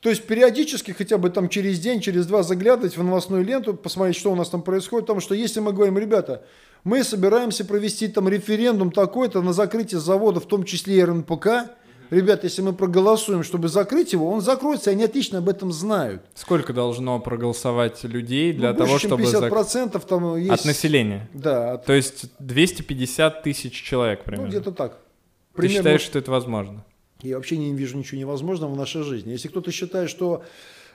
То 0.02 0.10
есть 0.10 0.26
периодически, 0.26 0.92
хотя 0.92 1.18
бы 1.18 1.30
там 1.30 1.50
через 1.50 1.80
день, 1.80 2.00
через 2.00 2.26
два 2.26 2.44
заглядывать 2.44 2.96
в 2.96 3.04
новостную 3.04 3.44
ленту, 3.44 3.74
посмотреть, 3.74 4.16
что 4.16 4.32
у 4.32 4.36
нас 4.36 4.50
там 4.50 4.62
происходит. 4.62 5.08
Потому 5.08 5.20
что 5.20 5.36
если 5.36 5.60
мы 5.60 5.74
говорим, 5.74 5.98
ребята, 5.98 6.44
мы 6.84 7.04
собираемся 7.04 7.66
провести 7.66 8.08
там 8.08 8.30
референдум 8.30 8.92
такой-то 8.92 9.42
на 9.42 9.52
закрытие 9.52 10.00
завода, 10.00 10.40
в 10.40 10.46
том 10.46 10.64
числе 10.64 10.98
и 11.00 11.04
РНПК, 11.04 11.48
Ребята, 12.10 12.48
если 12.48 12.62
мы 12.62 12.74
проголосуем, 12.74 13.44
чтобы 13.44 13.68
закрыть 13.68 14.14
его, 14.14 14.30
он 14.32 14.42
закроется, 14.42 14.90
и 14.90 14.94
они 14.94 15.04
отлично 15.04 15.38
об 15.40 15.50
этом 15.50 15.72
знают. 15.72 16.24
Сколько 16.34 16.74
должно 16.74 17.20
проголосовать 17.20 18.04
людей 18.04 18.52
для 18.52 18.72
ну, 18.72 18.78
того, 18.78 18.92
больше, 18.92 19.08
чтобы... 19.08 19.24
чем 19.24 19.44
50% 19.44 19.94
зак... 19.94 20.06
там 20.06 20.36
есть... 20.38 20.52
От 20.52 20.66
населения? 20.66 21.30
Да. 21.34 21.74
От... 21.74 21.86
То 21.86 21.94
есть 21.94 22.26
250 22.40 23.44
тысяч 23.44 23.74
человек 23.74 24.24
примерно? 24.24 24.46
Ну, 24.46 24.50
где-то 24.50 24.72
так. 24.72 24.98
Примерно... 25.54 25.76
Ты 25.76 25.78
считаешь, 25.78 26.02
что 26.02 26.20
это 26.20 26.32
возможно? 26.32 26.84
Я 27.22 27.36
вообще 27.36 27.58
не 27.58 27.74
вижу 27.74 27.98
ничего 27.98 28.20
невозможного 28.20 28.74
в 28.74 28.78
нашей 28.78 29.04
жизни. 29.04 29.32
Если 29.32 29.50
кто-то 29.50 29.72
считает, 29.72 30.10
что 30.10 30.44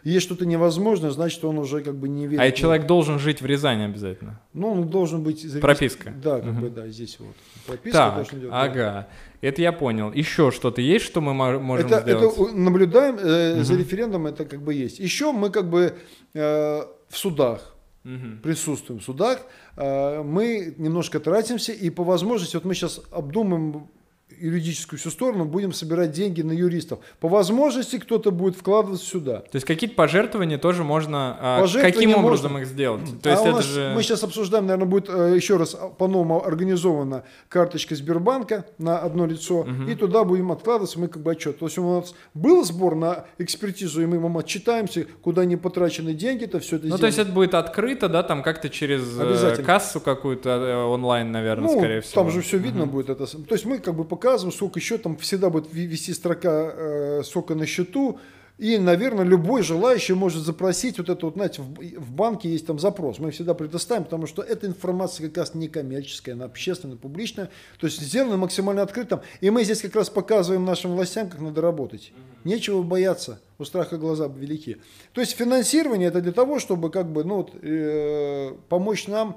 есть 0.05 0.26
что-то 0.26 0.47
невозможное, 0.47 1.10
значит, 1.10 1.44
он 1.44 1.59
уже 1.59 1.82
как 1.82 1.97
бы 1.97 2.09
не 2.09 2.26
верит. 2.26 2.40
А 2.40 2.52
человек 2.52 2.86
должен 2.86 3.18
жить 3.18 3.40
в 3.40 3.47
Рязани 3.47 3.85
обязательно? 3.85 4.40
Ну, 4.52 4.72
он 4.72 4.89
должен 4.89 5.22
быть... 5.22 5.39
Зарегистр... 5.39 5.60
Прописка? 5.60 6.14
Да, 6.22 6.40
как 6.40 6.52
угу. 6.52 6.60
бы, 6.60 6.70
да, 6.70 6.89
здесь 6.89 7.16
вот. 7.18 7.35
Прописка 7.66 7.98
так, 7.98 8.14
должен 8.14 8.40
делать. 8.40 8.55
ага. 8.55 8.74
Да. 8.74 9.09
Это 9.40 9.62
я 9.62 9.72
понял. 9.72 10.12
Еще 10.12 10.51
что-то 10.51 10.81
есть, 10.81 11.05
что 11.05 11.20
мы 11.20 11.35
можем 11.35 11.86
это, 11.86 12.01
сделать? 12.02 12.35
Это 12.35 12.52
наблюдаем 12.55 13.16
э, 13.16 13.56
угу. 13.56 13.64
за 13.64 13.76
референдумом, 13.76 14.26
это 14.28 14.44
как 14.44 14.62
бы 14.62 14.74
есть. 14.74 14.98
Еще 14.98 15.32
мы 15.32 15.51
как 15.51 15.68
бы 15.70 15.94
э, 16.35 16.82
в 17.09 17.16
судах 17.16 17.74
угу. 18.05 18.43
присутствуем 18.43 19.01
в 19.01 19.05
судах, 19.05 19.40
э, 19.76 20.22
мы 20.22 20.74
немножко 20.76 21.20
тратимся, 21.20 21.72
и 21.72 21.90
по 21.90 22.05
возможности, 22.05 22.56
вот 22.56 22.64
мы 22.64 22.74
сейчас 22.74 23.01
обдумаем 23.10 23.89
юридическую 24.38 24.98
всю 24.98 25.10
сторону, 25.10 25.44
будем 25.44 25.72
собирать 25.72 26.12
деньги 26.12 26.42
на 26.42 26.52
юристов. 26.52 27.01
По 27.20 27.28
возможности 27.28 27.98
кто-то 27.98 28.30
будет 28.30 28.56
вкладываться 28.56 29.05
сюда. 29.05 29.40
То 29.40 29.56
есть 29.56 29.66
какие-то 29.66 29.96
пожертвования 29.96 30.59
тоже 30.59 30.82
можно... 30.82 31.36
А 31.40 31.60
пожертвования 31.60 31.92
каким 31.92 32.24
образом 32.24 32.52
можно... 32.52 32.64
их 32.64 32.68
сделать? 32.68 33.22
То 33.22 33.30
есть 33.30 33.44
а 33.44 33.48
это 33.48 33.62
же... 33.62 33.92
Мы 33.94 34.02
сейчас 34.02 34.22
обсуждаем, 34.24 34.66
наверное, 34.66 34.88
будет 34.88 35.09
э, 35.09 35.34
еще 35.34 35.56
раз 35.56 35.76
по-новому 35.98 36.44
организована 36.44 37.24
карточка 37.48 37.94
Сбербанка 37.94 38.66
на 38.78 38.98
одно 38.98 39.26
лицо, 39.26 39.60
угу. 39.60 39.84
и 39.88 39.94
туда 39.94 40.24
будем 40.24 40.52
откладываться, 40.52 40.98
мы 40.98 41.09
как 41.09 41.22
бы 41.22 41.32
отчет. 41.32 41.59
То 41.59 41.66
есть 41.66 41.78
у 41.78 42.01
нас 42.01 42.14
был 42.32 42.64
сбор 42.64 42.94
на 42.94 43.26
экспертизу, 43.38 44.02
и 44.02 44.06
мы 44.06 44.18
вам 44.18 44.38
отчитаемся, 44.38 45.06
куда 45.22 45.44
не 45.44 45.56
потрачены 45.56 46.14
деньги, 46.14 46.46
то 46.46 46.60
все 46.60 46.76
это 46.76 46.86
Ну, 46.86 46.98
то 46.98 47.06
есть 47.06 47.18
это 47.18 47.30
будет 47.30 47.55
открыто, 47.55 48.09
да, 48.09 48.22
там 48.22 48.42
как-то 48.42 48.68
через 48.68 49.02
э, 49.18 49.62
кассу 49.62 50.01
какую-то 50.01 50.51
э, 50.51 50.84
онлайн, 50.84 51.30
наверное, 51.30 51.68
ну, 51.68 51.78
скорее 51.78 52.01
всего. 52.01 52.22
там 52.22 52.30
же 52.30 52.40
все 52.40 52.59
видно 52.59 52.84
угу. 52.84 52.92
будет. 52.92 53.10
Это. 53.10 53.26
То 53.26 53.55
есть 53.55 53.64
мы 53.64 53.78
как 53.78 53.94
бы 53.94 54.05
показываем, 54.15 54.55
сколько 54.55 54.78
еще 54.78 54.97
там 54.97 55.16
всегда 55.16 55.51
будет 55.51 55.73
вести 55.73 56.12
строка 56.15 56.73
э, 56.73 57.23
сколько 57.24 57.55
на 57.57 57.66
счету. 57.66 58.20
И, 58.57 58.78
наверное, 58.78 59.24
любой 59.24 59.62
желающий 59.62 60.12
может 60.12 60.45
запросить 60.45 60.99
вот 60.99 61.09
это 61.09 61.27
вот, 61.27 61.35
знаете, 61.35 61.61
в, 61.61 61.74
в 61.74 62.12
банке 62.12 62.49
есть 62.49 62.65
там 62.65 62.78
запрос. 62.78 63.19
Мы 63.19 63.32
всегда 63.32 63.53
предоставим, 63.53 64.05
потому 64.05 64.28
что 64.28 64.43
эта 64.43 64.69
информация 64.69 65.27
как 65.27 65.39
раз 65.39 65.55
не 65.55 65.66
коммерческая, 65.66 66.36
она 66.36 66.45
общественная, 66.45 66.97
публичная. 66.97 67.51
То 67.81 67.89
есть 67.89 68.01
сделана 68.01 68.36
максимально 68.36 68.82
открытым. 68.82 69.23
И 69.41 69.51
мы 69.51 69.65
здесь 69.65 69.81
как 69.81 69.97
раз 69.97 70.09
показываем 70.09 70.65
нашим 70.65 70.93
властям, 70.93 71.28
как 71.28 71.41
надо 71.41 71.61
работать. 71.61 72.12
Нечего 72.45 72.82
бояться, 72.82 73.41
у 73.59 73.65
страха 73.65 73.97
глаза 73.99 74.28
велики. 74.28 74.77
То 75.12 75.20
есть 75.20 75.32
финансирование 75.32 76.07
это 76.07 76.20
для 76.20 76.32
того, 76.32 76.61
чтобы 76.61 76.91
как 76.91 77.11
бы, 77.11 77.24
ну, 77.24 77.36
вот, 77.39 77.51
э, 77.61 78.55
помочь 78.69 79.09
нам, 79.09 79.36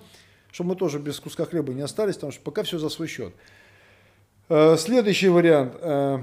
чтобы 0.52 0.70
мы 0.70 0.76
тоже 0.76 1.00
без 1.00 1.20
куска 1.20 1.46
хлеба 1.46 1.74
не 1.74 1.82
остались, 1.82 2.16
потому 2.16 2.32
что 2.32 2.42
пока 2.44 2.62
все 2.62 2.78
за 2.78 2.90
свой 2.90 3.08
счет. 3.08 3.34
Э, 4.50 4.78
следующий 4.78 5.28
вариант. 5.28 5.74
Э, 5.82 6.20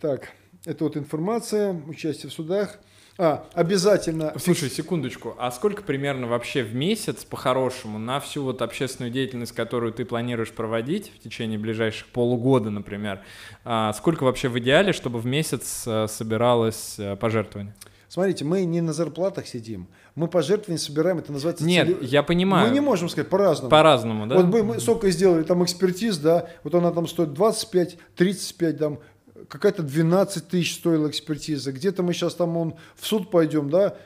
так, 0.00 0.30
это 0.64 0.84
вот 0.84 0.96
информация, 0.96 1.72
участие 1.72 2.28
в 2.28 2.32
судах. 2.32 2.78
А, 3.16 3.46
обязательно. 3.52 4.34
Слушай, 4.40 4.68
секундочку. 4.68 5.36
А 5.38 5.52
сколько 5.52 5.84
примерно 5.84 6.26
вообще 6.26 6.64
в 6.64 6.74
месяц, 6.74 7.24
по-хорошему, 7.24 8.00
на 8.00 8.18
всю 8.18 8.42
вот 8.42 8.60
общественную 8.60 9.12
деятельность, 9.12 9.52
которую 9.52 9.92
ты 9.92 10.04
планируешь 10.04 10.50
проводить 10.50 11.12
в 11.14 11.20
течение 11.20 11.56
ближайших 11.56 12.08
полугода, 12.08 12.70
например, 12.70 13.20
а 13.64 13.92
сколько 13.92 14.24
вообще 14.24 14.48
в 14.48 14.58
идеале, 14.58 14.92
чтобы 14.92 15.20
в 15.20 15.26
месяц 15.26 15.84
э, 15.86 16.08
собиралось 16.08 16.98
пожертвование? 17.20 17.74
Смотрите, 18.14 18.44
мы 18.44 18.64
не 18.64 18.80
на 18.80 18.92
зарплатах 18.92 19.48
сидим, 19.48 19.88
мы 20.14 20.28
пожертвования 20.28 20.78
собираем, 20.78 21.18
это 21.18 21.32
называется... 21.32 21.64
Нет, 21.64 21.88
цели... 21.88 21.98
я 22.06 22.22
понимаю. 22.22 22.68
Мы 22.68 22.72
не 22.72 22.78
можем 22.78 23.08
сказать 23.08 23.28
по-разному. 23.28 23.70
По-разному, 23.70 24.28
да? 24.28 24.36
Вот 24.36 24.44
мы, 24.44 24.62
мы 24.62 24.78
сколько 24.78 25.10
сделали 25.10 25.42
там 25.42 25.64
экспертиз, 25.64 26.18
да, 26.18 26.48
вот 26.62 26.76
она 26.76 26.92
там 26.92 27.08
стоит 27.08 27.32
25, 27.32 27.98
35, 28.14 28.78
там, 28.78 29.00
какая-то 29.48 29.82
12 29.82 30.46
тысяч 30.46 30.76
стоила 30.76 31.08
экспертиза, 31.08 31.72
где-то 31.72 32.04
мы 32.04 32.12
сейчас 32.12 32.36
там 32.36 32.56
он, 32.56 32.74
в 32.94 33.04
суд 33.04 33.32
пойдем, 33.32 33.68
да. 33.68 33.96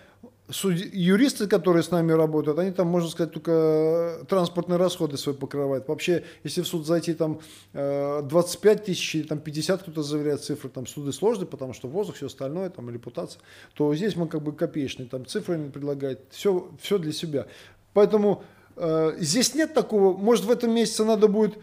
Юристы, 0.49 1.47
которые 1.47 1.83
с 1.83 1.91
нами 1.91 2.13
работают, 2.13 2.59
они 2.59 2.71
там, 2.71 2.87
можно 2.89 3.11
сказать, 3.11 3.33
только 3.33 4.25
транспортные 4.29 4.79
расходы 4.79 5.19
свои 5.19 5.35
покрывают. 5.35 5.87
Вообще, 5.89 6.25
если 6.43 6.63
в 6.63 6.67
суд 6.67 6.87
зайти 6.87 7.13
там 7.13 7.41
25 7.73 8.81
э, 8.81 8.83
тысяч 8.83 9.15
или 9.15 9.23
там 9.25 9.41
50 9.41 9.83
кто-то 9.83 10.03
заверяет 10.03 10.43
цифры, 10.43 10.71
там 10.71 10.87
суды 10.87 11.13
сложные, 11.13 11.47
потому 11.47 11.75
что 11.75 11.89
воздух, 11.89 12.17
все 12.17 12.27
остальное, 12.27 12.71
там 12.71 12.89
репутация, 12.89 13.43
то 13.75 13.95
здесь 13.95 14.17
мы 14.17 14.27
как 14.27 14.43
бы 14.43 14.53
копеечные, 14.53 15.07
там 15.07 15.27
цифры 15.27 15.59
предлагают, 15.69 16.21
все, 16.31 16.71
все 16.81 16.99
для 16.99 17.13
себя. 17.13 17.47
Поэтому 17.93 18.43
э, 18.77 19.17
здесь 19.19 19.55
нет 19.55 19.75
такого, 19.75 20.17
может 20.17 20.47
в 20.47 20.51
этом 20.51 20.75
месяце 20.75 21.05
надо 21.05 21.29
будет 21.29 21.59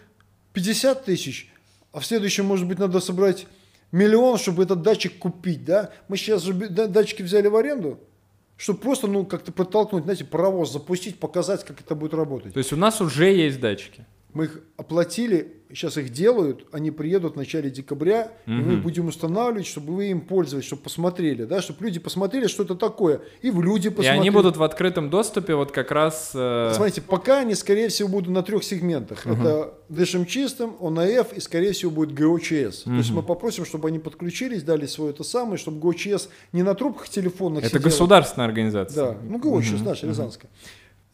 50 0.53 1.05
тысяч, 1.05 1.51
а 1.91 2.01
в 2.01 2.05
следующем, 2.05 2.45
может 2.45 2.67
быть, 2.67 2.77
надо 2.77 2.99
собрать 2.99 3.47
миллион, 3.91 4.37
чтобы 4.37 4.63
этот 4.63 4.83
датчик 4.83 5.17
купить, 5.17 5.65
да? 5.65 5.91
Мы 6.07 6.17
сейчас 6.17 6.43
же 6.43 6.53
датчики 6.53 7.23
взяли 7.23 7.47
в 7.47 7.55
аренду, 7.55 7.99
чтобы 8.57 8.80
просто, 8.80 9.07
ну, 9.07 9.26
как-то 9.26 9.52
подтолкнуть, 9.52 10.03
знаете, 10.03 10.26
паровоз 10.26 10.72
запустить, 10.72 11.19
показать, 11.19 11.64
как 11.65 11.82
это 11.82 11.95
будет 11.95 12.14
работать. 12.14 12.53
То 12.53 12.60
есть 12.60 12.73
у 12.73 12.77
нас 12.77 13.02
уже 13.02 13.32
есть 13.32 13.60
датчики? 13.60 14.06
Мы 14.35 14.45
их 14.45 14.59
оплатили, 14.75 15.61
сейчас 15.69 15.97
их 15.97 16.09
делают, 16.09 16.65
они 16.73 16.91
приедут 16.91 17.35
в 17.35 17.37
начале 17.37 17.69
декабря, 17.69 18.33
угу. 18.45 18.53
и 18.53 18.61
мы 18.61 18.77
будем 18.77 19.07
устанавливать, 19.07 19.65
чтобы 19.65 19.93
вы 19.93 20.07
им 20.07 20.19
пользовались, 20.19 20.65
чтобы 20.65 20.81
посмотрели, 20.81 21.45
да, 21.45 21.61
чтобы 21.61 21.85
люди 21.85 21.99
посмотрели, 21.99 22.47
что 22.47 22.63
это 22.63 22.75
такое, 22.75 23.21
и 23.41 23.49
в 23.49 23.61
люди 23.61 23.87
посмотрели. 23.87 24.17
И 24.17 24.19
они 24.19 24.29
будут 24.31 24.57
в 24.57 24.63
открытом 24.63 25.09
доступе 25.09 25.55
вот 25.55 25.71
как 25.71 25.89
раз... 25.89 26.33
Э... 26.35 26.73
Смотрите, 26.75 27.01
пока 27.01 27.39
они, 27.39 27.55
скорее 27.55 27.87
всего, 27.87 28.09
будут 28.09 28.29
на 28.29 28.43
трех 28.43 28.65
сегментах. 28.65 29.25
Угу. 29.25 29.33
Это 29.35 29.73
дышим 29.87 30.25
чистым, 30.25 30.75
ОНФ 30.81 31.31
и, 31.31 31.39
скорее 31.39 31.71
всего, 31.71 31.91
будет 31.91 32.13
ГОЧС. 32.13 32.81
Угу. 32.81 32.91
То 32.91 32.97
есть 32.97 33.11
мы 33.11 33.23
попросим, 33.23 33.63
чтобы 33.63 33.87
они 33.87 33.99
подключились, 33.99 34.63
дали 34.63 34.85
свое 34.85 35.11
это 35.11 35.23
самое, 35.23 35.57
чтобы 35.57 35.79
ГОЧС 35.79 36.27
не 36.51 36.61
на 36.61 36.75
трубках 36.75 37.07
телефонных 37.07 37.63
Это 37.63 37.77
сидел. 37.77 37.83
государственная 37.83 38.49
организация. 38.49 39.13
Да, 39.13 39.17
ну 39.23 39.39
ГОЧС 39.39 39.75
угу. 39.75 39.83
наша, 39.85 40.07
Рязанская. 40.07 40.51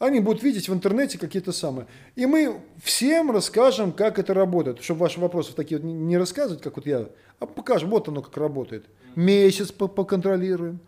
Они 0.02 0.18
будут 0.18 0.42
видеть 0.42 0.68
в 0.68 0.74
интернете 0.74 1.16
какие-то 1.16 1.52
самые. 1.52 1.86
И 2.16 2.26
мы 2.26 2.60
всем 2.82 3.30
расскажем, 3.30 3.92
как 3.92 4.18
это 4.18 4.34
работает. 4.34 4.82
Чтобы 4.82 5.02
ваши 5.02 5.20
вопросы 5.20 5.54
такие 5.54 5.80
вот 5.80 5.86
не 5.86 6.18
рассказывать, 6.18 6.60
как 6.60 6.74
вот 6.74 6.86
я, 6.86 7.06
а 7.38 7.46
покажем, 7.46 7.90
вот 7.90 8.08
оно 8.08 8.20
как 8.20 8.36
работает. 8.36 8.84
Месяц 9.14 9.70
поконтролируем, 9.70 10.80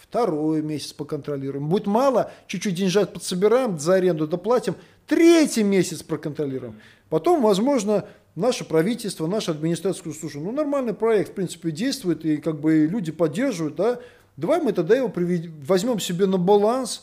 второй 0.00 0.62
месяц 0.62 0.92
поконтролируем. 0.92 1.68
Будет 1.68 1.88
мало, 1.88 2.30
чуть-чуть 2.46 2.76
деньжат 2.76 3.12
подсобираем, 3.12 3.80
за 3.80 3.94
аренду 3.94 4.28
доплатим, 4.28 4.76
третий 5.08 5.64
месяц 5.64 6.04
проконтролируем. 6.04 6.80
Потом, 7.08 7.42
возможно, 7.42 8.06
наше 8.36 8.64
правительство, 8.64 9.26
наша 9.26 9.50
администрация 9.50 10.12
слушай, 10.12 10.40
ну 10.40 10.52
нормальный 10.52 10.94
проект, 10.94 11.32
в 11.32 11.34
принципе, 11.34 11.72
действует, 11.72 12.24
и 12.24 12.36
как 12.36 12.60
бы 12.60 12.86
люди 12.86 13.10
поддерживают, 13.10 13.74
да, 13.74 13.98
давай 14.36 14.62
мы 14.62 14.72
тогда 14.72 14.94
его 14.94 15.08
приведем, 15.08 15.52
возьмем 15.66 15.98
себе 15.98 16.26
на 16.26 16.38
баланс, 16.38 17.02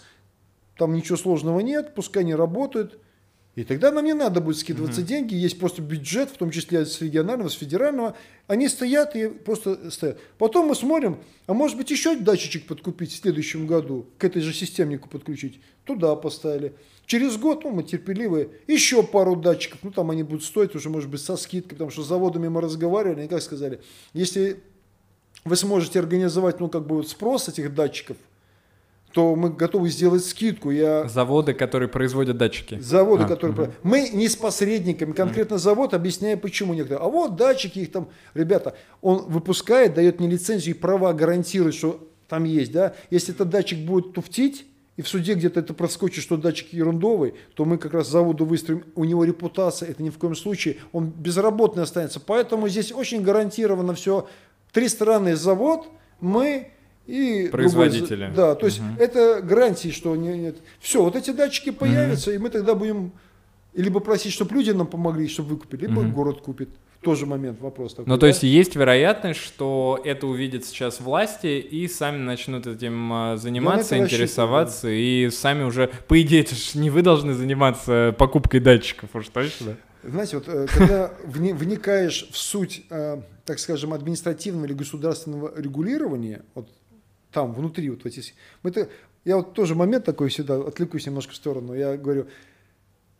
там 0.79 0.93
ничего 0.93 1.17
сложного 1.17 1.59
нет, 1.59 1.93
пускай 1.93 2.23
они 2.23 2.33
работают. 2.33 2.97
И 3.55 3.65
тогда 3.65 3.91
нам 3.91 4.05
не 4.05 4.13
надо 4.13 4.39
будет 4.39 4.57
скидываться 4.57 5.01
mm-hmm. 5.01 5.05
деньги, 5.05 5.35
есть 5.35 5.59
просто 5.59 5.81
бюджет, 5.81 6.29
в 6.29 6.37
том 6.37 6.49
числе 6.49 6.85
с 6.85 7.01
регионального, 7.01 7.49
с 7.49 7.53
федерального. 7.53 8.15
Они 8.47 8.69
стоят 8.69 9.17
и 9.17 9.27
просто 9.27 9.91
стоят. 9.91 10.17
Потом 10.37 10.67
мы 10.67 10.75
смотрим, 10.75 11.17
а 11.45 11.53
может 11.53 11.75
быть 11.75 11.91
еще 11.91 12.15
датчик 12.15 12.65
подкупить 12.65 13.11
в 13.11 13.17
следующем 13.17 13.67
году, 13.67 14.07
к 14.17 14.23
этой 14.23 14.41
же 14.41 14.53
системнику 14.53 15.09
подключить. 15.09 15.59
Туда 15.83 16.15
поставили. 16.15 16.73
Через 17.05 17.35
год, 17.35 17.65
ну, 17.65 17.71
мы 17.71 17.83
терпеливые, 17.83 18.49
еще 18.67 19.03
пару 19.03 19.35
датчиков, 19.35 19.79
ну, 19.83 19.91
там 19.91 20.09
они 20.11 20.23
будут 20.23 20.45
стоить 20.45 20.73
уже, 20.75 20.89
может 20.89 21.09
быть, 21.09 21.19
со 21.19 21.35
скидкой, 21.35 21.71
потому 21.71 21.91
что 21.91 22.03
с 22.03 22.07
заводами 22.07 22.47
мы 22.47 22.61
разговаривали, 22.61 23.21
они 23.21 23.27
как 23.27 23.41
сказали, 23.41 23.81
если 24.13 24.63
вы 25.43 25.55
сможете 25.57 25.99
организовать, 25.99 26.61
ну, 26.61 26.69
как 26.69 26.87
бы 26.87 26.97
вот 26.97 27.09
спрос 27.09 27.49
этих 27.49 27.73
датчиков, 27.73 28.15
то 29.13 29.35
мы 29.35 29.49
готовы 29.49 29.89
сделать 29.89 30.23
скидку. 30.23 30.71
Я... 30.71 31.07
Заводы, 31.07 31.53
которые 31.53 31.89
производят 31.89 32.37
датчики. 32.37 32.79
Заводы, 32.79 33.23
а, 33.23 33.27
которые... 33.27 33.53
Угу. 33.53 33.71
Мы 33.83 34.09
не 34.09 34.27
с 34.27 34.35
посредниками, 34.35 35.13
конкретно 35.13 35.55
угу. 35.55 35.63
завод, 35.63 35.93
объясняя, 35.93 36.37
почему 36.37 36.73
некоторые. 36.73 37.03
А 37.03 37.09
вот 37.09 37.35
датчики 37.35 37.79
их 37.79 37.91
там, 37.91 38.09
ребята, 38.33 38.75
он 39.01 39.25
выпускает, 39.27 39.95
дает 39.95 40.19
мне 40.19 40.29
лицензию 40.29 40.75
и 40.75 40.79
права 40.79 41.13
гарантирует, 41.13 41.75
что 41.75 42.07
там 42.27 42.43
есть, 42.43 42.71
да. 42.71 42.93
Если 43.09 43.33
этот 43.33 43.49
датчик 43.49 43.79
будет 43.79 44.13
туфтить, 44.13 44.65
и 44.95 45.01
в 45.01 45.07
суде 45.07 45.33
где-то 45.33 45.61
это 45.61 45.73
проскочит, 45.73 46.21
что 46.21 46.35
датчик 46.35 46.73
ерундовый, 46.73 47.33
то 47.55 47.63
мы 47.63 47.77
как 47.77 47.93
раз 47.93 48.09
заводу 48.09 48.45
выстроим, 48.45 48.83
у 48.95 49.05
него 49.05 49.23
репутация, 49.23 49.89
это 49.89 50.03
ни 50.03 50.09
в 50.09 50.17
коем 50.17 50.35
случае, 50.35 50.75
он 50.91 51.07
безработный 51.07 51.83
останется. 51.83 52.19
Поэтому 52.19 52.67
здесь 52.67 52.91
очень 52.91 53.23
гарантированно 53.23 53.93
все. 53.93 54.27
Три 54.73 54.89
стороны 54.89 55.37
завод, 55.37 55.87
мы 56.19 56.73
и 57.09 57.47
производители. 57.49 58.25
Другой, 58.25 58.35
да, 58.35 58.55
то 58.55 58.65
есть 58.65 58.79
угу. 58.79 58.87
это 58.99 59.41
гарантии, 59.41 59.89
что 59.89 60.15
не, 60.15 60.37
нет. 60.37 60.57
Все, 60.79 61.03
вот 61.03 61.15
эти 61.15 61.31
датчики 61.31 61.71
появятся, 61.71 62.29
угу. 62.29 62.35
и 62.35 62.39
мы 62.39 62.49
тогда 62.49 62.75
будем 62.75 63.11
либо 63.73 63.99
просить, 63.99 64.33
чтобы 64.33 64.55
люди 64.55 64.71
нам 64.71 64.87
помогли, 64.87 65.27
чтобы 65.27 65.49
выкупили, 65.49 65.87
либо 65.87 66.01
угу. 66.01 66.09
город 66.09 66.41
купит. 66.41 66.69
тоже 67.01 67.25
момент, 67.25 67.61
вопрос 67.61 67.93
такой. 67.93 68.09
Ну, 68.09 68.15
то 68.15 68.21
да? 68.21 68.27
есть 68.27 68.43
есть 68.43 68.75
вероятность, 68.75 69.39
что 69.39 69.99
это 70.03 70.27
увидят 70.27 70.65
сейчас 70.65 70.99
власти 70.99 71.59
и 71.59 71.87
сами 71.87 72.17
начнут 72.17 72.67
этим 72.67 73.11
а, 73.11 73.37
заниматься, 73.37 73.97
интересоваться, 73.97 74.89
и 74.89 75.29
сами 75.29 75.63
уже, 75.63 75.89
по 76.07 76.21
идее, 76.21 76.41
это 76.41 76.55
ж 76.55 76.75
не 76.75 76.89
вы 76.89 77.01
должны 77.01 77.33
заниматься 77.33 78.13
покупкой 78.17 78.59
датчиков, 78.59 79.09
уж 79.13 79.29
точно. 79.29 79.77
Знаете, 80.03 80.37
вот 80.37 80.47
э, 80.47 80.67
когда 80.67 81.11
вни- 81.25 81.53
вникаешь 81.53 82.29
в 82.31 82.37
суть, 82.37 82.85
э, 82.89 83.21
так 83.45 83.59
скажем, 83.59 83.93
административного 83.93 84.65
или 84.65 84.73
государственного 84.73 85.51
регулирования, 85.59 86.43
вот 86.55 86.69
там, 87.31 87.53
внутри, 87.53 87.89
вот 87.89 88.05
эти... 88.05 88.33
это- 88.63 88.89
я 89.25 89.37
вот 89.37 89.53
тоже 89.53 89.75
момент 89.75 90.05
такой 90.05 90.29
всегда, 90.29 90.55
отвлекусь 90.55 91.05
немножко 91.05 91.33
в 91.33 91.35
сторону, 91.35 91.73
я 91.73 91.97
говорю, 91.97 92.27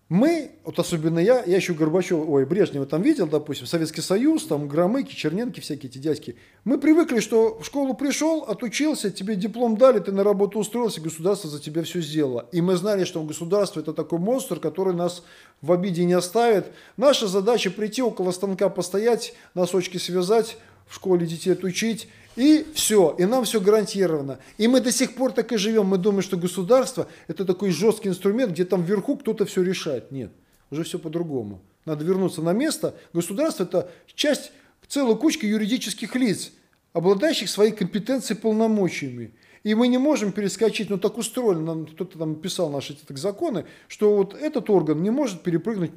мы, 0.10 0.54
вот 0.64 0.80
особенно 0.80 1.20
я, 1.20 1.44
я 1.44 1.58
еще 1.58 1.76
Горбачева, 1.76 2.26
ой, 2.26 2.44
Брежнева 2.44 2.88
там 2.88 3.04
видел, 3.04 3.28
допустим, 3.28 3.68
Советский 3.68 4.02
Союз, 4.02 4.48
там 4.48 4.68
Громыки, 4.68 5.14
Черненки, 5.14 5.60
всякие 5.60 5.92
эти 5.92 6.00
дядьки. 6.00 6.36
Мы 6.64 6.80
привыкли, 6.80 7.20
что 7.20 7.60
в 7.60 7.64
школу 7.64 7.94
пришел, 7.94 8.42
отучился, 8.42 9.12
тебе 9.12 9.36
диплом 9.36 9.78
дали, 9.78 10.00
ты 10.00 10.12
на 10.12 10.24
работу 10.24 10.58
устроился, 10.58 11.00
государство 11.00 11.48
за 11.48 11.62
тебя 11.62 11.84
все 11.84 12.02
сделало. 12.02 12.50
И 12.52 12.60
мы 12.60 12.76
знали, 12.76 13.04
что 13.04 13.22
государство 13.22 13.82
это 13.82 13.94
такой 13.94 14.18
монстр, 14.18 14.60
который 14.60 14.96
нас 14.96 15.24
в 15.62 15.72
обиде 15.72 16.04
не 16.06 16.14
оставит. 16.14 16.66
Наша 16.98 17.28
задача 17.28 17.70
прийти 17.70 18.02
около 18.02 18.32
станка 18.32 18.70
постоять, 18.70 19.36
носочки 19.54 19.98
связать, 19.98 20.58
в 20.88 20.96
школе 20.96 21.28
детей 21.28 21.52
отучить, 21.52 22.10
и 22.36 22.66
все, 22.74 23.16
и 23.18 23.26
нам 23.26 23.44
все 23.44 23.60
гарантировано. 23.60 24.40
И 24.58 24.68
мы 24.68 24.82
до 24.82 24.92
сих 24.92 25.16
пор 25.16 25.32
так 25.32 25.52
и 25.52 25.58
живем. 25.58 25.88
Мы 25.88 25.98
думаем, 25.98 26.22
что 26.22 26.38
государство 26.38 27.08
это 27.28 27.46
такой 27.46 27.72
жесткий 27.72 28.10
инструмент, 28.10 28.54
где 28.54 28.66
там 28.66 28.84
вверху 28.84 29.18
кто-то 29.18 29.46
все 29.46 29.62
решает. 29.62 30.12
Нет, 30.12 30.32
уже 30.72 30.84
все 30.84 31.00
по-другому. 31.00 31.62
Надо 31.86 32.06
вернуться 32.06 32.42
на 32.42 32.54
место. 32.54 32.96
Государство 33.14 33.64
это 33.64 33.92
часть 34.16 34.52
целой 34.88 35.18
кучки 35.18 35.46
юридических 35.46 36.16
лиц, 36.16 36.52
обладающих 36.94 37.50
своей 37.50 37.72
компетенцией 37.72 38.40
полномочиями. 38.40 39.34
И 39.64 39.76
мы 39.76 39.88
не 39.88 39.98
можем 39.98 40.32
перескочить, 40.32 40.90
ну 40.90 40.98
так 40.98 41.18
устроено, 41.18 41.86
кто-то 41.86 42.18
там 42.18 42.36
писал 42.36 42.70
наши 42.70 42.94
эти 42.94 43.02
так, 43.02 43.18
законы, 43.18 43.66
что 43.88 44.16
вот 44.16 44.34
этот 44.34 44.70
орган 44.70 45.04
не 45.04 45.10
может 45.10 45.42
перепрыгнуть 45.42 45.92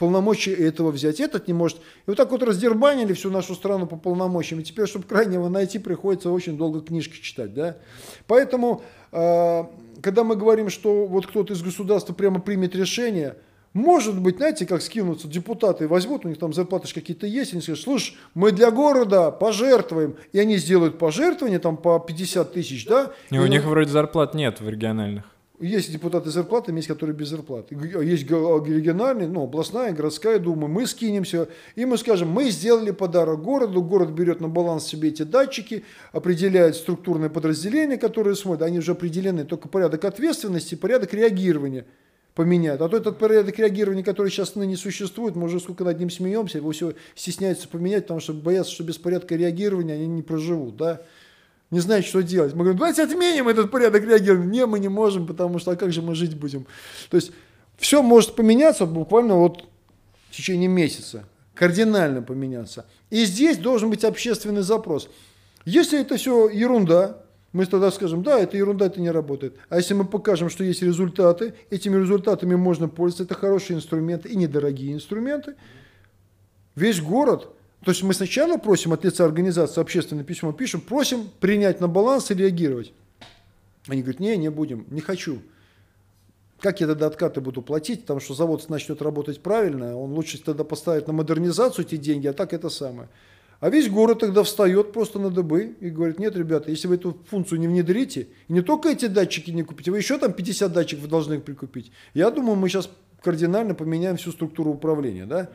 полномочия 0.00 0.54
этого 0.54 0.90
взять, 0.90 1.20
этот 1.20 1.46
не 1.46 1.54
может. 1.54 1.76
И 1.76 1.80
вот 2.08 2.16
так 2.16 2.30
вот 2.30 2.42
раздербанили 2.42 3.12
всю 3.12 3.30
нашу 3.30 3.54
страну 3.54 3.86
по 3.86 3.96
полномочиям. 3.96 4.60
И 4.60 4.64
теперь, 4.64 4.86
чтобы 4.86 5.04
крайнего 5.04 5.48
найти, 5.48 5.78
приходится 5.78 6.30
очень 6.30 6.56
долго 6.56 6.80
книжки 6.80 7.20
читать. 7.22 7.54
Да? 7.54 7.76
Поэтому, 8.26 8.82
э, 9.12 9.64
когда 10.02 10.24
мы 10.24 10.34
говорим, 10.34 10.70
что 10.70 11.06
вот 11.06 11.26
кто-то 11.26 11.52
из 11.52 11.62
государства 11.62 12.14
прямо 12.14 12.40
примет 12.40 12.74
решение, 12.74 13.36
может 13.72 14.20
быть, 14.20 14.38
знаете, 14.38 14.66
как 14.66 14.82
скинутся 14.82 15.28
депутаты, 15.28 15.86
возьмут, 15.86 16.24
у 16.24 16.28
них 16.28 16.38
там 16.38 16.52
зарплаты 16.52 16.92
какие-то 16.92 17.28
есть, 17.28 17.52
они 17.52 17.62
скажут, 17.62 17.84
слушай, 17.84 18.16
мы 18.34 18.50
для 18.50 18.72
города 18.72 19.30
пожертвуем, 19.30 20.16
и 20.32 20.40
они 20.40 20.56
сделают 20.56 20.98
пожертвование 20.98 21.60
там 21.60 21.76
по 21.76 22.00
50 22.00 22.52
тысяч, 22.52 22.86
да? 22.86 23.12
И 23.30 23.36
И 23.36 23.38
у 23.38 23.46
них 23.46 23.64
вроде 23.64 23.90
зарплат 23.90 24.34
нет 24.34 24.60
в 24.60 24.68
региональных. 24.68 25.24
Есть 25.60 25.92
депутаты 25.92 26.30
с 26.30 26.34
зарплатами, 26.34 26.76
есть 26.76 26.88
которые 26.88 27.14
без 27.14 27.28
зарплаты. 27.28 27.74
Есть 28.02 28.26
г- 28.26 28.64
региональные, 28.66 29.28
ну, 29.28 29.44
областная, 29.44 29.92
городская 29.92 30.38
дума. 30.38 30.68
Мы 30.68 30.86
скинемся, 30.86 31.48
и 31.76 31.84
мы 31.84 31.98
скажем, 31.98 32.28
мы 32.28 32.50
сделали 32.50 32.90
подарок 32.90 33.42
городу, 33.42 33.82
город 33.82 34.10
берет 34.10 34.40
на 34.40 34.48
баланс 34.48 34.86
себе 34.86 35.10
эти 35.10 35.22
датчики, 35.22 35.84
определяет 36.12 36.76
структурные 36.76 37.30
подразделения, 37.30 37.98
которые 37.98 38.36
смотрят, 38.36 38.62
они 38.62 38.78
уже 38.78 38.92
определены, 38.92 39.44
только 39.44 39.68
порядок 39.68 40.04
ответственности, 40.04 40.74
порядок 40.74 41.12
реагирования 41.12 41.86
поменяют. 42.34 42.80
А 42.80 42.88
то 42.88 42.96
этот 42.96 43.18
порядок 43.18 43.58
реагирования, 43.58 44.02
который 44.02 44.30
сейчас 44.30 44.54
ныне 44.54 44.76
существует, 44.76 45.36
мы 45.36 45.44
уже 45.46 45.60
сколько 45.60 45.84
над 45.84 45.98
ним 45.98 46.10
смеемся, 46.10 46.58
его 46.58 46.70
все 46.70 46.94
стесняются 47.14 47.68
поменять, 47.68 48.04
потому 48.04 48.20
что 48.20 48.32
боятся, 48.32 48.72
что 48.72 48.84
без 48.84 48.96
порядка 48.96 49.36
реагирования 49.36 49.94
они 49.94 50.06
не 50.06 50.22
проживут, 50.22 50.76
да 50.76 51.02
не 51.70 51.80
знает, 51.80 52.04
что 52.04 52.22
делать. 52.22 52.52
Мы 52.52 52.60
говорим, 52.60 52.78
давайте 52.78 53.02
отменим 53.02 53.48
этот 53.48 53.70
порядок 53.70 54.04
реагирования. 54.04 54.50
Не, 54.50 54.66
мы 54.66 54.78
не 54.78 54.88
можем, 54.88 55.26
потому 55.26 55.58
что 55.58 55.70
а 55.72 55.76
как 55.76 55.92
же 55.92 56.02
мы 56.02 56.14
жить 56.14 56.36
будем? 56.36 56.66
То 57.10 57.16
есть 57.16 57.32
все 57.76 58.02
может 58.02 58.34
поменяться 58.34 58.86
буквально 58.86 59.34
вот 59.36 59.64
в 60.30 60.36
течение 60.36 60.68
месяца, 60.68 61.24
кардинально 61.54 62.22
поменяться. 62.22 62.86
И 63.10 63.24
здесь 63.24 63.56
должен 63.56 63.90
быть 63.90 64.04
общественный 64.04 64.62
запрос. 64.62 65.08
Если 65.64 66.00
это 66.00 66.16
все 66.16 66.48
ерунда, 66.48 67.22
мы 67.52 67.66
тогда 67.66 67.90
скажем, 67.90 68.22
да, 68.22 68.38
это 68.38 68.56
ерунда, 68.56 68.86
это 68.86 69.00
не 69.00 69.10
работает. 69.10 69.56
А 69.68 69.76
если 69.76 69.94
мы 69.94 70.04
покажем, 70.04 70.50
что 70.50 70.62
есть 70.62 70.82
результаты, 70.82 71.54
этими 71.70 71.96
результатами 71.96 72.54
можно 72.54 72.88
пользоваться, 72.88 73.24
это 73.24 73.34
хорошие 73.34 73.76
инструменты 73.76 74.28
и 74.28 74.36
недорогие 74.36 74.94
инструменты, 74.94 75.54
весь 76.76 77.00
город, 77.00 77.48
то 77.84 77.92
есть 77.92 78.02
мы 78.02 78.12
сначала 78.12 78.58
просим 78.58 78.92
от 78.92 79.04
лица 79.04 79.24
организации 79.24 79.80
общественное 79.80 80.24
письмо, 80.24 80.52
пишем, 80.52 80.80
просим 80.80 81.28
принять 81.40 81.80
на 81.80 81.88
баланс 81.88 82.30
и 82.30 82.34
реагировать. 82.34 82.92
Они 83.86 84.02
говорят, 84.02 84.20
не, 84.20 84.36
не 84.36 84.50
будем, 84.50 84.86
не 84.90 85.00
хочу. 85.00 85.40
Как 86.60 86.82
я 86.82 86.86
тогда 86.86 87.06
откаты 87.06 87.40
буду 87.40 87.62
платить, 87.62 88.02
потому 88.02 88.20
что 88.20 88.34
завод 88.34 88.68
начнет 88.68 89.00
работать 89.00 89.40
правильно, 89.40 89.96
он 89.96 90.12
лучше 90.12 90.42
тогда 90.42 90.62
поставит 90.62 91.06
на 91.06 91.14
модернизацию 91.14 91.86
эти 91.86 91.96
деньги, 91.96 92.26
а 92.26 92.34
так 92.34 92.52
это 92.52 92.68
самое. 92.68 93.08
А 93.60 93.70
весь 93.70 93.88
город 93.88 94.20
тогда 94.20 94.42
встает 94.42 94.92
просто 94.92 95.18
на 95.18 95.30
дыбы 95.30 95.76
и 95.80 95.88
говорит, 95.88 96.18
нет, 96.18 96.36
ребята, 96.36 96.70
если 96.70 96.86
вы 96.86 96.96
эту 96.96 97.16
функцию 97.28 97.60
не 97.60 97.68
внедрите, 97.68 98.28
и 98.48 98.52
не 98.52 98.60
только 98.60 98.90
эти 98.90 99.06
датчики 99.06 99.50
не 99.50 99.62
купите, 99.62 99.90
вы 99.90 99.98
еще 99.98 100.18
там 100.18 100.32
50 100.32 100.72
датчиков 100.72 101.08
должны 101.08 101.40
прикупить. 101.40 101.92
Я 102.12 102.30
думаю, 102.30 102.56
мы 102.56 102.68
сейчас 102.68 102.90
кардинально 103.22 103.74
поменяем 103.74 104.16
всю 104.16 104.32
структуру 104.32 104.72
управления, 104.72 105.26
да? 105.26 105.50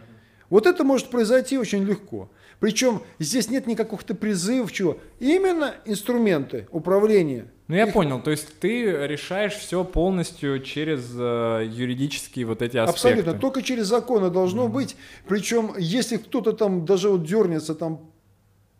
Вот 0.49 0.67
это 0.67 0.83
может 0.83 1.09
произойти 1.09 1.57
очень 1.57 1.83
легко. 1.83 2.29
Причем 2.59 3.01
здесь 3.19 3.49
нет 3.49 3.67
никаких-то 3.67 4.15
призывов, 4.15 4.71
чего. 4.71 4.97
Именно 5.19 5.75
инструменты 5.85 6.67
управления. 6.71 7.51
Ну, 7.67 7.75
я 7.75 7.87
Их- 7.87 7.93
понял. 7.93 8.21
То 8.21 8.31
есть 8.31 8.59
ты 8.59 8.83
решаешь 9.07 9.53
все 9.53 9.83
полностью 9.83 10.61
через 10.61 11.11
э, 11.17 11.67
юридические 11.69 12.45
вот 12.45 12.61
эти 12.61 12.77
аспекты. 12.77 13.09
Абсолютно. 13.19 13.33
Только 13.39 13.61
через 13.61 13.87
законы 13.87 14.29
должно 14.29 14.67
быть. 14.67 14.95
Причем, 15.27 15.73
если 15.77 16.17
кто-то 16.17 16.53
там 16.53 16.85
даже 16.85 17.09
вот 17.09 17.25
дернется 17.25 17.75
там 17.75 18.11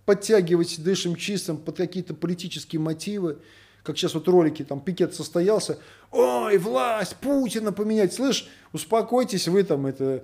подтягивать 0.06 0.84
дышим 0.84 1.16
чистым 1.16 1.58
под 1.58 1.78
какие-то 1.78 2.14
политические 2.14 2.80
мотивы, 2.80 3.40
как 3.84 3.98
сейчас 3.98 4.14
вот 4.14 4.28
ролики, 4.28 4.64
там 4.64 4.80
пикет 4.80 5.14
состоялся, 5.16 5.80
ой, 6.12 6.58
власть, 6.58 7.16
Путина 7.18 7.72
поменять, 7.72 8.14
слышь, 8.14 8.48
успокойтесь, 8.72 9.48
вы 9.48 9.64
там 9.64 9.86
это, 9.88 10.24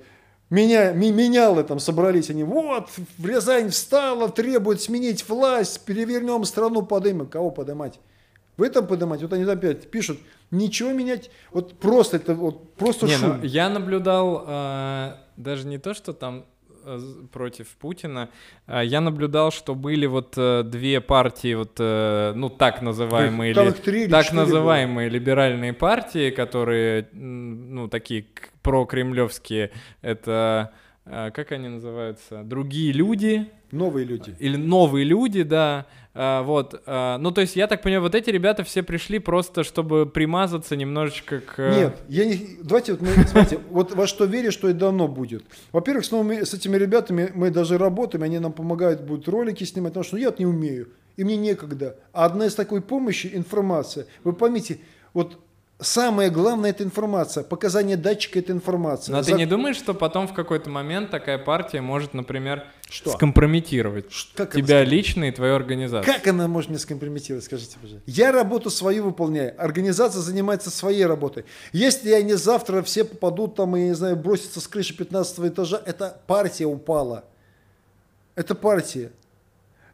меня, 0.52 0.92
менялы 0.92 1.64
там 1.64 1.80
собрались, 1.80 2.30
они, 2.30 2.44
вот, 2.44 2.90
в 3.18 3.26
Рязань 3.26 3.70
встала, 3.70 4.30
требует 4.30 4.82
сменить 4.82 5.28
власть, 5.28 5.84
перевернем 5.86 6.44
страну, 6.46 6.84
подымем. 6.84 7.26
Кого 7.26 7.50
подымать? 7.50 8.00
Вы 8.58 8.70
там 8.70 8.86
поднимать, 8.86 9.22
вот 9.24 9.34
они 9.34 9.44
опять 9.46 9.90
пишут, 9.90 10.20
ничего 10.52 10.92
менять, 10.92 11.32
вот 11.52 11.80
просто 11.80 12.18
это 12.18 12.36
вот 12.36 12.76
просто 12.76 13.08
Не, 13.08 13.14
шум. 13.16 13.38
ну, 13.40 13.44
я 13.44 13.70
наблюдал 13.70 14.44
э, 14.46 15.14
даже 15.38 15.66
не 15.66 15.80
то, 15.80 15.94
что 15.96 16.14
там 16.14 16.46
против 17.32 17.68
Путина, 17.80 18.30
а 18.68 18.84
я 18.84 19.02
наблюдал, 19.02 19.52
что 19.52 19.76
были 19.76 20.06
вот 20.08 20.34
э, 20.38 20.64
две 20.64 21.00
партии, 21.02 21.54
вот, 21.56 21.76
э, 21.80 22.34
ну, 22.36 22.50
так 22.50 22.82
называемые, 22.82 23.54
ли- 23.54 23.56
или 24.04 24.08
так 24.12 24.26
четыре 24.26 24.38
было. 24.42 24.46
называемые 24.46 25.10
либеральные 25.10 25.74
партии, 25.74 26.30
которые, 26.32 27.08
ну, 27.14 27.88
такие 27.88 28.26
прокремлевские, 28.64 29.72
это, 30.02 30.72
э, 30.74 30.78
как 31.06 31.52
они 31.52 31.68
называются, 31.68 32.44
другие 32.44 32.92
люди, 32.92 33.50
Новые 33.72 34.06
люди. 34.06 34.36
или 34.40 34.56
новые 34.56 35.06
люди, 35.06 35.44
да, 35.44 35.88
а, 36.14 36.44
вот, 36.44 36.82
ну, 36.86 37.32
то 37.32 37.42
есть, 37.42 37.56
я 37.56 37.68
так 37.68 37.82
понимаю, 37.82 38.02
вот 38.02 38.16
эти 38.16 38.30
ребята 38.30 38.64
все 38.64 38.84
пришли 38.84 39.20
просто, 39.20 39.64
чтобы 39.64 40.06
примазаться 40.06 40.76
немножечко 40.76 41.40
к... 41.40 41.58
Нет, 41.58 41.98
я 42.10 42.26
не... 42.26 42.58
Давайте 42.62 42.94
вот, 42.94 43.02
мы, 43.02 43.08
смотрите, 43.26 43.60
вот 43.70 43.96
во 43.96 44.08
что 44.08 44.26
веришь, 44.26 44.54
что 44.54 44.70
и 44.70 44.74
дано 44.74 45.08
будет. 45.08 45.44
Во-первых, 45.72 46.06
с, 46.06 46.12
новыми- 46.12 46.44
с 46.44 46.54
этими 46.54 46.76
ребятами 46.76 47.32
мы 47.34 47.50
даже 47.50 47.78
работаем, 47.78 48.24
они 48.24 48.40
нам 48.40 48.52
помогают, 48.52 49.02
будут 49.02 49.28
ролики 49.30 49.64
снимать, 49.64 49.94
потому 49.94 50.04
что 50.04 50.16
ну, 50.16 50.22
я 50.22 50.30
вот 50.30 50.40
не 50.40 50.46
умею, 50.46 50.90
и 51.16 51.24
мне 51.24 51.38
некогда. 51.38 51.98
А 52.12 52.26
одна 52.26 52.48
из 52.48 52.56
такой 52.56 52.82
помощи– 52.82 53.32
информация. 53.34 54.06
Вы 54.26 54.34
поймите, 54.34 54.80
вот 55.14 55.40
самое 55.82 56.30
главное– 56.30 56.70
это 56.72 56.84
информация, 56.84 57.44
показание 57.44 57.98
датчика– 57.98 58.40
это 58.40 58.52
информация. 58.54 59.14
Но 59.14 59.22
За- 59.22 59.32
ты 59.32 59.38
не 59.38 59.46
думаешь, 59.46 59.76
что 59.76 59.94
потом 59.94 60.28
в 60.28 60.34
какой-то 60.34 60.70
момент 60.70 61.10
такая 61.12 61.38
партия 61.38 61.82
может, 61.82 62.14
например, 62.14 62.66
Что? 62.90 63.12
скомпрометировать 63.12 64.06
Как 64.36 64.56
она 64.56 64.64
тебя 64.64 64.84
лично 64.84 65.26
и 65.26 65.32
твою 65.32 65.56
организацию? 65.56 66.14
Как 66.14 66.28
она 66.28 66.48
может 66.48 66.70
меня 66.70 66.80
скомпрометировать, 66.80 67.44
скажите, 67.46 67.78
пожалуйста? 67.82 68.10
Я 68.10 68.32
работу 68.32 68.70
свою 68.70 69.04
выполняю, 69.04 69.54
организация 69.58 70.22
занимается 70.22 70.70
своей 70.70 71.06
работой. 71.06 71.46
Если 71.74 72.12
они 72.12 72.34
завтра 72.34 72.82
все 72.84 73.04
попадут 73.04 73.56
там, 73.56 73.76
и, 73.76 73.82
я 73.82 73.88
не 73.88 73.96
знаю, 73.96 74.16
бросятся 74.16 74.60
с 74.62 74.68
крыши 74.68 74.96
15 74.96 75.40
этажа, 75.48 75.82
это 75.86 76.22
партия 76.28 76.66
упала. 76.66 77.26
Это 78.36 78.56
партия. 78.56 79.12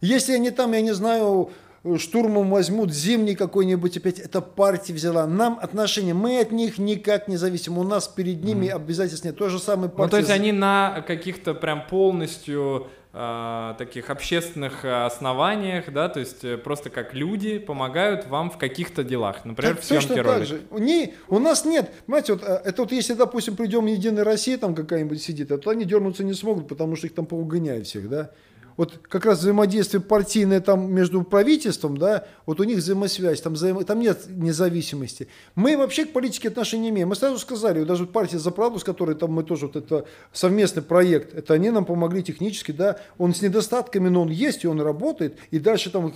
Если 0.01 0.33
они 0.33 0.51
там, 0.51 0.73
я 0.73 0.81
не 0.81 0.93
знаю, 0.93 1.49
штурмом 1.97 2.49
возьмут 2.49 2.93
зимний 2.93 3.35
какой-нибудь 3.35 3.97
опять, 3.97 4.19
эта 4.19 4.41
партия 4.41 4.93
взяла. 4.93 5.25
Нам 5.25 5.59
отношения, 5.61 6.13
мы 6.13 6.39
от 6.39 6.51
них 6.51 6.77
никак 6.77 7.27
не 7.27 7.37
зависим, 7.37 7.77
у 7.77 7.83
нас 7.83 8.07
перед 8.07 8.43
ними 8.43 8.67
mm. 8.67 8.75
обязательств 8.75 9.25
нет. 9.25 9.37
То 9.37 9.49
же 9.49 9.59
самое 9.59 9.89
партия. 9.89 10.03
Ну, 10.03 10.09
то 10.09 10.17
есть 10.17 10.29
они 10.29 10.51
на 10.51 11.03
каких-то 11.07 11.53
прям 11.53 11.87
полностью 11.87 12.87
э, 13.13 13.75
таких 13.77 14.09
общественных 14.09 14.83
основаниях, 14.83 15.91
да, 15.91 16.09
то 16.09 16.19
есть 16.19 16.43
э, 16.43 16.57
просто 16.57 16.89
как 16.89 17.13
люди 17.13 17.59
помогают 17.59 18.27
вам 18.27 18.51
в 18.51 18.57
каких-то 18.57 19.03
делах, 19.03 19.45
например, 19.45 19.75
так, 19.75 19.83
в 19.83 19.87
съемке 19.87 20.21
ролика. 20.21 20.45
же. 20.45 20.61
Не, 20.71 21.13
у 21.27 21.39
нас 21.39 21.65
нет, 21.65 21.91
понимаете, 22.05 22.33
вот, 22.33 22.43
э, 22.43 22.61
это 22.65 22.81
вот 22.81 22.91
если, 22.91 23.13
допустим, 23.13 23.55
придем 23.55 23.85
Единая 23.85 24.23
Россия, 24.23 24.57
там 24.57 24.75
какая-нибудь 24.75 25.21
сидит, 25.21 25.47
то 25.47 25.69
они 25.69 25.85
дернуться 25.85 26.23
не 26.23 26.33
смогут, 26.33 26.67
потому 26.67 26.95
что 26.95 27.07
их 27.07 27.15
там 27.15 27.25
поугоняют 27.25 27.87
всех, 27.87 28.09
да 28.09 28.31
вот 28.77 28.99
как 29.09 29.25
раз 29.25 29.39
взаимодействие 29.39 30.01
партийное 30.01 30.61
там 30.61 30.93
между 30.93 31.23
правительством, 31.23 31.97
да, 31.97 32.25
вот 32.45 32.59
у 32.59 32.63
них 32.63 32.77
взаимосвязь, 32.77 33.41
там, 33.41 33.53
взаимо, 33.53 33.83
там 33.83 33.99
нет 33.99 34.25
независимости. 34.27 35.27
Мы 35.55 35.75
вообще 35.75 36.05
к 36.05 36.13
политике 36.13 36.47
отношения 36.47 36.83
не 36.83 36.89
имеем. 36.89 37.09
Мы 37.09 37.15
сразу 37.15 37.39
сказали, 37.39 37.79
вот 37.79 37.87
даже 37.87 38.05
партия 38.05 38.37
«За 38.37 38.51
правду», 38.51 38.79
с 38.79 38.83
которой 38.83 39.15
там 39.15 39.31
мы 39.31 39.43
тоже, 39.43 39.65
вот 39.65 39.75
это 39.75 40.05
совместный 40.31 40.83
проект, 40.83 41.33
это 41.33 41.55
они 41.55 41.71
нам 41.71 41.85
помогли 41.85 42.23
технически, 42.23 42.71
да, 42.71 42.99
он 43.17 43.33
с 43.33 43.41
недостатками, 43.41 44.09
но 44.09 44.21
он 44.21 44.29
есть, 44.29 44.63
и 44.63 44.67
он 44.67 44.79
работает, 44.79 45.37
и 45.49 45.59
дальше 45.59 45.89
там 45.89 46.13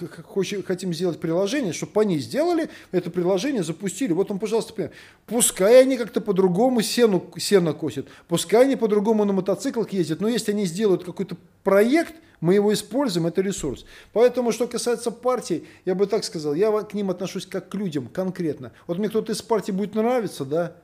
хотим 0.66 0.94
сделать 0.94 1.20
приложение, 1.20 1.74
чтобы 1.74 2.00
они 2.02 2.20
сделали 2.20 2.70
это 2.92 3.10
приложение, 3.10 3.64
запустили. 3.64 4.14
Вот 4.14 4.30
он, 4.30 4.38
пожалуйста, 4.38 4.74
пример. 4.74 4.92
пускай 5.26 5.82
они 5.82 5.98
как-то 5.98 6.22
по-другому 6.22 6.82
сену, 6.82 7.26
сено 7.38 7.74
косят, 7.74 8.08
пускай 8.28 8.66
они 8.66 8.76
по-другому 8.76 9.26
на 9.26 9.34
мотоциклах 9.34 9.92
ездят, 9.94 10.22
но 10.22 10.28
если 10.28 10.52
они 10.52 10.66
сделают 10.66 11.04
какой-то 11.04 11.38
проект, 11.64 12.14
мы 12.42 12.56
его 12.56 12.74
используем, 12.74 13.28
это 13.28 13.42
ресурс. 13.42 13.86
Поэтому, 14.12 14.52
что 14.52 14.68
касается 14.68 15.12
партий, 15.12 15.68
я 15.86 15.96
бы 15.96 16.08
так 16.08 16.24
сказал, 16.24 16.54
я 16.54 16.72
к 16.82 16.94
ним 16.94 17.10
отношусь 17.10 17.46
как 17.46 17.70
к 17.70 17.76
людям 17.76 18.08
конкретно. 18.08 18.72
Вот 18.88 18.98
мне 18.98 19.10
кто-то 19.10 19.32
из 19.32 19.42
партии 19.42 19.72
будет 19.72 19.96
нравиться, 19.96 20.44
да, 20.44 20.76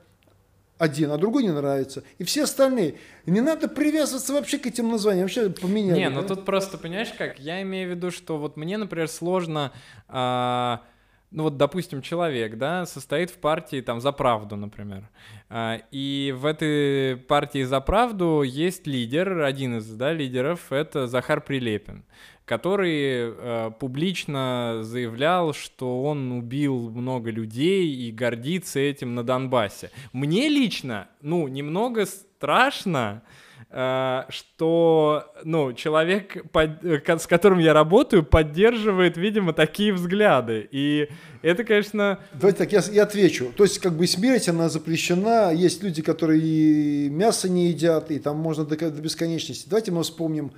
один, 0.78 1.10
а 1.10 1.18
другой 1.18 1.42
не 1.42 1.50
нравится. 1.50 2.04
И 2.18 2.24
все 2.24 2.44
остальные. 2.44 2.94
Не 3.26 3.40
надо 3.40 3.66
привязываться 3.68 4.32
вообще 4.32 4.58
к 4.58 4.66
этим 4.66 4.88
названиям. 4.90 5.24
Вообще 5.24 5.50
поменяли. 5.50 5.98
Не, 5.98 6.08
ну 6.08 6.22
да? 6.22 6.28
тут 6.28 6.44
просто, 6.44 6.78
понимаешь 6.78 7.12
как, 7.18 7.40
я 7.40 7.60
имею 7.62 7.88
в 7.88 7.96
виду, 7.96 8.12
что 8.12 8.38
вот 8.38 8.56
мне, 8.56 8.78
например, 8.78 9.08
сложно... 9.08 9.72
А 10.06 10.82
ну 11.30 11.44
вот, 11.44 11.56
допустим, 11.56 12.00
человек, 12.00 12.56
да, 12.56 12.86
состоит 12.86 13.30
в 13.30 13.38
партии 13.38 13.80
там 13.80 14.00
за 14.00 14.12
правду, 14.12 14.56
например, 14.56 15.08
а, 15.50 15.80
и 15.90 16.34
в 16.36 16.46
этой 16.46 17.16
партии 17.16 17.64
за 17.64 17.80
правду 17.80 18.42
есть 18.42 18.86
лидер, 18.86 19.42
один 19.42 19.78
из, 19.78 19.86
да, 19.88 20.12
лидеров, 20.12 20.72
это 20.72 21.06
Захар 21.06 21.40
Прилепин, 21.42 22.04
который 22.46 23.30
э, 23.30 23.70
публично 23.78 24.78
заявлял, 24.80 25.52
что 25.52 26.02
он 26.02 26.32
убил 26.32 26.90
много 26.90 27.30
людей 27.30 27.94
и 27.94 28.10
гордится 28.10 28.80
этим 28.80 29.14
на 29.14 29.22
Донбассе. 29.22 29.90
Мне 30.12 30.48
лично, 30.48 31.08
ну, 31.20 31.46
немного 31.46 32.06
страшно, 32.06 33.22
что, 33.70 35.30
ну, 35.44 35.74
человек, 35.74 36.42
с 36.54 37.26
которым 37.26 37.58
я 37.58 37.74
работаю, 37.74 38.24
поддерживает, 38.24 39.18
видимо, 39.18 39.52
такие 39.52 39.92
взгляды. 39.92 40.66
И 40.70 41.10
это, 41.42 41.64
конечно... 41.64 42.18
Давайте 42.32 42.58
так, 42.60 42.72
я, 42.72 42.82
я 42.90 43.02
отвечу. 43.02 43.52
То 43.54 43.64
есть, 43.64 43.78
как 43.78 43.92
бы 43.92 44.06
смерть, 44.06 44.48
она 44.48 44.70
запрещена. 44.70 45.52
Есть 45.52 45.82
люди, 45.82 46.00
которые 46.00 46.40
и 46.40 47.10
мясо 47.10 47.50
не 47.50 47.68
едят, 47.68 48.10
и 48.10 48.18
там 48.18 48.38
можно 48.38 48.64
до, 48.64 48.76
до 48.76 49.02
бесконечности. 49.02 49.68
Давайте 49.68 49.92
мы 49.92 50.02
вспомним 50.02 50.52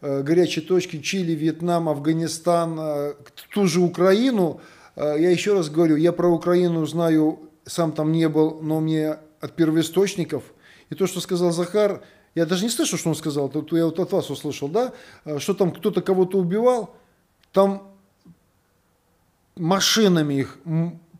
э, 0.00 0.22
горячие 0.22 0.64
точки 0.64 1.00
Чили, 1.00 1.32
Вьетнам, 1.32 1.88
Афганистан, 1.88 2.76
э, 2.80 3.14
ту 3.54 3.68
же 3.68 3.80
Украину. 3.80 4.60
Э, 4.96 5.14
я 5.16 5.30
еще 5.30 5.54
раз 5.54 5.70
говорю, 5.70 5.94
я 5.94 6.10
про 6.10 6.28
Украину 6.28 6.84
знаю, 6.86 7.48
сам 7.64 7.92
там 7.92 8.10
не 8.10 8.28
был, 8.28 8.60
но 8.60 8.80
мне 8.80 9.18
от 9.40 9.54
первоисточников. 9.54 10.42
И 10.90 10.94
то, 10.94 11.06
что 11.06 11.20
сказал 11.20 11.52
Захар, 11.52 12.02
я 12.36 12.44
даже 12.44 12.64
не 12.64 12.70
слышу, 12.70 12.98
что 12.98 13.08
он 13.08 13.16
сказал, 13.16 13.48
тут 13.48 13.72
я 13.72 13.86
вот 13.86 13.98
от 13.98 14.12
вас 14.12 14.30
услышал, 14.30 14.68
да, 14.68 14.92
э, 15.24 15.38
что 15.38 15.54
там 15.54 15.72
кто-то 15.72 16.02
кого-то 16.02 16.38
убивал, 16.38 16.94
там 17.50 17.90
машинами 19.56 20.34
их, 20.34 20.58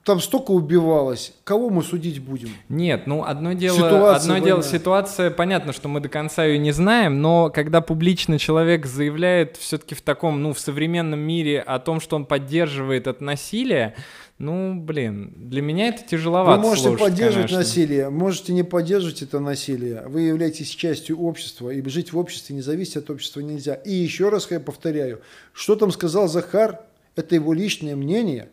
там 0.07 0.21
столько 0.21 0.53
убивалось, 0.53 1.35
кого 1.43 1.69
мы 1.69 1.83
судить 1.83 2.21
будем? 2.21 2.51
Нет, 2.69 3.09
ну 3.09 3.25
одно 3.25 3.55
дело, 3.55 3.77
ситуация 3.77 4.35
одно 4.35 4.47
дело 4.47 4.63
ситуация, 4.63 5.31
понятно, 5.33 5.73
что 5.73 5.89
мы 5.89 5.99
до 5.99 6.09
конца 6.09 6.45
ее 6.45 6.59
не 6.59 6.71
знаем, 6.71 7.21
но 7.21 7.51
когда 7.51 7.81
публично 7.81 8.39
человек 8.39 8.87
заявляет 8.87 9.57
все-таки 9.57 9.97
в 9.97 10.03
таком, 10.03 10.41
ну 10.41 10.53
в 10.53 10.61
современном 10.61 11.19
мире 11.19 11.61
о 11.61 11.81
том, 11.81 11.99
что 11.99 12.15
он 12.15 12.25
поддерживает 12.25 13.09
от 13.09 13.21
насилия, 13.21 13.97
ну, 14.39 14.77
блин, 14.77 15.33
для 15.35 15.61
меня 15.61 15.89
это 15.89 16.05
тяжеловато. 16.07 16.61
Вы 16.61 16.69
можете 16.69 16.89
слушать, 16.89 17.05
поддерживать 17.05 17.51
конечно. 17.51 17.59
насилие, 17.59 18.11
можете 18.11 18.53
не 18.53 18.63
поддерживать 18.63 19.23
это 19.23 19.41
насилие. 19.41 20.05
Вы 20.07 20.21
являетесь 20.21 20.69
частью 20.69 21.19
общества, 21.19 21.71
и 21.71 21.83
жить 21.89 22.13
в 22.13 22.19
обществе 22.19 22.55
не 22.55 22.63
зависит 22.63 22.99
от 22.99 23.11
общества 23.11 23.41
нельзя. 23.41 23.75
И 23.75 23.93
еще 23.93 24.29
раз 24.29 24.49
я 24.53 24.61
повторяю, 24.61 25.21
что 25.53 25.75
там 25.75 25.91
сказал 25.91 26.29
Захар, 26.29 26.79
это 27.17 27.35
его 27.35 27.53
личное 27.53 27.97
мнение. 27.97 28.51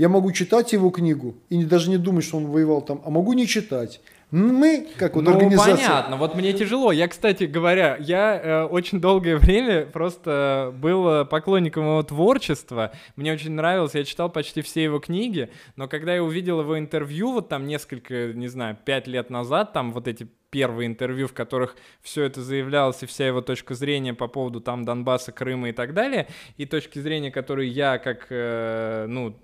Я 0.00 0.08
могу 0.08 0.32
читать 0.32 0.72
его 0.72 0.88
книгу 0.88 1.34
и 1.50 1.62
даже 1.62 1.90
не 1.90 1.98
думать, 1.98 2.24
что 2.24 2.38
он 2.38 2.46
воевал 2.46 2.80
там, 2.80 3.02
а 3.04 3.10
могу 3.10 3.34
не 3.34 3.46
читать. 3.46 4.00
Мы, 4.30 4.86
как 4.96 5.14
вот 5.14 5.24
ну, 5.24 5.32
организация... 5.32 5.74
понятно, 5.74 6.16
вот 6.16 6.34
мне 6.34 6.54
тяжело. 6.54 6.90
Я, 6.90 7.06
кстати 7.06 7.44
говоря, 7.44 7.98
я 8.00 8.40
э, 8.42 8.64
очень 8.64 8.98
долгое 8.98 9.36
время 9.38 9.84
просто 9.84 10.72
был 10.78 11.26
поклонником 11.26 11.84
его 11.84 12.02
творчества. 12.02 12.92
Мне 13.16 13.34
очень 13.34 13.50
нравилось, 13.50 13.94
я 13.94 14.04
читал 14.04 14.30
почти 14.30 14.62
все 14.62 14.84
его 14.84 15.00
книги, 15.00 15.50
но 15.76 15.86
когда 15.86 16.14
я 16.14 16.24
увидел 16.24 16.62
его 16.62 16.78
интервью, 16.78 17.32
вот 17.32 17.50
там 17.50 17.66
несколько, 17.66 18.32
не 18.32 18.48
знаю, 18.48 18.78
пять 18.82 19.06
лет 19.06 19.28
назад, 19.28 19.74
там 19.74 19.92
вот 19.92 20.08
эти 20.08 20.26
первые 20.48 20.86
интервью, 20.86 21.28
в 21.28 21.34
которых 21.34 21.76
все 22.00 22.24
это 22.24 22.40
заявлялось, 22.40 23.02
и 23.02 23.06
вся 23.06 23.26
его 23.26 23.42
точка 23.42 23.74
зрения 23.74 24.14
по 24.14 24.28
поводу 24.28 24.62
там 24.62 24.86
Донбасса, 24.86 25.30
Крыма 25.30 25.68
и 25.68 25.72
так 25.72 25.92
далее, 25.92 26.26
и 26.56 26.64
точки 26.64 26.98
зрения, 26.98 27.30
которые 27.30 27.68
я 27.68 27.98
как, 27.98 28.28
э, 28.30 29.04
ну, 29.06 29.36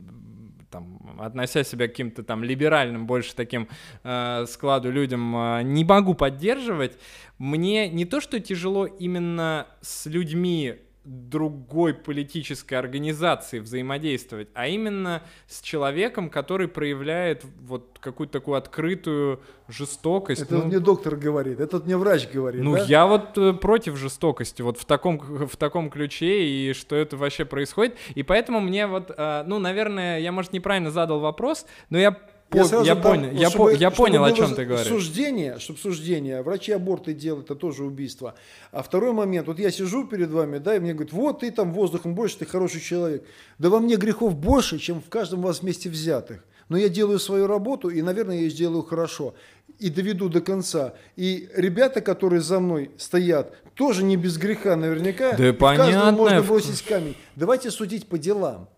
там, 0.76 1.20
относя 1.20 1.64
себя 1.64 1.88
к 1.88 1.92
каким-то 1.92 2.22
там 2.22 2.44
либеральным, 2.44 3.06
больше 3.06 3.34
таким 3.34 3.68
э, 4.04 4.44
складу 4.46 4.90
людям, 4.90 5.34
э, 5.34 5.62
не 5.62 5.84
могу 5.84 6.14
поддерживать. 6.14 6.98
Мне 7.38 7.88
не 7.88 8.04
то, 8.04 8.20
что 8.20 8.40
тяжело 8.40 8.84
именно 8.86 9.66
с 9.80 10.06
людьми 10.06 10.76
другой 11.06 11.94
политической 11.94 12.74
организации 12.74 13.60
взаимодействовать, 13.60 14.48
а 14.54 14.66
именно 14.66 15.22
с 15.46 15.60
человеком, 15.60 16.28
который 16.28 16.66
проявляет 16.66 17.44
вот 17.60 17.98
какую-то 18.00 18.32
такую 18.32 18.56
открытую 18.56 19.40
жестокость. 19.68 20.42
Это 20.42 20.58
ну, 20.58 20.64
мне 20.64 20.80
доктор 20.80 21.14
говорит, 21.14 21.60
это 21.60 21.78
мне 21.78 21.96
врач 21.96 22.28
говорит. 22.28 22.60
Ну, 22.62 22.74
да? 22.74 22.84
я 22.84 23.06
вот 23.06 23.38
э, 23.38 23.52
против 23.52 23.96
жестокости, 23.96 24.62
вот 24.62 24.78
в 24.78 24.84
таком, 24.84 25.18
в 25.46 25.56
таком 25.56 25.90
ключе, 25.90 26.44
и 26.44 26.72
что 26.72 26.96
это 26.96 27.16
вообще 27.16 27.44
происходит. 27.44 27.96
И 28.16 28.24
поэтому 28.24 28.60
мне 28.60 28.88
вот, 28.88 29.12
э, 29.16 29.44
ну, 29.46 29.60
наверное, 29.60 30.18
я, 30.18 30.32
может, 30.32 30.52
неправильно 30.52 30.90
задал 30.90 31.20
вопрос, 31.20 31.66
но 31.88 31.98
я 31.98 32.18
я, 32.52 32.64
сразу 32.64 32.84
я 32.84 32.96
понял, 32.96 33.30
я, 33.32 33.50
чтобы, 33.50 33.72
по, 33.72 33.74
я 33.74 33.90
понял, 33.90 34.24
о 34.24 34.32
чем 34.32 34.54
ты 34.54 34.64
говоришь. 34.64 34.86
Суждение, 34.86 35.58
чтобы 35.58 35.78
суждение, 35.78 36.42
врачи 36.42 36.72
аборты 36.72 37.12
делают, 37.12 37.46
это 37.46 37.56
тоже 37.56 37.84
убийство. 37.84 38.34
А 38.72 38.82
второй 38.82 39.12
момент, 39.12 39.48
вот 39.48 39.58
я 39.58 39.70
сижу 39.70 40.06
перед 40.06 40.30
вами, 40.30 40.58
да, 40.58 40.76
и 40.76 40.78
мне 40.78 40.94
говорят, 40.94 41.12
вот 41.12 41.40
ты 41.40 41.50
там 41.50 41.72
воздухом 41.72 42.14
больше, 42.14 42.38
ты 42.38 42.46
хороший 42.46 42.80
человек. 42.80 43.24
Да 43.58 43.68
во 43.68 43.80
мне 43.80 43.96
грехов 43.96 44.36
больше, 44.36 44.78
чем 44.78 45.02
в 45.02 45.08
каждом 45.08 45.42
вас 45.42 45.62
вместе 45.62 45.88
взятых. 45.88 46.44
Но 46.68 46.76
я 46.76 46.88
делаю 46.88 47.18
свою 47.18 47.46
работу, 47.46 47.90
и, 47.90 48.02
наверное, 48.02 48.36
я 48.36 48.42
ее 48.42 48.50
сделаю 48.50 48.82
хорошо. 48.82 49.34
И 49.78 49.90
доведу 49.90 50.28
до 50.28 50.40
конца. 50.40 50.94
И 51.16 51.48
ребята, 51.54 52.00
которые 52.00 52.40
за 52.40 52.60
мной 52.60 52.90
стоят, 52.96 53.54
тоже 53.74 54.02
не 54.02 54.16
без 54.16 54.36
греха 54.38 54.74
наверняка. 54.74 55.36
Да 55.36 55.52
понятно. 55.52 56.12
можно 56.12 56.42
бросить 56.42 56.82
камень. 56.82 57.16
Давайте 57.36 57.70
судить 57.70 58.08
по 58.08 58.18
делам. 58.18 58.68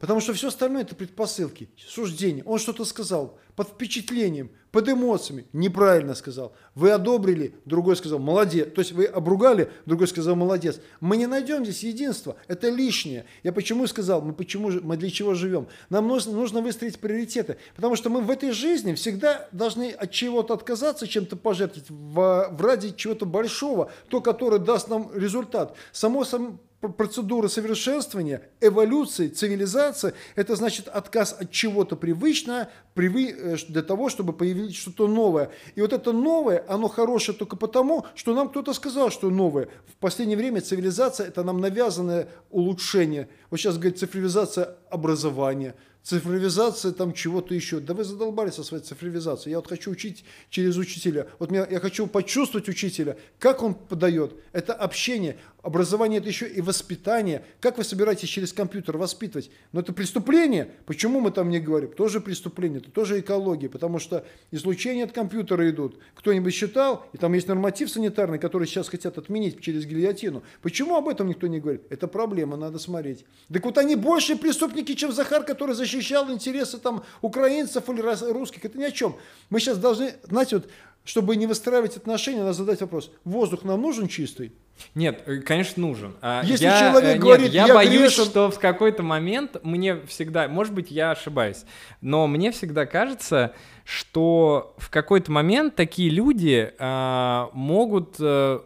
Потому 0.00 0.20
что 0.20 0.32
все 0.32 0.48
остальное 0.48 0.82
это 0.82 0.94
предпосылки, 0.94 1.68
суждения. 1.76 2.42
Он 2.44 2.58
что-то 2.58 2.86
сказал 2.86 3.38
под 3.60 3.68
впечатлением, 3.68 4.50
под 4.70 4.88
эмоциями, 4.88 5.44
неправильно 5.52 6.14
сказал. 6.14 6.54
Вы 6.74 6.92
одобрили, 6.92 7.54
другой 7.66 7.94
сказал 7.94 8.18
молодец. 8.18 8.68
То 8.74 8.80
есть 8.80 8.92
вы 8.92 9.04
обругали, 9.04 9.70
другой 9.84 10.08
сказал 10.08 10.34
молодец. 10.34 10.80
Мы 11.00 11.18
не 11.18 11.26
найдем 11.26 11.62
здесь 11.66 11.82
единства, 11.82 12.36
это 12.48 12.70
лишнее. 12.70 13.26
Я 13.42 13.52
почему 13.52 13.86
сказал, 13.86 14.22
мы, 14.22 14.32
почему, 14.32 14.70
мы 14.80 14.96
для 14.96 15.10
чего 15.10 15.34
живем? 15.34 15.66
Нам 15.90 16.08
нужно, 16.08 16.32
нужно 16.32 16.62
выстроить 16.62 16.98
приоритеты, 16.98 17.58
потому 17.76 17.96
что 17.96 18.08
мы 18.08 18.22
в 18.22 18.30
этой 18.30 18.52
жизни 18.52 18.94
всегда 18.94 19.46
должны 19.52 19.90
от 19.90 20.10
чего-то 20.10 20.54
отказаться, 20.54 21.06
чем-то 21.06 21.36
пожертвовать 21.36 21.90
в, 21.90 22.48
в 22.50 22.62
ради 22.62 22.94
чего-то 22.96 23.26
большого, 23.26 23.90
то, 24.08 24.22
которое 24.22 24.58
даст 24.58 24.88
нам 24.88 25.10
результат. 25.14 25.76
Само, 25.92 26.24
само 26.24 26.58
процедура 26.88 27.48
совершенствования, 27.48 28.42
эволюции, 28.60 29.28
цивилизации, 29.28 30.14
это 30.34 30.56
значит 30.56 30.88
отказ 30.88 31.36
от 31.38 31.50
чего-то 31.50 31.94
привычного 31.94 32.68
привы, 32.94 33.34
э, 33.36 33.49
для 33.56 33.82
того, 33.82 34.08
чтобы 34.08 34.34
видеть 34.46 34.76
что-то 34.76 35.06
новое. 35.06 35.50
И 35.74 35.80
вот 35.80 35.92
это 35.92 36.12
новое, 36.12 36.64
оно 36.68 36.88
хорошее 36.88 37.36
только 37.36 37.56
потому, 37.56 38.06
что 38.14 38.34
нам 38.34 38.48
кто-то 38.48 38.72
сказал, 38.72 39.10
что 39.10 39.30
новое. 39.30 39.68
В 39.86 39.96
последнее 39.96 40.36
время 40.36 40.60
цивилизация– 40.60 41.26
это 41.28 41.42
нам 41.44 41.60
навязанное 41.60 42.28
улучшение. 42.50 43.28
Вот 43.50 43.58
сейчас, 43.58 43.76
говорит, 43.76 43.98
цифровизация 43.98 44.76
образования– 44.90 45.74
цифровизация 46.02 46.92
там 46.92 47.12
чего-то 47.12 47.54
еще. 47.54 47.80
Да 47.80 47.94
вы 47.94 48.04
задолбались 48.04 48.54
со 48.54 48.64
своей 48.64 48.82
цифровизацией. 48.82 49.52
Я 49.52 49.58
вот 49.58 49.68
хочу 49.68 49.90
учить 49.90 50.24
через 50.48 50.76
учителя. 50.76 51.26
Вот 51.38 51.50
меня, 51.50 51.66
я 51.70 51.80
хочу 51.80 52.06
почувствовать 52.06 52.68
учителя, 52.68 53.16
как 53.38 53.62
он 53.62 53.74
подает. 53.74 54.34
Это 54.52 54.72
общение. 54.72 55.38
Образование 55.62 56.20
это 56.20 56.28
еще 56.28 56.48
и 56.48 56.60
воспитание. 56.62 57.44
Как 57.60 57.76
вы 57.76 57.84
собираетесь 57.84 58.28
через 58.28 58.52
компьютер 58.52 58.96
воспитывать? 58.96 59.50
Но 59.72 59.80
это 59.80 59.92
преступление. 59.92 60.70
Почему 60.86 61.20
мы 61.20 61.30
там 61.30 61.50
не 61.50 61.60
говорим? 61.60 61.90
Тоже 61.90 62.20
преступление, 62.20 62.80
это 62.80 62.90
тоже 62.90 63.20
экология. 63.20 63.68
Потому 63.68 63.98
что 63.98 64.24
излучения 64.50 65.04
от 65.04 65.12
компьютера 65.12 65.68
идут. 65.68 65.98
Кто-нибудь 66.14 66.54
считал, 66.54 67.06
и 67.12 67.18
там 67.18 67.34
есть 67.34 67.46
норматив 67.46 67.90
санитарный, 67.90 68.38
который 68.38 68.66
сейчас 68.66 68.88
хотят 68.88 69.18
отменить 69.18 69.60
через 69.60 69.84
гильотину. 69.84 70.42
Почему 70.62 70.96
об 70.96 71.08
этом 71.08 71.28
никто 71.28 71.46
не 71.46 71.60
говорит? 71.60 71.82
Это 71.90 72.08
проблема, 72.08 72.56
надо 72.56 72.78
смотреть. 72.78 73.26
Так 73.52 73.64
вот 73.64 73.76
они 73.76 73.96
больше 73.96 74.36
преступники, 74.36 74.94
чем 74.94 75.12
Захар, 75.12 75.44
который 75.44 75.74
защищал 75.74 76.30
интересы 76.30 76.78
там 76.78 77.04
украинцев 77.20 77.88
или 77.90 78.00
русских. 78.32 78.64
Это 78.64 78.78
ни 78.78 78.84
о 78.84 78.90
чем. 78.90 79.16
Мы 79.50 79.60
сейчас 79.60 79.76
должны, 79.76 80.14
знаете, 80.22 80.56
вот, 80.56 80.68
чтобы 81.04 81.36
не 81.36 81.46
выстраивать 81.46 81.96
отношения, 81.96 82.40
надо 82.40 82.52
задать 82.52 82.80
вопрос. 82.80 83.10
Воздух 83.24 83.64
нам 83.64 83.80
нужен 83.80 84.08
чистый? 84.08 84.52
Нет, 84.94 85.22
э, 85.26 85.38
конечно, 85.38 85.80
нужен. 85.80 86.16
А, 86.20 86.42
Если 86.44 86.64
я, 86.64 86.78
человек 86.78 87.14
нет, 87.14 87.20
говорит, 87.20 87.52
я, 87.52 87.66
я 87.66 87.74
боюсь, 87.74 88.14
грешен... 88.14 88.24
что 88.24 88.50
в 88.50 88.58
какой-то 88.58 89.02
момент 89.02 89.56
мне 89.62 90.00
всегда, 90.06 90.48
может 90.48 90.72
быть, 90.72 90.90
я 90.90 91.12
ошибаюсь, 91.12 91.64
но 92.00 92.26
мне 92.26 92.50
всегда 92.50 92.86
кажется, 92.86 93.54
что 93.84 94.74
в 94.78 94.90
какой-то 94.90 95.32
момент 95.32 95.74
такие 95.74 96.10
люди 96.10 96.72
а, 96.78 97.50
могут 97.52 98.16
а, 98.20 98.64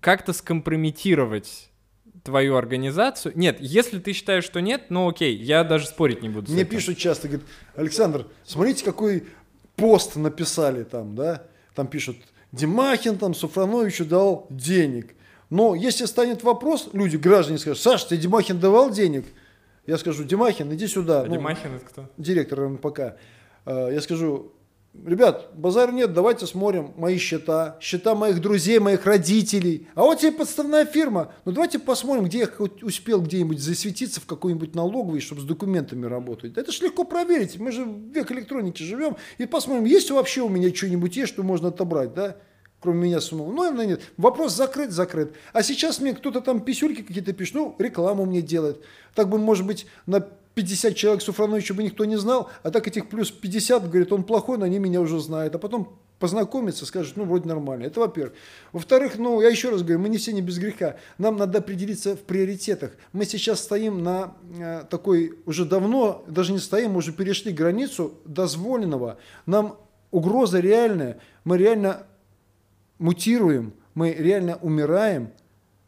как-то 0.00 0.32
скомпрометировать 0.32 1.70
твою 2.22 2.56
организацию. 2.56 3.32
Нет, 3.36 3.56
если 3.60 3.98
ты 3.98 4.12
считаешь, 4.12 4.44
что 4.44 4.60
нет, 4.60 4.86
ну 4.90 5.08
окей, 5.08 5.34
я 5.34 5.64
даже 5.64 5.86
спорить 5.86 6.22
не 6.22 6.28
буду. 6.28 6.52
Мне 6.52 6.64
пишут 6.64 6.98
часто, 6.98 7.28
говорят, 7.28 7.46
Александр, 7.74 8.28
смотрите, 8.44 8.84
какой 8.84 9.24
пост 9.76 10.16
написали 10.16 10.84
там, 10.84 11.14
да, 11.14 11.42
там 11.74 11.86
пишут, 11.86 12.16
Димахин 12.52 13.18
там 13.18 13.34
Суфрановичу 13.34 14.04
дал 14.04 14.46
денег. 14.50 15.14
Но 15.50 15.74
если 15.74 16.06
станет 16.06 16.42
вопрос, 16.42 16.88
люди, 16.92 17.16
граждане 17.16 17.58
скажут, 17.58 17.82
Саша, 17.82 18.08
ты 18.08 18.16
Димахин 18.16 18.58
давал 18.58 18.90
денег? 18.90 19.26
Я 19.86 19.98
скажу, 19.98 20.24
Димахин, 20.24 20.72
иди 20.74 20.86
сюда. 20.86 21.22
А 21.22 21.24
ну, 21.24 21.36
Димахин 21.36 21.74
это 21.74 21.84
кто? 21.84 22.10
Директор 22.16 22.68
МПК. 22.68 23.16
А, 23.64 23.88
я 23.90 24.00
скажу, 24.00 24.52
Ребят, 24.94 25.48
базар 25.54 25.90
нет, 25.90 26.12
давайте 26.12 26.46
смотрим 26.46 26.92
мои 26.98 27.16
счета, 27.16 27.78
счета 27.80 28.14
моих 28.14 28.42
друзей, 28.42 28.78
моих 28.78 29.06
родителей. 29.06 29.88
А 29.94 30.02
вот 30.02 30.20
тебе 30.20 30.32
подставная 30.32 30.84
фирма. 30.84 31.32
Ну 31.46 31.52
давайте 31.52 31.78
посмотрим, 31.78 32.26
где 32.26 32.40
я 32.40 32.48
успел 32.82 33.22
где-нибудь 33.22 33.58
засветиться 33.58 34.20
в 34.20 34.26
какой-нибудь 34.26 34.74
налоговой, 34.74 35.20
чтобы 35.20 35.40
с 35.40 35.44
документами 35.44 36.04
работать. 36.04 36.58
Это 36.58 36.70
ж 36.70 36.82
легко 36.82 37.04
проверить. 37.04 37.58
Мы 37.58 37.72
же 37.72 37.86
в 37.86 38.12
век 38.12 38.30
электроники 38.32 38.82
живем. 38.82 39.16
И 39.38 39.46
посмотрим, 39.46 39.86
есть 39.86 40.10
вообще 40.10 40.42
у 40.42 40.50
меня 40.50 40.72
что-нибудь 40.74 41.16
есть, 41.16 41.32
что 41.32 41.42
можно 41.42 41.68
отобрать, 41.68 42.12
да? 42.12 42.36
Кроме 42.78 43.04
меня 43.04 43.20
самого. 43.22 43.50
Ну, 43.50 43.62
наверное, 43.62 43.86
нет. 43.86 44.02
Вопрос 44.18 44.54
закрыт, 44.54 44.90
закрыт. 44.90 45.32
А 45.54 45.62
сейчас 45.62 46.00
мне 46.00 46.12
кто-то 46.12 46.42
там 46.42 46.60
писюльки 46.60 47.02
какие-то 47.02 47.32
пишет, 47.32 47.54
ну, 47.54 47.74
рекламу 47.78 48.26
мне 48.26 48.42
делает. 48.42 48.82
Так 49.14 49.30
бы, 49.30 49.38
может 49.38 49.66
быть, 49.66 49.86
на 50.04 50.28
50 50.54 50.94
человек 50.94 51.22
Суфрановича 51.22 51.74
бы 51.74 51.82
никто 51.82 52.04
не 52.04 52.16
знал, 52.16 52.50
а 52.62 52.70
так 52.70 52.86
этих 52.86 53.08
плюс 53.08 53.30
50, 53.30 53.88
говорит, 53.88 54.12
он 54.12 54.24
плохой, 54.24 54.58
но 54.58 54.64
они 54.64 54.78
меня 54.78 55.00
уже 55.00 55.18
знают. 55.18 55.54
А 55.54 55.58
потом 55.58 55.98
познакомиться, 56.18 56.86
скажет, 56.86 57.16
ну, 57.16 57.24
вроде 57.24 57.48
нормально. 57.48 57.84
Это 57.84 58.00
во-первых. 58.00 58.34
Во-вторых, 58.72 59.18
ну, 59.18 59.40
я 59.40 59.48
еще 59.48 59.70
раз 59.70 59.82
говорю, 59.82 59.98
мы 59.98 60.08
не 60.08 60.18
все 60.18 60.32
не 60.32 60.42
без 60.42 60.58
греха. 60.58 60.96
Нам 61.18 61.36
надо 61.36 61.58
определиться 61.58 62.16
в 62.16 62.20
приоритетах. 62.20 62.92
Мы 63.12 63.24
сейчас 63.24 63.60
стоим 63.60 64.02
на 64.02 64.34
э, 64.58 64.84
такой, 64.88 65.38
уже 65.46 65.64
давно, 65.64 66.24
даже 66.28 66.52
не 66.52 66.58
стоим, 66.58 66.92
мы 66.92 66.98
уже 66.98 67.12
перешли 67.12 67.52
границу 67.52 68.14
дозволенного. 68.24 69.18
Нам 69.46 69.78
угроза 70.10 70.60
реальная. 70.60 71.18
Мы 71.44 71.58
реально 71.58 72.06
мутируем, 72.98 73.72
мы 73.94 74.12
реально 74.12 74.58
умираем– 74.62 75.32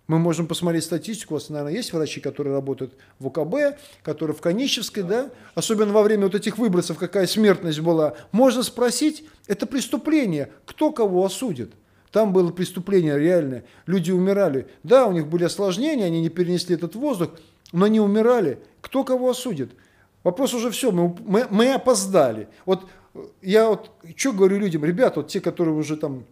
мы 0.07 0.19
можем 0.19 0.47
посмотреть 0.47 0.85
статистику, 0.85 1.35
у 1.35 1.37
вас, 1.37 1.49
наверное, 1.49 1.73
есть 1.73 1.93
врачи, 1.93 2.21
которые 2.21 2.53
работают 2.53 2.95
в 3.19 3.27
УКБ, 3.27 3.79
которые 4.03 4.37
в 4.37 4.41
Конищевской, 4.41 5.03
да, 5.03 5.31
особенно 5.55 5.93
во 5.93 6.03
время 6.03 6.25
вот 6.25 6.35
этих 6.35 6.59
выбросов, 6.59 6.99
какая 6.99 7.27
смертность 7.27 7.81
была. 7.81 8.15
Можно 8.31 8.63
спросить, 8.63 9.25
это 9.47 9.67
преступление, 9.67 10.53
кто 10.67 10.93
кого 10.93 11.25
осудит? 11.25 11.73
Там 12.13 12.33
было 12.33 12.53
преступление 12.53 13.19
реальное, 13.19 13.65
люди 13.87 14.13
умирали. 14.13 14.69
Да, 14.83 15.07
у 15.07 15.13
них 15.13 15.27
были 15.27 15.45
осложнения, 15.45 16.05
они 16.05 16.21
не 16.21 16.29
перенесли 16.29 16.75
этот 16.77 16.95
воздух, 16.95 17.31
но 17.73 17.87
они 17.87 17.99
умирали. 17.99 18.61
Кто 18.83 19.05
кого 19.05 19.31
осудит? 19.31 19.73
Вопрос 20.23 20.55
уже 20.55 20.71
все, 20.71 20.93
мы, 20.93 21.17
мы, 21.27 21.47
мы 21.51 21.73
опоздали. 21.73 22.49
Вот 22.67 22.87
я 23.43 23.69
вот 23.69 23.91
что 24.17 24.33
говорю 24.33 24.59
людям, 24.59 24.85
ребят, 24.85 25.17
вот 25.17 25.29
те, 25.29 25.41
которые 25.41 25.75
уже 25.75 25.97
там 25.97 26.25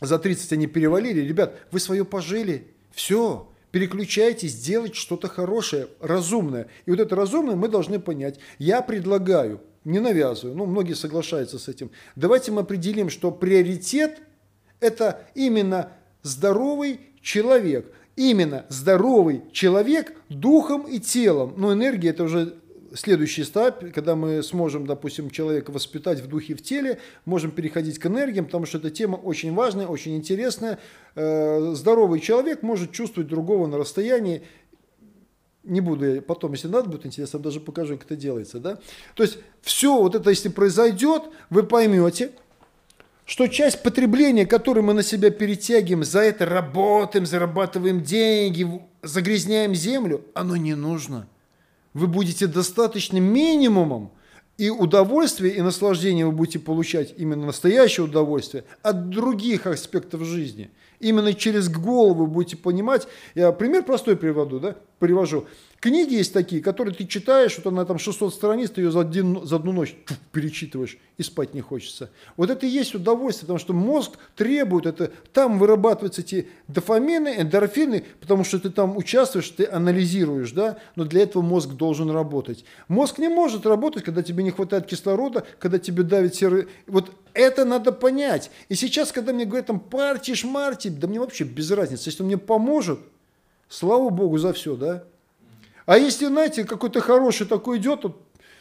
за 0.00 0.18
30 0.18 0.52
они 0.52 0.66
перевалили, 0.66 1.20
ребят, 1.20 1.54
вы 1.70 1.80
свое 1.80 2.04
пожили, 2.04 2.73
все, 2.94 3.48
переключайтесь, 3.70 4.54
делать 4.54 4.94
что-то 4.94 5.28
хорошее, 5.28 5.88
разумное. 6.00 6.68
И 6.86 6.90
вот 6.90 7.00
это 7.00 7.16
разумное 7.16 7.56
мы 7.56 7.68
должны 7.68 7.98
понять. 7.98 8.38
Я 8.58 8.82
предлагаю, 8.82 9.60
не 9.84 9.98
навязываю, 9.98 10.56
ну, 10.56 10.66
многие 10.66 10.94
соглашаются 10.94 11.58
с 11.58 11.68
этим. 11.68 11.90
Давайте 12.16 12.52
мы 12.52 12.62
определим, 12.62 13.10
что 13.10 13.30
приоритет– 13.30 14.20
это 14.80 15.26
именно 15.34 15.92
здоровый 16.22 17.00
человек. 17.20 17.92
Именно 18.16 18.64
здоровый 18.68 19.42
человек 19.50 20.14
духом 20.28 20.82
и 20.82 21.00
телом. 21.00 21.54
Но 21.56 21.72
энергия– 21.72 22.10
это 22.10 22.24
уже 22.24 22.54
следующий 22.94 23.42
этап, 23.42 23.84
когда 23.92 24.14
мы 24.14 24.42
сможем, 24.42 24.86
допустим, 24.86 25.30
человека 25.30 25.70
воспитать 25.70 26.20
в 26.20 26.28
духе 26.28 26.54
в 26.54 26.62
теле, 26.62 26.98
можем 27.24 27.50
переходить 27.50 27.98
к 27.98 28.06
энергиям, 28.06 28.46
потому 28.46 28.66
что 28.66 28.78
эта 28.78 28.90
тема 28.90 29.16
очень 29.16 29.52
важная, 29.54 29.86
очень 29.86 30.16
интересная. 30.16 30.78
Э, 31.14 31.72
здоровый 31.74 32.20
человек 32.20 32.62
может 32.62 32.92
чувствовать 32.92 33.28
другого 33.28 33.66
на 33.66 33.78
расстоянии, 33.78 34.42
не 35.64 35.80
буду 35.80 36.14
я 36.16 36.22
потом, 36.22 36.52
если 36.52 36.68
надо 36.68 36.90
будет 36.90 37.06
интересно, 37.06 37.38
даже 37.38 37.58
покажу, 37.58 37.96
как 37.96 38.06
это 38.06 38.16
делается. 38.16 38.58
Да? 38.60 38.78
То 39.14 39.22
есть 39.22 39.38
все 39.62 39.98
вот 39.98 40.14
это, 40.14 40.30
если 40.30 40.50
произойдет, 40.50 41.22
вы 41.48 41.62
поймете, 41.62 42.32
что 43.24 43.46
часть 43.46 43.82
потребления, 43.82 44.44
которую 44.44 44.84
мы 44.84 44.92
на 44.92 45.02
себя 45.02 45.30
перетягиваем, 45.30 46.04
за 46.04 46.20
это 46.20 46.44
работаем, 46.44 47.24
зарабатываем 47.24 48.02
деньги, 48.02 48.68
загрязняем 49.02 49.74
землю, 49.74 50.26
оно 50.34 50.56
не 50.56 50.74
нужно 50.74 51.26
вы 51.94 52.06
будете 52.06 52.46
достаточным 52.46 53.24
минимумом, 53.24 54.10
и 54.56 54.70
удовольствие, 54.70 55.54
и 55.54 55.62
наслаждение 55.62 56.26
вы 56.26 56.32
будете 56.32 56.60
получать 56.60 57.14
именно 57.16 57.46
настоящее 57.46 58.04
удовольствие 58.04 58.64
от 58.82 59.08
других 59.08 59.66
аспектов 59.66 60.22
жизни. 60.22 60.70
Именно 61.00 61.34
через 61.34 61.68
голову 61.68 62.26
будете 62.28 62.56
понимать. 62.56 63.08
Я 63.34 63.50
пример 63.50 63.82
простой 63.84 64.16
приводу, 64.16 64.60
да, 64.60 64.76
привожу. 65.00 65.46
Книги 65.84 66.14
есть 66.14 66.32
такие, 66.32 66.62
которые 66.62 66.94
ты 66.94 67.04
читаешь, 67.04 67.58
вот 67.58 67.66
она 67.66 67.84
там 67.84 67.98
600 67.98 68.32
страниц, 68.32 68.70
ты 68.70 68.80
ее 68.80 68.90
за, 68.90 69.00
один, 69.00 69.44
за 69.44 69.56
одну 69.56 69.70
ночь 69.72 69.94
чух, 70.06 70.16
перечитываешь 70.32 70.96
и 71.18 71.22
спать 71.22 71.52
не 71.52 71.60
хочется. 71.60 72.08
Вот 72.38 72.48
это 72.48 72.64
и 72.64 72.70
есть 72.70 72.94
удовольствие, 72.94 73.48
потому 73.48 73.58
что 73.58 73.74
мозг 73.74 74.12
требует 74.34 74.86
это, 74.86 75.12
там 75.34 75.58
вырабатываются 75.58 76.22
эти 76.22 76.48
дофамины, 76.68 77.34
эндорфины, 77.36 78.02
потому 78.18 78.44
что 78.44 78.58
ты 78.58 78.70
там 78.70 78.96
участвуешь, 78.96 79.50
ты 79.50 79.66
анализируешь, 79.66 80.52
да, 80.52 80.78
но 80.96 81.04
для 81.04 81.24
этого 81.24 81.42
мозг 81.42 81.72
должен 81.72 82.10
работать. 82.10 82.64
Мозг 82.88 83.18
не 83.18 83.28
может 83.28 83.66
работать, 83.66 84.04
когда 84.04 84.22
тебе 84.22 84.42
не 84.42 84.52
хватает 84.52 84.86
кислорода, 84.86 85.44
когда 85.58 85.78
тебе 85.78 86.02
давит 86.02 86.34
серый... 86.34 86.68
Вот 86.86 87.12
это 87.34 87.66
надо 87.66 87.92
понять. 87.92 88.50
И 88.70 88.74
сейчас, 88.74 89.12
когда 89.12 89.34
мне 89.34 89.44
говорят 89.44 89.66
там 89.66 89.80
парти, 89.80 90.32
шмарти, 90.34 90.88
да 90.88 91.08
мне 91.08 91.20
вообще 91.20 91.44
без 91.44 91.70
разницы. 91.70 92.08
Если 92.08 92.22
он 92.22 92.28
мне 92.28 92.38
поможет, 92.38 93.00
слава 93.68 94.08
богу 94.08 94.38
за 94.38 94.54
все, 94.54 94.76
да. 94.76 95.04
А 95.86 95.98
если, 95.98 96.26
знаете, 96.26 96.64
какой-то 96.64 97.00
хороший 97.00 97.46
такой 97.46 97.78
идет, 97.78 98.04
вот, 98.04 98.20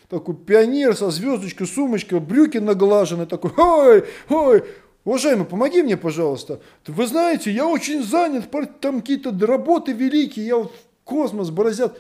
такой 0.10 0.36
пионер 0.36 0.96
со 0.96 1.10
звездочкой, 1.10 1.68
сумочкой, 1.68 2.20
брюки 2.20 2.58
наглажены, 2.58 3.26
такой, 3.26 3.52
ой, 3.58 4.06
ой, 4.30 4.64
уважаемый, 5.06 5.46
помоги 5.46 5.82
мне, 5.82 5.98
пожалуйста. 5.98 6.62
Вы 6.86 7.08
знаете, 7.08 7.52
я 7.52 7.68
очень 7.68 8.04
занят, 8.04 8.50
там 8.82 9.00
какие-то 9.00 9.36
работы 9.46 9.94
великие, 9.94 10.46
я 10.46 10.58
вот 10.58 10.74
космос 11.04 11.50
бороздят. 11.50 11.98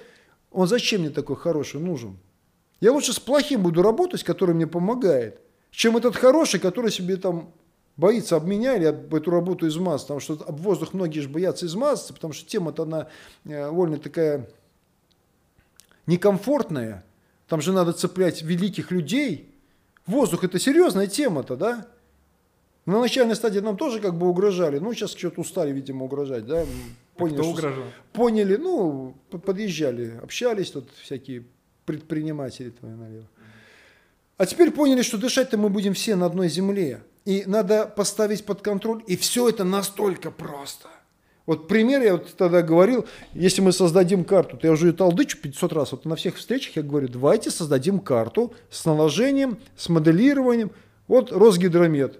Он 0.51 0.67
зачем 0.67 1.01
мне 1.01 1.09
такой 1.09 1.35
хороший 1.35 1.79
нужен? 1.79 2.17
Я 2.79 2.91
лучше 2.91 3.13
с 3.13 3.19
плохим 3.19 3.63
буду 3.63 3.81
работать, 3.81 4.23
который 4.23 4.53
мне 4.53 4.67
помогает, 4.67 5.39
чем 5.71 5.97
этот 5.97 6.15
хороший, 6.15 6.59
который 6.59 6.91
себе 6.91 7.15
там 7.15 7.53
боится 7.95 8.35
об 8.35 8.45
меня 8.45 8.75
или 8.75 8.85
об 8.85 9.13
эту 9.15 9.31
работу 9.31 9.67
измазаться, 9.67 10.07
потому 10.07 10.19
что 10.19 10.45
об 10.45 10.59
воздух 10.59 10.93
многие 10.93 11.21
же 11.21 11.29
боятся 11.29 11.65
измазаться, 11.65 12.13
потому 12.13 12.33
что 12.33 12.47
тема-то 12.47 12.83
она 12.83 13.07
э, 13.45 13.69
вольно 13.69 13.97
такая 13.97 14.49
некомфортная, 16.07 17.05
там 17.47 17.61
же 17.61 17.73
надо 17.73 17.93
цеплять 17.93 18.41
великих 18.41 18.91
людей, 18.91 19.53
Воздух 20.05 20.43
это 20.43 20.59
серьезная 20.59 21.07
тема-то, 21.07 21.55
да? 21.55 21.87
На 22.85 22.99
начальной 22.99 23.35
стадии 23.35 23.59
нам 23.59 23.77
тоже 23.77 24.01
как 24.01 24.17
бы 24.17 24.27
угрожали. 24.27 24.79
Ну, 24.79 24.93
сейчас 24.93 25.11
что-то 25.11 25.39
устали, 25.41 25.71
видимо, 25.71 26.05
угрожать, 26.05 26.45
да? 26.45 26.65
Поняли, 27.15 27.37
Кто 27.37 27.49
угрожал? 27.49 27.83
Поняли, 28.11 28.57
ну, 28.57 29.15
подъезжали, 29.29 30.19
общались 30.21 30.71
тут 30.71 30.89
всякие 31.01 31.45
предприниматели 31.85 32.71
твои 32.71 32.91
налево. 32.91 33.27
А 34.35 34.45
теперь 34.45 34.71
поняли, 34.71 35.03
что 35.03 35.17
дышать-то 35.17 35.57
мы 35.57 35.69
будем 35.69 35.93
все 35.93 36.15
на 36.15 36.25
одной 36.25 36.49
земле. 36.49 37.01
И 37.23 37.43
надо 37.45 37.85
поставить 37.85 38.45
под 38.45 38.61
контроль. 38.61 39.01
И 39.07 39.15
все 39.15 39.47
это 39.47 39.63
настолько 39.63 40.31
просто. 40.31 40.89
Вот 41.45 41.67
пример 41.67 42.01
я 42.01 42.13
вот 42.13 42.33
тогда 42.37 42.61
говорил, 42.61 43.05
если 43.33 43.61
мы 43.61 43.73
создадим 43.73 44.23
карту, 44.23 44.55
то 44.55 44.65
я 44.65 44.73
уже 44.73 44.93
толдычу 44.93 45.37
500 45.39 45.73
раз, 45.73 45.91
вот 45.91 46.05
на 46.05 46.15
всех 46.15 46.37
встречах 46.37 46.77
я 46.77 46.83
говорю, 46.83 47.09
давайте 47.09 47.51
создадим 47.51 47.99
карту 47.99 48.53
с 48.69 48.85
наложением, 48.85 49.57
с 49.75 49.89
моделированием. 49.89 50.71
Вот 51.07 51.33
Росгидромет. 51.33 52.19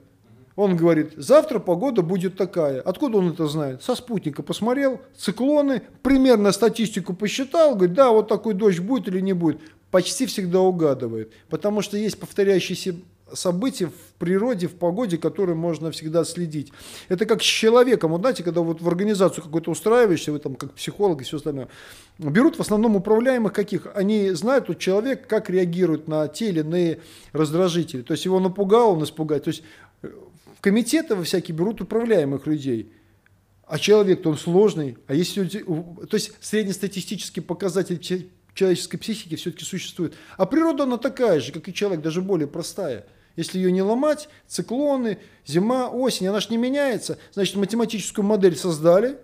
Он 0.56 0.76
говорит, 0.76 1.14
завтра 1.16 1.60
погода 1.60 2.02
будет 2.02 2.36
такая. 2.36 2.82
Откуда 2.82 3.18
он 3.18 3.30
это 3.30 3.48
знает? 3.48 3.82
Со 3.82 3.96
спутника 3.96 4.44
посмотрел, 4.44 5.02
циклоны, 5.18 5.82
примерно 6.04 6.52
статистику 6.52 7.14
посчитал, 7.14 7.76
говорит, 7.76 7.96
да, 7.96 8.12
вот 8.12 8.28
такой 8.28 8.54
дождь 8.54 8.80
будет 8.80 9.08
или 9.08 9.22
не 9.22 9.34
будет. 9.34 9.62
Почти 9.90 10.26
всегда 10.26 10.60
угадывает, 10.60 11.32
потому 11.50 11.82
что 11.82 11.98
есть 11.98 12.20
повторяющиеся 12.20 12.96
события 13.34 13.88
в 13.88 14.14
природе, 14.18 14.68
в 14.68 14.76
погоде, 14.76 15.18
которые 15.18 15.56
можно 15.56 15.92
всегда 15.92 16.24
следить. 16.24 16.72
Это 17.10 17.26
как 17.26 17.42
с 17.42 17.46
человеком. 17.46 18.12
Вот 18.12 18.22
знаете, 18.22 18.44
когда 18.44 18.62
вот 18.62 18.82
в 18.82 18.88
организацию 18.88 19.44
какой-то 19.44 19.72
устраиваешься, 19.72 20.32
вы 20.32 20.40
там 20.40 20.56
как 20.56 20.74
психолог 20.74 21.22
и 21.22 21.24
все 21.24 21.38
остальное, 21.38 21.68
берут 22.20 22.58
в 22.58 22.62
основном 22.62 22.96
управляемых 22.96 23.54
каких? 23.54 23.88
Они 23.96 24.32
знают, 24.32 24.68
вот 24.68 24.80
человек, 24.80 25.28
как 25.28 25.50
реагирует 25.50 26.08
на 26.08 26.28
те 26.28 26.50
или 26.50 26.60
иные 26.60 27.00
раздражители. 27.32 28.02
То 28.02 28.14
есть 28.14 28.26
его 28.26 28.40
напугал, 28.40 28.92
он 28.92 29.04
испугает. 29.04 29.44
То 29.44 29.50
есть 29.50 29.64
э, 30.02 30.10
в 30.58 30.62
комитеты 30.62 31.16
во 31.16 31.24
всякие 31.24 31.56
берут 31.56 31.82
управляемых 31.82 32.48
людей. 32.48 32.92
А 33.66 33.80
человек-то 33.80 34.30
он 34.30 34.38
сложный. 34.38 34.98
А 35.08 35.14
если... 35.14 35.46
То 35.46 36.14
есть 36.16 36.34
среднестатистический 36.42 37.42
показатель 37.42 38.00
человеческой 38.54 38.98
психики 38.98 39.36
все-таки 39.36 39.66
существует. 39.66 40.14
А 40.38 40.46
природа 40.46 40.84
она 40.84 40.98
такая 40.98 41.40
же, 41.40 41.52
как 41.52 41.68
и 41.68 41.74
человек, 41.74 42.02
даже 42.02 42.22
более 42.22 42.48
простая. 42.48 43.06
Если 43.36 43.58
ее 43.58 43.72
не 43.72 43.82
ломать, 43.82 44.30
циклоны, 44.48 45.18
зима, 45.46 45.90
осень, 45.90 46.28
она 46.28 46.40
же 46.40 46.48
не 46.50 46.58
меняется. 46.58 47.18
Значит, 47.34 47.56
математическую 47.56 48.26
модель 48.26 48.56
создали, 48.56 49.18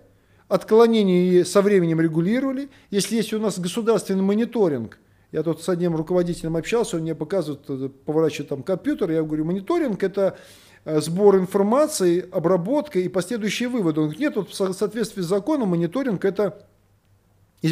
отклонения 0.48 1.44
со 1.44 1.62
временем 1.62 2.00
регулировали. 2.00 2.70
Если 2.90 3.16
есть 3.16 3.32
у 3.32 3.38
нас 3.38 3.58
государственный 3.58 4.22
мониторинг, 4.22 4.98
я 5.32 5.44
тут 5.44 5.62
с 5.62 5.68
одним 5.68 5.94
руководителем 5.94 6.56
общался, 6.56 6.96
он 6.96 7.02
мне 7.02 7.14
показывает, 7.14 7.62
э, 7.68 7.88
поворачивает 8.04 8.48
там 8.48 8.62
компьютер, 8.64 9.12
я 9.12 9.22
говорю, 9.22 9.44
мониторинг 9.44 10.02
это 10.02 10.36
э, 10.84 11.00
сбор 11.00 11.36
информации, 11.36 12.28
обработка 12.32 12.98
и 12.98 13.08
последующие 13.08 13.68
выводы. 13.68 14.00
Он 14.00 14.06
говорит, 14.06 14.20
нет, 14.20 14.36
вот 14.36 14.50
в 14.50 14.74
соответствии 14.74 15.22
с 15.22 15.26
законом 15.26 15.68
мониторинг 15.68 16.24
это 16.24 16.66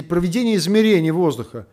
проведение 0.09 0.57
измерений 0.57 1.11
воздуха. 1.11 1.67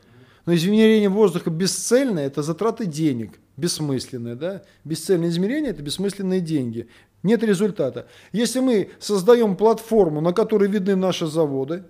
Но 0.48 0.56
измерение 0.56 1.10
воздуха 1.10 1.50
бесцельное– 1.52 2.26
это 2.28 2.42
затраты 2.42 2.86
денег, 2.86 3.40
бессмысленные. 3.58 4.36
Да? 4.36 4.64
Бесцельное 4.84 5.30
измерение– 5.30 5.72
это 5.72 5.82
бессмысленные 5.82 6.42
деньги. 6.42 6.88
Нет 7.24 7.44
результата. 7.44 8.08
Если 8.32 8.60
мы 8.60 8.90
создаем 9.00 9.56
платформу, 9.56 10.22
на 10.22 10.34
которой 10.34 10.70
видны 10.70 10.96
наши 10.96 11.26
заводы, 11.26 11.84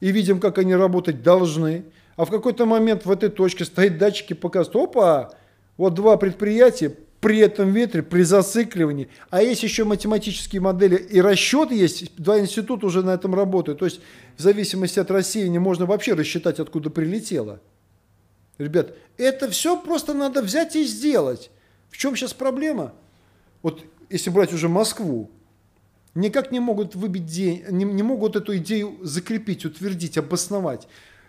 и 0.00 0.12
видим, 0.12 0.40
как 0.40 0.58
они 0.58 0.74
работать 0.74 1.22
должны, 1.22 1.84
а 2.16 2.24
в 2.24 2.30
какой-то 2.30 2.66
момент 2.66 3.04
в 3.06 3.10
этой 3.10 3.28
точке 3.28 3.64
стоит 3.64 3.98
датчики 3.98 4.32
показывают, 4.32 4.90
опа, 4.90 5.30
вот 5.76 5.94
два 5.94 6.16
предприятия 6.16 6.96
при 7.20 7.38
этом 7.38 7.72
ветре, 7.72 8.02
при 8.02 8.22
зацикливании. 8.22 9.08
А 9.30 9.42
есть 9.42 9.62
еще 9.62 9.84
математические 9.84 10.60
модели 10.60 10.96
и 10.96 11.20
расчет 11.20 11.70
есть, 11.70 12.14
два 12.16 12.38
института 12.38 12.86
уже 12.86 13.02
на 13.02 13.14
этом 13.14 13.34
работают. 13.34 13.78
То 13.78 13.84
есть 13.84 14.00
в 14.36 14.42
зависимости 14.42 14.98
от 14.98 15.10
рассеяния 15.10 15.60
можно 15.60 15.86
вообще 15.86 16.14
рассчитать, 16.14 16.60
откуда 16.60 16.90
прилетело. 16.90 17.60
Ребят, 18.58 18.96
это 19.18 19.50
все 19.50 19.80
просто 19.80 20.14
надо 20.14 20.42
взять 20.42 20.76
и 20.76 20.84
сделать. 20.84 21.50
В 21.90 21.96
чем 21.96 22.16
сейчас 22.16 22.32
проблема? 22.32 22.94
Вот 23.62 23.84
если 24.08 24.30
брать 24.30 24.52
уже 24.52 24.68
Москву, 24.68 25.30
никак 26.14 26.52
не 26.52 26.60
могут 26.60 26.94
выбить 26.94 27.26
день, 27.26 27.64
не, 27.70 27.84
не 27.84 28.02
могут 28.02 28.36
эту 28.36 28.56
идею 28.56 28.98
закрепить, 29.02 29.64
утвердить, 29.64 30.16
обосновать. 30.16 30.88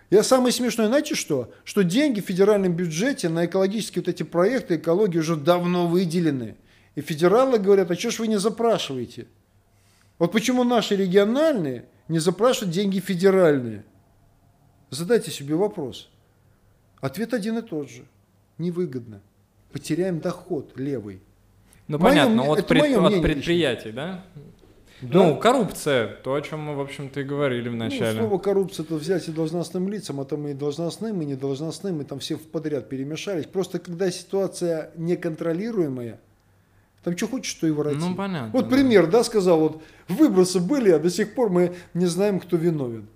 Я 0.09 0.23
самое 0.23 0.53
смешное, 0.53 0.87
знаете 0.87 1.15
что? 1.15 1.51
Что 1.65 1.83
деньги 1.83 2.21
в 2.21 2.25
федеральном 2.25 2.73
бюджете 2.73 3.27
на 3.27 3.45
экологические 3.45 4.01
вот 4.01 4.09
эти 4.09 4.23
проекты 4.23 4.77
экологии 4.77 5.17
уже 5.17 5.35
давно 5.35 5.87
выделены. 5.87 6.55
И 6.95 7.01
федералы 7.01 7.59
говорят, 7.59 7.91
а 7.91 7.95
что 7.95 8.09
ж 8.11 8.19
вы 8.19 8.27
не 8.27 8.39
запрашиваете? 8.39 9.27
Вот 10.17 10.31
почему 10.31 10.63
наши 10.63 10.95
региональные 10.95 11.85
не 12.07 12.19
запрашивают 12.19 12.73
деньги 12.73 12.99
федеральные? 12.99 13.83
Задайте 14.89 15.29
себе 15.29 15.55
вопрос. 15.55 16.09
Ответ 17.02 17.34
один 17.34 17.57
и 17.57 17.61
тот 17.61 17.90
же. 17.90 18.03
Невыгодно. 18.57 19.22
Потеряем 19.72 20.19
доход 20.19 20.74
левый. 20.76 21.22
Ну 21.88 21.98
мое, 21.98 22.10
понятно, 22.10 22.44
от, 22.44 22.68
пред, 22.68 22.98
от 22.98 23.22
предприятий, 23.22 23.91
да? 23.91 24.26
Да. 25.02 25.24
Ну, 25.24 25.38
коррупция, 25.38 26.07
то, 26.07 26.34
о 26.34 26.41
чем 26.41 26.61
мы, 26.61 26.76
в 26.76 26.82
общем-то, 26.82 27.19
и 27.19 27.24
говорили 27.24 27.69
в 27.69 27.76
ну, 27.76 27.90
слово 27.91 28.40
коррупция 28.40 28.84
это 28.84 28.95
взять 28.95 29.28
и 29.28 29.32
должностным 29.32 29.90
лицам, 29.90 30.19
а 30.19 30.26
там 30.26 30.48
и 30.48 30.56
должностным, 30.56 31.22
и 31.22 31.26
недолжностным, 31.26 32.02
и 32.02 32.03
там 32.03 32.18
все 32.18 32.38
подряд 32.38 32.90
перемешались. 32.90 33.45
Просто 33.45 33.78
когда 33.78 34.10
ситуация 34.10 34.90
неконтролируемая, 34.95 36.19
там 37.03 37.15
что 37.15 37.28
хочешь, 37.28 37.52
что 37.52 37.68
и 37.68 37.72
воротить. 37.72 38.02
Ну, 38.02 38.15
понятно. 38.15 38.49
Вот 38.52 38.69
да. 38.69 38.76
пример, 38.76 39.06
да, 39.06 39.24
сказал, 39.24 39.60
вот 39.60 39.84
выбросы 40.07 40.60
были, 40.60 40.90
а 40.90 40.98
до 40.98 41.11
сих 41.11 41.36
пор 41.36 41.52
мы 41.52 41.76
не 41.94 42.07
знаем, 42.07 42.40
кто 42.40 42.57
виновен. 42.57 43.07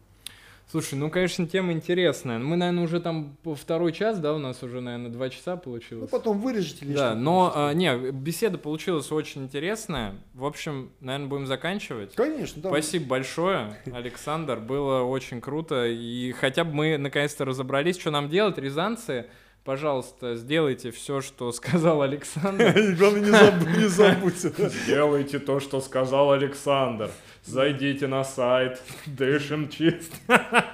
Слушай, 0.71 0.95
ну, 0.95 1.09
конечно, 1.09 1.45
тема 1.45 1.73
интересная. 1.73 2.39
Мы, 2.39 2.55
наверное, 2.55 2.85
уже 2.85 3.01
там 3.01 3.35
второй 3.43 3.91
час, 3.91 4.19
да, 4.19 4.33
у 4.33 4.37
нас 4.37 4.63
уже, 4.63 4.79
наверное, 4.79 5.11
два 5.11 5.29
часа 5.29 5.57
получилось. 5.57 6.09
Ну, 6.09 6.17
потом 6.17 6.39
вырежете 6.39 6.85
лишь. 6.85 6.95
Да, 6.95 7.13
но, 7.13 7.51
а, 7.53 7.73
не, 7.73 7.93
беседа 8.11 8.57
получилась 8.57 9.11
очень 9.11 9.43
интересная. 9.43 10.15
В 10.33 10.45
общем, 10.45 10.93
наверное, 11.01 11.27
будем 11.27 11.45
заканчивать. 11.45 12.15
Конечно, 12.15 12.61
да. 12.61 12.69
Спасибо 12.69 13.05
большое, 13.05 13.75
Александр, 13.93 14.61
было 14.61 15.01
очень 15.01 15.41
круто. 15.41 15.87
И 15.87 16.31
хотя 16.31 16.63
бы 16.63 16.73
мы, 16.73 16.97
наконец-то, 16.97 17.43
разобрались, 17.43 17.99
что 17.99 18.09
нам 18.09 18.29
делать, 18.29 18.57
рязанцы 18.57 19.25
пожалуйста, 19.65 20.35
сделайте 20.35 20.91
все, 20.91 21.19
что 21.21 21.51
сказал 21.51 22.01
Александр. 22.01 22.73
Главное, 22.97 23.51
не 23.77 23.87
забудьте. 23.87 24.53
Сделайте 24.69 25.37
то, 25.37 25.59
что 25.59 25.81
сказал 25.81 26.31
Александр 26.31 27.11
зайдите 27.43 28.07
на 28.07 28.23
сайт, 28.23 28.81
дышим 29.05 29.69
чисто. 29.69 30.15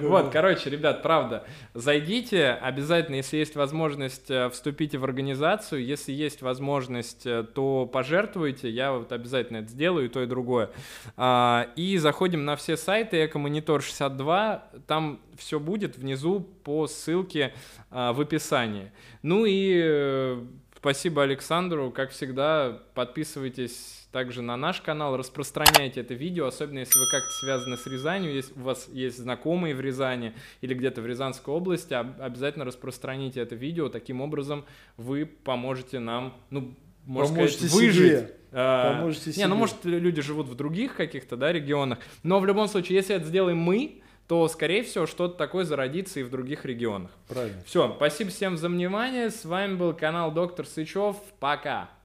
Вот, 0.00 0.32
короче, 0.32 0.70
ребят, 0.70 1.02
правда, 1.02 1.44
зайдите, 1.74 2.48
обязательно, 2.48 3.16
если 3.16 3.36
есть 3.36 3.56
возможность, 3.56 4.30
э, 4.30 4.48
вступите 4.48 4.96
в 4.96 5.04
организацию, 5.04 5.84
если 5.84 6.12
есть 6.12 6.40
возможность, 6.40 7.26
э, 7.26 7.42
то 7.42 7.84
пожертвуйте, 7.84 8.70
я 8.70 8.92
вот 8.92 9.12
обязательно 9.12 9.58
это 9.58 9.68
сделаю, 9.68 10.06
и 10.06 10.08
то, 10.08 10.22
и 10.22 10.26
другое. 10.26 10.70
А, 11.18 11.68
и 11.76 11.98
заходим 11.98 12.46
на 12.46 12.56
все 12.56 12.78
сайты 12.78 13.26
Экомонитор 13.26 13.82
62, 13.82 14.64
там 14.86 15.20
все 15.36 15.60
будет 15.60 15.98
внизу 15.98 16.40
по 16.40 16.86
ссылке 16.86 17.52
а, 17.90 18.14
в 18.14 18.22
описании. 18.22 18.92
Ну 19.20 19.44
и 19.44 19.78
э, 19.84 20.42
спасибо 20.78 21.22
Александру, 21.22 21.90
как 21.90 22.12
всегда, 22.12 22.80
подписывайтесь 22.94 24.03
также 24.14 24.42
на 24.42 24.56
наш 24.56 24.80
канал, 24.80 25.16
распространяйте 25.16 26.00
это 26.00 26.14
видео, 26.14 26.46
особенно 26.46 26.78
если 26.78 26.96
вы 27.00 27.06
как-то 27.10 27.30
связаны 27.32 27.76
с 27.76 27.84
Рязанью, 27.84 28.32
если 28.32 28.52
у 28.54 28.62
вас 28.62 28.88
есть 28.92 29.18
знакомые 29.18 29.74
в 29.74 29.80
Рязани 29.80 30.34
или 30.60 30.72
где-то 30.72 31.02
в 31.02 31.06
Рязанской 31.06 31.52
области, 31.52 31.94
обязательно 31.94 32.64
распространите 32.64 33.40
это 33.40 33.56
видео, 33.56 33.88
таким 33.88 34.20
образом 34.20 34.66
вы 34.96 35.26
поможете 35.26 35.98
нам, 35.98 36.32
ну, 36.50 36.76
можно 37.04 37.34
поможете 37.34 37.66
сказать, 37.66 37.74
выжить. 37.74 38.18
Себе. 38.20 38.36
А, 38.52 38.92
поможете 38.94 39.32
себе. 39.32 39.42
Не, 39.42 39.48
ну 39.48 39.56
может 39.56 39.84
люди 39.84 40.22
живут 40.22 40.46
в 40.46 40.54
других 40.54 40.94
каких-то, 40.94 41.36
да, 41.36 41.52
регионах, 41.52 41.98
но 42.22 42.38
в 42.38 42.46
любом 42.46 42.68
случае, 42.68 42.98
если 42.98 43.16
это 43.16 43.24
сделаем 43.24 43.58
мы, 43.58 44.00
то, 44.28 44.46
скорее 44.46 44.84
всего, 44.84 45.06
что-то 45.06 45.36
такое 45.36 45.64
зародится 45.64 46.20
и 46.20 46.22
в 46.22 46.30
других 46.30 46.64
регионах. 46.64 47.10
Правильно. 47.26 47.60
Все, 47.66 47.92
спасибо 47.96 48.30
всем 48.30 48.56
за 48.56 48.68
внимание. 48.68 49.30
С 49.30 49.44
вами 49.44 49.74
был 49.74 49.92
канал 49.92 50.30
Доктор 50.30 50.66
Сычев. 50.66 51.16
Пока. 51.40 51.90